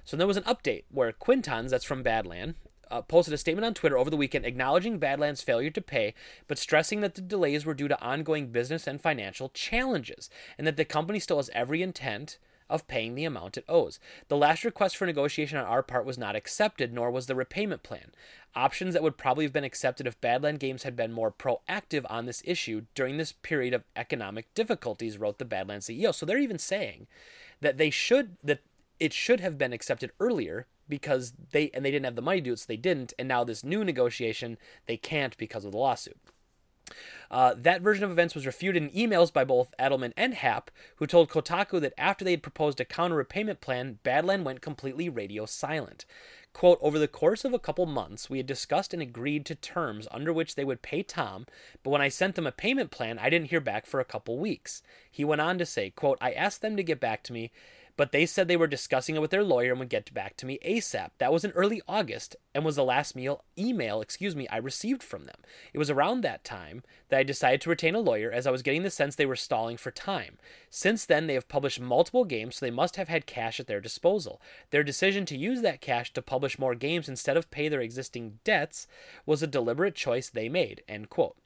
So 0.04 0.18
there 0.18 0.26
was 0.26 0.38
an 0.38 0.44
update 0.44 0.86
where 0.90 1.12
Quintans, 1.12 1.70
that's 1.70 1.86
from 1.86 2.04
Badland, 2.04 2.56
uh, 2.90 3.04
posted 3.04 3.36
a 3.36 3.38
statement 3.38 3.66
on 3.66 3.76
Twitter 3.76 4.00
over 4.00 4.10
the 4.10 4.18
weekend 4.18 4.46
acknowledging 4.46 5.00
Badland's 5.00 5.44
failure 5.44 5.70
to 5.70 5.82
pay, 5.82 6.16
but 6.48 6.58
stressing 6.58 7.02
that 7.02 7.14
the 7.14 7.22
delays 7.22 7.66
were 7.66 7.76
due 7.76 7.88
to 7.88 8.02
ongoing 8.02 8.48
business 8.48 8.88
and 8.88 9.00
financial 9.00 9.50
challenges, 9.50 10.28
and 10.58 10.66
that 10.66 10.78
the 10.78 10.86
company 10.86 11.20
still 11.20 11.38
has 11.38 11.52
every 11.54 11.84
intent 11.84 12.40
of 12.72 12.88
paying 12.88 13.14
the 13.14 13.26
amount 13.26 13.58
it 13.58 13.66
owes. 13.70 14.00
The 14.30 14.38
last 14.38 14.64
request 14.64 14.98
for 14.98 15.06
negotiation 15.06 15.58
on 15.58 15.66
our 15.66 15.84
part 15.84 16.06
was 16.06 16.18
not 16.18 16.36
accepted, 16.36 16.94
nor 16.94 17.12
was 17.12 17.28
the 17.28 17.36
repayment 17.36 17.84
plan. 17.84 18.12
Options 18.56 18.94
that 18.94 19.04
would 19.04 19.18
probably 19.18 19.46
have 19.46 19.54
been 19.54 19.64
accepted 19.64 20.08
if 20.08 20.20
Badland 20.20 20.60
Games 20.60 20.84
had 20.84 20.96
been 20.96 21.12
more 21.12 21.32
proactive 21.32 22.06
on 22.10 22.26
this 22.26 22.42
issue 22.46 22.86
during 22.96 23.18
this 23.18 23.34
period 23.34 23.74
of 23.74 23.84
economic 23.96 24.52
difficulties, 24.56 25.18
wrote 25.18 25.38
the 25.38 25.46
Badland 25.46 25.80
CEO. 25.80 26.16
So 26.16 26.26
they're 26.26 26.38
even 26.38 26.58
saying 26.58 27.08
that 27.60 27.78
they 27.78 27.90
should 27.90 28.38
that 28.44 28.62
it 29.00 29.14
should 29.14 29.40
have 29.40 29.58
been 29.58 29.74
accepted 29.74 30.12
earlier 30.20 30.68
because 30.88 31.34
they 31.52 31.72
and 31.74 31.84
they 31.84 31.92
didn't 31.92 32.06
have 32.06 32.16
the 32.16 32.22
money 32.22 32.40
to 32.40 32.46
do 32.46 32.54
it, 32.54 32.60
so 32.60 32.66
they 32.68 32.78
didn't. 32.78 33.14
And 33.20 33.28
now 33.28 33.44
this 33.44 33.64
new 33.64 33.84
negotiation, 33.84 34.58
they 34.86 34.98
can't 34.98 35.38
because 35.38 35.66
of 35.66 35.72
the 35.72 35.78
lawsuit. 35.78 36.18
Uh, 37.30 37.54
that 37.58 37.82
version 37.82 38.04
of 38.04 38.12
events 38.12 38.36
was 38.36 38.46
refuted 38.46 38.84
in 38.84 38.90
emails 38.90 39.32
by 39.32 39.44
both 39.44 39.74
Adelman 39.80 40.14
and 40.18 40.34
Happ, 40.34 40.72
who 40.98 41.08
told 41.08 41.30
Kotaku 41.30 41.80
that 41.82 41.94
after 41.98 42.26
they 42.26 42.32
had 42.32 42.44
proposed 42.44 42.80
a 42.80 42.86
counter 42.86 43.16
repayment 43.16 43.62
plan, 43.62 44.00
Badland 44.04 44.44
went 44.44 44.62
completely 44.62 45.10
radio 45.10 45.46
silent. 45.46 46.06
Quote, 46.54 46.80
over 46.82 47.00
the 47.00 47.08
course 47.08 47.46
of 47.46 47.54
a 47.54 47.60
couple 47.60 47.86
months, 47.86 48.30
we 48.30 48.38
had 48.38 48.46
discussed 48.46 48.94
and 48.94 49.02
agreed 49.02 49.46
to 49.46 49.56
terms 49.56 50.08
under 50.12 50.34
which 50.34 50.56
they 50.56 50.66
would 50.66 50.82
pay 50.82 51.02
Tom, 51.02 51.46
but 51.82 51.92
when 51.92 52.02
I 52.02 52.10
sent 52.10 52.36
them 52.36 52.46
a 52.46 52.52
payment 52.52 52.92
plan, 52.92 53.18
I 53.18 53.30
didn't 53.30 53.50
hear 53.50 53.62
back 53.62 53.86
for 53.86 54.02
a 54.02 54.06
couple 54.06 54.38
weeks. 54.38 54.84
He 55.10 55.24
went 55.24 55.40
on 55.40 55.58
to 55.60 55.66
say, 55.66 55.92
quote, 55.92 56.18
I 56.20 56.34
asked 56.34 56.62
them 56.62 56.76
to 56.76 56.84
get 56.84 57.00
back 57.00 57.24
to 57.24 57.34
me, 57.34 57.52
but 58.02 58.12
they 58.12 58.26
said 58.26 58.48
they 58.48 58.58
were 58.58 58.66
discussing 58.66 59.16
it 59.16 59.22
with 59.22 59.30
their 59.30 59.44
lawyer 59.44 59.70
and 59.70 59.80
would 59.80 59.88
get 59.88 60.12
back 60.12 60.36
to 60.36 60.48
me 60.48 60.58
ASAP. 60.66 61.12
That 61.20 61.32
was 61.32 61.46
in 61.46 61.52
early 61.52 61.84
August 61.88 62.36
and 62.52 62.66
was 62.66 62.76
the 62.76 62.84
last 62.84 63.16
meal 63.16 63.44
email, 63.56 64.02
excuse 64.02 64.36
me, 64.36 64.48
I 64.48 64.58
received 64.58 65.04
from 65.04 65.26
them. 65.26 65.36
It 65.72 65.78
was 65.78 65.92
around 65.92 66.22
that 66.22 66.44
time 66.44 66.82
that 67.10 67.20
I 67.20 67.22
decided 67.22 67.62
to 67.62 67.70
retain 67.70 67.94
a 67.94 68.00
lawyer 68.00 68.32
as 68.32 68.48
I 68.48 68.52
was 68.52 68.64
getting 68.64 68.82
the 68.82 68.90
sense 68.90 69.16
they 69.16 69.28
were 69.28 69.36
stalling 69.36 69.78
for 69.78 69.92
time. 69.92 70.40
Since 70.72 71.06
then, 71.06 71.28
they 71.28 71.36
have 71.36 71.48
published 71.48 71.80
multiple 71.80 72.26
games, 72.26 72.56
so 72.56 72.66
they 72.66 72.72
must 72.72 72.96
have 72.96 73.08
had 73.08 73.28
cash 73.28 73.60
at 73.60 73.68
their 73.68 73.80
disposal. 73.80 74.42
Their 74.72 74.84
decision 74.84 75.28
to 75.28 75.38
use 75.38 75.62
that 75.62 75.80
cash 75.80 76.12
to 76.14 76.24
publish 76.24 76.58
more 76.58 76.74
games 76.74 77.08
instead 77.08 77.38
of 77.38 77.52
pay 77.52 77.70
their 77.70 77.82
existing 77.82 78.40
debts 78.44 78.88
was 79.28 79.44
a 79.44 79.48
deliberate 79.48 79.94
choice 79.94 80.28
they 80.28 80.50
made. 80.50 80.82
End 80.88 81.12
quote. 81.12 81.38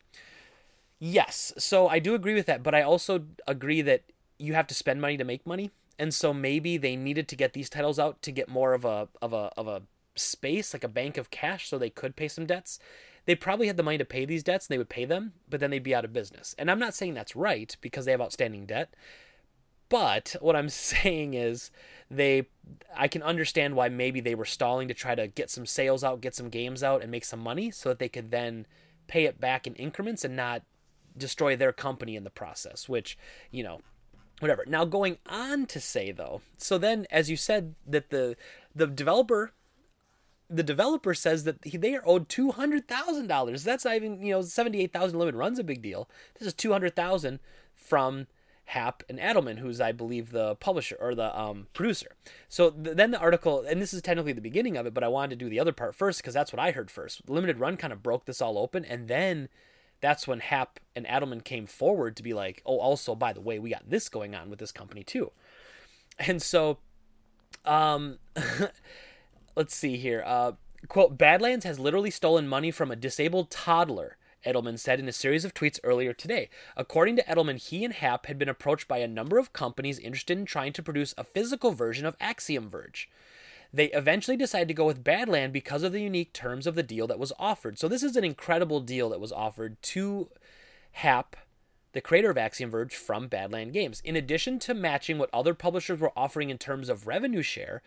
Yes, 0.99 1.51
so 1.57 1.89
I 1.89 1.99
do 1.99 2.15
agree 2.15 2.33
with 2.33 2.45
that, 2.45 2.63
but 2.63 2.73
I 2.73 2.81
also 2.81 3.25
agree 3.45 3.81
that 3.81 4.03
you 4.39 4.53
have 4.53 4.67
to 4.67 4.73
spend 4.73 5.01
money 5.01 5.17
to 5.17 5.25
make 5.25 5.45
money 5.45 5.69
and 5.97 6.13
so 6.13 6.33
maybe 6.33 6.77
they 6.77 6.95
needed 6.95 7.27
to 7.29 7.35
get 7.35 7.53
these 7.53 7.69
titles 7.69 7.99
out 7.99 8.21
to 8.23 8.31
get 8.31 8.49
more 8.49 8.73
of 8.73 8.85
a 8.85 9.07
of 9.21 9.33
a 9.33 9.51
of 9.57 9.67
a 9.67 9.83
space 10.15 10.73
like 10.73 10.83
a 10.83 10.89
bank 10.89 11.17
of 11.17 11.29
cash 11.29 11.67
so 11.67 11.77
they 11.77 11.89
could 11.89 12.15
pay 12.15 12.27
some 12.27 12.45
debts. 12.45 12.79
They 13.25 13.35
probably 13.35 13.67
had 13.67 13.77
the 13.77 13.83
money 13.83 13.97
to 13.97 14.05
pay 14.05 14.25
these 14.25 14.43
debts 14.43 14.67
and 14.67 14.73
they 14.73 14.77
would 14.77 14.89
pay 14.89 15.05
them 15.05 15.33
but 15.49 15.59
then 15.59 15.71
they'd 15.71 15.79
be 15.83 15.95
out 15.95 16.05
of 16.05 16.13
business. 16.13 16.55
And 16.57 16.69
i'm 16.69 16.79
not 16.79 16.93
saying 16.93 17.13
that's 17.13 17.35
right 17.35 17.75
because 17.81 18.05
they 18.05 18.11
have 18.11 18.21
outstanding 18.21 18.65
debt 18.65 18.93
but 19.89 20.35
what 20.41 20.55
i'm 20.55 20.69
saying 20.93 21.33
is 21.33 21.71
they 22.09 22.47
i 22.95 23.07
can 23.07 23.23
understand 23.23 23.75
why 23.75 23.89
maybe 23.89 24.19
they 24.19 24.35
were 24.35 24.45
stalling 24.45 24.87
to 24.87 24.93
try 24.93 25.15
to 25.15 25.27
get 25.27 25.49
some 25.49 25.65
sales 25.65 26.03
out 26.03 26.21
get 26.21 26.35
some 26.35 26.49
games 26.49 26.83
out 26.83 27.01
and 27.01 27.11
make 27.11 27.25
some 27.25 27.39
money 27.39 27.71
so 27.71 27.89
that 27.89 27.99
they 27.99 28.09
could 28.09 28.31
then 28.31 28.65
pay 29.07 29.25
it 29.25 29.39
back 29.39 29.67
in 29.67 29.75
increments 29.75 30.23
and 30.23 30.35
not 30.35 30.63
destroy 31.17 31.55
their 31.55 31.71
company 31.71 32.15
in 32.15 32.23
the 32.23 32.29
process 32.29 32.89
which 32.89 33.17
you 33.51 33.63
know 33.63 33.81
whatever. 34.39 34.63
Now 34.67 34.85
going 34.85 35.17
on 35.27 35.65
to 35.67 35.79
say 35.79 36.11
though, 36.11 36.41
so 36.57 36.77
then 36.77 37.05
as 37.11 37.29
you 37.29 37.37
said 37.37 37.75
that 37.85 38.09
the 38.09 38.35
the 38.73 38.87
developer 38.87 39.51
the 40.49 40.63
developer 40.63 41.13
says 41.13 41.43
that 41.43 41.57
he, 41.63 41.77
they 41.77 41.95
are 41.95 42.03
owed 42.05 42.29
two 42.29 42.51
hundred 42.51 42.87
thousand 42.87 43.27
dollars. 43.27 43.63
That's 43.63 43.85
not 43.85 43.95
even 43.95 44.21
you 44.21 44.33
know 44.33 44.41
seventy 44.41 44.81
eight 44.81 44.93
thousand 44.93 45.19
limit 45.19 45.35
runs 45.35 45.59
a 45.59 45.63
big 45.63 45.81
deal. 45.81 46.09
This 46.37 46.47
is 46.47 46.53
two 46.53 46.71
hundred 46.71 46.95
thousand 46.95 47.39
from 47.73 48.27
Happ 48.65 49.03
and 49.09 49.19
Adelman, 49.19 49.59
who's 49.59 49.79
I 49.79 49.91
believe 49.91 50.31
the 50.31 50.55
publisher 50.55 50.97
or 50.99 51.15
the 51.15 51.37
um, 51.39 51.67
producer. 51.73 52.15
So 52.49 52.71
th- 52.71 52.95
then 52.95 53.11
the 53.11 53.19
article, 53.19 53.63
and 53.67 53.81
this 53.81 53.93
is 53.93 54.01
technically 54.01 54.33
the 54.33 54.41
beginning 54.41 54.77
of 54.77 54.85
it, 54.85 54.93
but 54.93 55.03
I 55.03 55.07
wanted 55.07 55.31
to 55.39 55.45
do 55.45 55.49
the 55.49 55.59
other 55.59 55.71
part 55.71 55.95
first 55.95 56.21
because 56.21 56.33
that's 56.33 56.51
what 56.51 56.59
I 56.59 56.71
heard 56.71 56.89
first. 56.89 57.29
Limited 57.29 57.59
Run 57.59 57.77
kind 57.77 57.93
of 57.93 58.03
broke 58.03 58.25
this 58.25 58.41
all 58.41 58.57
open, 58.57 58.83
and 58.85 59.07
then 59.07 59.49
that's 60.01 60.27
when 60.27 60.39
Happ 60.39 60.79
and 60.95 61.05
Adelman 61.05 61.43
came 61.43 61.65
forward 61.65 62.15
to 62.17 62.23
be 62.23 62.33
like, 62.33 62.61
oh, 62.65 62.79
also 62.79 63.15
by 63.15 63.33
the 63.33 63.41
way, 63.41 63.59
we 63.59 63.71
got 63.71 63.89
this 63.89 64.09
going 64.09 64.35
on 64.35 64.49
with 64.49 64.59
this 64.59 64.71
company 64.71 65.03
too. 65.03 65.31
And 66.19 66.41
so, 66.41 66.79
um, 67.65 68.19
let's 69.55 69.75
see 69.75 69.97
here. 69.97 70.23
Uh, 70.25 70.53
quote: 70.87 71.17
Badlands 71.17 71.65
has 71.65 71.79
literally 71.79 72.11
stolen 72.11 72.47
money 72.47 72.71
from 72.71 72.91
a 72.91 72.95
disabled 72.95 73.49
toddler 73.49 74.17
Adelman 74.45 74.79
said 74.79 74.99
in 74.99 75.09
a 75.09 75.13
series 75.13 75.43
of 75.43 75.53
tweets 75.53 75.79
earlier 75.83 76.13
today. 76.13 76.49
According 76.77 77.15
to 77.17 77.23
Adelman, 77.23 77.57
he 77.57 77.83
and 77.83 77.93
Happ 77.93 78.27
had 78.27 78.37
been 78.37 78.49
approached 78.49 78.87
by 78.87 78.99
a 78.99 79.07
number 79.07 79.37
of 79.37 79.53
companies 79.53 79.99
interested 79.99 80.37
in 80.37 80.45
trying 80.45 80.73
to 80.73 80.83
produce 80.83 81.13
a 81.17 81.23
physical 81.23 81.71
version 81.71 82.05
of 82.05 82.15
Axiom 82.19 82.69
Verge. 82.69 83.09
They 83.75 83.87
eventually 83.87 84.37
decided 84.37 84.69
to 84.69 84.73
go 84.73 84.85
with 84.85 85.03
Badland 85.03 85.51
because 85.51 85.83
of 85.83 85.91
the 85.91 86.01
unique 86.01 86.31
terms 86.31 86.65
of 86.65 86.75
the 86.75 86.83
deal 86.83 87.07
that 87.07 87.19
was 87.19 87.33
offered. 87.37 87.77
So, 87.77 87.89
this 87.89 88.03
is 88.03 88.15
an 88.15 88.23
incredible 88.23 88.79
deal 88.79 89.09
that 89.09 89.19
was 89.19 89.33
offered 89.33 89.81
to 89.81 90.29
Happ, 90.93 91.35
the 91.91 91.99
creator 91.99 92.29
of 92.29 92.37
Axiom 92.37 92.69
Verge, 92.69 92.95
from 92.95 93.27
Badland 93.27 93.73
Games. 93.73 94.01
In 94.05 94.15
addition 94.15 94.59
to 94.59 94.73
matching 94.73 95.17
what 95.17 95.29
other 95.33 95.53
publishers 95.53 95.99
were 95.99 96.13
offering 96.15 96.49
in 96.49 96.57
terms 96.57 96.87
of 96.87 97.05
revenue 97.05 97.41
share, 97.41 97.81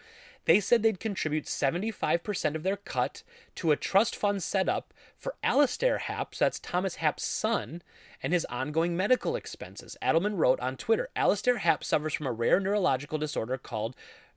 they 0.45 0.61
said 0.61 0.83
they'd 0.83 1.01
contribute 1.01 1.47
75% 1.47 2.55
of 2.55 2.65
their 2.65 2.77
cut 2.77 3.23
to 3.55 3.71
a 3.71 3.77
trust 3.77 4.15
fund 4.15 4.43
set 4.43 4.69
up 4.69 4.93
for 5.17 5.37
Alastair 5.43 5.97
Happ, 5.97 6.35
so 6.35 6.45
that's 6.45 6.59
Thomas 6.59 6.97
Happ's 6.97 7.25
son, 7.25 7.81
and 8.23 8.35
his 8.35 8.45
ongoing 8.47 8.95
medical 8.95 9.37
expenses. 9.37 9.97
Adelman 10.03 10.37
wrote 10.37 10.61
on 10.61 10.77
Twitter 10.77 11.09
Alastair 11.17 11.59
Happ 11.59 11.83
suffers 11.83 12.13
from 12.13 12.27
a 12.27 12.33
rare 12.33 12.61
neurological 12.61 13.17
disorder 13.17 13.57
called 13.57 13.97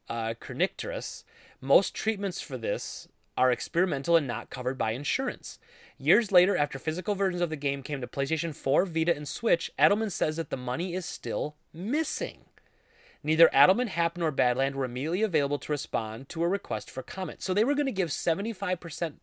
uh, 0.10 0.34
kernicterus. 0.40 1.24
Most 1.60 1.94
treatments 1.94 2.42
for 2.42 2.58
this 2.58 3.08
are 3.38 3.52
experimental 3.52 4.16
and 4.16 4.28
not 4.28 4.50
covered 4.50 4.78
by 4.78 4.92
insurance. 4.92 5.58
Years 5.98 6.32
later, 6.32 6.58
after 6.58 6.80
physical 6.80 7.16
versions 7.16 7.42
of 7.42 7.50
the 7.50 7.56
game 7.56 7.84
came 7.84 8.02
to 8.02 8.08
PlayStation 8.08 8.56
4, 8.56 8.86
Vita, 8.86 9.16
and 9.16 9.28
Switch, 9.28 9.72
Adelman 9.80 10.12
says 10.12 10.38
that 10.38 10.50
the 10.50 10.58
money 10.58 10.94
is 10.94 11.06
still 11.06 11.56
missing. 11.74 12.40
Neither 13.24 13.50
Adelman, 13.54 13.88
Happ, 13.88 14.18
nor 14.18 14.32
Badland 14.32 14.74
were 14.74 14.86
immediately 14.86 15.22
available 15.22 15.60
to 15.60 15.72
respond 15.72 16.28
to 16.30 16.44
a 16.44 16.48
request 16.48 16.90
for 16.90 17.04
comment. 17.04 17.42
So 17.42 17.54
they 17.54 17.64
were 17.64 17.76
going 17.76 17.86
to 17.86 17.92
give 17.92 18.10
75% 18.10 19.14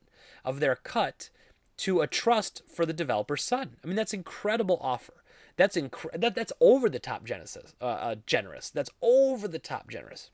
of 0.44 0.60
their 0.60 0.76
cut 0.76 1.30
to 1.78 2.00
a 2.00 2.06
trust 2.06 2.62
for 2.72 2.86
the 2.86 2.92
developer's 2.92 3.42
son. 3.42 3.76
I 3.82 3.86
mean, 3.86 3.96
that's 3.96 4.14
incredible 4.14 4.78
offer. 4.80 5.14
That's 5.56 5.76
incre- 5.76 6.18
that, 6.20 6.36
that's 6.36 6.52
over 6.60 6.88
the 6.88 7.00
top 7.00 7.24
Genesis, 7.24 7.74
uh, 7.80 7.84
uh, 7.84 8.14
generous. 8.26 8.70
That's 8.70 8.90
over 9.02 9.48
the 9.48 9.58
top 9.58 9.90
generous. 9.90 10.30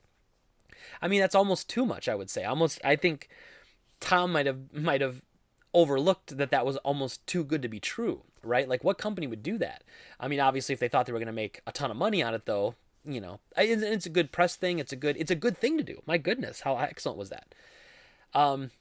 I 1.01 1.07
mean, 1.07 1.21
that's 1.21 1.35
almost 1.35 1.69
too 1.69 1.85
much. 1.85 2.07
I 2.07 2.15
would 2.15 2.29
say. 2.29 2.43
Almost, 2.43 2.79
I 2.83 2.95
think 2.95 3.29
Tom 3.99 4.31
might 4.31 4.45
have 4.45 4.73
might 4.73 5.01
have 5.01 5.21
overlooked 5.73 6.37
that 6.37 6.51
that 6.51 6.65
was 6.65 6.77
almost 6.77 7.25
too 7.27 7.43
good 7.43 7.61
to 7.61 7.67
be 7.67 7.79
true, 7.79 8.23
right? 8.41 8.67
Like, 8.69 8.83
what 8.83 8.97
company 8.97 9.27
would 9.27 9.43
do 9.43 9.57
that? 9.57 9.83
I 10.19 10.27
mean, 10.27 10.39
obviously, 10.39 10.73
if 10.73 10.79
they 10.79 10.87
thought 10.87 11.05
they 11.05 11.11
were 11.11 11.19
going 11.19 11.27
to 11.27 11.33
make 11.33 11.61
a 11.67 11.71
ton 11.71 11.91
of 11.91 11.97
money 11.97 12.23
on 12.23 12.33
it, 12.33 12.45
though, 12.45 12.75
you 13.03 13.19
know, 13.19 13.39
it's 13.57 14.05
a 14.05 14.09
good 14.09 14.31
press 14.31 14.55
thing. 14.55 14.79
It's 14.79 14.93
a 14.93 14.95
good, 14.95 15.17
it's 15.17 15.31
a 15.31 15.35
good 15.35 15.57
thing 15.57 15.77
to 15.77 15.83
do. 15.83 16.01
My 16.05 16.17
goodness, 16.17 16.61
how 16.61 16.77
excellent 16.77 17.17
was 17.17 17.29
that? 17.29 17.53
Um, 18.33 18.71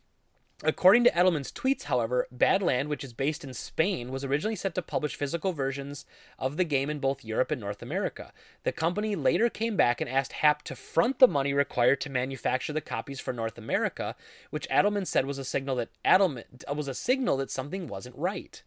according 0.64 1.04
to 1.04 1.10
Adelman's 1.10 1.52
tweets, 1.52 1.84
however, 1.84 2.26
Badland, 2.34 2.88
which 2.88 3.04
is 3.04 3.12
based 3.12 3.44
in 3.44 3.54
Spain, 3.54 4.10
was 4.10 4.24
originally 4.24 4.56
set 4.56 4.74
to 4.74 4.82
publish 4.82 5.16
physical 5.16 5.52
versions 5.52 6.04
of 6.38 6.56
the 6.56 6.64
game 6.64 6.90
in 6.90 6.98
both 6.98 7.24
Europe 7.24 7.50
and 7.50 7.60
North 7.60 7.82
America. 7.82 8.32
The 8.64 8.72
company 8.72 9.14
later 9.14 9.48
came 9.48 9.76
back 9.76 10.00
and 10.00 10.10
asked 10.10 10.32
Happ 10.32 10.62
to 10.62 10.76
front 10.76 11.18
the 11.18 11.28
money 11.28 11.52
required 11.52 12.00
to 12.02 12.10
manufacture 12.10 12.72
the 12.72 12.80
copies 12.80 13.20
for 13.20 13.32
North 13.32 13.58
America, 13.58 14.16
which 14.50 14.68
Adelman 14.68 15.06
said 15.06 15.26
was 15.26 15.38
a 15.38 15.44
signal 15.44 15.76
that 15.76 15.90
Adelman 16.04 16.44
uh, 16.68 16.74
was 16.74 16.88
a 16.88 16.94
signal 16.94 17.36
that 17.36 17.50
something 17.50 17.86
wasn't 17.86 18.16
right. 18.16 18.62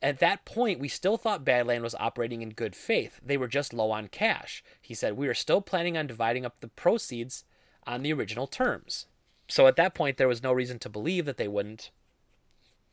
At 0.00 0.20
that 0.20 0.44
point, 0.44 0.78
we 0.78 0.88
still 0.88 1.16
thought 1.16 1.44
Badland 1.44 1.82
was 1.82 1.94
operating 1.96 2.42
in 2.42 2.50
good 2.50 2.76
faith. 2.76 3.20
They 3.24 3.36
were 3.36 3.48
just 3.48 3.74
low 3.74 3.90
on 3.90 4.08
cash. 4.08 4.62
He 4.80 4.94
said, 4.94 5.16
We 5.16 5.26
are 5.26 5.34
still 5.34 5.60
planning 5.60 5.96
on 5.96 6.06
dividing 6.06 6.46
up 6.46 6.60
the 6.60 6.68
proceeds 6.68 7.44
on 7.86 8.02
the 8.02 8.12
original 8.12 8.46
terms. 8.46 9.06
So 9.48 9.66
at 9.66 9.76
that 9.76 9.94
point, 9.94 10.18
there 10.18 10.28
was 10.28 10.42
no 10.42 10.52
reason 10.52 10.78
to 10.80 10.88
believe 10.88 11.24
that 11.24 11.38
they 11.38 11.48
wouldn't 11.48 11.90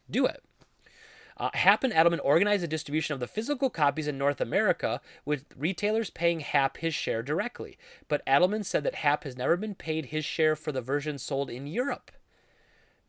do 0.09 0.25
it. 0.25 0.43
Uh, 1.37 1.49
Happ 1.53 1.83
and 1.83 1.91
Adelman 1.91 2.21
organized 2.23 2.63
the 2.63 2.67
distribution 2.67 3.13
of 3.13 3.19
the 3.19 3.27
physical 3.27 3.69
copies 3.69 4.07
in 4.07 4.17
North 4.17 4.39
America, 4.39 5.01
with 5.25 5.45
retailers 5.57 6.09
paying 6.09 6.39
Happ 6.39 6.77
his 6.77 6.93
share 6.93 7.21
directly. 7.21 7.77
But 8.07 8.25
Adelman 8.25 8.63
said 8.63 8.85
that 8.85 8.95
Happ 8.95 9.25
has 9.25 9.35
never 9.35 9.57
been 9.57 9.75
paid 9.75 10.07
his 10.07 10.23
share 10.23 10.55
for 10.55 10.71
the 10.71 10.81
version 10.81 11.17
sold 11.17 11.49
in 11.49 11.67
Europe. 11.67 12.11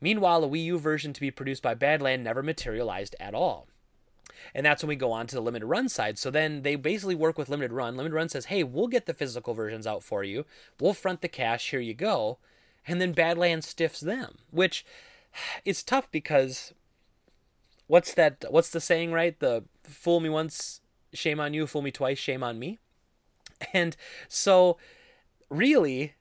Meanwhile, 0.01 0.43
a 0.43 0.49
Wii 0.49 0.65
U 0.65 0.77
version 0.77 1.13
to 1.13 1.21
be 1.21 1.31
produced 1.31 1.63
by 1.63 1.73
Badland 1.73 2.19
never 2.19 2.43
materialized 2.43 3.15
at 3.17 3.33
all. 3.33 3.67
And 4.53 4.65
that's 4.65 4.83
when 4.83 4.89
we 4.89 4.95
go 4.95 5.11
on 5.11 5.25
to 5.27 5.35
the 5.35 5.41
limited 5.41 5.65
run 5.65 5.87
side. 5.87 6.19
So 6.19 6.29
then 6.29 6.63
they 6.63 6.75
basically 6.75 7.15
work 7.15 7.37
with 7.37 7.49
limited 7.49 7.71
run. 7.71 7.95
Limited 7.95 8.15
run 8.15 8.29
says, 8.29 8.45
hey, 8.45 8.63
we'll 8.63 8.87
get 8.87 9.05
the 9.05 9.13
physical 9.13 9.53
versions 9.53 9.87
out 9.87 10.03
for 10.03 10.23
you. 10.23 10.45
We'll 10.79 10.93
front 10.93 11.21
the 11.21 11.27
cash. 11.27 11.71
Here 11.71 11.79
you 11.79 11.93
go. 11.93 12.37
And 12.87 13.01
then 13.01 13.11
Badlands 13.11 13.67
stiffs 13.67 13.99
them, 13.99 14.37
which 14.51 14.85
is 15.65 15.83
tough 15.83 16.09
because 16.11 16.73
what's 17.87 18.13
that? 18.13 18.45
What's 18.49 18.69
the 18.69 18.81
saying, 18.81 19.11
right? 19.11 19.37
The 19.39 19.65
fool 19.83 20.19
me 20.19 20.29
once, 20.29 20.81
shame 21.13 21.39
on 21.39 21.53
you. 21.53 21.67
Fool 21.67 21.81
me 21.81 21.91
twice, 21.91 22.17
shame 22.17 22.43
on 22.43 22.59
me. 22.59 22.79
And 23.73 23.97
so, 24.27 24.77
really, 25.49 26.13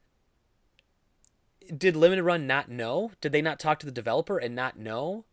did 1.76 1.96
Limited 1.96 2.24
Run 2.24 2.46
not 2.46 2.70
know? 2.70 3.12
Did 3.20 3.32
they 3.32 3.42
not 3.42 3.58
talk 3.58 3.78
to 3.80 3.86
the 3.86 3.92
developer 3.92 4.38
and 4.38 4.54
not 4.54 4.78
know 4.78 5.26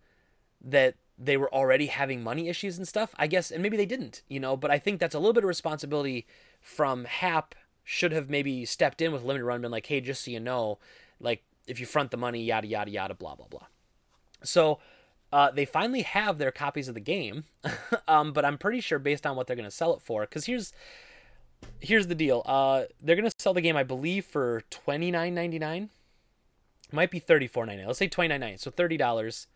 that 0.62 0.96
they 1.18 1.38
were 1.38 1.54
already 1.54 1.88
having 1.88 2.24
money 2.24 2.50
issues 2.50 2.78
and 2.78 2.88
stuff. 2.88 3.14
I 3.18 3.28
guess, 3.28 3.52
and 3.52 3.62
maybe 3.62 3.78
they 3.78 3.86
didn't, 3.86 4.24
you 4.28 4.40
know, 4.40 4.58
but 4.58 4.72
I 4.72 4.80
think 4.80 5.00
that's 5.00 5.16
a 5.16 5.20
little 5.20 5.34
bit 5.34 5.44
of 5.44 5.48
responsibility 5.48 6.26
from 6.62 7.06
Happ 7.06 7.56
should 7.84 8.12
have 8.12 8.30
maybe 8.30 8.66
stepped 8.66 9.02
in 9.02 9.12
with 9.12 9.24
limited 9.24 9.46
run, 9.46 9.56
and 9.56 9.62
been 9.64 9.72
like, 9.72 9.88
hey, 9.88 10.02
just 10.02 10.24
so 10.24 10.32
you 10.32 10.40
know, 10.40 10.80
like 11.24 11.44
if 11.68 11.80
you 11.80 11.86
front 11.86 12.12
the 12.12 12.18
money, 12.18 12.44
yada 12.44 12.68
yada 12.68 12.92
yada, 12.92 13.14
blah 13.14 13.36
blah 13.36 13.48
blah. 13.50 13.68
So 14.44 14.80
uh, 15.32 15.50
they 15.50 15.66
finally 15.66 16.04
have 16.04 16.38
their 16.38 16.52
copies 16.52 16.88
of 16.88 16.94
the 16.94 17.02
game, 17.02 17.46
um, 18.08 18.34
but 18.34 18.46
I'm 18.46 18.58
pretty 18.58 18.82
sure 18.82 19.00
based 19.00 19.26
on 19.26 19.36
what 19.36 19.48
they're 19.48 19.56
going 19.56 19.64
to 19.64 19.72
sell 19.72 19.96
it 19.96 20.02
for, 20.02 20.22
because 20.22 20.46
here's 20.46 20.74
here's 21.80 22.08
the 22.08 22.16
deal. 22.16 22.44
Uh, 22.46 22.84
they're 23.02 23.16
going 23.16 23.30
to 23.30 23.36
sell 23.40 23.54
the 23.54 23.62
game, 23.62 23.78
I 23.78 23.84
believe, 23.84 24.26
for 24.26 24.62
twenty 24.70 25.10
nine 25.10 25.34
ninety 25.34 25.58
nine. 25.58 25.90
Might 26.92 27.10
be 27.10 27.20
thirty 27.20 27.48
four 27.48 27.66
ninety 27.66 27.82
nine. 27.82 27.88
Let's 27.88 28.00
say 28.00 28.08
twenty 28.08 28.28
nine 28.28 28.42
ninety. 28.42 28.58
So 28.58 28.70
thirty 28.70 28.98
dollars 28.98 29.48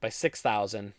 by 0.00 0.08
6000 0.08 0.94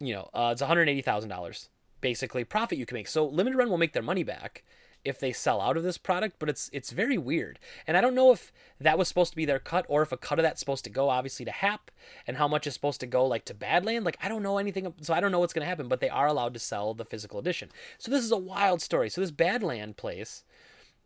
you 0.00 0.14
know 0.14 0.30
uh, 0.32 0.50
it's 0.52 0.62
$180000 0.62 1.68
basically 2.00 2.44
profit 2.44 2.78
you 2.78 2.86
can 2.86 2.96
make 2.96 3.08
so 3.08 3.26
limited 3.26 3.56
run 3.56 3.70
will 3.70 3.78
make 3.78 3.92
their 3.92 4.02
money 4.02 4.22
back 4.22 4.64
if 5.04 5.18
they 5.18 5.32
sell 5.32 5.60
out 5.60 5.76
of 5.76 5.82
this 5.82 5.98
product 5.98 6.36
but 6.38 6.48
it's 6.48 6.70
it's 6.72 6.90
very 6.90 7.18
weird. 7.18 7.58
And 7.86 7.96
i 7.96 8.00
don't 8.00 8.14
know 8.14 8.32
if 8.32 8.52
that 8.80 8.98
was 8.98 9.08
supposed 9.08 9.32
to 9.32 9.36
be 9.36 9.44
their 9.44 9.58
cut 9.58 9.86
or 9.88 10.02
if 10.02 10.12
a 10.12 10.16
cut 10.16 10.38
of 10.38 10.42
that's 10.42 10.60
supposed 10.60 10.84
to 10.84 10.90
go 10.90 11.08
obviously 11.08 11.44
to 11.44 11.50
Happ 11.50 11.90
and 12.26 12.36
how 12.36 12.48
much 12.48 12.66
is 12.66 12.74
supposed 12.74 13.00
to 13.00 13.06
go 13.06 13.26
like 13.26 13.44
to 13.46 13.54
badland. 13.54 14.04
Like 14.04 14.18
i 14.22 14.28
don't 14.28 14.42
know 14.42 14.58
anything 14.58 14.92
so 15.00 15.14
i 15.14 15.20
don't 15.20 15.32
know 15.32 15.40
what's 15.40 15.52
going 15.52 15.64
to 15.64 15.68
happen 15.68 15.88
but 15.88 16.00
they 16.00 16.10
are 16.10 16.26
allowed 16.26 16.54
to 16.54 16.60
sell 16.60 16.94
the 16.94 17.04
physical 17.04 17.38
edition. 17.38 17.70
So 17.98 18.10
this 18.10 18.24
is 18.24 18.32
a 18.32 18.36
wild 18.36 18.80
story. 18.82 19.10
So 19.10 19.20
this 19.20 19.32
badland 19.32 19.96
place 19.96 20.44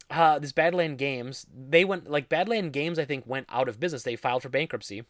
uh, 0.09 0.39
this 0.39 0.53
badland 0.53 0.99
games 0.99 1.47
they 1.53 1.85
went 1.85 2.09
like 2.09 2.29
badland 2.29 2.71
games 2.71 2.97
i 2.97 3.05
think 3.05 3.27
went 3.27 3.47
out 3.49 3.69
of 3.69 3.81
business. 3.81 4.03
They 4.03 4.17
filed 4.17 4.43
for 4.43 4.49
bankruptcy. 4.49 5.05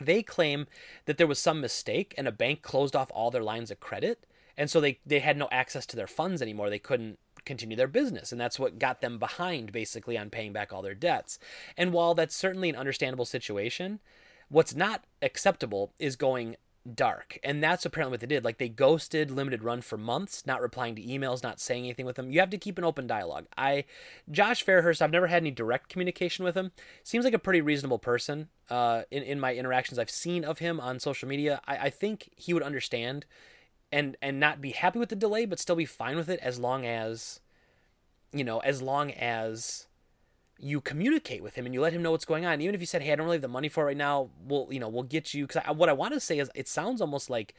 They 0.00 0.22
claim 0.22 0.66
that 1.04 1.18
there 1.18 1.26
was 1.26 1.38
some 1.38 1.60
mistake 1.60 2.14
and 2.16 2.26
a 2.26 2.32
bank 2.32 2.62
closed 2.62 2.96
off 2.96 3.10
all 3.12 3.30
their 3.30 3.42
lines 3.42 3.70
of 3.70 3.80
credit. 3.80 4.26
And 4.56 4.70
so 4.70 4.80
they, 4.80 4.98
they 5.06 5.20
had 5.20 5.36
no 5.36 5.48
access 5.52 5.86
to 5.86 5.96
their 5.96 6.06
funds 6.06 6.42
anymore. 6.42 6.70
They 6.70 6.78
couldn't 6.78 7.18
continue 7.44 7.76
their 7.76 7.88
business. 7.88 8.32
And 8.32 8.40
that's 8.40 8.58
what 8.58 8.78
got 8.78 9.00
them 9.00 9.18
behind, 9.18 9.72
basically, 9.72 10.16
on 10.16 10.30
paying 10.30 10.52
back 10.52 10.72
all 10.72 10.82
their 10.82 10.94
debts. 10.94 11.38
And 11.76 11.92
while 11.92 12.14
that's 12.14 12.36
certainly 12.36 12.68
an 12.68 12.76
understandable 12.76 13.24
situation, 13.24 14.00
what's 14.48 14.74
not 14.74 15.04
acceptable 15.22 15.92
is 15.98 16.16
going 16.16 16.56
dark. 16.94 17.38
And 17.44 17.62
that's 17.62 17.84
apparently 17.84 18.14
what 18.14 18.20
they 18.20 18.26
did. 18.26 18.44
Like 18.44 18.58
they 18.58 18.68
ghosted 18.68 19.30
limited 19.30 19.62
run 19.62 19.80
for 19.82 19.98
months, 19.98 20.46
not 20.46 20.62
replying 20.62 20.94
to 20.96 21.02
emails, 21.02 21.42
not 21.42 21.60
saying 21.60 21.84
anything 21.84 22.06
with 22.06 22.16
them. 22.16 22.30
You 22.30 22.40
have 22.40 22.50
to 22.50 22.58
keep 22.58 22.78
an 22.78 22.84
open 22.84 23.06
dialogue. 23.06 23.46
I 23.56 23.84
Josh 24.30 24.64
Fairhurst, 24.64 25.02
I've 25.02 25.10
never 25.10 25.26
had 25.26 25.42
any 25.42 25.50
direct 25.50 25.88
communication 25.88 26.44
with 26.44 26.56
him. 26.56 26.72
Seems 27.02 27.24
like 27.24 27.34
a 27.34 27.38
pretty 27.38 27.60
reasonable 27.60 27.98
person. 27.98 28.48
Uh, 28.68 29.02
in, 29.10 29.24
in 29.24 29.40
my 29.40 29.54
interactions 29.54 29.98
I've 29.98 30.10
seen 30.10 30.44
of 30.44 30.60
him 30.60 30.78
on 30.78 31.00
social 31.00 31.28
media. 31.28 31.60
I, 31.66 31.76
I 31.76 31.90
think 31.90 32.30
he 32.36 32.54
would 32.54 32.62
understand 32.62 33.26
and 33.92 34.16
and 34.22 34.38
not 34.38 34.60
be 34.60 34.70
happy 34.70 34.98
with 34.98 35.08
the 35.08 35.16
delay, 35.16 35.46
but 35.46 35.58
still 35.58 35.76
be 35.76 35.84
fine 35.84 36.16
with 36.16 36.28
it 36.28 36.40
as 36.40 36.58
long 36.58 36.86
as 36.86 37.40
you 38.32 38.44
know, 38.44 38.58
as 38.60 38.80
long 38.80 39.10
as 39.12 39.86
you 40.58 40.80
communicate 40.80 41.42
with 41.42 41.54
him 41.54 41.64
and 41.64 41.74
you 41.74 41.80
let 41.80 41.92
him 41.92 42.02
know 42.02 42.10
what's 42.10 42.24
going 42.24 42.44
on. 42.44 42.60
Even 42.60 42.74
if 42.74 42.80
you 42.80 42.86
said, 42.86 43.02
"Hey, 43.02 43.12
I 43.12 43.16
don't 43.16 43.24
really 43.24 43.36
have 43.36 43.42
the 43.42 43.48
money 43.48 43.68
for 43.68 43.84
it 43.84 43.86
right 43.86 43.96
now," 43.96 44.30
we'll 44.44 44.68
you 44.70 44.80
know 44.80 44.88
we'll 44.88 45.02
get 45.02 45.34
you. 45.34 45.46
Because 45.46 45.62
what 45.76 45.88
I 45.88 45.92
want 45.92 46.14
to 46.14 46.20
say 46.20 46.38
is, 46.38 46.50
it 46.54 46.68
sounds 46.68 47.00
almost 47.00 47.30
like 47.30 47.54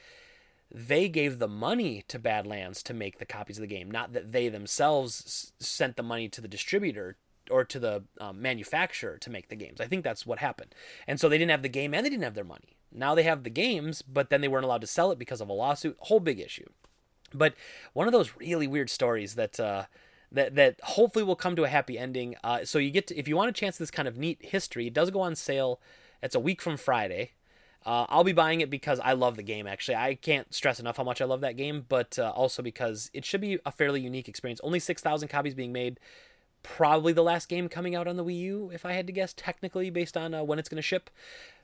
they 0.73 1.09
gave 1.09 1.39
the 1.39 1.47
money 1.47 2.03
to 2.07 2.17
Badlands 2.17 2.82
to 2.84 2.93
make 2.93 3.19
the 3.19 3.25
copies 3.25 3.57
of 3.57 3.61
the 3.61 3.67
game, 3.67 3.91
not 3.91 4.13
that 4.13 4.32
they 4.32 4.47
themselves 4.47 5.23
s- 5.25 5.51
sent 5.59 5.97
the 5.97 6.03
money 6.03 6.29
to 6.29 6.39
the 6.39 6.47
distributor 6.47 7.17
or 7.49 7.65
to 7.65 7.79
the 7.79 8.03
um, 8.19 8.41
manufacturer 8.41 9.17
to 9.17 9.29
make 9.29 9.49
the 9.49 9.55
games. 9.55 9.82
I 9.82 9.88
think 9.88 10.03
that's 10.03 10.25
what 10.25 10.39
happened. 10.39 10.73
And 11.07 11.19
so 11.19 11.27
they 11.27 11.38
didn't 11.38 11.51
have 11.51 11.63
the 11.63 11.69
game 11.69 11.93
and 11.93 12.05
they 12.05 12.09
didn't 12.09 12.23
have 12.23 12.36
their 12.36 12.45
money. 12.45 12.77
Now 12.92 13.16
they 13.16 13.24
have 13.24 13.44
the 13.44 13.50
games, 13.50 14.02
but 14.02 14.30
then 14.30 14.42
they 14.42 14.48
weren't 14.48 14.66
allowed 14.66 14.82
to 14.82 14.88
sell 14.88 15.12
it 15.12 15.20
because 15.20 15.42
of 15.42 15.50
a 15.50 15.54
lawsuit. 15.54 15.96
Whole 16.00 16.20
big 16.20 16.39
issue. 16.39 16.70
But 17.34 17.56
one 17.94 18.08
of 18.08 18.14
those 18.14 18.36
really 18.38 18.68
weird 18.68 18.89
stories 18.89 19.36
that 19.36 19.60
uh, 19.60 19.86
that 20.32 20.56
that 20.56 20.80
hopefully 20.84 21.24
will 21.24 21.36
come 21.36 21.56
to 21.56 21.64
a 21.64 21.70
happy 21.70 21.98
ending. 21.98 22.36
Uh, 22.44 22.66
so 22.66 22.80
you 22.80 22.92
get 22.92 23.08
to, 23.08 23.18
if 23.18 23.28
you 23.28 23.36
want 23.38 23.50
a 23.50 23.54
chance 23.54 23.78
this 23.78 23.92
kind 23.92 24.08
of 24.08 24.18
neat 24.18 24.39
history, 24.42 24.88
it 24.88 24.94
does 24.94 25.12
go 25.12 25.22
on 25.22 25.36
sale. 25.36 25.80
It's 26.22 26.36
a 26.36 26.39
week 26.39 26.62
from 26.62 26.78
Friday. 26.78 27.32
Uh, 27.84 28.06
I'll 28.10 28.24
be 28.24 28.34
buying 28.34 28.62
it 28.62 28.70
because 28.70 29.00
I 29.00 29.14
love 29.14 29.38
the 29.38 29.44
game. 29.44 29.66
Actually, 29.66 29.96
I 29.96 30.14
can't 30.16 30.54
stress 30.54 30.80
enough 30.80 30.98
how 30.98 31.04
much 31.04 31.20
I 31.20 31.26
love 31.26 31.42
that 31.42 31.58
game, 31.58 31.86
but 31.89 32.20
uh, 32.20 32.30
also 32.30 32.62
because 32.62 33.10
it 33.14 33.26
should 33.26 33.42
be 33.42 33.58
a 33.66 33.72
fairly 33.72 34.02
unique 34.02 34.30
experience. 34.30 34.62
Only 34.64 34.80
six 34.80 35.02
thousand 35.02 35.30
copies 35.30 35.56
being 35.56 35.72
made. 35.72 36.00
Probably 36.64 37.12
the 37.12 37.24
last 37.24 37.50
game 37.50 37.70
coming 37.70 37.96
out 37.96 38.08
on 38.08 38.18
the 38.18 38.24
Wii 38.24 38.39
U, 38.39 38.72
if 38.72 38.86
I 38.86 38.94
had 38.94 39.08
to 39.08 39.14
guess, 39.14 39.34
technically 39.34 39.89
based 39.89 40.16
on 40.16 40.36
uh, 40.36 40.44
when 40.44 40.60
it's 40.60 40.70
going 40.70 40.76
to 40.76 40.84
ship. 40.84 41.10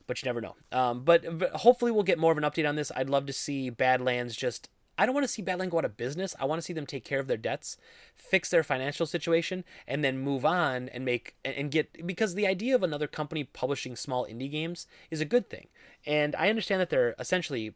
But 0.08 0.22
you 0.22 0.28
never 0.28 0.42
know. 0.42 0.56
Um, 0.72 1.04
but, 1.04 1.38
but 1.38 1.52
hopefully 1.52 1.92
we'll 1.92 2.04
get 2.04 2.18
more 2.18 2.32
of 2.32 2.38
an 2.38 2.44
update 2.46 2.68
on 2.68 2.76
this. 2.76 2.92
I'd 2.96 3.10
love 3.10 3.26
to 3.26 3.34
see 3.34 3.70
Badlands 3.70 4.36
just 4.36 4.70
I 4.98 5.06
don't 5.06 5.14
want 5.14 5.26
to 5.26 5.32
see 5.32 5.44
Badland 5.44 5.70
go 5.70 5.78
out 5.78 5.86
of 5.86 5.96
business. 5.96 6.36
I 6.40 6.46
want 6.46 6.60
to 6.60 6.66
see 6.66 6.74
them 6.74 6.86
take 6.86 7.06
care 7.06 7.20
of 7.20 7.28
their 7.28 7.38
debts, 7.38 7.78
fix 8.16 8.50
their 8.50 8.64
financial 8.64 9.06
situation, 9.06 9.64
and 9.88 10.04
then 10.04 10.18
move 10.18 10.44
on 10.44 10.90
and 10.90 11.06
make 11.06 11.36
and 11.46 11.70
get 11.70 12.06
because 12.08 12.34
the 12.34 12.48
idea 12.48 12.74
of 12.74 12.84
another 12.84 13.08
company 13.08 13.44
publishing 13.44 13.96
small 13.96 14.26
indie 14.26 14.50
games 14.50 14.88
is 15.12 15.22
a 15.22 15.26
good 15.26 15.50
thing. 15.50 15.68
And 16.06 16.36
I 16.36 16.50
understand 16.50 16.82
that 16.82 16.90
they're 16.90 17.16
essentially 17.20 17.76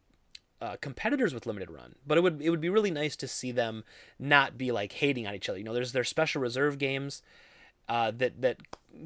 uh, 0.61 0.77
competitors 0.82 1.34
with 1.34 1.45
limited 1.45 1.69
run, 1.69 1.95
but 2.05 2.17
it 2.17 2.21
would 2.21 2.41
it 2.41 2.49
would 2.49 2.61
be 2.61 2.69
really 2.69 2.91
nice 2.91 3.15
to 3.17 3.27
see 3.27 3.51
them 3.51 3.84
not 4.17 4.57
be 4.57 4.71
like 4.71 4.93
hating 4.93 5.27
on 5.27 5.36
each 5.36 5.47
other. 5.47 5.59
You 5.59 5.63
know, 5.63 5.73
there's 5.73 5.91
their 5.91 6.03
special 6.03 6.41
reserve 6.41 6.79
games 6.79 7.21
uh, 7.88 8.11
that 8.17 8.41
that 8.41 8.57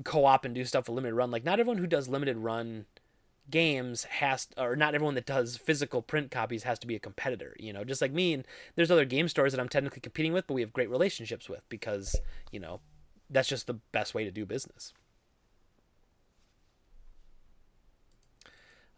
co-op 0.05 0.45
and 0.45 0.55
do 0.55 0.63
stuff 0.63 0.87
with 0.87 0.95
limited 0.95 1.15
run. 1.15 1.31
Like 1.31 1.43
not 1.43 1.59
everyone 1.59 1.79
who 1.79 1.87
does 1.87 2.07
limited 2.07 2.37
run 2.37 2.85
games 3.51 4.05
has 4.05 4.47
or 4.57 4.75
not 4.75 4.95
everyone 4.95 5.15
that 5.15 5.25
does 5.25 5.57
physical 5.57 6.01
print 6.01 6.31
copies 6.31 6.63
has 6.63 6.79
to 6.79 6.87
be 6.87 6.95
a 6.95 6.99
competitor 6.99 7.55
you 7.59 7.71
know? 7.71 7.83
Just 7.83 8.01
like 8.01 8.11
me 8.11 8.33
and 8.33 8.45
there's 8.75 8.91
other 8.91 9.05
game 9.05 9.27
stores 9.27 9.53
that 9.53 9.61
i'm 9.61 9.69
technically 9.69 10.01
competing 10.01 10.33
with 10.33 10.47
but 10.47 10.53
we 10.53 10.61
have 10.61 10.73
great 10.73 10.89
relationships 10.89 11.47
with 11.47 11.61
because 11.69 12.15
you 12.51 12.59
know 12.59 12.79
that's 13.29 13.49
just 13.49 13.67
the 13.67 13.73
best 13.91 14.13
way 14.13 14.23
to 14.23 14.29
do 14.29 14.45
business. 14.45 14.93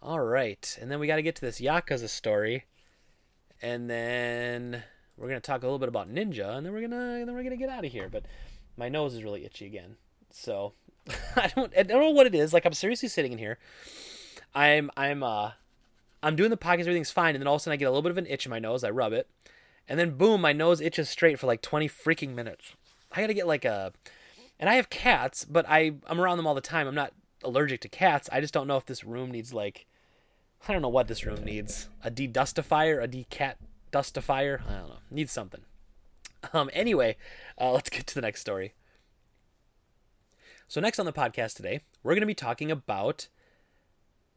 All 0.01 0.19
right 0.19 0.77
and 0.81 0.91
then 0.91 0.99
we 0.99 1.07
got 1.07 1.15
to 1.15 1.21
get 1.21 1.35
to 1.35 1.41
this 1.41 1.59
yakuza 1.59 2.07
story 2.07 2.65
and 3.61 3.89
then 3.89 4.83
we're 5.17 5.27
gonna 5.27 5.39
talk 5.39 5.63
a 5.63 5.65
little 5.65 5.79
bit 5.79 5.89
about 5.89 6.13
ninja 6.13 6.55
and 6.55 6.65
then 6.65 6.73
we're 6.73 6.81
gonna 6.81 7.25
then 7.25 7.33
we're 7.33 7.43
gonna 7.43 7.57
get 7.57 7.69
out 7.69 7.83
of 7.83 7.91
here 7.91 8.07
but 8.09 8.23
my 8.77 8.87
nose 8.87 9.15
is 9.15 9.23
really 9.23 9.43
itchy 9.45 9.65
again 9.65 9.97
so 10.29 10.73
i 11.35 11.51
don't 11.55 11.73
i 11.75 11.83
don't 11.83 12.01
know 12.01 12.11
what 12.11 12.27
it 12.27 12.35
is 12.35 12.53
like 12.53 12.65
i'm 12.65 12.73
seriously 12.73 13.09
sitting 13.09 13.31
in 13.31 13.39
here 13.39 13.57
I'm 14.55 14.89
I'm 14.97 15.23
uh 15.23 15.51
I'm 16.23 16.35
doing 16.35 16.49
the 16.49 16.57
podcast, 16.57 16.81
everything's 16.81 17.11
fine, 17.11 17.35
and 17.35 17.41
then 17.41 17.47
all 17.47 17.55
of 17.55 17.61
a 17.61 17.63
sudden 17.63 17.73
I 17.73 17.77
get 17.77 17.85
a 17.85 17.91
little 17.91 18.01
bit 18.01 18.11
of 18.11 18.17
an 18.17 18.27
itch 18.27 18.45
in 18.45 18.49
my 18.49 18.59
nose. 18.59 18.83
I 18.83 18.89
rub 18.89 19.13
it, 19.13 19.29
and 19.87 19.99
then 19.99 20.17
boom, 20.17 20.41
my 20.41 20.53
nose 20.53 20.81
itches 20.81 21.09
straight 21.09 21.39
for 21.39 21.47
like 21.47 21.61
20 21.61 21.87
freaking 21.87 22.33
minutes. 22.33 22.73
I 23.11 23.21
gotta 23.21 23.33
get 23.33 23.47
like 23.47 23.65
a, 23.65 23.93
and 24.59 24.69
I 24.69 24.75
have 24.75 24.89
cats, 24.89 25.45
but 25.45 25.65
I 25.69 25.93
I'm 26.07 26.19
around 26.19 26.37
them 26.37 26.47
all 26.47 26.55
the 26.55 26.61
time. 26.61 26.87
I'm 26.87 26.95
not 26.95 27.13
allergic 27.43 27.81
to 27.81 27.89
cats. 27.89 28.29
I 28.31 28.41
just 28.41 28.53
don't 28.53 28.67
know 28.67 28.77
if 28.77 28.85
this 28.85 29.03
room 29.03 29.31
needs 29.31 29.53
like, 29.53 29.85
I 30.67 30.73
don't 30.73 30.81
know 30.81 30.89
what 30.89 31.07
this 31.07 31.25
room 31.25 31.43
needs. 31.43 31.87
A 32.03 32.09
de-dustifier, 32.09 33.01
a 33.01 33.07
de-cat 33.07 33.57
dustifier. 33.91 34.61
I 34.67 34.73
don't 34.73 34.89
know. 34.89 34.99
Needs 35.11 35.31
something. 35.31 35.61
Um. 36.53 36.69
Anyway, 36.71 37.17
uh, 37.59 37.71
let's 37.71 37.89
get 37.89 38.05
to 38.07 38.15
the 38.15 38.21
next 38.21 38.41
story. 38.41 38.73
So 40.67 40.79
next 40.81 40.99
on 40.99 41.05
the 41.05 41.13
podcast 41.13 41.55
today, 41.55 41.81
we're 42.03 42.13
gonna 42.13 42.25
be 42.25 42.33
talking 42.33 42.69
about 42.71 43.27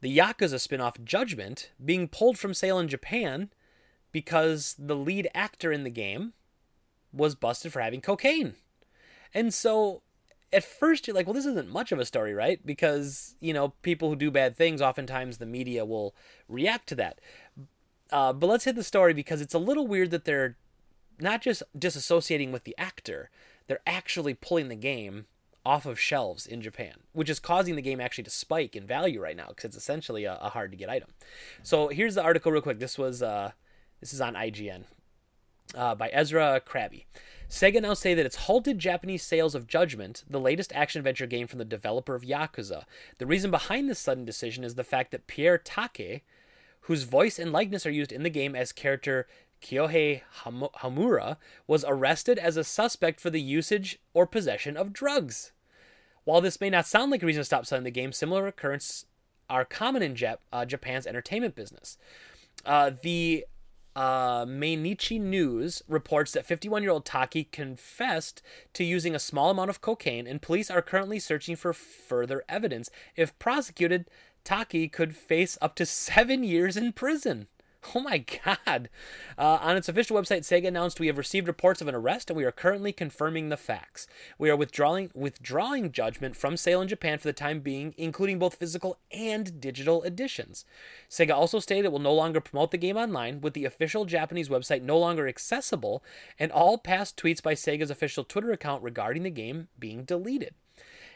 the 0.01 0.17
Yakuza 0.17 0.61
spin-off 0.61 0.97
Judgment 1.05 1.71
being 1.83 2.09
pulled 2.09 2.39
from 2.39 2.55
sale 2.55 2.79
in 2.79 2.89
Japan 2.89 3.51
because 4.13 4.75
the 4.79 4.97
lead 4.97 5.29
actor 5.35 5.73
in 5.73 5.85
the 5.85 5.91
game 5.91 6.33
was 7.13 7.35
busted 7.35 7.73
for 7.73 7.81
having 7.81 8.01
cocaine. 8.01 8.55
And 9.35 9.53
so 9.53 10.03
at 10.53 10.65
first 10.65 11.07
you're 11.07 11.15
like, 11.15 11.27
well, 11.27 11.35
this 11.35 11.47
isn't 11.47 11.69
much 11.69 11.93
of 11.93 11.99
a 11.99 12.05
story, 12.05 12.35
right? 12.35 12.65
Because, 12.65 13.37
you 13.41 13.53
know, 13.53 13.75
people 13.83 14.09
who 14.09 14.17
do 14.17 14.31
bad 14.31 14.57
things, 14.57 14.83
oftentimes 14.83 15.39
the 15.39 15.47
media 15.47 15.85
will 15.85 16.15
react 16.49 16.89
to 16.89 16.95
that. 16.97 17.21
Uh, 18.11 18.33
but 18.33 18.49
let's 18.49 18.65
hit 18.65 18.75
the 18.75 18.83
story 18.83 19.15
because 19.15 19.41
it's 19.41 19.55
a 19.55 19.59
little 19.59 19.87
weird 19.87 20.11
that 20.11 20.25
they're 20.25 20.57
not 21.21 21.43
just 21.43 21.63
disassociating 21.79 22.51
with 22.51 22.65
the 22.65 22.75
actor, 22.79 23.31
they're 23.67 23.81
actually 23.87 24.35
pulling 24.35 24.69
the 24.69 24.77
game 24.77 25.27
off 25.65 25.87
of 25.87 26.01
shelves 26.01 26.47
in 26.47 26.63
Japan, 26.63 26.95
which 27.13 27.29
is 27.29 27.39
causing 27.39 27.77
the 27.77 27.83
game 27.83 28.01
actually 28.01 28.25
to 28.25 28.31
spike 28.31 28.75
in 28.75 28.87
value 28.87 29.21
right 29.21 29.37
now 29.37 29.49
because 29.49 29.65
it's 29.65 29.77
essentially 29.77 30.25
a, 30.25 30.39
a, 30.41 30.49
hard 30.51 30.71
to 30.71 30.77
get 30.77 30.89
item. 30.89 31.11
So 31.63 31.89
here's 31.89 32.15
the 32.15 32.23
article 32.23 32.51
real 32.51 32.63
quick. 32.63 32.79
This 32.79 32.97
was 32.97 33.23
uh, 33.23 33.53
this 34.01 34.13
is 34.13 34.21
on 34.21 34.35
IGN 34.35 34.85
uh, 35.75 35.95
by 35.95 36.09
Esra 36.11 36.61
Krabbe. 36.61 37.05
Sega 37.49 37.83
now 37.83 37.95
say 37.95 38.15
that 38.15 38.25
it's 38.25 38.37
halted 38.37 38.79
Japanese 38.79 39.25
sales 39.25 39.57
of 39.57 39.67
Judgment, 39.67 40.23
the 40.31 40.41
latest 40.41 40.73
action 40.73 41.01
adventure 41.01 41.27
game 41.27 41.49
from 41.49 41.59
the 41.59 41.65
developer 41.65 42.15
of 42.15 42.23
Yakuza. 42.23 42.85
The 43.19 43.27
reason 43.27 43.51
behind 43.51 43.91
this 43.91 43.99
sudden 43.99 44.25
decision 44.25 44.63
is 44.63 44.77
the 44.77 44.85
fact 44.85 45.11
that 45.11 45.27
Pierre 45.27 45.59
Taki, 45.59 46.23
whose 46.83 47.03
voice 47.03 47.41
and 47.41 47.53
likeness 47.53 47.85
are 47.85 47.91
used 47.91 48.13
in 48.13 48.23
the 48.23 48.31
game 48.31 48.55
as 48.55 48.71
character 48.71 49.27
Kyohei 49.63 50.23
Hamura 50.45 51.37
was 51.67 51.85
arrested 51.87 52.39
as 52.39 52.57
a 52.57 52.65
suspect 52.65 53.21
for 53.21 53.31
the 53.31 53.41
usage 53.41 53.99
or 54.15 54.27
possession 54.27 54.77
of 54.77 54.93
drugs. 54.93 55.53
While 56.25 56.41
this 56.41 56.61
may 56.61 56.71
not 56.71 56.87
sound 56.87 57.11
like 57.11 57.23
a 57.23 57.27
reason 57.27 57.41
to 57.41 57.45
stop 57.45 57.67
selling 57.67 57.85
the 57.85 57.91
game, 57.91 58.13
similar 58.13 58.47
occurrences 58.47 59.07
are 59.49 59.65
common 59.65 60.03
in 60.03 60.15
Jap- 60.15 60.39
uh, 60.53 60.65
Japan's 60.65 61.07
entertainment 61.07 61.55
business. 61.55 61.99
Uh, 62.65 62.93
the 63.03 63.45
uh, 63.97 64.45
Mainichi 64.45 65.21
News 65.21 65.83
reports 65.89 66.33
that 66.33 66.47
51 66.47 66.83
year 66.83 66.93
old 66.93 67.05
Taki 67.05 67.45
confessed 67.45 68.43
to 68.75 68.85
using 68.85 69.15
a 69.15 69.19
small 69.19 69.51
amount 69.51 69.71
of 69.71 69.81
cocaine, 69.81 70.27
and 70.27 70.41
police 70.41 70.71
are 70.71 70.83
currently 70.83 71.19
searching 71.19 71.57
for 71.57 71.73
further 71.73 72.45
evidence. 72.49 72.91
If 73.17 73.39
prosecuted, 73.39 74.07
Taki 74.45 74.89
could 74.89 75.17
face 75.17 75.59
up 75.61 75.75
to 75.77 75.87
seven 75.87 76.45
years 76.45 76.77
in 76.77 76.93
prison. 76.93 77.49
Oh 77.95 78.01
my 78.01 78.19
god. 78.45 78.89
Uh, 79.39 79.59
on 79.61 79.77
its 79.77 79.89
official 79.89 80.17
website, 80.17 80.41
Sega 80.41 80.69
announced 80.69 81.01
we 81.01 81.07
have 81.07 81.19
received 81.19 81.49
reports 81.49 81.81
of 81.81 81.89
an 81.89 81.95
arrest 81.95 82.31
and 82.31 82.37
we 82.37 82.45
are 82.45 82.53
currently 82.53 82.93
confirming 82.93 83.49
the 83.49 83.57
facts. 83.57 84.07
We 84.39 84.51
are 84.51 84.57
withdrawing 84.57 85.11
withdrawing 85.15 85.91
judgment 85.93 86.37
from 86.37 86.57
sale 86.57 86.83
in 86.83 86.89
Japan 86.89 87.19
for 87.19 87.29
the 87.29 87.33
time 87.33 87.61
being, 87.61 87.95
including 87.97 88.39
both 88.39 88.57
physical 88.57 88.99
and 89.11 89.61
digital 89.61 90.03
editions. 90.03 90.65
Sega 91.09 91.35
also 91.35 91.59
stated 91.59 91.87
it 91.87 91.93
will 91.93 91.99
no 91.99 92.15
longer 92.15 92.41
promote 92.41 92.71
the 92.71 92.79
game 92.79 92.97
online, 92.97 93.41
with 93.41 93.55
the 93.55 93.65
official 93.65 94.05
Japanese 94.05 94.49
website 94.49 94.83
no 94.83 94.99
longer 94.99 95.27
accessible, 95.27 96.05
and 96.39 96.53
all 96.53 96.79
past 96.79 97.17
tweets 97.17 97.43
by 97.43 97.55
Sega's 97.55 97.91
official 97.91 98.25
Twitter 98.25 98.53
account 98.53 98.83
regarding 98.83 99.23
the 99.23 99.31
game 99.31 99.69
being 99.79 100.05
deleted. 100.05 100.55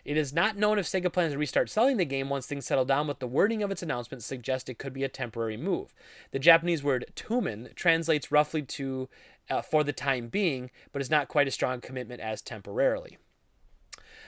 It 0.04 0.16
is 0.16 0.32
not 0.32 0.56
known 0.56 0.78
if 0.78 0.86
Sega 0.86 1.12
plans 1.12 1.32
to 1.32 1.38
restart 1.38 1.70
selling 1.70 1.96
the 1.96 2.04
game 2.04 2.28
once 2.28 2.46
things 2.46 2.66
settle 2.66 2.84
down, 2.84 3.06
but 3.06 3.20
the 3.20 3.26
wording 3.26 3.62
of 3.62 3.70
its 3.70 3.82
announcement 3.82 4.22
suggests 4.22 4.68
it 4.68 4.78
could 4.78 4.92
be 4.92 5.04
a 5.04 5.08
temporary 5.08 5.56
move. 5.56 5.94
The 6.30 6.38
Japanese 6.38 6.82
word 6.82 7.06
tumen 7.16 7.74
translates 7.74 8.30
roughly 8.30 8.62
to 8.62 9.08
uh, 9.50 9.62
for 9.62 9.84
the 9.84 9.92
time 9.92 10.28
being, 10.28 10.70
but 10.92 11.02
is 11.02 11.10
not 11.10 11.28
quite 11.28 11.48
a 11.48 11.50
strong 11.50 11.80
commitment 11.80 12.20
as 12.20 12.42
temporarily. 12.42 13.18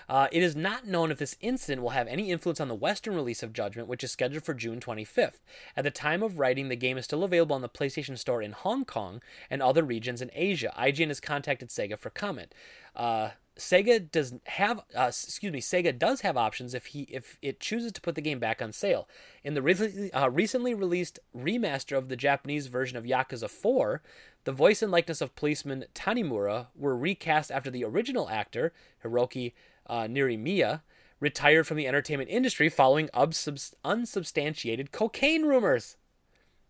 Uh, 0.09 0.29
it 0.31 0.43
is 0.43 0.55
not 0.55 0.87
known 0.87 1.11
if 1.11 1.19
this 1.19 1.37
incident 1.41 1.83
will 1.83 1.91
have 1.91 2.07
any 2.07 2.31
influence 2.31 2.61
on 2.61 2.69
the 2.69 2.75
Western 2.75 3.15
release 3.15 3.43
of 3.43 3.53
Judgment, 3.53 3.89
which 3.89 4.05
is 4.05 4.13
scheduled 4.13 4.45
for 4.45 4.55
June 4.55 4.79
25th. 4.79 5.41
At 5.77 5.85
the 5.85 5.91
time 5.91 6.23
of 6.23 6.39
writing, 6.39 6.69
the 6.69 6.77
game 6.77 6.97
is 6.97 7.05
still 7.05 7.25
available 7.25 7.57
on 7.57 7.63
the 7.63 7.69
PlayStation 7.69 8.17
Store 8.17 8.41
in 8.41 8.53
Hong 8.53 8.85
Kong 8.85 9.21
and 9.51 9.61
other 9.61 9.83
regions 9.83 10.23
in 10.23 10.31
Asia. 10.33 10.73
IGN 10.79 11.09
has 11.09 11.21
contacted 11.21 11.71
Sega 11.71 11.99
for 11.99 12.11
comment. 12.11 12.55
Uh, 12.95 13.31
Sega 13.59 14.11
does 14.11 14.35
have, 14.45 14.81
uh, 14.95 15.07
excuse 15.09 15.53
me, 15.53 15.61
Sega 15.61 15.99
does 15.99 16.21
have 16.21 16.37
options 16.37 16.75
if 16.75 16.87
he 16.87 17.03
if 17.03 17.39
it 17.41 17.59
chooses 17.59 17.91
to 17.93 18.01
put 18.01 18.15
the 18.15 18.21
game 18.21 18.39
back 18.39 18.61
on 18.61 18.73
sale. 18.73 19.09
In 19.43 19.55
the 19.55 19.63
recently, 19.63 20.13
uh, 20.13 20.29
recently 20.29 20.75
released 20.75 21.19
remaster 21.35 21.97
of 21.97 22.09
the 22.09 22.17
Japanese 22.17 22.67
version 22.67 22.99
of 22.99 23.05
Yakuza 23.05 23.49
4, 23.49 24.03
the 24.45 24.53
voice 24.53 24.83
and 24.83 24.93
likeness 24.93 25.23
of 25.23 25.35
policeman 25.35 25.87
Tanimura 25.95 26.67
were 26.75 26.97
recast 26.97 27.51
after 27.51 27.71
the 27.71 27.85
original 27.85 28.29
actor 28.29 28.73
Hiroki 29.03 29.55
uh, 29.87 30.03
Narimiya 30.03 30.83
retired 31.19 31.67
from 31.67 31.79
the 31.79 31.89
entertainment 31.89 32.29
industry 32.29 32.69
following 32.69 33.09
unsubstantiated 33.15 34.93
cocaine 34.93 35.45
rumors. 35.45 35.97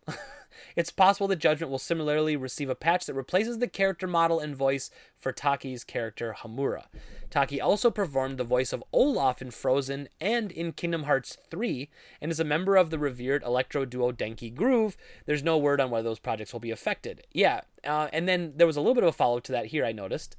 it's 0.75 0.91
possible 0.91 1.27
that 1.27 1.37
Judgment 1.39 1.71
will 1.71 1.79
similarly 1.79 2.35
receive 2.35 2.69
a 2.69 2.75
patch 2.75 3.05
that 3.05 3.13
replaces 3.13 3.59
the 3.59 3.67
character 3.67 4.07
model 4.07 4.39
and 4.39 4.55
voice 4.55 4.89
for 5.15 5.31
Taki's 5.31 5.83
character 5.83 6.35
Hamura. 6.39 6.85
Taki 7.29 7.59
also 7.59 7.91
performed 7.91 8.37
the 8.37 8.43
voice 8.43 8.71
of 8.71 8.83
Olaf 8.93 9.41
in 9.41 9.51
Frozen 9.51 10.07
and 10.21 10.51
in 10.51 10.71
Kingdom 10.71 11.03
Hearts 11.03 11.37
3, 11.49 11.89
and 12.21 12.31
is 12.31 12.39
a 12.39 12.45
member 12.45 12.77
of 12.77 12.89
the 12.89 12.99
revered 12.99 13.43
electro 13.43 13.85
duo 13.85 14.11
Denki 14.11 14.53
Groove. 14.53 14.97
There's 15.25 15.43
no 15.43 15.57
word 15.57 15.81
on 15.81 15.89
whether 15.89 16.07
those 16.07 16.19
projects 16.19 16.53
will 16.53 16.59
be 16.59 16.71
affected. 16.71 17.25
Yeah, 17.31 17.61
uh, 17.83 18.07
and 18.13 18.27
then 18.27 18.53
there 18.55 18.67
was 18.67 18.77
a 18.77 18.81
little 18.81 18.95
bit 18.95 19.03
of 19.03 19.09
a 19.09 19.13
follow 19.13 19.37
up 19.37 19.43
to 19.43 19.51
that 19.51 19.67
here, 19.67 19.85
I 19.85 19.91
noticed. 19.91 20.37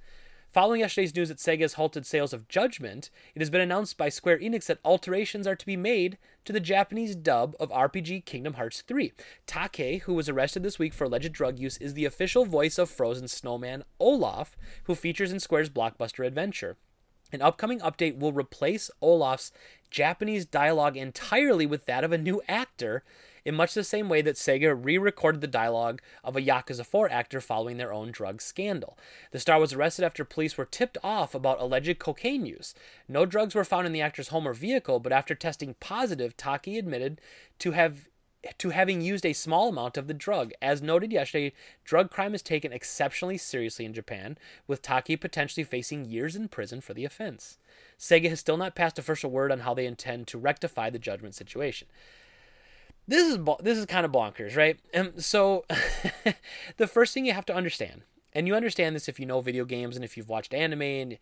Following 0.51 0.80
yesterday's 0.80 1.14
news 1.14 1.28
that 1.28 1.36
Sega 1.36 1.61
has 1.61 1.74
halted 1.74 2.07
sales 2.07 2.32
of 2.32 2.49
Judgment, 2.49 3.11
it 3.34 3.42
has 3.42 3.51
been 3.51 3.61
announced 3.61 3.99
by 3.99 4.09
Square 4.09 4.38
Enix 4.38 4.64
that 4.66 4.78
alterations 4.82 5.46
are 5.46 5.55
to 5.55 5.66
be 5.66 5.76
made 5.76 6.16
to 6.46 6.55
the 6.55 6.61
Japanese 6.61 7.14
dub 7.14 7.55
of 7.61 7.70
RPG 7.70 8.24
Kingdom 8.24 8.55
Hearts 8.55 8.80
3. 8.80 9.12
Taki, 9.46 9.99
who 9.99 10.14
was 10.14 10.26
arrested 10.26 10.62
this 10.62 10.78
week 10.78 10.94
for 10.94 11.05
alleged 11.05 11.34
drug 11.34 11.59
use, 11.59 11.76
is 11.76 11.92
the 11.92 12.07
official 12.07 12.46
voice 12.46 12.78
of 12.78 12.88
Frozen 12.88 13.28
Snowman 13.28 13.84
Olaf, 14.01 14.57
who 14.84 14.94
features 14.94 15.30
in 15.30 15.38
Square's 15.38 15.68
blockbuster 15.68 16.26
adventure. 16.26 16.78
An 17.30 17.42
upcoming 17.42 17.80
update 17.80 18.18
will 18.18 18.32
replace 18.32 18.90
Olaf's 19.03 19.53
Japanese 19.90 20.46
dialogue 20.46 20.96
entirely 20.96 21.66
with 21.66 21.84
that 21.84 22.05
of 22.05 22.12
a 22.12 22.16
new 22.16 22.40
actor, 22.49 23.05
in 23.49 23.55
much 23.55 23.72
the 23.72 23.82
same 23.82 24.11
way 24.11 24.20
that 24.20 24.34
Sega 24.34 24.78
re 24.78 24.99
recorded 24.99 25.40
the 25.40 25.46
dialogue 25.46 26.03
of 26.22 26.36
a 26.36 26.42
Yakuza 26.42 26.84
4 26.84 27.11
actor 27.11 27.40
following 27.40 27.78
their 27.78 27.94
own 27.94 28.11
drug 28.11 28.42
scandal. 28.42 28.99
The 29.30 29.40
star 29.40 29.59
was 29.59 29.72
arrested 29.72 30.05
after 30.05 30.22
police 30.22 30.59
were 30.59 30.66
tipped 30.66 30.99
off 31.03 31.34
about 31.34 31.59
alleged 31.59 31.99
cocaine 31.99 32.44
use. 32.44 32.74
No 33.09 33.24
drugs 33.24 33.55
were 33.55 33.64
found 33.64 33.86
in 33.86 33.94
the 33.94 34.03
actor's 34.03 34.28
home 34.28 34.46
or 34.46 34.53
vehicle, 34.53 35.01
but 35.01 35.14
after 35.14 35.34
testing 35.34 35.76
positive, 35.80 36.36
Taki 36.36 36.76
admitted 36.76 37.22
to 37.61 37.70
have 37.70 38.11
to 38.59 38.68
having 38.68 39.01
used 39.01 39.24
a 39.24 39.32
small 39.32 39.70
amount 39.70 39.96
of 39.96 40.09
the 40.09 40.14
drug. 40.14 40.53
As 40.61 40.82
noted 40.82 41.11
yesterday, 41.11 41.55
drug 41.84 42.11
crime 42.11 42.34
is 42.34 42.42
taken 42.42 42.70
exceptionally 42.70 43.38
seriously 43.38 43.86
in 43.86 43.94
Japan, 43.94 44.36
with 44.66 44.82
Taki 44.82 45.16
potentially 45.16 45.64
facing 45.64 46.05
years 46.05 46.36
in 46.36 46.49
prison 46.49 46.82
for 46.82 46.92
the 46.92 47.07
offense. 47.07 47.57
Sega 47.99 48.28
has 48.28 48.40
still 48.40 48.59
not 48.59 48.74
passed 48.74 48.99
official 48.99 49.30
word 49.30 49.51
on 49.51 49.61
how 49.61 49.72
they 49.72 49.86
intend 49.86 50.26
to 50.26 50.38
rectify 50.38 50.90
the 50.90 50.99
judgment 50.99 51.34
situation 51.34 51.88
this 53.09 53.27
is 53.27 53.39
this 53.61 53.79
is 53.79 53.87
kind 53.87 54.05
of 54.05 54.13
bonkers, 54.13 54.57
right? 54.57 54.79
And 54.93 55.25
so 55.25 55.65
the 56.77 56.87
first 56.87 57.15
thing 57.15 57.25
you 57.25 57.33
have 57.33 57.47
to 57.47 57.55
understand, 57.55 58.03
and 58.35 58.47
you 58.47 58.55
understand 58.55 58.95
this 58.95 59.09
if 59.09 59.19
you 59.19 59.27
know 59.27 59.41
video 59.41 59.65
games 59.65 59.97
and 59.97 60.05
if 60.05 60.17
you've 60.17 60.29
watched 60.29 60.55
anime, 60.55 60.83
and 60.83 61.19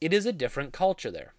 it 0.00 0.12
is 0.12 0.26
a 0.26 0.32
different 0.32 0.72
culture 0.72 1.12
there. 1.12 1.32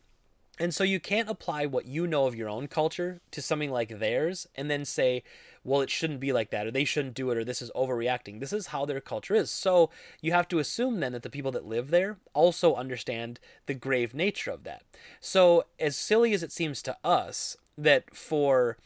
And 0.58 0.74
so 0.74 0.86
you 0.86 1.02
can't 1.02 1.30
apply 1.30 1.66
what 1.66 1.86
you 1.86 2.08
know 2.08 2.28
of 2.28 2.36
your 2.36 2.48
own 2.48 2.70
culture 2.70 3.20
to 3.32 3.42
something 3.42 3.70
like 3.70 4.00
theirs 4.00 4.48
and 4.56 4.72
then 4.72 4.86
say, 4.86 5.22
well, 5.66 5.82
it 5.82 5.90
shouldn't 5.90 6.22
be 6.22 6.32
like 6.32 6.50
that, 6.52 6.66
or 6.66 6.72
they 6.72 6.86
shouldn't 6.86 7.16
do 7.16 7.30
it, 7.32 7.38
or 7.38 7.44
this 7.44 7.62
is 7.62 7.72
overreacting. 7.76 8.40
This 8.40 8.54
is 8.54 8.68
how 8.68 8.86
their 8.86 9.02
culture 9.02 9.36
is. 9.36 9.52
So 9.52 9.90
you 10.22 10.32
have 10.32 10.48
to 10.50 10.60
assume 10.60 11.02
then 11.02 11.12
that 11.12 11.24
the 11.24 11.30
people 11.30 11.52
that 11.52 11.66
live 11.66 11.90
there 11.90 12.18
also 12.34 12.76
understand 12.76 13.40
the 13.66 13.74
grave 13.74 14.14
nature 14.14 14.52
of 14.52 14.64
that. 14.64 14.84
So, 15.20 15.66
as 15.80 15.98
silly 15.98 16.34
as 16.34 16.44
it 16.44 16.52
seems 16.54 16.82
to 16.84 16.96
us, 17.04 17.58
that 17.78 18.16
for 18.16 18.78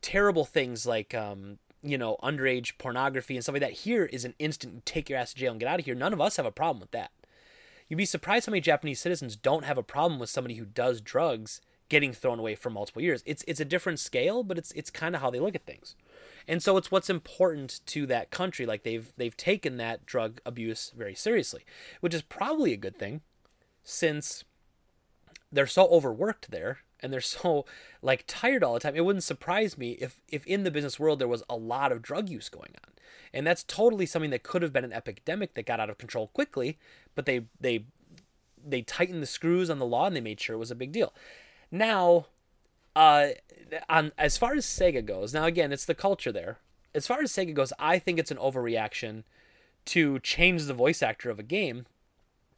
terrible 0.00 0.44
things 0.44 0.86
like 0.86 1.14
um, 1.14 1.58
you 1.82 1.98
know 1.98 2.16
underage 2.22 2.78
pornography 2.78 3.36
and 3.36 3.44
stuff 3.44 3.54
like 3.54 3.62
that. 3.62 3.72
Here 3.72 4.04
is 4.06 4.24
an 4.24 4.34
instant 4.38 4.86
take 4.86 5.08
your 5.08 5.18
ass 5.18 5.32
to 5.32 5.38
jail 5.38 5.52
and 5.52 5.60
get 5.60 5.68
out 5.68 5.80
of 5.80 5.86
here. 5.86 5.94
None 5.94 6.12
of 6.12 6.20
us 6.20 6.36
have 6.36 6.46
a 6.46 6.52
problem 6.52 6.80
with 6.80 6.90
that. 6.92 7.10
You'd 7.88 7.96
be 7.96 8.04
surprised 8.04 8.46
how 8.46 8.50
many 8.52 8.60
japanese 8.60 9.00
citizens 9.00 9.36
don't 9.36 9.64
have 9.64 9.78
a 9.78 9.82
problem 9.82 10.20
with 10.20 10.30
somebody 10.30 10.54
who 10.54 10.64
does 10.64 11.00
drugs 11.00 11.60
getting 11.88 12.12
thrown 12.12 12.38
away 12.38 12.54
for 12.54 12.70
multiple 12.70 13.02
years. 13.02 13.22
It's 13.26 13.44
it's 13.48 13.60
a 13.60 13.64
different 13.64 13.98
scale 13.98 14.42
but 14.42 14.58
it's 14.58 14.72
it's 14.72 14.90
kind 14.90 15.14
of 15.14 15.22
how 15.22 15.30
they 15.30 15.40
look 15.40 15.54
at 15.54 15.66
things. 15.66 15.96
And 16.46 16.62
so 16.62 16.76
it's 16.76 16.90
what's 16.90 17.10
important 17.10 17.80
to 17.86 18.06
that 18.06 18.30
country. 18.30 18.66
Like 18.66 18.82
they've 18.82 19.12
they've 19.16 19.36
taken 19.36 19.76
that 19.78 20.06
drug 20.06 20.40
abuse 20.46 20.92
very 20.96 21.14
seriously 21.14 21.64
which 22.00 22.14
is 22.14 22.22
probably 22.22 22.72
a 22.72 22.78
good 22.78 22.96
thing 22.96 23.22
since 23.82 24.44
they're 25.50 25.66
so 25.66 25.88
overworked 25.88 26.50
there 26.50 26.80
and 27.02 27.12
they're 27.12 27.20
so 27.20 27.64
like 28.02 28.24
tired 28.26 28.62
all 28.62 28.74
the 28.74 28.80
time 28.80 28.96
it 28.96 29.04
wouldn't 29.04 29.24
surprise 29.24 29.76
me 29.76 29.92
if 29.92 30.20
if 30.28 30.46
in 30.46 30.64
the 30.64 30.70
business 30.70 30.98
world 30.98 31.18
there 31.18 31.28
was 31.28 31.42
a 31.48 31.56
lot 31.56 31.92
of 31.92 32.02
drug 32.02 32.28
use 32.28 32.48
going 32.48 32.74
on. 32.84 32.90
And 33.32 33.46
that's 33.46 33.62
totally 33.62 34.06
something 34.06 34.30
that 34.30 34.42
could 34.42 34.62
have 34.62 34.72
been 34.72 34.84
an 34.84 34.92
epidemic 34.92 35.54
that 35.54 35.66
got 35.66 35.78
out 35.78 35.90
of 35.90 35.98
control 35.98 36.28
quickly 36.28 36.78
but 37.14 37.26
they 37.26 37.42
they 37.60 37.84
they 38.62 38.82
tightened 38.82 39.22
the 39.22 39.26
screws 39.26 39.70
on 39.70 39.78
the 39.78 39.86
law 39.86 40.06
and 40.06 40.14
they 40.14 40.20
made 40.20 40.40
sure 40.40 40.54
it 40.54 40.58
was 40.58 40.70
a 40.70 40.76
big 40.76 40.92
deal. 40.92 41.12
Now 41.70 42.26
uh 42.96 43.28
on 43.88 44.12
as 44.18 44.36
far 44.36 44.54
as 44.54 44.66
sega 44.66 45.04
goes 45.04 45.32
now 45.32 45.44
again 45.44 45.72
it's 45.72 45.84
the 45.84 45.94
culture 45.94 46.32
there. 46.32 46.58
As 46.92 47.06
far 47.06 47.22
as 47.22 47.32
sega 47.32 47.54
goes 47.54 47.72
i 47.78 47.98
think 47.98 48.18
it's 48.18 48.32
an 48.32 48.36
overreaction 48.38 49.22
to 49.86 50.18
change 50.20 50.64
the 50.64 50.74
voice 50.74 51.02
actor 51.02 51.30
of 51.30 51.38
a 51.38 51.44
game 51.44 51.86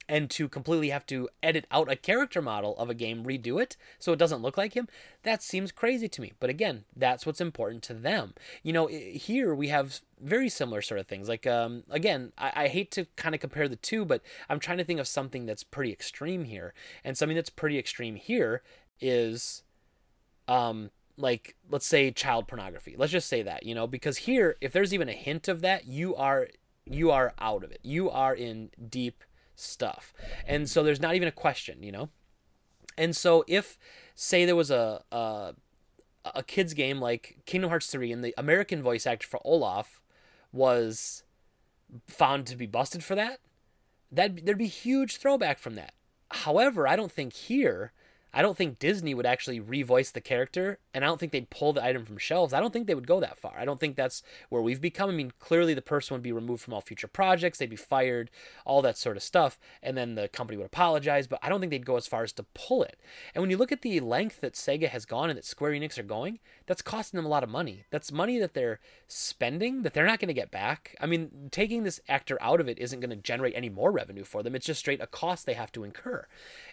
and 0.08 0.28
to 0.30 0.48
completely 0.48 0.90
have 0.90 1.06
to 1.06 1.28
edit 1.42 1.66
out 1.70 1.90
a 1.90 1.96
character 1.96 2.42
model 2.42 2.76
of 2.76 2.90
a 2.90 2.94
game, 2.94 3.24
redo 3.24 3.60
it 3.60 3.76
so 3.98 4.12
it 4.12 4.18
doesn't 4.18 4.42
look 4.42 4.56
like 4.56 4.74
him, 4.74 4.88
that 5.22 5.42
seems 5.42 5.72
crazy 5.72 6.08
to 6.08 6.20
me. 6.20 6.32
But 6.40 6.50
again, 6.50 6.84
that's 6.94 7.24
what's 7.24 7.40
important 7.40 7.82
to 7.84 7.94
them. 7.94 8.34
You 8.62 8.72
know, 8.72 8.86
here 8.86 9.54
we 9.54 9.68
have 9.68 10.00
very 10.20 10.48
similar 10.48 10.82
sort 10.82 11.00
of 11.00 11.06
things. 11.06 11.28
Like, 11.28 11.46
um, 11.46 11.84
again, 11.90 12.32
I, 12.36 12.52
I 12.54 12.68
hate 12.68 12.90
to 12.92 13.06
kind 13.16 13.34
of 13.34 13.40
compare 13.40 13.68
the 13.68 13.76
two, 13.76 14.04
but 14.04 14.22
I'm 14.48 14.60
trying 14.60 14.78
to 14.78 14.84
think 14.84 15.00
of 15.00 15.08
something 15.08 15.46
that's 15.46 15.64
pretty 15.64 15.92
extreme 15.92 16.44
here. 16.44 16.74
And 17.04 17.16
something 17.16 17.36
that's 17.36 17.50
pretty 17.50 17.78
extreme 17.78 18.16
here 18.16 18.62
is, 19.00 19.62
um, 20.48 20.90
like, 21.16 21.56
let's 21.70 21.86
say 21.86 22.10
child 22.10 22.48
pornography. 22.48 22.94
Let's 22.96 23.12
just 23.12 23.28
say 23.28 23.42
that, 23.42 23.64
you 23.64 23.74
know, 23.74 23.86
because 23.86 24.18
here, 24.18 24.56
if 24.60 24.72
there's 24.72 24.94
even 24.94 25.08
a 25.08 25.12
hint 25.12 25.48
of 25.48 25.60
that, 25.60 25.86
you 25.86 26.14
are 26.16 26.48
you 26.84 27.10
are 27.10 27.32
out 27.38 27.62
of 27.62 27.70
it. 27.70 27.80
You 27.82 28.10
are 28.10 28.34
in 28.34 28.70
deep 28.88 29.22
stuff. 29.54 30.12
And 30.46 30.68
so 30.68 30.82
there's 30.82 31.00
not 31.00 31.14
even 31.14 31.28
a 31.28 31.32
question, 31.32 31.82
you 31.82 31.92
know? 31.92 32.08
And 32.96 33.16
so 33.16 33.44
if 33.46 33.78
say 34.14 34.44
there 34.44 34.56
was 34.56 34.70
a 34.70 35.02
a, 35.10 35.54
a 36.34 36.42
kids 36.42 36.74
game 36.74 37.00
like 37.00 37.38
Kingdom 37.46 37.70
Hearts 37.70 37.86
3 37.86 38.12
and 38.12 38.24
the 38.24 38.34
American 38.36 38.82
voice 38.82 39.06
actor 39.06 39.26
for 39.26 39.40
Olaf 39.44 40.00
was 40.52 41.22
found 42.06 42.46
to 42.46 42.56
be 42.56 42.66
busted 42.66 43.02
for 43.02 43.14
that, 43.14 43.40
that 44.10 44.44
there'd 44.44 44.58
be 44.58 44.66
huge 44.66 45.16
throwback 45.16 45.58
from 45.58 45.74
that. 45.74 45.94
However, 46.30 46.86
I 46.86 46.96
don't 46.96 47.12
think 47.12 47.32
here 47.32 47.92
I 48.34 48.42
don't 48.42 48.56
think 48.56 48.78
Disney 48.78 49.14
would 49.14 49.26
actually 49.26 49.60
revoice 49.60 50.12
the 50.12 50.20
character, 50.20 50.78
and 50.94 51.04
I 51.04 51.06
don't 51.06 51.18
think 51.18 51.32
they'd 51.32 51.50
pull 51.50 51.72
the 51.72 51.84
item 51.84 52.04
from 52.04 52.18
shelves. 52.18 52.52
I 52.52 52.60
don't 52.60 52.72
think 52.72 52.86
they 52.86 52.94
would 52.94 53.06
go 53.06 53.20
that 53.20 53.38
far. 53.38 53.54
I 53.58 53.64
don't 53.64 53.80
think 53.80 53.96
that's 53.96 54.22
where 54.48 54.62
we've 54.62 54.80
become. 54.80 55.08
I 55.08 55.12
mean, 55.12 55.32
clearly 55.38 55.74
the 55.74 55.82
person 55.82 56.14
would 56.14 56.22
be 56.22 56.32
removed 56.32 56.62
from 56.62 56.74
all 56.74 56.80
future 56.80 57.08
projects, 57.08 57.58
they'd 57.58 57.70
be 57.70 57.76
fired, 57.76 58.30
all 58.64 58.82
that 58.82 58.98
sort 58.98 59.16
of 59.16 59.22
stuff, 59.22 59.58
and 59.82 59.96
then 59.96 60.14
the 60.14 60.28
company 60.28 60.56
would 60.56 60.66
apologize, 60.66 61.26
but 61.26 61.38
I 61.42 61.48
don't 61.48 61.60
think 61.60 61.70
they'd 61.70 61.86
go 61.86 61.96
as 61.96 62.06
far 62.06 62.22
as 62.22 62.32
to 62.34 62.44
pull 62.54 62.82
it. 62.82 62.98
And 63.34 63.42
when 63.42 63.50
you 63.50 63.56
look 63.56 63.72
at 63.72 63.82
the 63.82 64.00
length 64.00 64.40
that 64.40 64.54
Sega 64.54 64.88
has 64.88 65.06
gone 65.06 65.30
and 65.30 65.36
that 65.36 65.44
Square 65.44 65.72
Enix 65.72 65.98
are 65.98 66.02
going, 66.02 66.40
that's 66.66 66.82
costing 66.82 67.18
them 67.18 67.26
a 67.26 67.30
lot 67.30 67.42
of 67.42 67.48
money. 67.48 67.84
That's 67.90 68.12
money 68.12 68.38
that 68.38 68.54
they're 68.54 68.80
spending 69.08 69.82
that 69.82 69.94
they're 69.94 70.06
not 70.06 70.18
going 70.18 70.28
to 70.28 70.34
get 70.34 70.50
back. 70.50 70.96
I 71.00 71.06
mean, 71.06 71.48
taking 71.50 71.82
this 71.82 72.00
actor 72.08 72.38
out 72.40 72.60
of 72.60 72.68
it 72.68 72.78
isn't 72.78 73.00
going 73.00 73.10
to 73.10 73.16
generate 73.16 73.54
any 73.56 73.68
more 73.68 73.92
revenue 73.92 74.24
for 74.24 74.42
them. 74.42 74.54
It's 74.54 74.66
just 74.66 74.80
straight 74.80 75.02
a 75.02 75.06
cost 75.06 75.46
they 75.46 75.54
have 75.54 75.72
to 75.72 75.84
incur. 75.84 76.26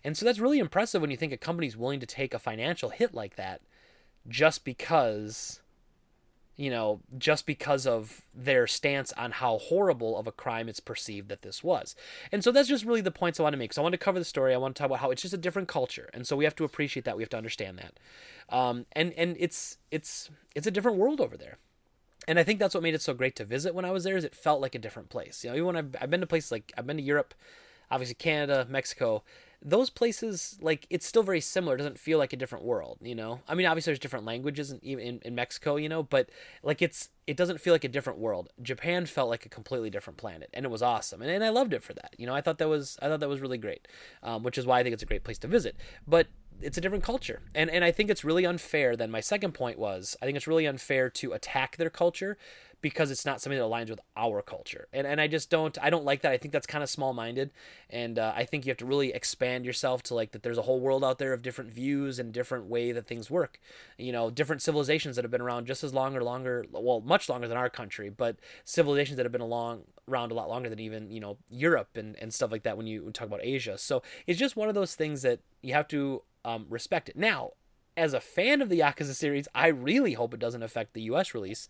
And 0.04 0.18
so 0.18 0.26
that's 0.26 0.40
really 0.40 0.60
impressive 0.60 1.02
when 1.02 1.12
you 1.12 1.18
think 1.18 1.34
a 1.34 1.38
company's 1.38 1.78
willing 1.78 2.00
to 2.00 2.06
take 2.06 2.34
a 2.34 2.40
financial 2.40 2.90
hit 2.90 3.14
like 3.14 3.36
that 3.36 3.62
just 4.28 4.64
because 4.64 5.62
you 6.60 6.70
know, 6.70 7.00
just 7.18 7.46
because 7.46 7.88
of 7.88 8.24
their 8.36 8.68
stance 8.68 9.14
on 9.14 9.32
how 9.32 9.60
horrible 9.60 10.18
of 10.18 10.28
a 10.28 10.32
crime 10.34 10.68
it's 10.68 10.82
perceived 10.82 11.30
that 11.30 11.42
this 11.42 11.64
was. 11.64 11.96
And 12.34 12.44
so 12.44 12.52
that's 12.52 12.68
just 12.68 12.84
really 12.84 13.00
the 13.00 13.12
points 13.12 13.40
I 13.40 13.44
want 13.44 13.54
to 13.54 13.58
make. 13.58 13.72
So 13.72 13.82
I 13.82 13.84
want 13.84 13.94
to 13.94 13.98
cover 13.98 14.20
the 14.20 14.26
story. 14.26 14.54
I 14.54 14.58
want 14.58 14.76
to 14.76 14.80
talk 14.80 14.88
about 14.88 15.00
how 15.00 15.10
it's 15.10 15.22
just 15.22 15.34
a 15.34 15.38
different 15.38 15.70
culture, 15.70 16.10
and 16.14 16.28
so 16.28 16.36
we 16.36 16.44
have 16.44 16.58
to 16.58 16.66
appreciate 16.66 17.06
that. 17.06 17.16
We 17.16 17.24
have 17.24 17.30
to 17.30 17.38
understand 17.38 17.80
that. 17.80 17.98
Um, 18.54 18.88
and 18.92 19.14
and 19.14 19.38
it's 19.40 19.78
it's 19.90 20.30
it's 20.54 20.68
a 20.68 20.72
different 20.72 20.98
world 20.98 21.22
over 21.22 21.38
there. 21.38 21.60
And 22.28 22.38
I 22.38 22.44
think 22.44 22.60
that's 22.60 22.76
what 22.76 22.84
made 22.84 22.94
it 22.94 23.02
so 23.02 23.14
great 23.14 23.38
to 23.38 23.46
visit 23.46 23.74
when 23.74 23.86
I 23.86 23.92
was 23.92 24.04
there. 24.04 24.18
Is 24.18 24.26
it 24.26 24.36
felt 24.36 24.60
like 24.60 24.76
a 24.76 24.80
different 24.80 25.08
place. 25.08 25.46
You 25.46 25.52
know, 25.52 25.56
even 25.56 25.66
when 25.68 25.78
I've, 25.78 25.96
I've 26.02 26.10
been 26.10 26.20
to 26.20 26.28
places 26.28 26.52
like 26.52 26.74
I've 26.78 26.86
been 26.86 26.98
to 26.98 27.04
Europe, 27.04 27.34
obviously 27.90 28.16
Canada, 28.16 28.68
Mexico, 28.70 29.24
those 29.62 29.90
places 29.90 30.58
like 30.62 30.88
it's 30.90 31.06
still 31.06 31.24
very 31.24 31.42
similar. 31.42 31.76
It 31.76 31.80
doesn't 31.80 32.00
feel 32.00 32.18
like 32.18 32.32
a 32.34 32.38
different 32.38 32.64
world 32.64 32.98
you 33.02 33.16
know? 33.16 33.42
I 33.48 33.56
mean 33.56 33.66
obviously 33.66 33.92
there's 33.92 34.00
different 34.00 34.26
languages 34.26 34.72
in, 34.72 34.80
in, 34.80 35.20
in 35.24 35.36
mexico 35.36 35.76
you 35.76 35.90
know 35.90 36.04
but 36.04 36.30
like 36.64 36.82
it's 36.82 37.10
it 37.28 37.38
doesn't 37.38 37.62
feel 37.62 37.74
like 37.74 37.84
a 37.84 37.90
different 37.90 38.20
world. 38.20 38.50
Japan 38.62 39.06
felt 39.06 39.30
like 39.30 39.46
a 39.46 39.50
completely 39.50 39.90
different 39.90 40.18
planet 40.18 40.50
and 40.54 40.66
it 40.66 40.70
was 40.70 40.82
awesome 40.82 41.22
and, 41.22 41.30
and 41.30 41.44
i 41.44 41.50
loved 41.50 41.74
it 41.74 41.84
for 41.84 41.94
that 41.94 42.16
you 42.18 42.26
know? 42.26 42.34
I 42.34 42.42
thought 42.42 42.58
that 42.60 42.70
was 42.70 42.98
i 43.02 43.08
thought 43.08 43.20
that 43.20 43.30
was 43.30 43.42
really 43.42 43.58
great 43.58 43.88
um, 44.24 44.44
which 44.44 44.58
is 44.58 44.66
why 44.66 44.80
i 44.80 44.84
think 44.84 44.94
it's 44.94 45.04
a 45.04 45.08
great 45.08 45.24
place 45.24 45.38
to 45.40 45.48
visit 45.48 45.76
but 46.08 46.28
it's 46.62 46.78
a 46.78 46.82
different 46.82 47.04
culture 47.04 47.42
and 47.56 47.70
and 47.70 47.84
i 47.84 47.92
think 47.92 48.10
it's 48.10 48.24
really 48.24 48.46
unfair 48.46 48.96
then 48.96 49.10
my 49.12 49.22
second 49.22 49.54
point 49.54 49.80
was 49.80 50.18
i 50.22 50.26
think 50.26 50.36
it's 50.36 50.48
really 50.48 50.66
unfair 50.66 51.10
to 51.10 51.32
attack 51.34 51.78
their 51.78 51.90
culture 51.90 52.38
because 52.82 53.12
it's 53.12 53.26
not 53.26 53.42
something 53.42 53.58
that 53.58 53.66
aligns 53.66 53.90
with 53.90 54.00
our 54.16 54.42
culture. 54.42 54.88
And 54.94 55.06
and 55.06 55.20
I 55.20 55.28
just 55.28 55.50
don't 55.50 55.78
I 55.82 55.90
don't 55.90 56.06
like 56.06 56.22
that. 56.22 56.32
I 56.32 56.38
think 56.38 56.52
that's 56.52 56.68
kind 56.68 56.84
of 56.84 56.90
small 56.90 57.14
minded, 57.14 57.52
and 57.90 58.18
uh, 58.18 58.34
I 58.36 58.46
think 58.46 58.66
you 58.66 58.70
have 58.72 58.78
to 58.78 58.86
really 58.86 59.14
expand 59.14 59.66
yourself 59.66 60.04
to 60.04 60.16
like 60.16 60.32
that. 60.32 60.44
There's 60.44 60.58
a 60.58 60.64
whole 60.64 60.80
world 60.80 61.04
out 61.04 61.18
there 61.18 61.34
of 61.34 61.42
different 61.42 61.72
views 61.72 62.20
and 62.20 62.32
different 62.32 62.66
way 62.66 62.92
that 62.92 63.08
things 63.08 63.30
work. 63.30 63.60
You 63.98 64.12
know, 64.12 64.30
different 64.30 64.62
civilizations 64.62 65.16
that 65.16 65.26
have 65.26 65.32
been 65.32 65.42
around 65.42 65.68
just 65.68 65.84
as 65.84 65.94
long 65.94 66.16
or 66.16 66.24
longer, 66.24 66.66
well, 66.72 67.02
much 67.02 67.30
longer 67.30 67.48
than 67.48 67.58
our 67.58 67.70
country, 67.70 68.10
but 68.10 68.38
civilizations 68.64 69.18
that 69.18 69.26
have 69.26 69.32
been 69.32 69.42
along 69.42 69.84
around 70.08 70.32
a 70.32 70.36
lot 70.36 70.50
longer 70.50 70.70
than 70.70 70.80
even 70.80 71.12
you 71.12 71.20
know 71.20 71.38
Europe 71.50 71.96
and 71.96 72.16
and 72.18 72.34
stuff 72.34 72.52
like 72.52 72.64
that. 72.64 72.78
When 72.78 72.88
you 72.88 73.10
talk 73.12 73.28
about 73.28 73.44
Asia, 73.44 73.78
so 73.78 74.02
it's 74.28 74.40
just 74.40 74.56
one 74.56 74.70
of 74.70 74.76
those 74.76 74.96
things 74.96 75.22
that 75.24 75.40
you 75.62 75.74
have 75.74 75.88
to 75.90 76.24
um, 76.46 76.66
respect 76.70 77.10
it. 77.10 77.18
Now, 77.18 77.52
as 78.00 78.14
a 78.14 78.22
fan 78.22 78.62
of 78.62 78.70
the 78.70 78.80
Yakuza 78.80 79.14
series, 79.14 79.48
I 79.54 79.68
really 79.68 80.14
hope 80.14 80.34
it 80.34 80.40
doesn't 80.40 80.64
affect 80.64 80.94
the 80.94 81.02
U.S. 81.04 81.34
release. 81.34 81.68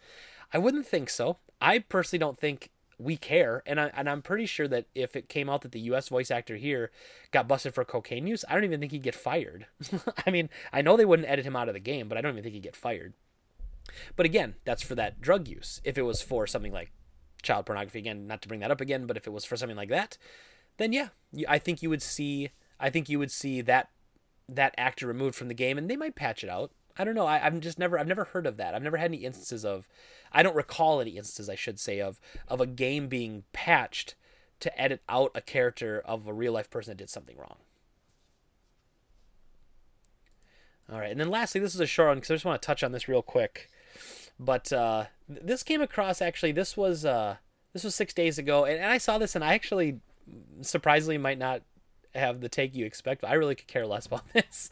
I 0.52 0.58
wouldn't 0.58 0.86
think 0.86 1.10
so. 1.10 1.38
I 1.62 1.80
personally 1.80 2.20
don't 2.20 2.38
think 2.38 2.72
we 2.97 3.16
care, 3.16 3.64
and 3.66 3.80
I 3.80 3.91
and 3.95 4.10
I'm 4.10 4.22
pretty 4.22 4.45
sure 4.45 4.68
that 4.68 4.86
if 4.93 5.16
it 5.16 5.30
came 5.30 5.50
out 5.50 5.62
that 5.62 5.72
the 5.72 5.80
U.S. 5.82 6.10
voice 6.10 6.30
actor 6.30 6.58
here 6.58 6.91
got 7.32 7.47
busted 7.47 7.74
for 7.74 7.86
cocaine 7.86 8.28
use, 8.28 8.43
I 8.47 8.54
don't 8.54 8.66
even 8.66 8.80
think 8.80 8.91
he'd 8.91 9.04
get 9.04 9.16
fired. 9.16 9.68
I 10.28 10.32
mean, 10.32 10.50
I 10.74 10.82
know 10.82 10.97
they 10.97 11.06
wouldn't 11.06 11.30
edit 11.30 11.45
him 11.45 11.56
out 11.56 11.70
of 11.70 11.74
the 11.74 11.80
game, 11.80 12.10
but 12.10 12.18
I 12.18 12.22
don't 12.22 12.34
even 12.34 12.43
think 12.43 12.56
he'd 12.56 12.64
get 12.64 12.76
fired. 12.76 13.14
But 14.16 14.26
again, 14.26 14.56
that's 14.66 14.84
for 14.84 14.95
that 14.95 15.22
drug 15.22 15.47
use. 15.47 15.82
If 15.84 15.97
it 15.97 16.04
was 16.04 16.22
for 16.22 16.45
something 16.45 16.74
like 16.74 16.91
child 17.41 17.66
pornography, 17.66 18.00
again, 18.00 18.28
not 18.28 18.41
to 18.41 18.47
bring 18.47 18.60
that 18.60 18.72
up 18.72 18.82
again, 18.82 19.06
but 19.06 19.18
if 19.18 19.26
it 19.26 19.34
was 19.34 19.45
for 19.45 19.56
something 19.56 19.78
like 19.78 19.89
that, 19.89 20.18
then 20.78 20.93
yeah, 20.93 21.10
I 21.47 21.58
think 21.58 21.82
you 21.82 21.89
would 21.89 22.02
see. 22.02 22.50
I 22.80 22.89
think 22.89 23.10
you 23.10 23.20
would 23.20 23.32
see 23.32 23.62
that 23.62 23.89
that 24.47 24.76
actor 24.78 25.08
removed 25.08 25.36
from 25.36 25.47
the 25.47 25.54
game, 25.54 25.78
and 25.78 25.89
they 25.89 25.95
might 25.95 26.16
patch 26.16 26.43
it 26.43 26.50
out. 26.50 26.72
I 26.98 27.04
don't 27.04 27.16
know. 27.16 27.26
I, 27.26 27.46
I'm 27.46 27.62
just 27.62 27.80
never. 27.80 27.98
I've 27.98 28.08
never 28.08 28.26
heard 28.26 28.46
of 28.46 28.58
that. 28.58 28.76
I've 28.76 28.84
never 28.84 28.98
had 28.98 29.12
any 29.12 29.24
instances 29.24 29.64
of. 29.64 29.88
I 30.32 30.44
don't 30.44 30.56
recall 30.56 31.00
any 31.00 31.12
instances. 31.12 31.50
I 31.50 31.56
should 31.56 31.80
say 31.80 32.00
of 32.00 32.20
of 32.48 32.60
a 32.60 32.66
game 32.66 33.08
being 33.08 33.44
patched 33.54 34.16
to 34.60 34.82
edit 34.82 35.02
out 35.08 35.32
a 35.34 35.42
character 35.42 36.02
of 36.04 36.28
a 36.28 36.34
real 36.34 36.54
life 36.54 36.70
person 36.70 36.92
that 36.92 36.98
did 36.98 37.10
something 37.10 37.38
wrong. 37.38 37.58
All 40.92 41.00
right, 41.00 41.12
and 41.12 41.20
then 41.20 41.30
lastly, 41.30 41.62
this 41.62 41.76
is 41.76 41.80
a 41.80 41.86
short 41.86 42.10
one 42.10 42.18
because 42.18 42.32
I 42.32 42.36
just 42.36 42.46
want 42.46 42.62
to 42.62 42.66
touch 42.66 42.84
on 42.84 42.92
this 42.92 43.08
real 43.08 43.22
quick. 43.22 43.70
But 44.40 44.74
uh, 44.74 45.06
this 45.28 45.64
came 45.64 45.82
across 45.82 46.22
actually. 46.22 46.52
This 46.52 46.76
was 46.76 47.06
uh, 47.06 47.38
this 47.74 47.84
was 47.84 47.96
six 47.96 48.14
days 48.14 48.38
ago, 48.38 48.66
and, 48.66 48.80
and 48.80 48.92
I 48.92 48.98
saw 48.98 49.18
this, 49.18 49.36
and 49.36 49.44
I 49.44 49.54
actually 49.54 50.00
surprisingly 50.62 51.18
might 51.18 51.38
not 51.38 51.62
have 52.16 52.41
the 52.41 52.49
take 52.49 52.76
you 52.76 52.86
expect. 52.86 53.22
But 53.22 53.30
I 53.30 53.34
really 53.34 53.55
could 53.55 53.68
care 53.68 53.86
less 53.86 54.05
about 54.05 54.30
this. 54.34 54.70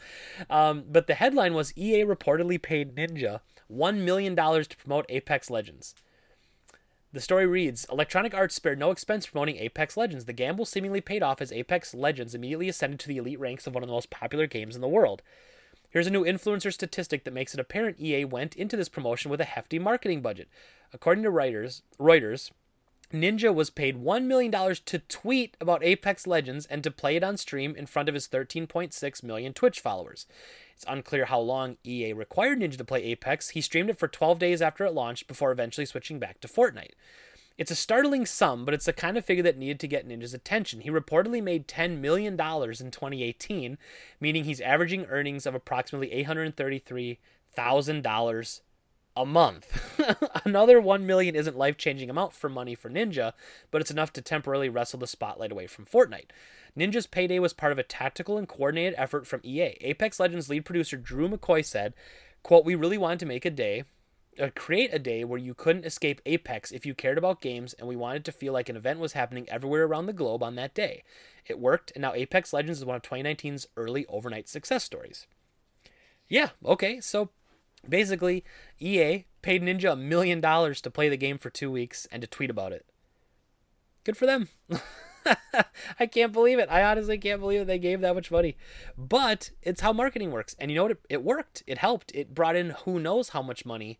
Um, 0.49 0.83
but 0.89 1.07
the 1.07 1.15
headline 1.15 1.53
was 1.53 1.77
EA 1.77 2.03
reportedly 2.03 2.61
paid 2.61 2.95
Ninja 2.95 3.41
$1 3.71 3.97
million 3.97 4.35
to 4.35 4.77
promote 4.77 5.05
Apex 5.09 5.49
Legends. 5.49 5.95
The 7.13 7.21
story 7.21 7.45
reads 7.47 7.85
Electronic 7.91 8.33
Arts 8.33 8.55
spared 8.55 8.79
no 8.79 8.91
expense 8.91 9.27
promoting 9.27 9.57
Apex 9.57 9.97
Legends. 9.97 10.25
The 10.25 10.33
gamble 10.33 10.65
seemingly 10.65 11.01
paid 11.01 11.23
off 11.23 11.41
as 11.41 11.51
Apex 11.51 11.95
Legends 11.95 12.35
immediately 12.35 12.69
ascended 12.69 12.99
to 12.99 13.07
the 13.07 13.17
elite 13.17 13.39
ranks 13.39 13.65
of 13.65 13.73
one 13.73 13.81
of 13.81 13.87
the 13.87 13.93
most 13.93 14.09
popular 14.09 14.45
games 14.45 14.75
in 14.75 14.81
the 14.81 14.87
world. 14.87 15.21
Here's 15.89 16.07
a 16.07 16.11
new 16.11 16.25
influencer 16.25 16.71
statistic 16.71 17.23
that 17.23 17.33
makes 17.33 17.53
it 17.53 17.59
apparent 17.59 17.99
EA 17.99 18.25
went 18.25 18.55
into 18.55 18.75
this 18.75 18.89
promotion 18.89 19.31
with 19.31 19.39
a 19.39 19.45
hefty 19.45 19.79
marketing 19.79 20.21
budget. 20.21 20.49
According 20.93 21.23
to 21.23 21.31
Reuters, 21.31 21.81
Reuters 21.97 22.51
Ninja 23.13 23.53
was 23.53 23.69
paid 23.69 24.03
$1 24.03 24.23
million 24.25 24.51
to 24.51 24.99
tweet 24.99 25.55
about 25.61 25.83
Apex 25.83 26.27
Legends 26.27 26.65
and 26.65 26.83
to 26.83 26.91
play 26.91 27.15
it 27.15 27.23
on 27.23 27.37
stream 27.37 27.73
in 27.75 27.85
front 27.85 28.09
of 28.09 28.15
his 28.15 28.27
13.6 28.27 29.23
million 29.23 29.53
Twitch 29.53 29.79
followers. 29.79 30.25
It's 30.75 30.83
unclear 30.87 31.23
how 31.25 31.39
long 31.39 31.77
EA 31.85 32.11
required 32.13 32.59
Ninja 32.59 32.77
to 32.77 32.83
play 32.83 33.03
Apex. 33.03 33.49
He 33.49 33.61
streamed 33.61 33.89
it 33.89 33.97
for 33.97 34.09
12 34.09 34.39
days 34.39 34.61
after 34.61 34.83
it 34.85 34.93
launched 34.93 35.27
before 35.27 35.51
eventually 35.51 35.85
switching 35.85 36.19
back 36.19 36.41
to 36.41 36.49
Fortnite. 36.49 36.91
It's 37.57 37.71
a 37.71 37.75
startling 37.75 38.25
sum, 38.25 38.65
but 38.65 38.73
it's 38.73 38.85
the 38.85 38.93
kind 38.93 39.17
of 39.17 39.25
figure 39.25 39.43
that 39.43 39.57
needed 39.57 39.79
to 39.79 39.87
get 39.87 40.07
Ninja's 40.07 40.35
attention. 40.35 40.81
He 40.81 40.91
reportedly 40.91 41.41
made 41.41 41.67
$10 41.67 41.99
million 41.99 42.33
in 42.33 42.37
2018, 42.37 43.79
meaning 44.19 44.43
he's 44.43 44.61
averaging 44.61 45.05
earnings 45.05 45.47
of 45.47 45.55
approximately 45.55 46.09
$833,000 46.23 48.61
a 49.17 49.25
month. 49.25 49.99
Another 50.45 50.79
1 50.79 51.05
million 51.05 51.35
isn't 51.35 51.57
life-changing 51.57 52.09
amount 52.09 52.33
for 52.33 52.49
money 52.49 52.75
for 52.75 52.89
Ninja, 52.89 53.33
but 53.71 53.81
it's 53.81 53.91
enough 53.91 54.13
to 54.13 54.21
temporarily 54.21 54.69
wrestle 54.69 54.99
the 54.99 55.07
spotlight 55.07 55.51
away 55.51 55.67
from 55.67 55.85
Fortnite. 55.85 56.29
Ninja's 56.77 57.07
payday 57.07 57.39
was 57.39 57.53
part 57.53 57.71
of 57.71 57.79
a 57.79 57.83
tactical 57.83 58.37
and 58.37 58.47
coordinated 58.47 58.93
effort 58.97 59.25
from 59.25 59.41
EA. 59.43 59.77
Apex 59.81 60.19
Legends 60.19 60.49
lead 60.49 60.65
producer 60.65 60.97
Drew 60.97 61.27
McCoy 61.27 61.65
said, 61.65 61.93
quote, 62.43 62.65
"We 62.65 62.75
really 62.75 62.97
wanted 62.97 63.19
to 63.19 63.25
make 63.25 63.45
a 63.45 63.49
day 63.49 63.83
uh, 64.39 64.49
create 64.55 64.93
a 64.93 64.99
day 64.99 65.23
where 65.23 65.39
you 65.39 65.53
couldn't 65.53 65.85
escape 65.85 66.21
Apex 66.25 66.71
if 66.71 66.85
you 66.85 66.93
cared 66.93 67.17
about 67.17 67.41
games, 67.41 67.73
and 67.73 67.87
we 67.87 67.95
wanted 67.95 68.25
to 68.25 68.31
feel 68.31 68.53
like 68.53 68.69
an 68.69 68.75
event 68.75 68.99
was 68.99 69.13
happening 69.13 69.47
everywhere 69.49 69.85
around 69.85 70.05
the 70.05 70.13
globe 70.13 70.43
on 70.43 70.55
that 70.55 70.73
day. 70.73 71.03
It 71.45 71.59
worked, 71.59 71.91
and 71.95 72.01
now 72.01 72.13
Apex 72.13 72.53
Legends 72.53 72.79
is 72.79 72.85
one 72.85 72.95
of 72.95 73.01
2019's 73.01 73.67
early 73.75 74.05
overnight 74.07 74.47
success 74.47 74.83
stories. 74.83 75.27
Yeah, 76.27 76.49
okay, 76.63 76.99
so 76.99 77.29
Basically, 77.89 78.43
EA 78.79 79.25
paid 79.41 79.63
Ninja 79.63 79.93
a 79.93 79.95
million 79.95 80.41
dollars 80.41 80.81
to 80.81 80.91
play 80.91 81.09
the 81.09 81.17
game 81.17 81.37
for 81.37 81.49
two 81.49 81.71
weeks 81.71 82.07
and 82.11 82.21
to 82.21 82.27
tweet 82.27 82.49
about 82.49 82.71
it. 82.71 82.85
Good 84.03 84.17
for 84.17 84.25
them. 84.25 84.49
I 85.99 86.05
can't 86.05 86.31
believe 86.31 86.59
it. 86.59 86.69
I 86.69 86.83
honestly 86.83 87.17
can't 87.17 87.41
believe 87.41 87.67
they 87.67 87.79
gave 87.79 88.01
that 88.01 88.15
much 88.15 88.31
money. 88.31 88.55
But 88.97 89.51
it's 89.61 89.81
how 89.81 89.93
marketing 89.93 90.31
works. 90.31 90.55
And 90.59 90.71
you 90.71 90.75
know 90.75 90.83
what? 90.83 90.91
It, 90.91 91.01
it 91.09 91.23
worked. 91.23 91.63
It 91.67 91.79
helped. 91.79 92.11
It 92.15 92.33
brought 92.33 92.55
in 92.55 92.71
who 92.85 92.99
knows 92.99 93.29
how 93.29 93.41
much 93.41 93.65
money 93.65 93.99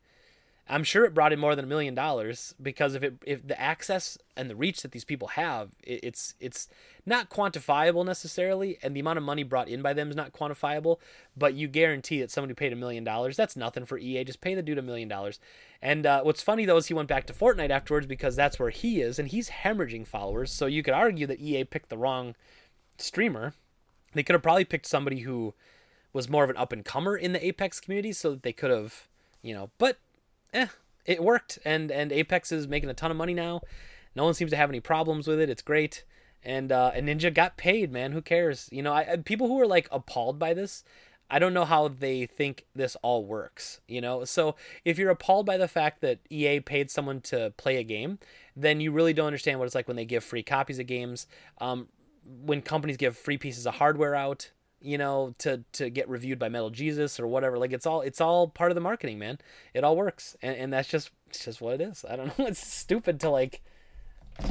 I'm 0.69 0.83
sure 0.83 1.05
it 1.05 1.13
brought 1.13 1.31
in 1.31 1.39
more 1.39 1.55
than 1.55 1.65
a 1.65 1.67
million 1.67 1.95
dollars 1.95 2.53
because 2.61 2.93
if 2.93 3.03
it 3.03 3.15
if 3.25 3.47
the 3.47 3.59
access 3.59 4.17
and 4.35 4.49
the 4.49 4.55
reach 4.55 4.81
that 4.81 4.91
these 4.91 5.05
people 5.05 5.29
have, 5.29 5.69
it, 5.83 6.01
it's 6.03 6.33
it's 6.39 6.67
not 7.05 7.29
quantifiable 7.29 8.05
necessarily, 8.05 8.77
and 8.83 8.95
the 8.95 8.99
amount 8.99 9.17
of 9.17 9.23
money 9.23 9.43
brought 9.43 9.69
in 9.69 9.81
by 9.81 9.93
them 9.93 10.09
is 10.09 10.15
not 10.15 10.33
quantifiable. 10.33 10.97
But 11.37 11.53
you 11.53 11.67
guarantee 11.67 12.19
that 12.19 12.31
somebody 12.31 12.53
paid 12.53 12.73
a 12.73 12.75
million 12.75 13.03
dollars. 13.03 13.37
That's 13.37 13.55
nothing 13.55 13.85
for 13.85 13.97
EA. 13.97 14.25
Just 14.25 14.41
pay 14.41 14.55
the 14.55 14.61
dude 14.61 14.77
a 14.77 14.81
million 14.81 15.07
dollars. 15.07 15.39
And 15.81 16.05
uh, 16.05 16.21
what's 16.23 16.43
funny 16.43 16.65
though 16.65 16.77
is 16.77 16.87
he 16.87 16.93
went 16.93 17.09
back 17.09 17.25
to 17.27 17.33
Fortnite 17.33 17.69
afterwards 17.69 18.05
because 18.05 18.35
that's 18.35 18.59
where 18.59 18.69
he 18.69 19.01
is, 19.01 19.19
and 19.19 19.29
he's 19.29 19.49
hemorrhaging 19.49 20.05
followers. 20.05 20.51
So 20.51 20.65
you 20.65 20.83
could 20.83 20.93
argue 20.93 21.27
that 21.27 21.39
EA 21.39 21.63
picked 21.63 21.89
the 21.89 21.97
wrong 21.97 22.35
streamer. 22.97 23.53
They 24.13 24.23
could 24.23 24.33
have 24.33 24.43
probably 24.43 24.65
picked 24.65 24.85
somebody 24.85 25.19
who 25.19 25.53
was 26.11 26.29
more 26.29 26.43
of 26.43 26.49
an 26.49 26.57
up 26.57 26.73
and 26.73 26.83
comer 26.83 27.15
in 27.15 27.31
the 27.31 27.45
Apex 27.45 27.79
community, 27.79 28.11
so 28.11 28.31
that 28.31 28.43
they 28.43 28.53
could 28.53 28.71
have, 28.71 29.07
you 29.41 29.53
know. 29.53 29.69
But 29.77 29.99
eh, 30.53 30.67
it 31.05 31.23
worked, 31.23 31.59
and 31.65 31.91
and 31.91 32.11
Apex 32.11 32.51
is 32.51 32.67
making 32.67 32.89
a 32.89 32.93
ton 32.93 33.11
of 33.11 33.17
money 33.17 33.33
now. 33.33 33.61
No 34.15 34.25
one 34.25 34.33
seems 34.33 34.51
to 34.51 34.57
have 34.57 34.69
any 34.69 34.79
problems 34.79 35.27
with 35.27 35.39
it. 35.39 35.49
It's 35.49 35.61
great, 35.61 36.03
and 36.43 36.71
uh, 36.71 36.91
and 36.93 37.07
Ninja 37.07 37.33
got 37.33 37.57
paid, 37.57 37.91
man. 37.91 38.11
Who 38.11 38.21
cares? 38.21 38.69
You 38.71 38.81
know, 38.81 38.93
I, 38.93 39.17
people 39.23 39.47
who 39.47 39.59
are 39.61 39.67
like 39.67 39.87
appalled 39.91 40.39
by 40.39 40.53
this, 40.53 40.83
I 41.29 41.39
don't 41.39 41.53
know 41.53 41.65
how 41.65 41.89
they 41.89 42.25
think 42.25 42.65
this 42.73 42.95
all 43.01 43.25
works, 43.25 43.81
you 43.87 43.99
know? 43.99 44.23
So 44.23 44.55
if 44.85 44.97
you're 44.97 45.09
appalled 45.09 45.45
by 45.45 45.57
the 45.57 45.67
fact 45.67 46.01
that 46.01 46.19
EA 46.29 46.61
paid 46.61 46.89
someone 46.89 47.19
to 47.21 47.53
play 47.57 47.77
a 47.77 47.83
game, 47.83 48.19
then 48.55 48.79
you 48.79 48.91
really 48.91 49.13
don't 49.13 49.27
understand 49.27 49.59
what 49.59 49.65
it's 49.65 49.75
like 49.75 49.87
when 49.87 49.97
they 49.97 50.05
give 50.05 50.23
free 50.23 50.43
copies 50.43 50.79
of 50.79 50.87
games. 50.87 51.27
Um, 51.59 51.89
when 52.23 52.61
companies 52.61 52.97
give 52.97 53.17
free 53.17 53.37
pieces 53.37 53.65
of 53.65 53.75
hardware 53.75 54.15
out, 54.15 54.51
you 54.81 54.97
know, 54.97 55.33
to 55.39 55.63
to 55.73 55.89
get 55.89 56.09
reviewed 56.09 56.39
by 56.39 56.49
Metal 56.49 56.69
Jesus 56.69 57.19
or 57.19 57.27
whatever. 57.27 57.57
Like 57.57 57.73
it's 57.73 57.85
all 57.85 58.01
it's 58.01 58.21
all 58.21 58.47
part 58.47 58.71
of 58.71 58.75
the 58.75 58.81
marketing, 58.81 59.19
man. 59.19 59.39
It 59.73 59.83
all 59.83 59.95
works, 59.95 60.35
and, 60.41 60.55
and 60.55 60.73
that's 60.73 60.87
just 60.87 61.11
it's 61.27 61.45
just 61.45 61.61
what 61.61 61.75
it 61.75 61.81
is. 61.81 62.05
I 62.09 62.15
don't 62.15 62.37
know. 62.39 62.45
It's 62.45 62.65
stupid 62.65 63.19
to 63.21 63.29
like 63.29 63.61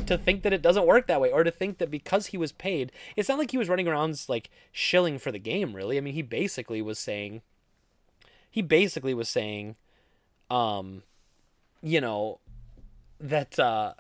to 0.07 0.19
think 0.19 0.43
that 0.43 0.53
it 0.53 0.63
doesn't 0.63 0.87
work 0.87 1.07
that 1.07 1.21
way, 1.21 1.31
or 1.31 1.45
to 1.45 1.51
think 1.51 1.79
that 1.79 1.91
because 1.91 2.27
he 2.27 2.37
was 2.37 2.53
paid, 2.53 2.91
it's 3.15 3.29
not 3.29 3.39
like 3.39 3.53
he 3.53 3.59
was 3.59 3.69
running 3.69 3.89
around 3.89 4.21
like 4.29 4.51
shilling 4.73 5.19
for 5.19 5.31
the 5.31 5.39
game. 5.39 5.75
Really, 5.75 5.97
I 5.97 6.01
mean, 6.01 6.15
he 6.15 6.23
basically 6.23 6.83
was 6.83 6.99
saying, 6.99 7.43
he 8.51 8.63
basically 8.63 9.15
was 9.15 9.29
saying, 9.29 9.77
um, 10.51 11.03
you 11.83 12.01
know, 12.01 12.41
that 13.21 13.59
uh 13.59 13.95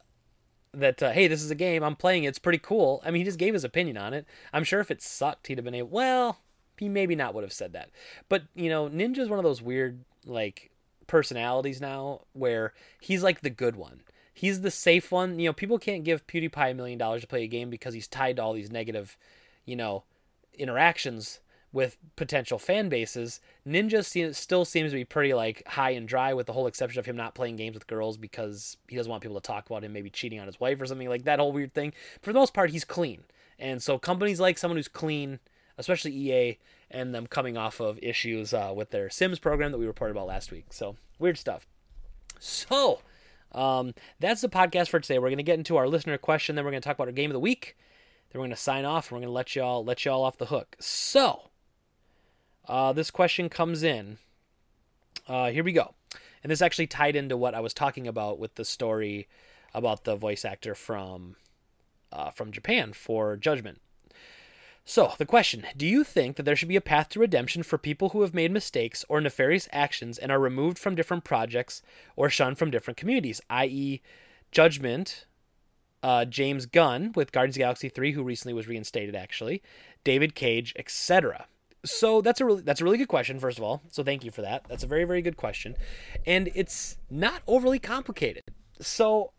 that 0.76 1.02
uh, 1.02 1.12
hey, 1.12 1.26
this 1.26 1.42
is 1.42 1.50
a 1.50 1.56
game 1.56 1.82
I'm 1.82 1.96
playing. 1.96 2.24
It's 2.24 2.38
pretty 2.38 2.58
cool. 2.58 3.02
I 3.04 3.10
mean, 3.10 3.20
he 3.20 3.24
just 3.24 3.38
gave 3.38 3.54
his 3.54 3.64
opinion 3.64 3.96
on 3.96 4.14
it. 4.14 4.26
I'm 4.52 4.64
sure 4.64 4.80
if 4.80 4.90
it 4.90 5.02
sucked, 5.02 5.46
he'd 5.46 5.58
have 5.58 5.64
been 5.64 5.74
able. 5.74 5.88
Well, 5.88 6.38
he 6.78 6.88
maybe 6.88 7.16
not 7.16 7.34
would 7.34 7.44
have 7.44 7.52
said 7.52 7.72
that. 7.72 7.90
But 8.28 8.44
you 8.54 8.68
know, 8.68 8.88
Ninja's 8.88 9.28
one 9.28 9.38
of 9.38 9.44
those 9.44 9.62
weird 9.62 10.04
like 10.26 10.70
personalities 11.06 11.80
now 11.80 12.22
where 12.32 12.72
he's 13.00 13.22
like 13.22 13.40
the 13.40 13.50
good 13.50 13.76
one. 13.76 14.02
He's 14.32 14.60
the 14.60 14.70
safe 14.70 15.10
one. 15.10 15.38
You 15.38 15.48
know, 15.48 15.52
people 15.54 15.78
can't 15.78 16.04
give 16.04 16.26
PewDiePie 16.26 16.72
a 16.72 16.74
million 16.74 16.98
dollars 16.98 17.22
to 17.22 17.26
play 17.26 17.44
a 17.44 17.48
game 17.48 17.70
because 17.70 17.94
he's 17.94 18.06
tied 18.06 18.36
to 18.36 18.42
all 18.42 18.52
these 18.52 18.70
negative, 18.70 19.16
you 19.64 19.76
know, 19.76 20.04
interactions 20.58 21.40
with 21.76 21.98
potential 22.16 22.58
fan 22.58 22.88
bases. 22.88 23.40
Ninja 23.66 24.34
still 24.34 24.64
seems 24.64 24.90
to 24.90 24.96
be 24.96 25.04
pretty 25.04 25.34
like 25.34 25.62
high 25.68 25.90
and 25.90 26.08
dry, 26.08 26.32
with 26.34 26.46
the 26.46 26.52
whole 26.54 26.66
exception 26.66 26.98
of 26.98 27.06
him 27.06 27.16
not 27.16 27.34
playing 27.34 27.56
games 27.56 27.74
with 27.74 27.86
girls 27.86 28.16
because 28.16 28.78
he 28.88 28.96
doesn't 28.96 29.10
want 29.10 29.22
people 29.22 29.40
to 29.40 29.46
talk 29.46 29.66
about 29.66 29.84
him 29.84 29.92
maybe 29.92 30.10
cheating 30.10 30.40
on 30.40 30.46
his 30.46 30.58
wife 30.58 30.80
or 30.80 30.86
something 30.86 31.08
like 31.08 31.24
that 31.24 31.38
whole 31.38 31.52
weird 31.52 31.74
thing. 31.74 31.92
For 32.22 32.32
the 32.32 32.38
most 32.38 32.54
part, 32.54 32.70
he's 32.70 32.84
clean, 32.84 33.24
and 33.58 33.82
so 33.82 33.98
companies 33.98 34.40
like 34.40 34.58
someone 34.58 34.76
who's 34.76 34.88
clean, 34.88 35.38
especially 35.78 36.12
EA, 36.12 36.58
and 36.90 37.14
them 37.14 37.26
coming 37.26 37.56
off 37.56 37.78
of 37.80 37.98
issues 38.02 38.54
uh, 38.54 38.72
with 38.74 38.90
their 38.90 39.10
Sims 39.10 39.38
program 39.38 39.70
that 39.72 39.78
we 39.78 39.86
reported 39.86 40.12
about 40.12 40.26
last 40.28 40.50
week. 40.50 40.66
So 40.70 40.96
weird 41.18 41.38
stuff. 41.38 41.66
So 42.38 43.00
Um, 43.52 43.94
that's 44.20 44.40
the 44.40 44.48
podcast 44.48 44.88
for 44.88 45.00
today. 45.00 45.18
We're 45.18 45.28
going 45.28 45.38
to 45.38 45.42
get 45.42 45.58
into 45.58 45.76
our 45.76 45.88
listener 45.88 46.18
question, 46.18 46.56
then 46.56 46.64
we're 46.64 46.72
going 46.72 46.82
to 46.82 46.86
talk 46.86 46.96
about 46.96 47.08
our 47.08 47.12
game 47.12 47.30
of 47.30 47.34
the 47.34 47.40
week. 47.40 47.76
Then 48.30 48.40
we're 48.40 48.46
going 48.46 48.56
to 48.56 48.62
sign 48.62 48.84
off, 48.84 49.10
and 49.10 49.16
we're 49.16 49.20
going 49.20 49.28
to 49.28 49.32
let 49.32 49.54
y'all 49.56 49.84
let 49.84 50.04
y'all 50.04 50.24
off 50.24 50.36
the 50.36 50.46
hook. 50.46 50.76
So, 50.80 51.50
uh, 52.68 52.92
this 52.92 53.10
question 53.10 53.48
comes 53.48 53.82
in. 53.82 54.18
Uh, 55.28 55.50
here 55.50 55.64
we 55.64 55.72
go, 55.72 55.94
and 56.42 56.50
this 56.50 56.62
actually 56.62 56.86
tied 56.86 57.16
into 57.16 57.36
what 57.36 57.54
I 57.54 57.60
was 57.60 57.74
talking 57.74 58.06
about 58.06 58.38
with 58.38 58.54
the 58.54 58.64
story 58.64 59.28
about 59.74 60.04
the 60.04 60.16
voice 60.16 60.44
actor 60.44 60.74
from 60.74 61.36
uh, 62.12 62.30
from 62.30 62.52
Japan 62.52 62.92
for 62.92 63.36
Judgment. 63.36 63.80
So, 64.88 65.14
the 65.18 65.26
question 65.26 65.64
Do 65.76 65.84
you 65.84 66.04
think 66.04 66.36
that 66.36 66.44
there 66.44 66.54
should 66.54 66.68
be 66.68 66.76
a 66.76 66.80
path 66.80 67.08
to 67.10 67.20
redemption 67.20 67.64
for 67.64 67.76
people 67.76 68.10
who 68.10 68.22
have 68.22 68.32
made 68.32 68.52
mistakes 68.52 69.04
or 69.08 69.20
nefarious 69.20 69.68
actions 69.72 70.16
and 70.16 70.30
are 70.30 70.38
removed 70.38 70.78
from 70.78 70.94
different 70.94 71.24
projects 71.24 71.82
or 72.14 72.30
shunned 72.30 72.56
from 72.56 72.70
different 72.70 72.96
communities, 72.96 73.40
i.e., 73.50 74.00
Judgment, 74.52 75.26
uh, 76.04 76.24
James 76.24 76.66
Gunn 76.66 77.12
with 77.16 77.32
Guardians 77.32 77.56
of 77.56 77.60
Galaxy 77.60 77.88
3, 77.88 78.12
who 78.12 78.22
recently 78.22 78.54
was 78.54 78.68
reinstated, 78.68 79.16
actually, 79.16 79.60
David 80.04 80.36
Cage, 80.36 80.72
etc.? 80.76 81.46
So 81.86 82.20
that's 82.20 82.40
a 82.40 82.44
really 82.44 82.62
that's 82.62 82.80
a 82.80 82.84
really 82.84 82.98
good 82.98 83.08
question. 83.08 83.38
First 83.38 83.58
of 83.58 83.64
all, 83.64 83.82
so 83.90 84.02
thank 84.02 84.24
you 84.24 84.30
for 84.30 84.42
that. 84.42 84.64
That's 84.68 84.84
a 84.84 84.86
very 84.86 85.04
very 85.04 85.22
good 85.22 85.36
question, 85.36 85.76
and 86.26 86.50
it's 86.54 86.98
not 87.10 87.42
overly 87.46 87.78
complicated. 87.78 88.44
So, 88.80 89.32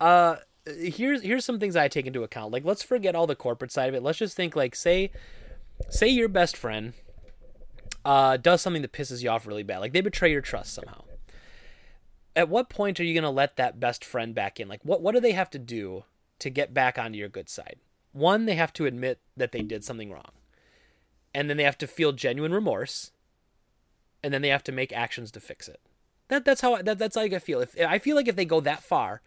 uh, 0.00 0.36
here's 0.66 1.22
here's 1.22 1.44
some 1.44 1.58
things 1.58 1.76
I 1.76 1.88
take 1.88 2.06
into 2.06 2.22
account. 2.22 2.52
Like 2.52 2.64
let's 2.64 2.82
forget 2.82 3.14
all 3.14 3.26
the 3.26 3.36
corporate 3.36 3.70
side 3.70 3.88
of 3.88 3.94
it. 3.94 4.02
Let's 4.02 4.18
just 4.18 4.36
think 4.36 4.56
like 4.56 4.74
say 4.74 5.10
say 5.90 6.08
your 6.08 6.28
best 6.28 6.56
friend 6.56 6.94
uh, 8.04 8.36
does 8.36 8.62
something 8.62 8.82
that 8.82 8.92
pisses 8.92 9.22
you 9.22 9.30
off 9.30 9.46
really 9.46 9.62
bad. 9.62 9.78
Like 9.78 9.92
they 9.92 10.00
betray 10.00 10.30
your 10.30 10.40
trust 10.40 10.74
somehow. 10.74 11.04
At 12.36 12.48
what 12.48 12.68
point 12.68 12.98
are 12.98 13.04
you 13.04 13.14
going 13.14 13.22
to 13.22 13.30
let 13.30 13.56
that 13.56 13.78
best 13.78 14.04
friend 14.04 14.34
back 14.34 14.58
in? 14.58 14.68
Like 14.68 14.80
what 14.84 15.00
what 15.02 15.14
do 15.14 15.20
they 15.20 15.32
have 15.32 15.50
to 15.50 15.58
do 15.58 16.04
to 16.38 16.50
get 16.50 16.74
back 16.74 16.98
onto 16.98 17.18
your 17.18 17.28
good 17.28 17.48
side? 17.48 17.76
One, 18.12 18.46
they 18.46 18.54
have 18.54 18.72
to 18.74 18.86
admit 18.86 19.20
that 19.36 19.52
they 19.52 19.62
did 19.62 19.84
something 19.84 20.10
wrong. 20.10 20.30
And 21.34 21.50
then 21.50 21.56
they 21.56 21.64
have 21.64 21.78
to 21.78 21.86
feel 21.86 22.12
genuine 22.12 22.52
remorse. 22.52 23.10
And 24.22 24.32
then 24.32 24.42
they 24.42 24.48
have 24.48 24.64
to 24.64 24.72
make 24.72 24.92
actions 24.92 25.30
to 25.32 25.40
fix 25.40 25.68
it. 25.68 25.80
That 26.28 26.44
that's 26.44 26.62
how 26.62 26.80
that, 26.80 26.98
that's 26.98 27.16
how 27.16 27.22
I 27.22 27.38
feel. 27.38 27.60
If 27.60 27.78
I 27.78 27.98
feel 27.98 28.16
like 28.16 28.28
if 28.28 28.36
they 28.36 28.44
go 28.46 28.60
that 28.60 28.82
far, 28.82 29.20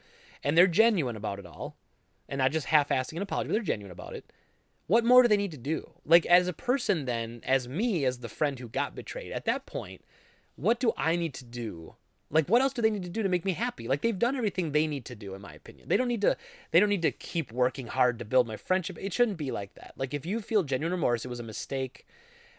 and 0.43 0.57
they're 0.57 0.67
genuine 0.67 1.15
about 1.15 1.39
it 1.39 1.45
all, 1.45 1.75
and 2.27 2.39
not 2.39 2.51
just 2.51 2.67
half-assing 2.67 3.15
an 3.15 3.21
apology, 3.21 3.49
but 3.49 3.53
they're 3.53 3.61
genuine 3.61 3.91
about 3.91 4.15
it. 4.15 4.31
What 4.87 5.05
more 5.05 5.21
do 5.21 5.27
they 5.27 5.37
need 5.37 5.51
to 5.51 5.57
do? 5.57 5.91
Like 6.05 6.25
as 6.25 6.47
a 6.47 6.53
person, 6.53 7.05
then, 7.05 7.41
as 7.43 7.67
me, 7.67 8.05
as 8.05 8.19
the 8.19 8.29
friend 8.29 8.57
who 8.57 8.69
got 8.69 8.95
betrayed, 8.95 9.31
at 9.31 9.45
that 9.45 9.65
point, 9.65 10.01
what 10.55 10.79
do 10.79 10.93
I 10.97 11.15
need 11.15 11.33
to 11.35 11.45
do? 11.45 11.95
Like 12.29 12.47
what 12.47 12.61
else 12.61 12.73
do 12.73 12.81
they 12.81 12.89
need 12.89 13.03
to 13.03 13.09
do 13.09 13.23
to 13.23 13.29
make 13.29 13.45
me 13.45 13.53
happy? 13.53 13.87
Like 13.87 14.01
they've 14.01 14.17
done 14.17 14.35
everything 14.35 14.71
they 14.71 14.87
need 14.87 15.05
to 15.05 15.15
do, 15.15 15.33
in 15.33 15.41
my 15.41 15.53
opinion. 15.53 15.87
They 15.87 15.97
don't 15.97 16.07
need 16.07 16.21
to. 16.21 16.35
They 16.71 16.79
don't 16.79 16.89
need 16.89 17.01
to 17.03 17.11
keep 17.11 17.51
working 17.51 17.87
hard 17.87 18.19
to 18.19 18.25
build 18.25 18.47
my 18.47 18.57
friendship. 18.57 18.97
It 18.99 19.13
shouldn't 19.13 19.37
be 19.37 19.51
like 19.51 19.75
that. 19.75 19.93
Like 19.95 20.13
if 20.13 20.25
you 20.25 20.41
feel 20.41 20.63
genuine 20.63 20.91
remorse, 20.91 21.23
it 21.23 21.29
was 21.29 21.39
a 21.39 21.43
mistake 21.43 22.05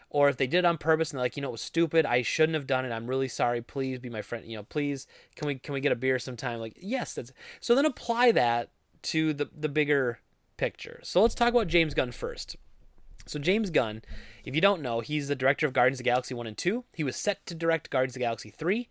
or 0.09 0.27
if 0.29 0.37
they 0.37 0.47
did 0.47 0.59
it 0.59 0.65
on 0.65 0.77
purpose 0.77 1.11
and 1.11 1.17
they're 1.17 1.25
like, 1.25 1.37
you 1.37 1.41
know, 1.41 1.49
it 1.49 1.53
was 1.53 1.61
stupid. 1.61 2.05
I 2.05 2.21
shouldn't 2.21 2.55
have 2.55 2.65
done 2.67 2.83
it. 2.83 2.91
I'm 2.91 3.07
really 3.07 3.27
sorry. 3.27 3.61
Please 3.61 3.99
be 3.99 4.09
my 4.09 4.21
friend. 4.21 4.45
You 4.45 4.57
know, 4.57 4.63
please 4.63 5.07
can 5.35 5.47
we 5.47 5.55
can 5.55 5.73
we 5.73 5.81
get 5.81 5.91
a 5.91 5.95
beer 5.95 6.19
sometime? 6.19 6.59
Like, 6.59 6.77
yes, 6.79 7.13
that's 7.13 7.31
so. 7.59 7.75
Then 7.75 7.85
apply 7.85 8.31
that 8.31 8.69
to 9.03 9.33
the 9.33 9.49
the 9.55 9.69
bigger 9.69 10.19
picture. 10.57 10.99
So 11.03 11.21
let's 11.21 11.35
talk 11.35 11.53
about 11.53 11.67
James 11.67 11.93
Gunn 11.93 12.11
first. 12.11 12.55
So 13.25 13.37
James 13.37 13.69
Gunn, 13.69 14.01
if 14.43 14.55
you 14.55 14.61
don't 14.61 14.81
know, 14.81 15.01
he's 15.01 15.27
the 15.27 15.35
director 15.35 15.67
of 15.67 15.73
Guardians 15.73 15.99
of 15.99 16.03
the 16.03 16.09
Galaxy 16.09 16.33
1 16.33 16.47
and 16.47 16.57
2. 16.57 16.83
He 16.95 17.03
was 17.03 17.15
set 17.15 17.45
to 17.45 17.53
direct 17.53 17.91
Guardians 17.91 18.15
of 18.15 18.19
the 18.19 18.25
Galaxy 18.25 18.49
3 18.49 18.89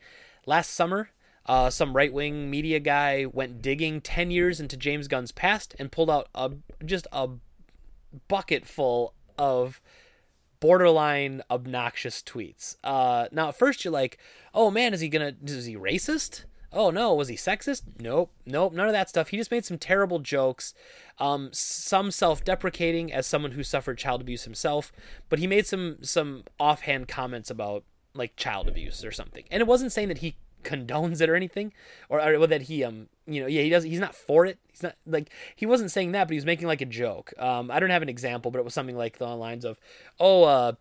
last 0.49 0.71
summer. 0.71 1.11
Uh, 1.47 1.71
some 1.71 1.95
right-wing 1.97 2.51
media 2.51 2.79
guy 2.79 3.25
went 3.25 3.63
digging 3.63 4.01
10 4.01 4.31
years 4.31 4.61
into 4.61 4.77
James 4.77 5.09
Gunn's 5.09 5.33
past 5.33 5.75
and 5.79 5.93
pulled 5.93 6.11
out 6.11 6.29
a 6.35 6.51
just 6.85 7.07
a 7.13 7.29
bucket 8.27 8.67
full 8.67 9.15
of 9.39 9.81
borderline 10.61 11.43
obnoxious 11.51 12.23
tweets. 12.23 12.77
Uh, 12.85 13.29
now, 13.33 13.49
at 13.49 13.57
first 13.57 13.85
you're 13.85 13.93
like, 13.93 14.19
oh 14.53 14.71
man, 14.71 14.93
is 14.93 15.01
he 15.01 15.09
gonna, 15.09 15.35
is 15.43 15.65
he 15.65 15.77
racist? 15.77 16.45
Oh 16.71 16.91
no, 16.91 17.15
was 17.15 17.29
he 17.29 17.37
sexist? 17.37 17.83
Nope, 17.99 18.31
nope, 18.45 18.75
none 18.75 18.89
of 18.89 18.93
that 18.93 19.09
stuff. 19.09 19.29
He 19.29 19.39
just 19.39 19.51
made 19.51 19.65
some 19.65 19.79
terrible 19.79 20.19
jokes, 20.19 20.75
um, 21.19 21.49
some 21.53 22.11
self-deprecating 22.11 23.11
as 23.11 23.27
someone 23.27 23.53
who 23.53 23.63
suffered 23.63 23.97
child 23.97 24.21
abuse 24.21 24.45
himself, 24.45 24.93
but 25.31 25.39
he 25.39 25.47
made 25.47 25.67
some 25.67 25.97
some 26.03 26.45
offhand 26.61 27.09
comments 27.09 27.51
about 27.51 27.85
like 28.19 28.37
child 28.37 28.69
abuse 28.69 29.05
or 29.05 29.13
something. 29.13 29.45
And 29.51 29.61
it 29.61 29.67
wasn't 29.67 29.93
saying 29.93 30.09
that 30.09 30.19
he 30.19 30.37
condones 30.65 31.21
it 31.21 31.31
or 31.31 31.37
anything, 31.37 31.73
or, 32.09 32.21
or 32.21 32.47
that 32.47 32.63
he 32.63 32.83
um 32.83 33.09
you 33.27 33.41
know 33.41 33.47
yeah 33.47 33.63
he 33.63 33.71
does 33.71 33.85
he's 33.85 34.01
not 34.01 34.15
for 34.15 34.45
it. 34.45 34.59
He's 34.71 34.83
not 34.83 34.97
like 35.07 35.31
he 35.55 35.67
wasn't 35.67 35.91
saying 35.91 36.13
that, 36.13 36.25
but 36.25 36.33
he 36.33 36.37
was 36.37 36.47
making 36.47 36.67
like 36.67 36.81
a 36.81 36.87
joke. 36.87 37.33
Um, 37.39 37.71
I 37.71 37.81
don't 37.81 37.91
have 37.91 38.03
an 38.03 38.09
example, 38.09 38.51
but 38.51 38.59
it 38.59 38.65
was 38.65 38.75
something 38.75 38.97
like 38.97 39.19
the 39.19 39.29
lines 39.29 39.65
of, 39.65 39.79
oh 40.19 40.45
uh 40.45 40.73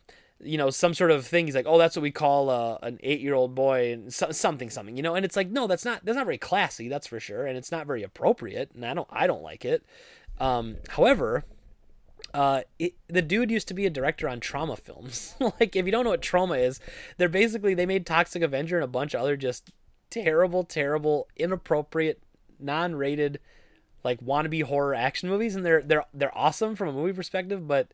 you 0.44 0.58
know 0.58 0.70
some 0.70 0.94
sort 0.94 1.12
of 1.12 1.26
thing 1.26 1.46
he's 1.46 1.56
like 1.56 1.66
oh 1.68 1.78
that's 1.78 1.96
what 1.96 2.04
we 2.04 2.12
call 2.12 2.50
uh, 2.50 2.78
an 2.84 3.00
eight 3.02 3.22
year 3.22 3.34
old 3.34 3.56
boy 3.56 3.92
and 3.92 4.14
so, 4.14 4.32
something 4.32 4.70
something 4.70 4.96
you 4.96 5.02
know 5.02 5.16
and 5.16 5.26
it's 5.26 5.36
like 5.36 5.50
no 5.50 5.66
that's 5.68 5.84
not 5.84 6.06
that's 6.06 6.16
not 6.16 6.26
very 6.26 6.38
classy 6.38 6.88
that's 6.88 7.08
for 7.08 7.20
sure 7.20 7.46
and 7.46 7.58
it's 7.58 7.72
not 7.72 7.88
very 7.88 8.04
appropriate 8.04 8.70
and 8.76 8.86
i 8.86 8.94
don't 8.94 9.08
i 9.12 9.26
don't 9.26 9.42
like 9.42 9.66
it 9.66 9.84
um, 10.40 10.78
however 10.90 11.44
uh, 12.34 12.62
it, 12.78 12.94
the 13.08 13.22
dude 13.22 13.52
used 13.52 13.68
to 13.68 13.74
be 13.74 13.86
a 13.86 13.90
director 13.90 14.28
on 14.28 14.40
Troma 14.40 14.78
films. 14.78 15.36
like, 15.60 15.76
if 15.76 15.86
you 15.86 15.92
don't 15.92 16.04
know 16.04 16.12
what 16.12 16.22
Troma 16.22 16.60
is, 16.60 16.80
they're 17.18 17.30
basically 17.30 17.74
they 17.74 17.86
made 17.86 18.06
Toxic 18.06 18.44
Avenger 18.44 18.78
and 18.78 18.84
a 18.84 18.88
bunch 18.88 19.14
of 19.14 19.22
other 19.22 19.36
just 19.36 19.72
terrible, 20.10 20.64
terrible, 20.64 21.28
inappropriate, 21.36 22.22
non-rated, 22.60 23.40
like 24.04 24.22
wannabe 24.22 24.64
horror 24.64 24.96
action 24.96 25.30
movies, 25.30 25.56
and 25.56 25.66
they're 25.66 25.82
they're 25.82 26.06
they're 26.14 26.38
awesome 26.38 26.76
from 26.76 26.90
a 26.90 26.94
movie 26.94 27.14
perspective. 27.14 27.68
But 27.68 27.90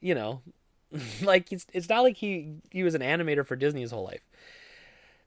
you 0.00 0.14
know, 0.14 0.42
like 1.22 1.52
it's 1.52 1.66
it's 1.72 1.88
not 1.88 2.02
like 2.02 2.16
he 2.16 2.54
he 2.70 2.82
was 2.82 2.94
an 2.94 3.02
animator 3.02 3.46
for 3.46 3.56
Disney 3.56 3.82
his 3.82 3.90
whole 3.90 4.04
life. 4.04 4.22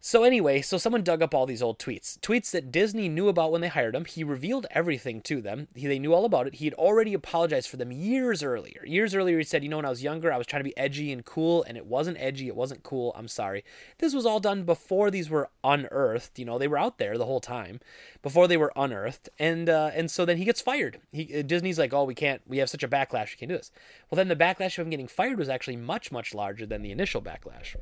So 0.01 0.23
anyway, 0.23 0.61
so 0.61 0.77
someone 0.77 1.03
dug 1.03 1.21
up 1.21 1.33
all 1.33 1.45
these 1.45 1.61
old 1.61 1.77
tweets, 1.77 2.17
tweets 2.19 2.51
that 2.51 2.71
Disney 2.71 3.09
knew 3.09 3.27
about 3.27 3.51
when 3.51 3.59
they 3.59 3.67
hired 3.67 3.95
him. 3.95 4.05
He 4.05 4.23
revealed 4.23 4.65
everything 4.71 5.19
to 5.23 5.41
them. 5.41 5.67
He, 5.75 5.87
they 5.87 5.99
knew 5.99 6.13
all 6.13 6.23
about 6.23 6.47
it. 6.47 6.55
He 6.55 6.65
had 6.65 6.73
already 6.75 7.13
apologized 7.13 7.67
for 7.67 7.75
them 7.75 7.91
years 7.91 8.41
earlier. 8.41 8.85
Years 8.85 9.13
earlier, 9.13 9.37
he 9.37 9.43
said, 9.43 9.61
"You 9.61 9.67
know, 9.67 9.75
when 9.75 9.85
I 9.85 9.89
was 9.89 10.01
younger, 10.01 10.31
I 10.31 10.37
was 10.37 10.47
trying 10.47 10.61
to 10.61 10.69
be 10.69 10.77
edgy 10.77 11.11
and 11.11 11.25
cool, 11.25 11.63
and 11.63 11.75
it 11.75 11.85
wasn't 11.85 12.15
edgy. 12.17 12.47
It 12.47 12.55
wasn't 12.55 12.81
cool. 12.81 13.11
I'm 13.13 13.27
sorry." 13.27 13.65
This 13.97 14.13
was 14.13 14.25
all 14.25 14.39
done 14.39 14.63
before 14.63 15.11
these 15.11 15.29
were 15.29 15.49
unearthed. 15.65 16.39
You 16.39 16.45
know, 16.45 16.57
they 16.57 16.69
were 16.69 16.77
out 16.77 16.97
there 16.97 17.17
the 17.17 17.25
whole 17.25 17.41
time 17.41 17.81
before 18.21 18.47
they 18.47 18.57
were 18.57 18.71
unearthed, 18.77 19.27
and 19.37 19.69
uh, 19.69 19.91
and 19.93 20.09
so 20.09 20.23
then 20.23 20.37
he 20.37 20.45
gets 20.45 20.61
fired. 20.61 21.01
He 21.11 21.39
uh, 21.39 21.41
Disney's 21.41 21.77
like, 21.77 21.93
"Oh, 21.93 22.05
we 22.05 22.15
can't. 22.15 22.41
We 22.47 22.59
have 22.59 22.69
such 22.69 22.83
a 22.83 22.87
backlash. 22.87 23.31
We 23.31 23.39
can't 23.39 23.49
do 23.49 23.57
this." 23.57 23.71
Well, 24.09 24.15
then 24.15 24.29
the 24.29 24.35
backlash 24.37 24.79
of 24.79 24.85
him 24.85 24.91
getting 24.91 25.09
fired 25.09 25.37
was 25.37 25.49
actually 25.49 25.75
much 25.75 26.09
much 26.09 26.33
larger 26.33 26.65
than 26.65 26.83
the 26.83 26.91
initial 26.91 27.21
backlash. 27.21 27.75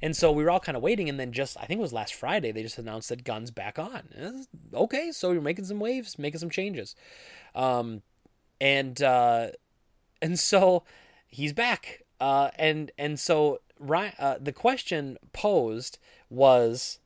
And 0.00 0.16
so 0.16 0.32
we 0.32 0.44
were 0.44 0.50
all 0.50 0.60
kind 0.60 0.76
of 0.76 0.82
waiting, 0.82 1.08
and 1.08 1.18
then 1.18 1.32
just 1.32 1.56
I 1.58 1.66
think 1.66 1.78
it 1.78 1.82
was 1.82 1.92
last 1.92 2.14
Friday 2.14 2.52
they 2.52 2.62
just 2.62 2.78
announced 2.78 3.08
that 3.08 3.24
Gunn's 3.24 3.50
back 3.50 3.78
on. 3.78 4.46
Okay, 4.72 5.12
so 5.12 5.32
you're 5.32 5.42
making 5.42 5.64
some 5.64 5.80
waves, 5.80 6.18
making 6.18 6.40
some 6.40 6.50
changes, 6.50 6.94
um, 7.54 8.02
and 8.60 9.02
uh, 9.02 9.48
and 10.22 10.38
so 10.38 10.84
he's 11.28 11.52
back, 11.52 12.02
uh, 12.20 12.50
and 12.56 12.90
and 12.98 13.18
so 13.18 13.60
uh, 13.90 14.36
the 14.40 14.52
question 14.52 15.18
posed 15.32 15.98
was, 16.30 16.98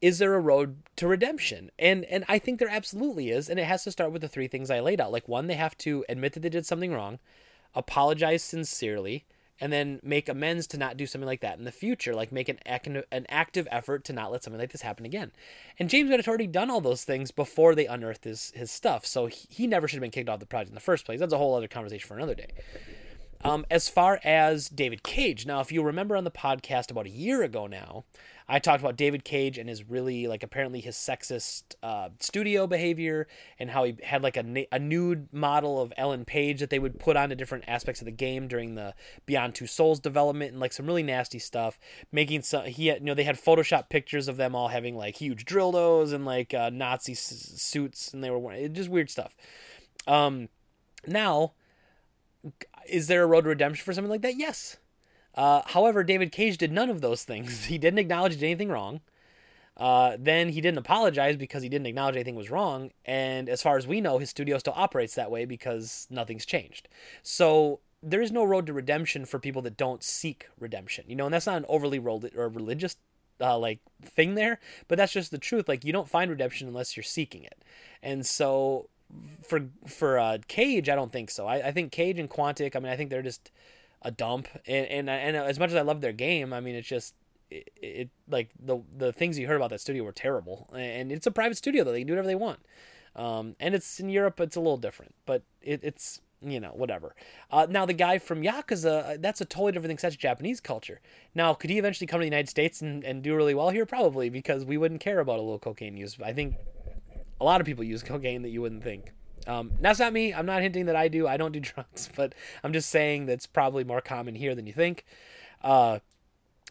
is 0.00 0.18
there 0.18 0.34
a 0.34 0.40
road 0.40 0.76
to 0.96 1.06
redemption? 1.06 1.70
And 1.78 2.04
and 2.06 2.24
I 2.28 2.38
think 2.38 2.58
there 2.58 2.68
absolutely 2.68 3.30
is, 3.30 3.48
and 3.48 3.60
it 3.60 3.64
has 3.64 3.84
to 3.84 3.92
start 3.92 4.12
with 4.12 4.22
the 4.22 4.28
three 4.28 4.48
things 4.48 4.70
I 4.70 4.80
laid 4.80 5.00
out. 5.00 5.12
Like 5.12 5.28
one, 5.28 5.46
they 5.46 5.54
have 5.54 5.76
to 5.78 6.04
admit 6.08 6.32
that 6.32 6.40
they 6.40 6.48
did 6.48 6.66
something 6.66 6.92
wrong, 6.92 7.18
apologize 7.74 8.42
sincerely 8.42 9.24
and 9.60 9.72
then 9.72 10.00
make 10.02 10.28
amends 10.28 10.66
to 10.68 10.78
not 10.78 10.96
do 10.96 11.06
something 11.06 11.26
like 11.26 11.40
that 11.42 11.58
in 11.58 11.64
the 11.64 11.72
future, 11.72 12.14
like 12.14 12.32
make 12.32 12.48
an 12.48 12.58
an 12.66 13.26
active 13.28 13.68
effort 13.70 14.04
to 14.04 14.12
not 14.12 14.32
let 14.32 14.42
something 14.42 14.60
like 14.60 14.72
this 14.72 14.82
happen 14.82 15.04
again. 15.04 15.32
And 15.78 15.90
James 15.90 16.10
had 16.10 16.26
already 16.26 16.46
done 16.46 16.70
all 16.70 16.80
those 16.80 17.04
things 17.04 17.30
before 17.30 17.74
they 17.74 17.86
unearthed 17.86 18.24
his 18.24 18.52
his 18.54 18.70
stuff, 18.70 19.04
so 19.04 19.26
he, 19.26 19.46
he 19.48 19.66
never 19.66 19.86
should 19.86 19.96
have 19.96 20.02
been 20.02 20.10
kicked 20.10 20.28
off 20.28 20.40
the 20.40 20.46
project 20.46 20.70
in 20.70 20.74
the 20.74 20.80
first 20.80 21.04
place. 21.04 21.20
That's 21.20 21.32
a 21.32 21.38
whole 21.38 21.54
other 21.54 21.68
conversation 21.68 22.06
for 22.06 22.16
another 22.16 22.34
day. 22.34 22.48
Um, 23.42 23.64
as 23.70 23.88
far 23.88 24.20
as 24.22 24.68
David 24.68 25.02
Cage, 25.02 25.46
now 25.46 25.60
if 25.60 25.72
you 25.72 25.82
remember 25.82 26.14
on 26.16 26.24
the 26.24 26.30
podcast 26.30 26.90
about 26.90 27.06
a 27.06 27.10
year 27.10 27.42
ago 27.42 27.66
now, 27.66 28.04
I 28.50 28.58
talked 28.58 28.80
about 28.82 28.96
David 28.96 29.24
Cage 29.24 29.58
and 29.58 29.68
his 29.68 29.88
really 29.88 30.26
like 30.26 30.42
apparently 30.42 30.80
his 30.80 30.96
sexist 30.96 31.76
uh, 31.84 32.08
studio 32.18 32.66
behavior 32.66 33.28
and 33.60 33.70
how 33.70 33.84
he 33.84 33.96
had 34.02 34.24
like 34.24 34.36
a, 34.36 34.66
a 34.72 34.78
nude 34.80 35.32
model 35.32 35.80
of 35.80 35.92
Ellen 35.96 36.24
Page 36.24 36.58
that 36.58 36.68
they 36.68 36.80
would 36.80 36.98
put 36.98 37.16
onto 37.16 37.36
different 37.36 37.62
aspects 37.68 38.00
of 38.00 38.06
the 38.06 38.10
game 38.10 38.48
during 38.48 38.74
the 38.74 38.94
Beyond 39.24 39.54
Two 39.54 39.68
Souls 39.68 40.00
development 40.00 40.50
and 40.50 40.60
like 40.60 40.72
some 40.72 40.84
really 40.84 41.04
nasty 41.04 41.38
stuff. 41.38 41.78
Making 42.10 42.42
some 42.42 42.64
he 42.64 42.88
had, 42.88 42.98
you 42.98 43.04
know 43.04 43.14
they 43.14 43.22
had 43.22 43.36
Photoshop 43.36 43.88
pictures 43.88 44.26
of 44.26 44.36
them 44.36 44.56
all 44.56 44.68
having 44.68 44.96
like 44.96 45.16
huge 45.16 45.44
dildos 45.44 46.12
and 46.12 46.24
like 46.24 46.52
uh, 46.52 46.70
Nazi 46.70 47.12
s- 47.12 47.52
suits 47.56 48.12
and 48.12 48.24
they 48.24 48.30
were 48.30 48.68
just 48.68 48.88
weird 48.88 49.10
stuff. 49.10 49.36
Um, 50.08 50.48
now, 51.06 51.52
is 52.88 53.06
there 53.06 53.22
a 53.22 53.26
road 53.26 53.42
to 53.42 53.50
redemption 53.50 53.84
for 53.84 53.92
something 53.92 54.10
like 54.10 54.22
that? 54.22 54.36
Yes. 54.36 54.76
Uh, 55.34 55.62
however, 55.66 56.02
David 56.02 56.32
Cage 56.32 56.58
did 56.58 56.72
none 56.72 56.90
of 56.90 57.00
those 57.00 57.24
things. 57.24 57.64
He 57.70 57.78
didn't 57.78 57.98
acknowledge 57.98 58.42
anything 58.42 58.68
wrong. 58.68 59.00
Uh, 59.76 60.16
then 60.18 60.50
he 60.50 60.60
didn't 60.60 60.78
apologize 60.78 61.36
because 61.36 61.62
he 61.62 61.68
didn't 61.68 61.86
acknowledge 61.86 62.16
anything 62.16 62.34
was 62.34 62.50
wrong. 62.50 62.90
And 63.06 63.48
as 63.48 63.62
far 63.62 63.78
as 63.78 63.86
we 63.86 64.00
know, 64.00 64.18
his 64.18 64.28
studio 64.28 64.58
still 64.58 64.74
operates 64.76 65.14
that 65.14 65.30
way 65.30 65.46
because 65.46 66.06
nothing's 66.10 66.44
changed. 66.44 66.88
So 67.22 67.80
there 68.02 68.20
is 68.20 68.30
no 68.30 68.44
road 68.44 68.66
to 68.66 68.72
redemption 68.72 69.24
for 69.24 69.38
people 69.38 69.62
that 69.62 69.76
don't 69.76 70.02
seek 70.02 70.48
redemption. 70.58 71.04
You 71.08 71.16
know, 71.16 71.26
and 71.26 71.34
that's 71.34 71.46
not 71.46 71.56
an 71.56 71.66
overly 71.68 71.98
rolled 71.98 72.28
or 72.36 72.48
religious 72.48 72.96
uh, 73.40 73.58
like 73.58 73.80
thing 74.02 74.34
there, 74.34 74.58
but 74.86 74.98
that's 74.98 75.12
just 75.12 75.30
the 75.30 75.38
truth. 75.38 75.68
Like 75.68 75.84
you 75.84 75.92
don't 75.92 76.08
find 76.08 76.30
redemption 76.30 76.68
unless 76.68 76.96
you're 76.96 77.04
seeking 77.04 77.44
it. 77.44 77.62
And 78.02 78.26
so 78.26 78.88
for 79.42 79.68
for 79.86 80.18
uh, 80.18 80.38
Cage, 80.48 80.88
I 80.88 80.94
don't 80.94 81.12
think 81.12 81.30
so. 81.30 81.46
I, 81.46 81.68
I 81.68 81.72
think 81.72 81.92
Cage 81.92 82.18
and 82.18 82.28
Quantic. 82.28 82.76
I 82.76 82.80
mean, 82.80 82.92
I 82.92 82.96
think 82.96 83.10
they're 83.10 83.22
just 83.22 83.50
a 84.02 84.10
dump. 84.10 84.48
And 84.66 84.86
and 84.86 85.10
and 85.10 85.36
as 85.36 85.58
much 85.58 85.70
as 85.70 85.76
I 85.76 85.82
love 85.82 86.00
their 86.00 86.12
game, 86.12 86.52
I 86.52 86.60
mean, 86.60 86.74
it's 86.74 86.88
just 86.88 87.14
it, 87.50 87.70
it 87.76 88.10
like 88.28 88.50
the 88.58 88.78
the 88.96 89.12
things 89.12 89.38
you 89.38 89.46
heard 89.46 89.56
about 89.56 89.70
that 89.70 89.80
studio 89.80 90.04
were 90.04 90.12
terrible. 90.12 90.70
And 90.74 91.10
it's 91.12 91.26
a 91.26 91.30
private 91.30 91.56
studio 91.56 91.84
though; 91.84 91.92
they 91.92 92.00
can 92.00 92.06
do 92.06 92.12
whatever 92.14 92.28
they 92.28 92.34
want. 92.34 92.60
Um, 93.16 93.56
and 93.58 93.74
it's 93.74 93.98
in 93.98 94.08
Europe, 94.08 94.38
it's 94.40 94.54
a 94.54 94.60
little 94.60 94.76
different, 94.76 95.14
but 95.26 95.42
it, 95.60 95.80
it's 95.82 96.20
you 96.42 96.58
know, 96.58 96.70
whatever. 96.70 97.14
Uh, 97.50 97.66
now 97.68 97.84
the 97.84 97.92
guy 97.92 98.18
from 98.18 98.42
Yakuza, 98.42 99.04
uh, 99.04 99.16
that's 99.20 99.40
a 99.40 99.44
totally 99.44 99.72
different 99.72 99.90
thing. 99.90 99.98
That's 100.00 100.16
Japanese 100.16 100.60
culture. 100.60 101.00
Now, 101.34 101.52
could 101.54 101.70
he 101.70 101.78
eventually 101.78 102.06
come 102.06 102.20
to 102.20 102.22
the 102.22 102.26
United 102.26 102.48
States 102.48 102.80
and, 102.80 103.04
and 103.04 103.22
do 103.22 103.34
really 103.36 103.54
well 103.54 103.70
here? 103.70 103.84
Probably, 103.84 104.30
because 104.30 104.64
we 104.64 104.78
wouldn't 104.78 105.00
care 105.00 105.20
about 105.20 105.38
a 105.38 105.42
little 105.42 105.58
cocaine 105.58 105.96
use. 105.96 106.16
I 106.24 106.32
think 106.32 106.56
a 107.40 107.44
lot 107.44 107.60
of 107.60 107.66
people 107.66 107.84
use 107.84 108.02
cocaine 108.02 108.42
that 108.42 108.50
you 108.50 108.62
wouldn't 108.62 108.82
think. 108.82 109.12
Um, 109.46 109.72
that's 109.80 109.98
not 109.98 110.12
me. 110.12 110.34
I'm 110.34 110.46
not 110.46 110.62
hinting 110.62 110.86
that 110.86 110.96
I 110.96 111.08
do. 111.08 111.26
I 111.26 111.36
don't 111.36 111.52
do 111.52 111.60
drugs, 111.60 112.08
but 112.14 112.34
I'm 112.62 112.72
just 112.72 112.90
saying 112.90 113.26
that's 113.26 113.46
probably 113.46 113.84
more 113.84 114.00
common 114.00 114.34
here 114.34 114.54
than 114.54 114.66
you 114.66 114.72
think. 114.72 115.04
Uh, 115.62 116.00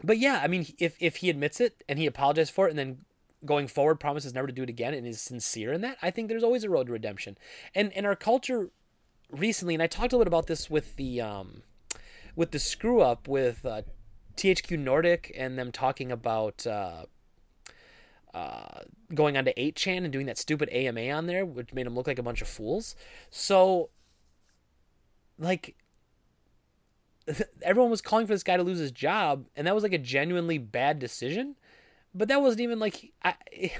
but 0.03 0.17
yeah, 0.17 0.39
I 0.43 0.47
mean, 0.47 0.67
if 0.79 0.95
if 0.99 1.17
he 1.17 1.29
admits 1.29 1.59
it 1.59 1.83
and 1.89 1.99
he 1.99 2.05
apologizes 2.05 2.49
for 2.49 2.67
it, 2.67 2.71
and 2.71 2.79
then 2.79 2.99
going 3.45 3.67
forward 3.67 3.99
promises 3.99 4.33
never 4.33 4.47
to 4.47 4.53
do 4.53 4.63
it 4.63 4.69
again 4.69 4.93
and 4.93 5.07
is 5.07 5.21
sincere 5.21 5.73
in 5.73 5.81
that, 5.81 5.97
I 6.01 6.11
think 6.11 6.27
there's 6.27 6.43
always 6.43 6.63
a 6.63 6.69
road 6.69 6.87
to 6.87 6.93
redemption. 6.93 7.37
And 7.75 7.91
and 7.93 8.05
our 8.05 8.15
culture 8.15 8.69
recently, 9.31 9.73
and 9.73 9.83
I 9.83 9.87
talked 9.87 10.13
a 10.13 10.17
little 10.17 10.25
bit 10.25 10.33
about 10.33 10.47
this 10.47 10.69
with 10.69 10.95
the 10.95 11.21
um, 11.21 11.63
with 12.35 12.51
the 12.51 12.59
screw 12.59 13.01
up 13.01 13.27
with 13.27 13.65
uh, 13.65 13.81
THQ 14.37 14.79
Nordic 14.79 15.33
and 15.37 15.57
them 15.59 15.71
talking 15.71 16.11
about 16.11 16.65
uh, 16.65 17.05
uh, 18.33 18.81
going 19.13 19.37
on 19.37 19.45
to 19.45 19.53
8chan 19.53 20.03
and 20.03 20.11
doing 20.11 20.25
that 20.27 20.37
stupid 20.37 20.69
AMA 20.69 21.09
on 21.09 21.25
there, 21.25 21.45
which 21.45 21.73
made 21.73 21.87
him 21.87 21.95
look 21.95 22.07
like 22.07 22.19
a 22.19 22.23
bunch 22.23 22.41
of 22.41 22.47
fools. 22.47 22.95
So, 23.29 23.89
like, 25.37 25.75
everyone 27.61 27.91
was 27.91 28.01
calling 28.01 28.27
for 28.27 28.33
this 28.33 28.43
guy 28.43 28.57
to 28.57 28.63
lose 28.63 28.79
his 28.79 28.91
job, 28.91 29.45
and 29.55 29.65
that 29.67 29.75
was 29.75 29.83
like 29.83 29.93
a 29.93 29.97
genuinely 29.97 30.57
bad 30.57 30.99
decision. 30.99 31.55
But 32.13 32.27
that 32.27 32.41
wasn't 32.41 32.61
even 32.61 32.79
like 32.79 33.11
I, 33.23 33.35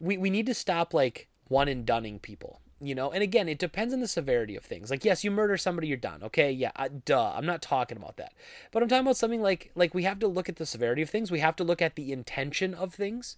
we 0.00 0.16
we 0.16 0.30
need 0.30 0.46
to 0.46 0.54
stop 0.54 0.94
like 0.94 1.28
one 1.48 1.68
and 1.68 1.84
dunning 1.84 2.18
people 2.18 2.60
you 2.86 2.94
know 2.94 3.10
and 3.10 3.22
again 3.22 3.48
it 3.48 3.58
depends 3.58 3.92
on 3.94 4.00
the 4.00 4.08
severity 4.08 4.56
of 4.56 4.64
things. 4.64 4.90
Like 4.90 5.04
yes 5.04 5.24
you 5.24 5.30
murder 5.30 5.56
somebody 5.56 5.88
you're 5.88 5.96
done. 5.96 6.22
Okay 6.22 6.50
yeah 6.50 6.72
uh, 6.76 6.88
duh 7.04 7.32
i'm 7.34 7.46
not 7.46 7.62
talking 7.62 7.96
about 7.96 8.16
that. 8.16 8.32
But 8.72 8.82
i'm 8.82 8.88
talking 8.88 9.06
about 9.06 9.16
something 9.16 9.42
like 9.42 9.70
like 9.74 9.94
we 9.94 10.04
have 10.04 10.18
to 10.20 10.28
look 10.28 10.48
at 10.48 10.56
the 10.56 10.66
severity 10.66 11.02
of 11.02 11.10
things. 11.10 11.30
We 11.30 11.40
have 11.40 11.56
to 11.56 11.64
look 11.64 11.82
at 11.82 11.96
the 11.96 12.12
intention 12.12 12.74
of 12.74 12.94
things. 12.94 13.36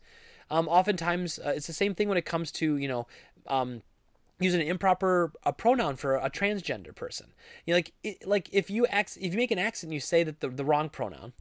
Um 0.51 0.69
oftentimes 0.69 1.39
uh, 1.39 1.53
it's 1.57 1.67
the 1.67 1.73
same 1.73 1.95
thing 1.95 2.09
when 2.09 2.19
it 2.19 2.25
comes 2.25 2.51
to 2.53 2.77
you 2.77 2.89
know 2.89 3.07
um 3.47 3.83
using 4.39 4.61
an 4.61 4.67
improper 4.67 5.33
a 5.45 5.53
pronoun 5.53 5.97
for 5.97 6.17
a 6.17 6.31
transgender 6.31 6.95
person. 6.95 7.29
You 7.65 7.73
know, 7.73 7.79
like 7.79 7.93
it, 8.03 8.27
like 8.27 8.49
if 8.53 8.71
you 8.71 8.87
if 8.91 9.17
you 9.19 9.37
make 9.37 9.51
an 9.51 9.59
accent, 9.59 9.93
you 9.93 10.01
say 10.01 10.23
that 10.25 10.41
the, 10.41 10.49
the 10.49 10.65
wrong 10.65 10.89
pronoun, 10.89 11.33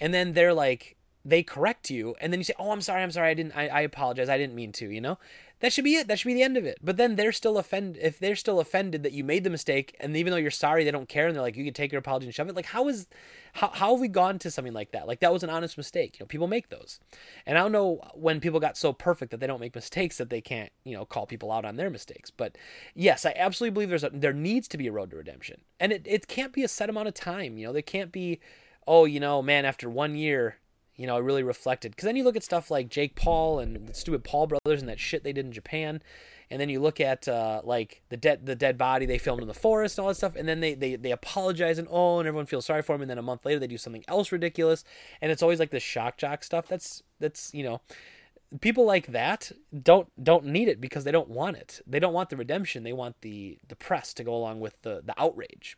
and 0.00 0.14
then 0.14 0.34
they're 0.34 0.54
like 0.54 0.96
they 1.24 1.42
correct 1.42 1.90
you, 1.90 2.14
and 2.20 2.32
then 2.32 2.40
you 2.40 2.44
say, 2.44 2.54
"Oh, 2.58 2.70
I'm 2.70 2.80
sorry, 2.80 3.02
I'm 3.02 3.10
sorry, 3.10 3.30
I 3.30 3.34
didn't, 3.34 3.56
I, 3.56 3.68
I 3.68 3.80
apologize, 3.80 4.28
I 4.28 4.38
didn't 4.38 4.54
mean 4.54 4.72
to," 4.72 4.88
you 4.88 5.00
know, 5.00 5.18
that 5.64 5.72
should 5.72 5.84
be 5.84 5.94
it. 5.94 6.08
That 6.08 6.18
should 6.18 6.26
be 6.26 6.34
the 6.34 6.42
end 6.42 6.58
of 6.58 6.66
it. 6.66 6.78
But 6.82 6.98
then 6.98 7.16
they're 7.16 7.32
still 7.32 7.56
offended 7.56 8.02
if 8.02 8.18
they're 8.18 8.36
still 8.36 8.60
offended 8.60 9.02
that 9.02 9.12
you 9.12 9.24
made 9.24 9.44
the 9.44 9.50
mistake, 9.50 9.96
and 9.98 10.14
even 10.14 10.30
though 10.30 10.36
you're 10.36 10.50
sorry, 10.50 10.84
they 10.84 10.90
don't 10.90 11.08
care, 11.08 11.26
and 11.26 11.34
they're 11.34 11.42
like, 11.42 11.56
you 11.56 11.64
can 11.64 11.72
take 11.72 11.90
your 11.90 12.00
apology 12.00 12.26
and 12.26 12.34
shove 12.34 12.50
it. 12.50 12.54
Like, 12.54 12.66
how 12.66 12.86
is 12.88 13.06
how 13.54 13.68
how 13.68 13.92
have 13.92 14.00
we 14.00 14.08
gone 14.08 14.38
to 14.40 14.50
something 14.50 14.74
like 14.74 14.90
that? 14.92 15.06
Like 15.06 15.20
that 15.20 15.32
was 15.32 15.42
an 15.42 15.48
honest 15.48 15.78
mistake. 15.78 16.18
You 16.18 16.24
know, 16.24 16.26
people 16.26 16.48
make 16.48 16.68
those, 16.68 17.00
and 17.46 17.56
I 17.56 17.62
don't 17.62 17.72
know 17.72 18.00
when 18.12 18.40
people 18.40 18.60
got 18.60 18.76
so 18.76 18.92
perfect 18.92 19.30
that 19.30 19.40
they 19.40 19.46
don't 19.46 19.60
make 19.60 19.74
mistakes 19.74 20.18
that 20.18 20.28
they 20.28 20.42
can't 20.42 20.70
you 20.84 20.94
know 20.94 21.06
call 21.06 21.24
people 21.24 21.50
out 21.50 21.64
on 21.64 21.76
their 21.76 21.88
mistakes. 21.88 22.30
But 22.30 22.58
yes, 22.94 23.24
I 23.24 23.32
absolutely 23.34 23.72
believe 23.72 23.88
there's 23.88 24.04
a, 24.04 24.10
there 24.12 24.34
needs 24.34 24.68
to 24.68 24.76
be 24.76 24.88
a 24.88 24.92
road 24.92 25.12
to 25.12 25.16
redemption, 25.16 25.62
and 25.80 25.92
it 25.92 26.02
it 26.04 26.28
can't 26.28 26.52
be 26.52 26.62
a 26.62 26.68
set 26.68 26.90
amount 26.90 27.08
of 27.08 27.14
time. 27.14 27.56
You 27.56 27.68
know, 27.68 27.72
there 27.72 27.80
can't 27.80 28.12
be, 28.12 28.38
oh, 28.86 29.06
you 29.06 29.18
know, 29.18 29.40
man, 29.40 29.64
after 29.64 29.88
one 29.88 30.14
year 30.14 30.58
you 30.96 31.06
know, 31.06 31.16
it 31.16 31.22
really 31.22 31.42
reflected. 31.42 31.92
Because 31.92 32.06
then 32.06 32.16
you 32.16 32.24
look 32.24 32.36
at 32.36 32.44
stuff 32.44 32.70
like 32.70 32.88
Jake 32.88 33.16
Paul 33.16 33.58
and 33.58 33.88
the 33.88 33.94
stupid 33.94 34.24
Paul 34.24 34.46
brothers 34.46 34.80
and 34.80 34.88
that 34.88 35.00
shit 35.00 35.24
they 35.24 35.32
did 35.32 35.46
in 35.46 35.52
Japan, 35.52 36.02
and 36.50 36.60
then 36.60 36.68
you 36.68 36.80
look 36.80 37.00
at 37.00 37.26
uh, 37.26 37.62
like 37.64 38.02
the 38.10 38.16
dead 38.16 38.46
the 38.46 38.54
dead 38.54 38.78
body 38.78 39.06
they 39.06 39.18
filmed 39.18 39.42
in 39.42 39.48
the 39.48 39.54
forest 39.54 39.98
and 39.98 40.04
all 40.04 40.08
that 40.08 40.16
stuff, 40.16 40.36
and 40.36 40.48
then 40.48 40.60
they, 40.60 40.74
they 40.74 40.96
they 40.96 41.10
apologize 41.10 41.78
and 41.78 41.88
oh, 41.90 42.18
and 42.18 42.28
everyone 42.28 42.46
feels 42.46 42.66
sorry 42.66 42.82
for 42.82 42.94
him, 42.94 43.02
and 43.02 43.10
then 43.10 43.18
a 43.18 43.22
month 43.22 43.44
later 43.44 43.58
they 43.58 43.66
do 43.66 43.78
something 43.78 44.04
else 44.08 44.30
ridiculous, 44.30 44.84
and 45.20 45.32
it's 45.32 45.42
always 45.42 45.58
like 45.58 45.70
the 45.70 45.80
shock 45.80 46.16
jock 46.16 46.44
stuff. 46.44 46.68
That's 46.68 47.02
that's 47.20 47.52
you 47.54 47.64
know. 47.64 47.80
People 48.60 48.84
like 48.84 49.08
that 49.08 49.50
don't 49.82 50.08
don't 50.22 50.44
need 50.44 50.68
it 50.68 50.80
because 50.80 51.02
they 51.02 51.10
don't 51.10 51.28
want 51.28 51.56
it. 51.56 51.80
They 51.88 51.98
don't 51.98 52.12
want 52.12 52.30
the 52.30 52.36
redemption. 52.36 52.84
They 52.84 52.92
want 52.92 53.20
the 53.22 53.58
the 53.66 53.74
press 53.74 54.14
to 54.14 54.22
go 54.22 54.32
along 54.32 54.60
with 54.60 54.80
the 54.82 55.02
the 55.04 55.14
outrage. 55.20 55.76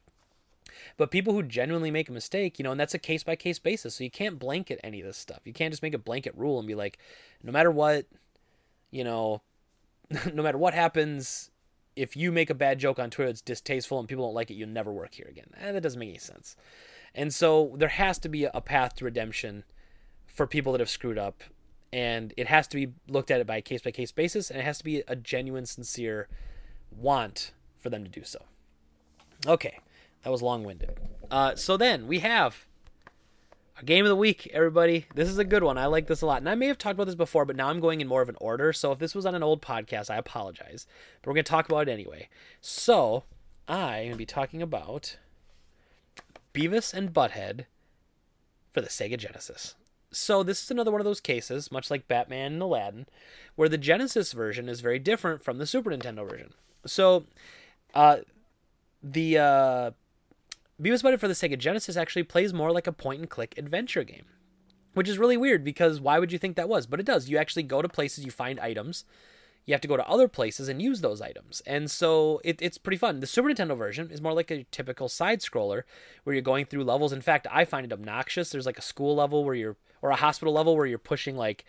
But 0.96 1.10
people 1.10 1.32
who 1.32 1.42
genuinely 1.42 1.90
make 1.90 2.08
a 2.08 2.12
mistake, 2.12 2.58
you 2.58 2.62
know, 2.62 2.70
and 2.70 2.80
that's 2.80 2.94
a 2.94 2.98
case 2.98 3.22
by 3.22 3.36
case 3.36 3.58
basis. 3.58 3.94
So 3.94 4.04
you 4.04 4.10
can't 4.10 4.38
blanket 4.38 4.80
any 4.82 5.00
of 5.00 5.06
this 5.06 5.16
stuff. 5.16 5.40
You 5.44 5.52
can't 5.52 5.72
just 5.72 5.82
make 5.82 5.94
a 5.94 5.98
blanket 5.98 6.34
rule 6.36 6.58
and 6.58 6.66
be 6.66 6.74
like, 6.74 6.98
no 7.42 7.52
matter 7.52 7.70
what, 7.70 8.06
you 8.90 9.04
know, 9.04 9.42
no 10.32 10.42
matter 10.42 10.58
what 10.58 10.74
happens, 10.74 11.50
if 11.94 12.16
you 12.16 12.30
make 12.30 12.50
a 12.50 12.54
bad 12.54 12.78
joke 12.78 12.98
on 12.98 13.10
Twitter, 13.10 13.30
it's 13.30 13.40
distasteful 13.40 13.98
and 13.98 14.08
people 14.08 14.26
don't 14.26 14.34
like 14.34 14.50
it, 14.50 14.54
you'll 14.54 14.68
never 14.68 14.92
work 14.92 15.14
here 15.14 15.26
again. 15.28 15.46
Eh, 15.60 15.72
that 15.72 15.82
doesn't 15.82 15.98
make 15.98 16.10
any 16.10 16.18
sense. 16.18 16.56
And 17.14 17.34
so 17.34 17.74
there 17.76 17.88
has 17.88 18.18
to 18.20 18.28
be 18.28 18.44
a 18.44 18.60
path 18.60 18.94
to 18.96 19.04
redemption 19.04 19.64
for 20.26 20.46
people 20.46 20.72
that 20.72 20.80
have 20.80 20.90
screwed 20.90 21.18
up. 21.18 21.42
And 21.92 22.34
it 22.36 22.46
has 22.48 22.68
to 22.68 22.76
be 22.76 22.92
looked 23.08 23.30
at 23.30 23.40
it 23.40 23.46
by 23.46 23.56
a 23.56 23.62
case 23.62 23.80
by 23.80 23.90
case 23.90 24.12
basis, 24.12 24.50
and 24.50 24.60
it 24.60 24.64
has 24.64 24.78
to 24.78 24.84
be 24.84 25.02
a 25.08 25.16
genuine, 25.16 25.64
sincere 25.64 26.28
want 26.90 27.52
for 27.78 27.88
them 27.88 28.04
to 28.04 28.10
do 28.10 28.22
so. 28.22 28.40
Okay, 29.46 29.78
that 30.26 30.32
was 30.32 30.42
long 30.42 30.64
winded. 30.64 30.98
Uh, 31.30 31.54
so 31.54 31.76
then 31.76 32.08
we 32.08 32.18
have 32.18 32.66
a 33.80 33.84
game 33.84 34.04
of 34.04 34.08
the 34.08 34.16
week, 34.16 34.50
everybody. 34.52 35.06
This 35.14 35.28
is 35.28 35.38
a 35.38 35.44
good 35.44 35.62
one. 35.62 35.78
I 35.78 35.86
like 35.86 36.08
this 36.08 36.20
a 36.20 36.26
lot. 36.26 36.38
And 36.38 36.48
I 36.48 36.56
may 36.56 36.66
have 36.66 36.78
talked 36.78 36.94
about 36.94 37.06
this 37.06 37.14
before, 37.14 37.44
but 37.44 37.54
now 37.54 37.68
I'm 37.68 37.78
going 37.78 38.00
in 38.00 38.08
more 38.08 38.22
of 38.22 38.28
an 38.28 38.34
order. 38.40 38.72
So 38.72 38.90
if 38.90 38.98
this 38.98 39.14
was 39.14 39.24
on 39.24 39.36
an 39.36 39.44
old 39.44 39.62
podcast, 39.62 40.10
I 40.10 40.16
apologize. 40.16 40.88
But 41.22 41.28
we're 41.28 41.34
going 41.34 41.44
to 41.44 41.50
talk 41.50 41.68
about 41.68 41.88
it 41.88 41.92
anyway. 41.92 42.28
So 42.60 43.22
I 43.68 43.98
am 43.98 44.02
going 44.02 44.12
to 44.14 44.18
be 44.18 44.26
talking 44.26 44.62
about 44.62 45.16
Beavis 46.52 46.92
and 46.92 47.14
Butthead 47.14 47.66
for 48.72 48.80
the 48.80 48.88
Sega 48.88 49.16
Genesis. 49.16 49.76
So 50.10 50.42
this 50.42 50.60
is 50.60 50.72
another 50.72 50.90
one 50.90 51.00
of 51.00 51.04
those 51.04 51.20
cases, 51.20 51.70
much 51.70 51.88
like 51.88 52.08
Batman 52.08 52.54
and 52.54 52.62
Aladdin, 52.62 53.06
where 53.54 53.68
the 53.68 53.78
Genesis 53.78 54.32
version 54.32 54.68
is 54.68 54.80
very 54.80 54.98
different 54.98 55.44
from 55.44 55.58
the 55.58 55.68
Super 55.68 55.92
Nintendo 55.92 56.28
version. 56.28 56.52
So 56.84 57.26
uh, 57.94 58.16
the 59.00 59.38
uh, 59.38 59.90
Beavis 60.80 61.02
Butthead 61.02 61.20
for 61.20 61.28
the 61.28 61.34
Sega 61.34 61.58
Genesis 61.58 61.96
actually 61.96 62.22
plays 62.22 62.52
more 62.52 62.70
like 62.70 62.86
a 62.86 62.92
point 62.92 63.20
and 63.20 63.30
click 63.30 63.54
adventure 63.56 64.04
game, 64.04 64.26
which 64.92 65.08
is 65.08 65.18
really 65.18 65.36
weird 65.36 65.64
because 65.64 66.00
why 66.00 66.18
would 66.18 66.32
you 66.32 66.38
think 66.38 66.56
that 66.56 66.68
was? 66.68 66.86
But 66.86 67.00
it 67.00 67.06
does. 67.06 67.30
You 67.30 67.38
actually 67.38 67.62
go 67.62 67.80
to 67.80 67.88
places, 67.88 68.24
you 68.24 68.30
find 68.30 68.60
items. 68.60 69.04
You 69.64 69.74
have 69.74 69.80
to 69.80 69.88
go 69.88 69.96
to 69.96 70.06
other 70.06 70.28
places 70.28 70.68
and 70.68 70.80
use 70.80 71.00
those 71.00 71.20
items. 71.20 71.60
And 71.66 71.90
so 71.90 72.40
it, 72.44 72.60
it's 72.62 72.78
pretty 72.78 72.98
fun. 72.98 73.18
The 73.18 73.26
Super 73.26 73.48
Nintendo 73.48 73.76
version 73.76 74.10
is 74.12 74.20
more 74.20 74.34
like 74.34 74.50
a 74.50 74.64
typical 74.64 75.08
side 75.08 75.40
scroller 75.40 75.82
where 76.22 76.34
you're 76.34 76.42
going 76.42 76.66
through 76.66 76.84
levels. 76.84 77.12
In 77.12 77.20
fact, 77.20 77.48
I 77.50 77.64
find 77.64 77.84
it 77.84 77.92
obnoxious. 77.92 78.50
There's 78.50 78.66
like 78.66 78.78
a 78.78 78.82
school 78.82 79.16
level 79.16 79.44
where 79.44 79.56
you're, 79.56 79.76
or 80.02 80.10
a 80.10 80.16
hospital 80.16 80.54
level 80.54 80.76
where 80.76 80.86
you're 80.86 80.98
pushing 80.98 81.36
like, 81.36 81.64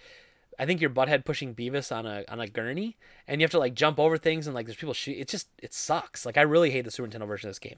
I 0.59 0.65
think 0.65 0.81
your 0.81 0.89
butthead 0.89 1.25
pushing 1.25 1.55
Beavis 1.55 1.95
on 1.95 2.05
a 2.05 2.23
on 2.29 2.39
a 2.39 2.47
gurney, 2.47 2.97
and 3.27 3.39
you 3.39 3.45
have 3.45 3.51
to 3.51 3.59
like 3.59 3.75
jump 3.75 3.99
over 3.99 4.17
things 4.17 4.47
and 4.47 4.55
like 4.55 4.65
there's 4.65 4.75
people 4.75 4.95
shoot. 4.95 5.17
It 5.17 5.27
just 5.27 5.49
it 5.61 5.71
sucks. 5.71 6.25
Like 6.25 6.35
I 6.35 6.41
really 6.41 6.71
hate 6.71 6.83
the 6.83 6.89
Super 6.89 7.07
Nintendo 7.07 7.27
version 7.27 7.47
of 7.47 7.51
this 7.51 7.59
game 7.59 7.77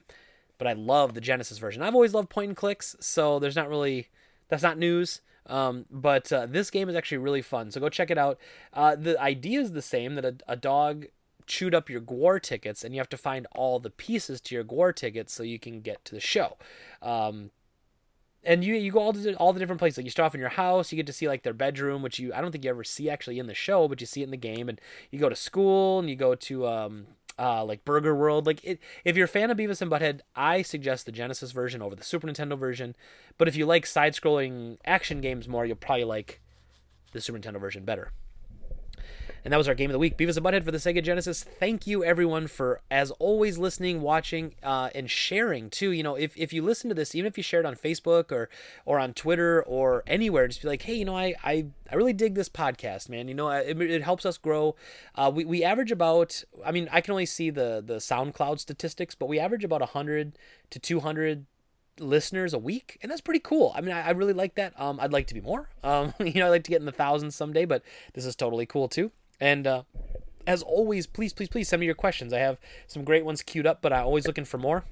but 0.60 0.68
I 0.68 0.74
love 0.74 1.16
the 1.16 1.22
Genesis 1.22 1.58
version. 1.58 1.82
I've 1.82 1.96
always 1.96 2.14
loved 2.14 2.30
point 2.30 2.50
and 2.50 2.58
clicks, 2.58 2.96
so 3.00 3.40
there's 3.40 3.56
not 3.56 3.70
really 3.70 4.10
that's 4.50 4.62
not 4.62 4.78
news. 4.78 5.22
Um, 5.48 5.86
but 5.90 6.32
uh, 6.32 6.46
this 6.46 6.70
game 6.70 6.90
is 6.90 6.96
actually 6.96 7.18
really 7.18 7.42
fun, 7.42 7.72
so 7.72 7.80
go 7.80 7.90
check 7.90 8.12
it 8.12 8.20
out. 8.20 8.38
Uh, 8.72 8.96
the 8.96 9.20
idea 9.20 9.62
is 9.62 9.72
the 9.72 9.82
same 9.82 10.14
that 10.14 10.26
a, 10.26 10.36
a 10.48 10.56
dog 10.56 11.08
chewed 11.48 11.74
up 11.74 11.90
your 11.90 12.02
Gwar 12.02 12.40
tickets, 12.40 12.84
and 12.84 12.94
you 12.94 13.00
have 13.00 13.10
to 13.10 13.18
find 13.18 13.48
all 13.56 13.80
the 13.80 13.90
pieces 13.90 14.40
to 14.42 14.54
your 14.54 14.64
Gwar 14.64 14.96
tickets 14.96 15.34
so 15.34 15.42
you 15.42 15.58
can 15.58 15.82
get 15.82 16.06
to 16.06 16.14
the 16.14 16.22
show. 16.22 16.58
Um, 17.02 17.50
and 18.44 18.64
you 18.64 18.76
you 18.76 18.92
go 18.92 19.00
all 19.00 19.14
to 19.14 19.34
all 19.36 19.52
the 19.52 19.60
different 19.60 19.80
places. 19.80 19.98
Like 19.98 20.06
you 20.06 20.12
start 20.12 20.28
off 20.28 20.36
in 20.36 20.40
your 20.40 20.50
house, 20.50 20.92
you 20.92 20.96
get 20.96 21.08
to 21.08 21.14
see 21.14 21.28
like 21.28 21.44
their 21.44 21.54
bedroom, 21.54 22.02
which 22.02 22.20
you 22.20 22.34
I 22.34 22.42
don't 22.42 22.52
think 22.52 22.64
you 22.64 22.70
ever 22.70 22.84
see 22.84 23.10
actually 23.10 23.40
in 23.40 23.48
the 23.48 23.54
show, 23.54 23.88
but 23.88 24.00
you 24.00 24.08
see 24.08 24.22
it 24.22 24.26
in 24.26 24.32
the 24.32 24.38
game. 24.38 24.70
And 24.70 24.80
you 25.10 25.20
go 25.20 25.30
to 25.30 25.36
school, 25.36 26.00
and 26.00 26.10
you 26.10 26.16
go 26.16 26.36
to 26.36 26.68
um, 26.68 27.08
uh, 27.40 27.64
like 27.64 27.86
Burger 27.86 28.14
World. 28.14 28.46
Like, 28.46 28.64
it, 28.64 28.80
if 29.06 29.16
you're 29.16 29.26
a 29.26 29.30
fan 29.30 29.50
of 29.50 29.58
Beavis 29.58 29.82
and 29.82 29.90
Butthead, 29.90 30.22
I 30.36 30.62
suggest 30.62 31.06
the 31.06 31.12
Genesis 31.12 31.52
version 31.52 31.82
over 31.82 31.96
the 31.96 32.04
Super 32.04 32.28
Nintendo 32.28 32.58
version. 32.58 32.96
But 33.38 33.48
if 33.48 33.56
you 33.56 33.66
like 33.66 33.86
side-scrolling 33.86 34.78
action 34.86 35.22
games 35.22 35.48
more, 35.48 35.66
you'll 35.66 35.78
probably 35.78 36.04
like 36.04 36.42
the 37.14 37.22
Super 37.22 37.40
Nintendo 37.40 37.60
version 37.60 37.86
better. 37.86 38.12
And 39.44 39.54
that 39.54 39.58
was 39.58 39.68
our 39.68 39.76
game 39.76 39.90
of 39.90 39.94
the 39.94 40.00
week. 40.00 40.18
Beavis 40.18 40.38
and 40.38 40.46
Butthead 40.46 40.64
for 40.64 40.72
the 40.72 40.78
Sega 40.78 41.04
Genesis. 41.04 41.44
Thank 41.44 41.88
you 41.88 42.04
everyone 42.04 42.48
for 42.48 42.82
as 42.92 43.12
always 43.12 43.58
listening, 43.58 44.02
watching, 44.02 44.56
uh, 44.64 44.90
and 44.94 45.10
sharing 45.10 45.70
too. 45.70 45.92
You 45.92 46.04
know, 46.04 46.16
if, 46.16 46.36
if 46.38 46.54
you 46.54 46.62
listen 46.62 46.90
to 46.90 46.96
this, 46.96 47.16
even 47.16 47.28
if 47.28 47.38
you 47.38 47.44
share 47.44 47.60
it 47.60 47.66
on 47.66 47.76
Facebook 47.76 48.32
or 48.32 48.50
or 48.86 49.00
on 49.00 49.14
Twitter 49.14 49.64
or 49.64 50.04
anywhere, 50.08 50.48
just 50.48 50.62
be 50.62 50.68
like, 50.68 50.84
hey, 50.84 50.96
you 50.96 51.06
know, 51.06 51.18
I 51.18 51.36
I, 51.44 51.66
I 51.92 51.96
really 51.96 52.14
dig 52.14 52.36
this 52.36 52.50
podcast, 52.50 53.10
man. 53.10 53.28
You 53.28 53.34
know, 53.34 53.50
it, 53.50 53.80
it 53.82 54.04
helps 54.04 54.26
us 54.26 54.38
grow. 54.38 54.76
Uh, 55.16 55.32
we 55.34 55.46
we 55.46 55.64
average 55.64 55.92
about. 55.92 56.44
I 56.66 56.72
mean, 56.72 56.90
I 56.92 57.02
can 57.02 57.12
only 57.12 57.26
see 57.26 57.50
the 57.50 57.84
the 57.86 57.96
SoundCloud 57.96 58.60
statistics, 58.60 59.16
but 59.16 59.28
we 59.28 59.40
average 59.40 59.64
about 59.64 59.82
hundred 59.90 60.38
to 60.70 60.80
two 60.80 61.00
hundred 61.00 61.46
listeners 62.00 62.54
a 62.54 62.58
week 62.58 62.98
and 63.02 63.12
that's 63.12 63.22
pretty 63.22 63.40
cool 63.40 63.74
i 63.76 63.82
mean 63.82 63.94
i, 63.94 64.08
I 64.08 64.10
really 64.12 64.32
like 64.32 64.56
that 64.56 64.80
um, 64.80 65.00
i'd 65.02 65.12
like 65.12 65.28
to 65.28 65.34
be 65.34 65.42
more 65.42 65.70
um, 65.84 66.14
you 66.20 66.36
know 66.36 66.46
i'd 66.46 66.50
like 66.50 66.64
to 66.64 66.72
get 66.72 66.80
in 66.80 66.86
the 66.86 66.92
thousands 66.92 67.36
someday 67.36 67.66
but 67.66 67.84
this 68.14 68.26
is 68.26 68.36
totally 68.36 68.66
cool 68.66 68.88
too 68.88 69.12
and 69.40 69.68
uh, 69.68 69.84
as 70.48 70.64
always, 70.64 71.06
please, 71.06 71.34
please, 71.34 71.50
please 71.50 71.70
send 71.70 71.80
me 71.80 71.86
your 71.86 71.96
questions. 71.96 72.34
I 72.34 72.40
have 72.40 72.58
some 72.88 73.04
great 73.04 73.24
ones 73.26 73.42
queued 73.42 73.68
up, 73.68 73.82
but 73.82 73.94
I'm 73.94 74.06
always 74.06 74.26
looking 74.26 74.46
for 74.46 74.58
more. 74.58 74.84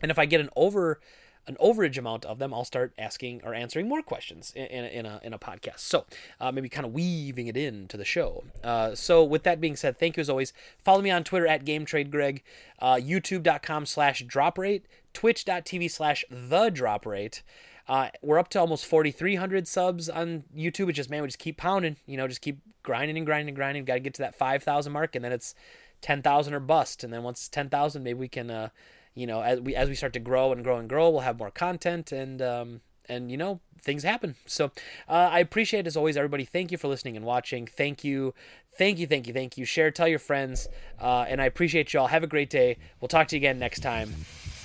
And 0.00 0.10
if 0.10 0.18
I 0.18 0.26
get 0.26 0.40
an 0.40 0.50
over 0.56 1.00
an 1.46 1.56
overage 1.60 1.98
amount 1.98 2.24
of 2.24 2.38
them, 2.38 2.54
I'll 2.54 2.64
start 2.64 2.94
asking 2.98 3.42
or 3.44 3.52
answering 3.52 3.88
more 3.88 4.02
questions 4.02 4.52
in, 4.56 4.64
in, 4.64 4.84
in 4.84 5.06
a, 5.06 5.20
in 5.22 5.34
a 5.34 5.38
podcast. 5.38 5.80
So 5.80 6.06
uh, 6.40 6.50
maybe 6.50 6.68
kind 6.68 6.86
of 6.86 6.92
weaving 6.92 7.46
it 7.48 7.56
into 7.56 7.96
the 7.96 8.04
show. 8.04 8.44
Uh, 8.62 8.94
so 8.94 9.22
with 9.22 9.42
that 9.42 9.60
being 9.60 9.76
said, 9.76 9.98
thank 9.98 10.16
you 10.16 10.22
as 10.22 10.30
always. 10.30 10.52
Follow 10.82 11.02
me 11.02 11.10
on 11.10 11.22
Twitter 11.22 11.46
at 11.46 11.64
GameTradeGreg, 11.64 12.40
uh, 12.78 12.94
YouTube.com 12.94 13.86
slash 13.86 14.24
drop 14.26 14.56
rate, 14.56 14.86
Twitch.tv 15.12 15.90
slash 15.90 16.24
the 16.30 16.70
drop 16.70 17.04
rate. 17.04 17.42
Uh, 17.86 18.08
we're 18.22 18.38
up 18.38 18.48
to 18.48 18.60
almost 18.60 18.86
4,300 18.86 19.68
subs 19.68 20.08
on 20.08 20.44
YouTube. 20.56 20.88
It's 20.88 20.96
just, 20.96 21.10
man, 21.10 21.22
we 21.22 21.28
just 21.28 21.38
keep 21.38 21.56
pounding, 21.56 21.96
you 22.06 22.16
know, 22.16 22.26
just 22.26 22.40
keep 22.40 22.60
grinding 22.82 23.16
and 23.16 23.26
grinding 23.26 23.48
and 23.48 23.56
grinding. 23.56 23.84
Got 23.84 23.94
to 23.94 24.00
get 24.00 24.14
to 24.14 24.22
that 24.22 24.34
5,000 24.34 24.92
mark, 24.92 25.14
and 25.14 25.24
then 25.24 25.32
it's 25.32 25.54
10,000 26.00 26.54
or 26.54 26.60
bust. 26.60 27.04
And 27.04 27.12
then 27.12 27.22
once 27.22 27.40
it's 27.40 27.48
10,000, 27.48 28.02
maybe 28.02 28.18
we 28.18 28.28
can, 28.28 28.50
uh, 28.50 28.68
you 29.14 29.26
know, 29.26 29.42
as 29.42 29.60
we, 29.60 29.74
as 29.74 29.88
we 29.88 29.94
start 29.94 30.12
to 30.14 30.20
grow 30.20 30.52
and 30.52 30.64
grow 30.64 30.78
and 30.78 30.88
grow, 30.88 31.10
we'll 31.10 31.20
have 31.20 31.38
more 31.38 31.50
content 31.50 32.10
and, 32.12 32.40
um, 32.40 32.80
and 33.08 33.30
you 33.30 33.36
know 33.36 33.60
things 33.80 34.02
happen. 34.02 34.34
So 34.46 34.66
uh, 35.08 35.28
i 35.32 35.38
appreciate 35.40 35.86
as 35.86 35.96
always 35.96 36.16
everybody. 36.16 36.44
Thank 36.44 36.72
you 36.72 36.78
for 36.78 36.88
listening 36.88 37.16
and 37.16 37.24
watching. 37.24 37.66
Thank 37.66 38.04
you. 38.04 38.34
Thank 38.76 38.98
you 38.98 39.06
thank 39.06 39.26
you 39.26 39.32
thank 39.32 39.58
you. 39.58 39.64
Share 39.64 39.90
tell 39.90 40.08
your 40.08 40.18
friends. 40.18 40.68
Uh, 41.00 41.26
and 41.28 41.40
i 41.40 41.44
appreciate 41.44 41.92
y'all. 41.92 42.08
Have 42.08 42.22
a 42.22 42.28
great 42.28 42.50
day. 42.50 42.78
We'll 43.00 43.08
talk 43.08 43.28
to 43.28 43.36
you 43.36 43.40
again 43.40 43.58
next 43.58 43.80
time. 43.80 44.14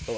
Bye 0.07 0.13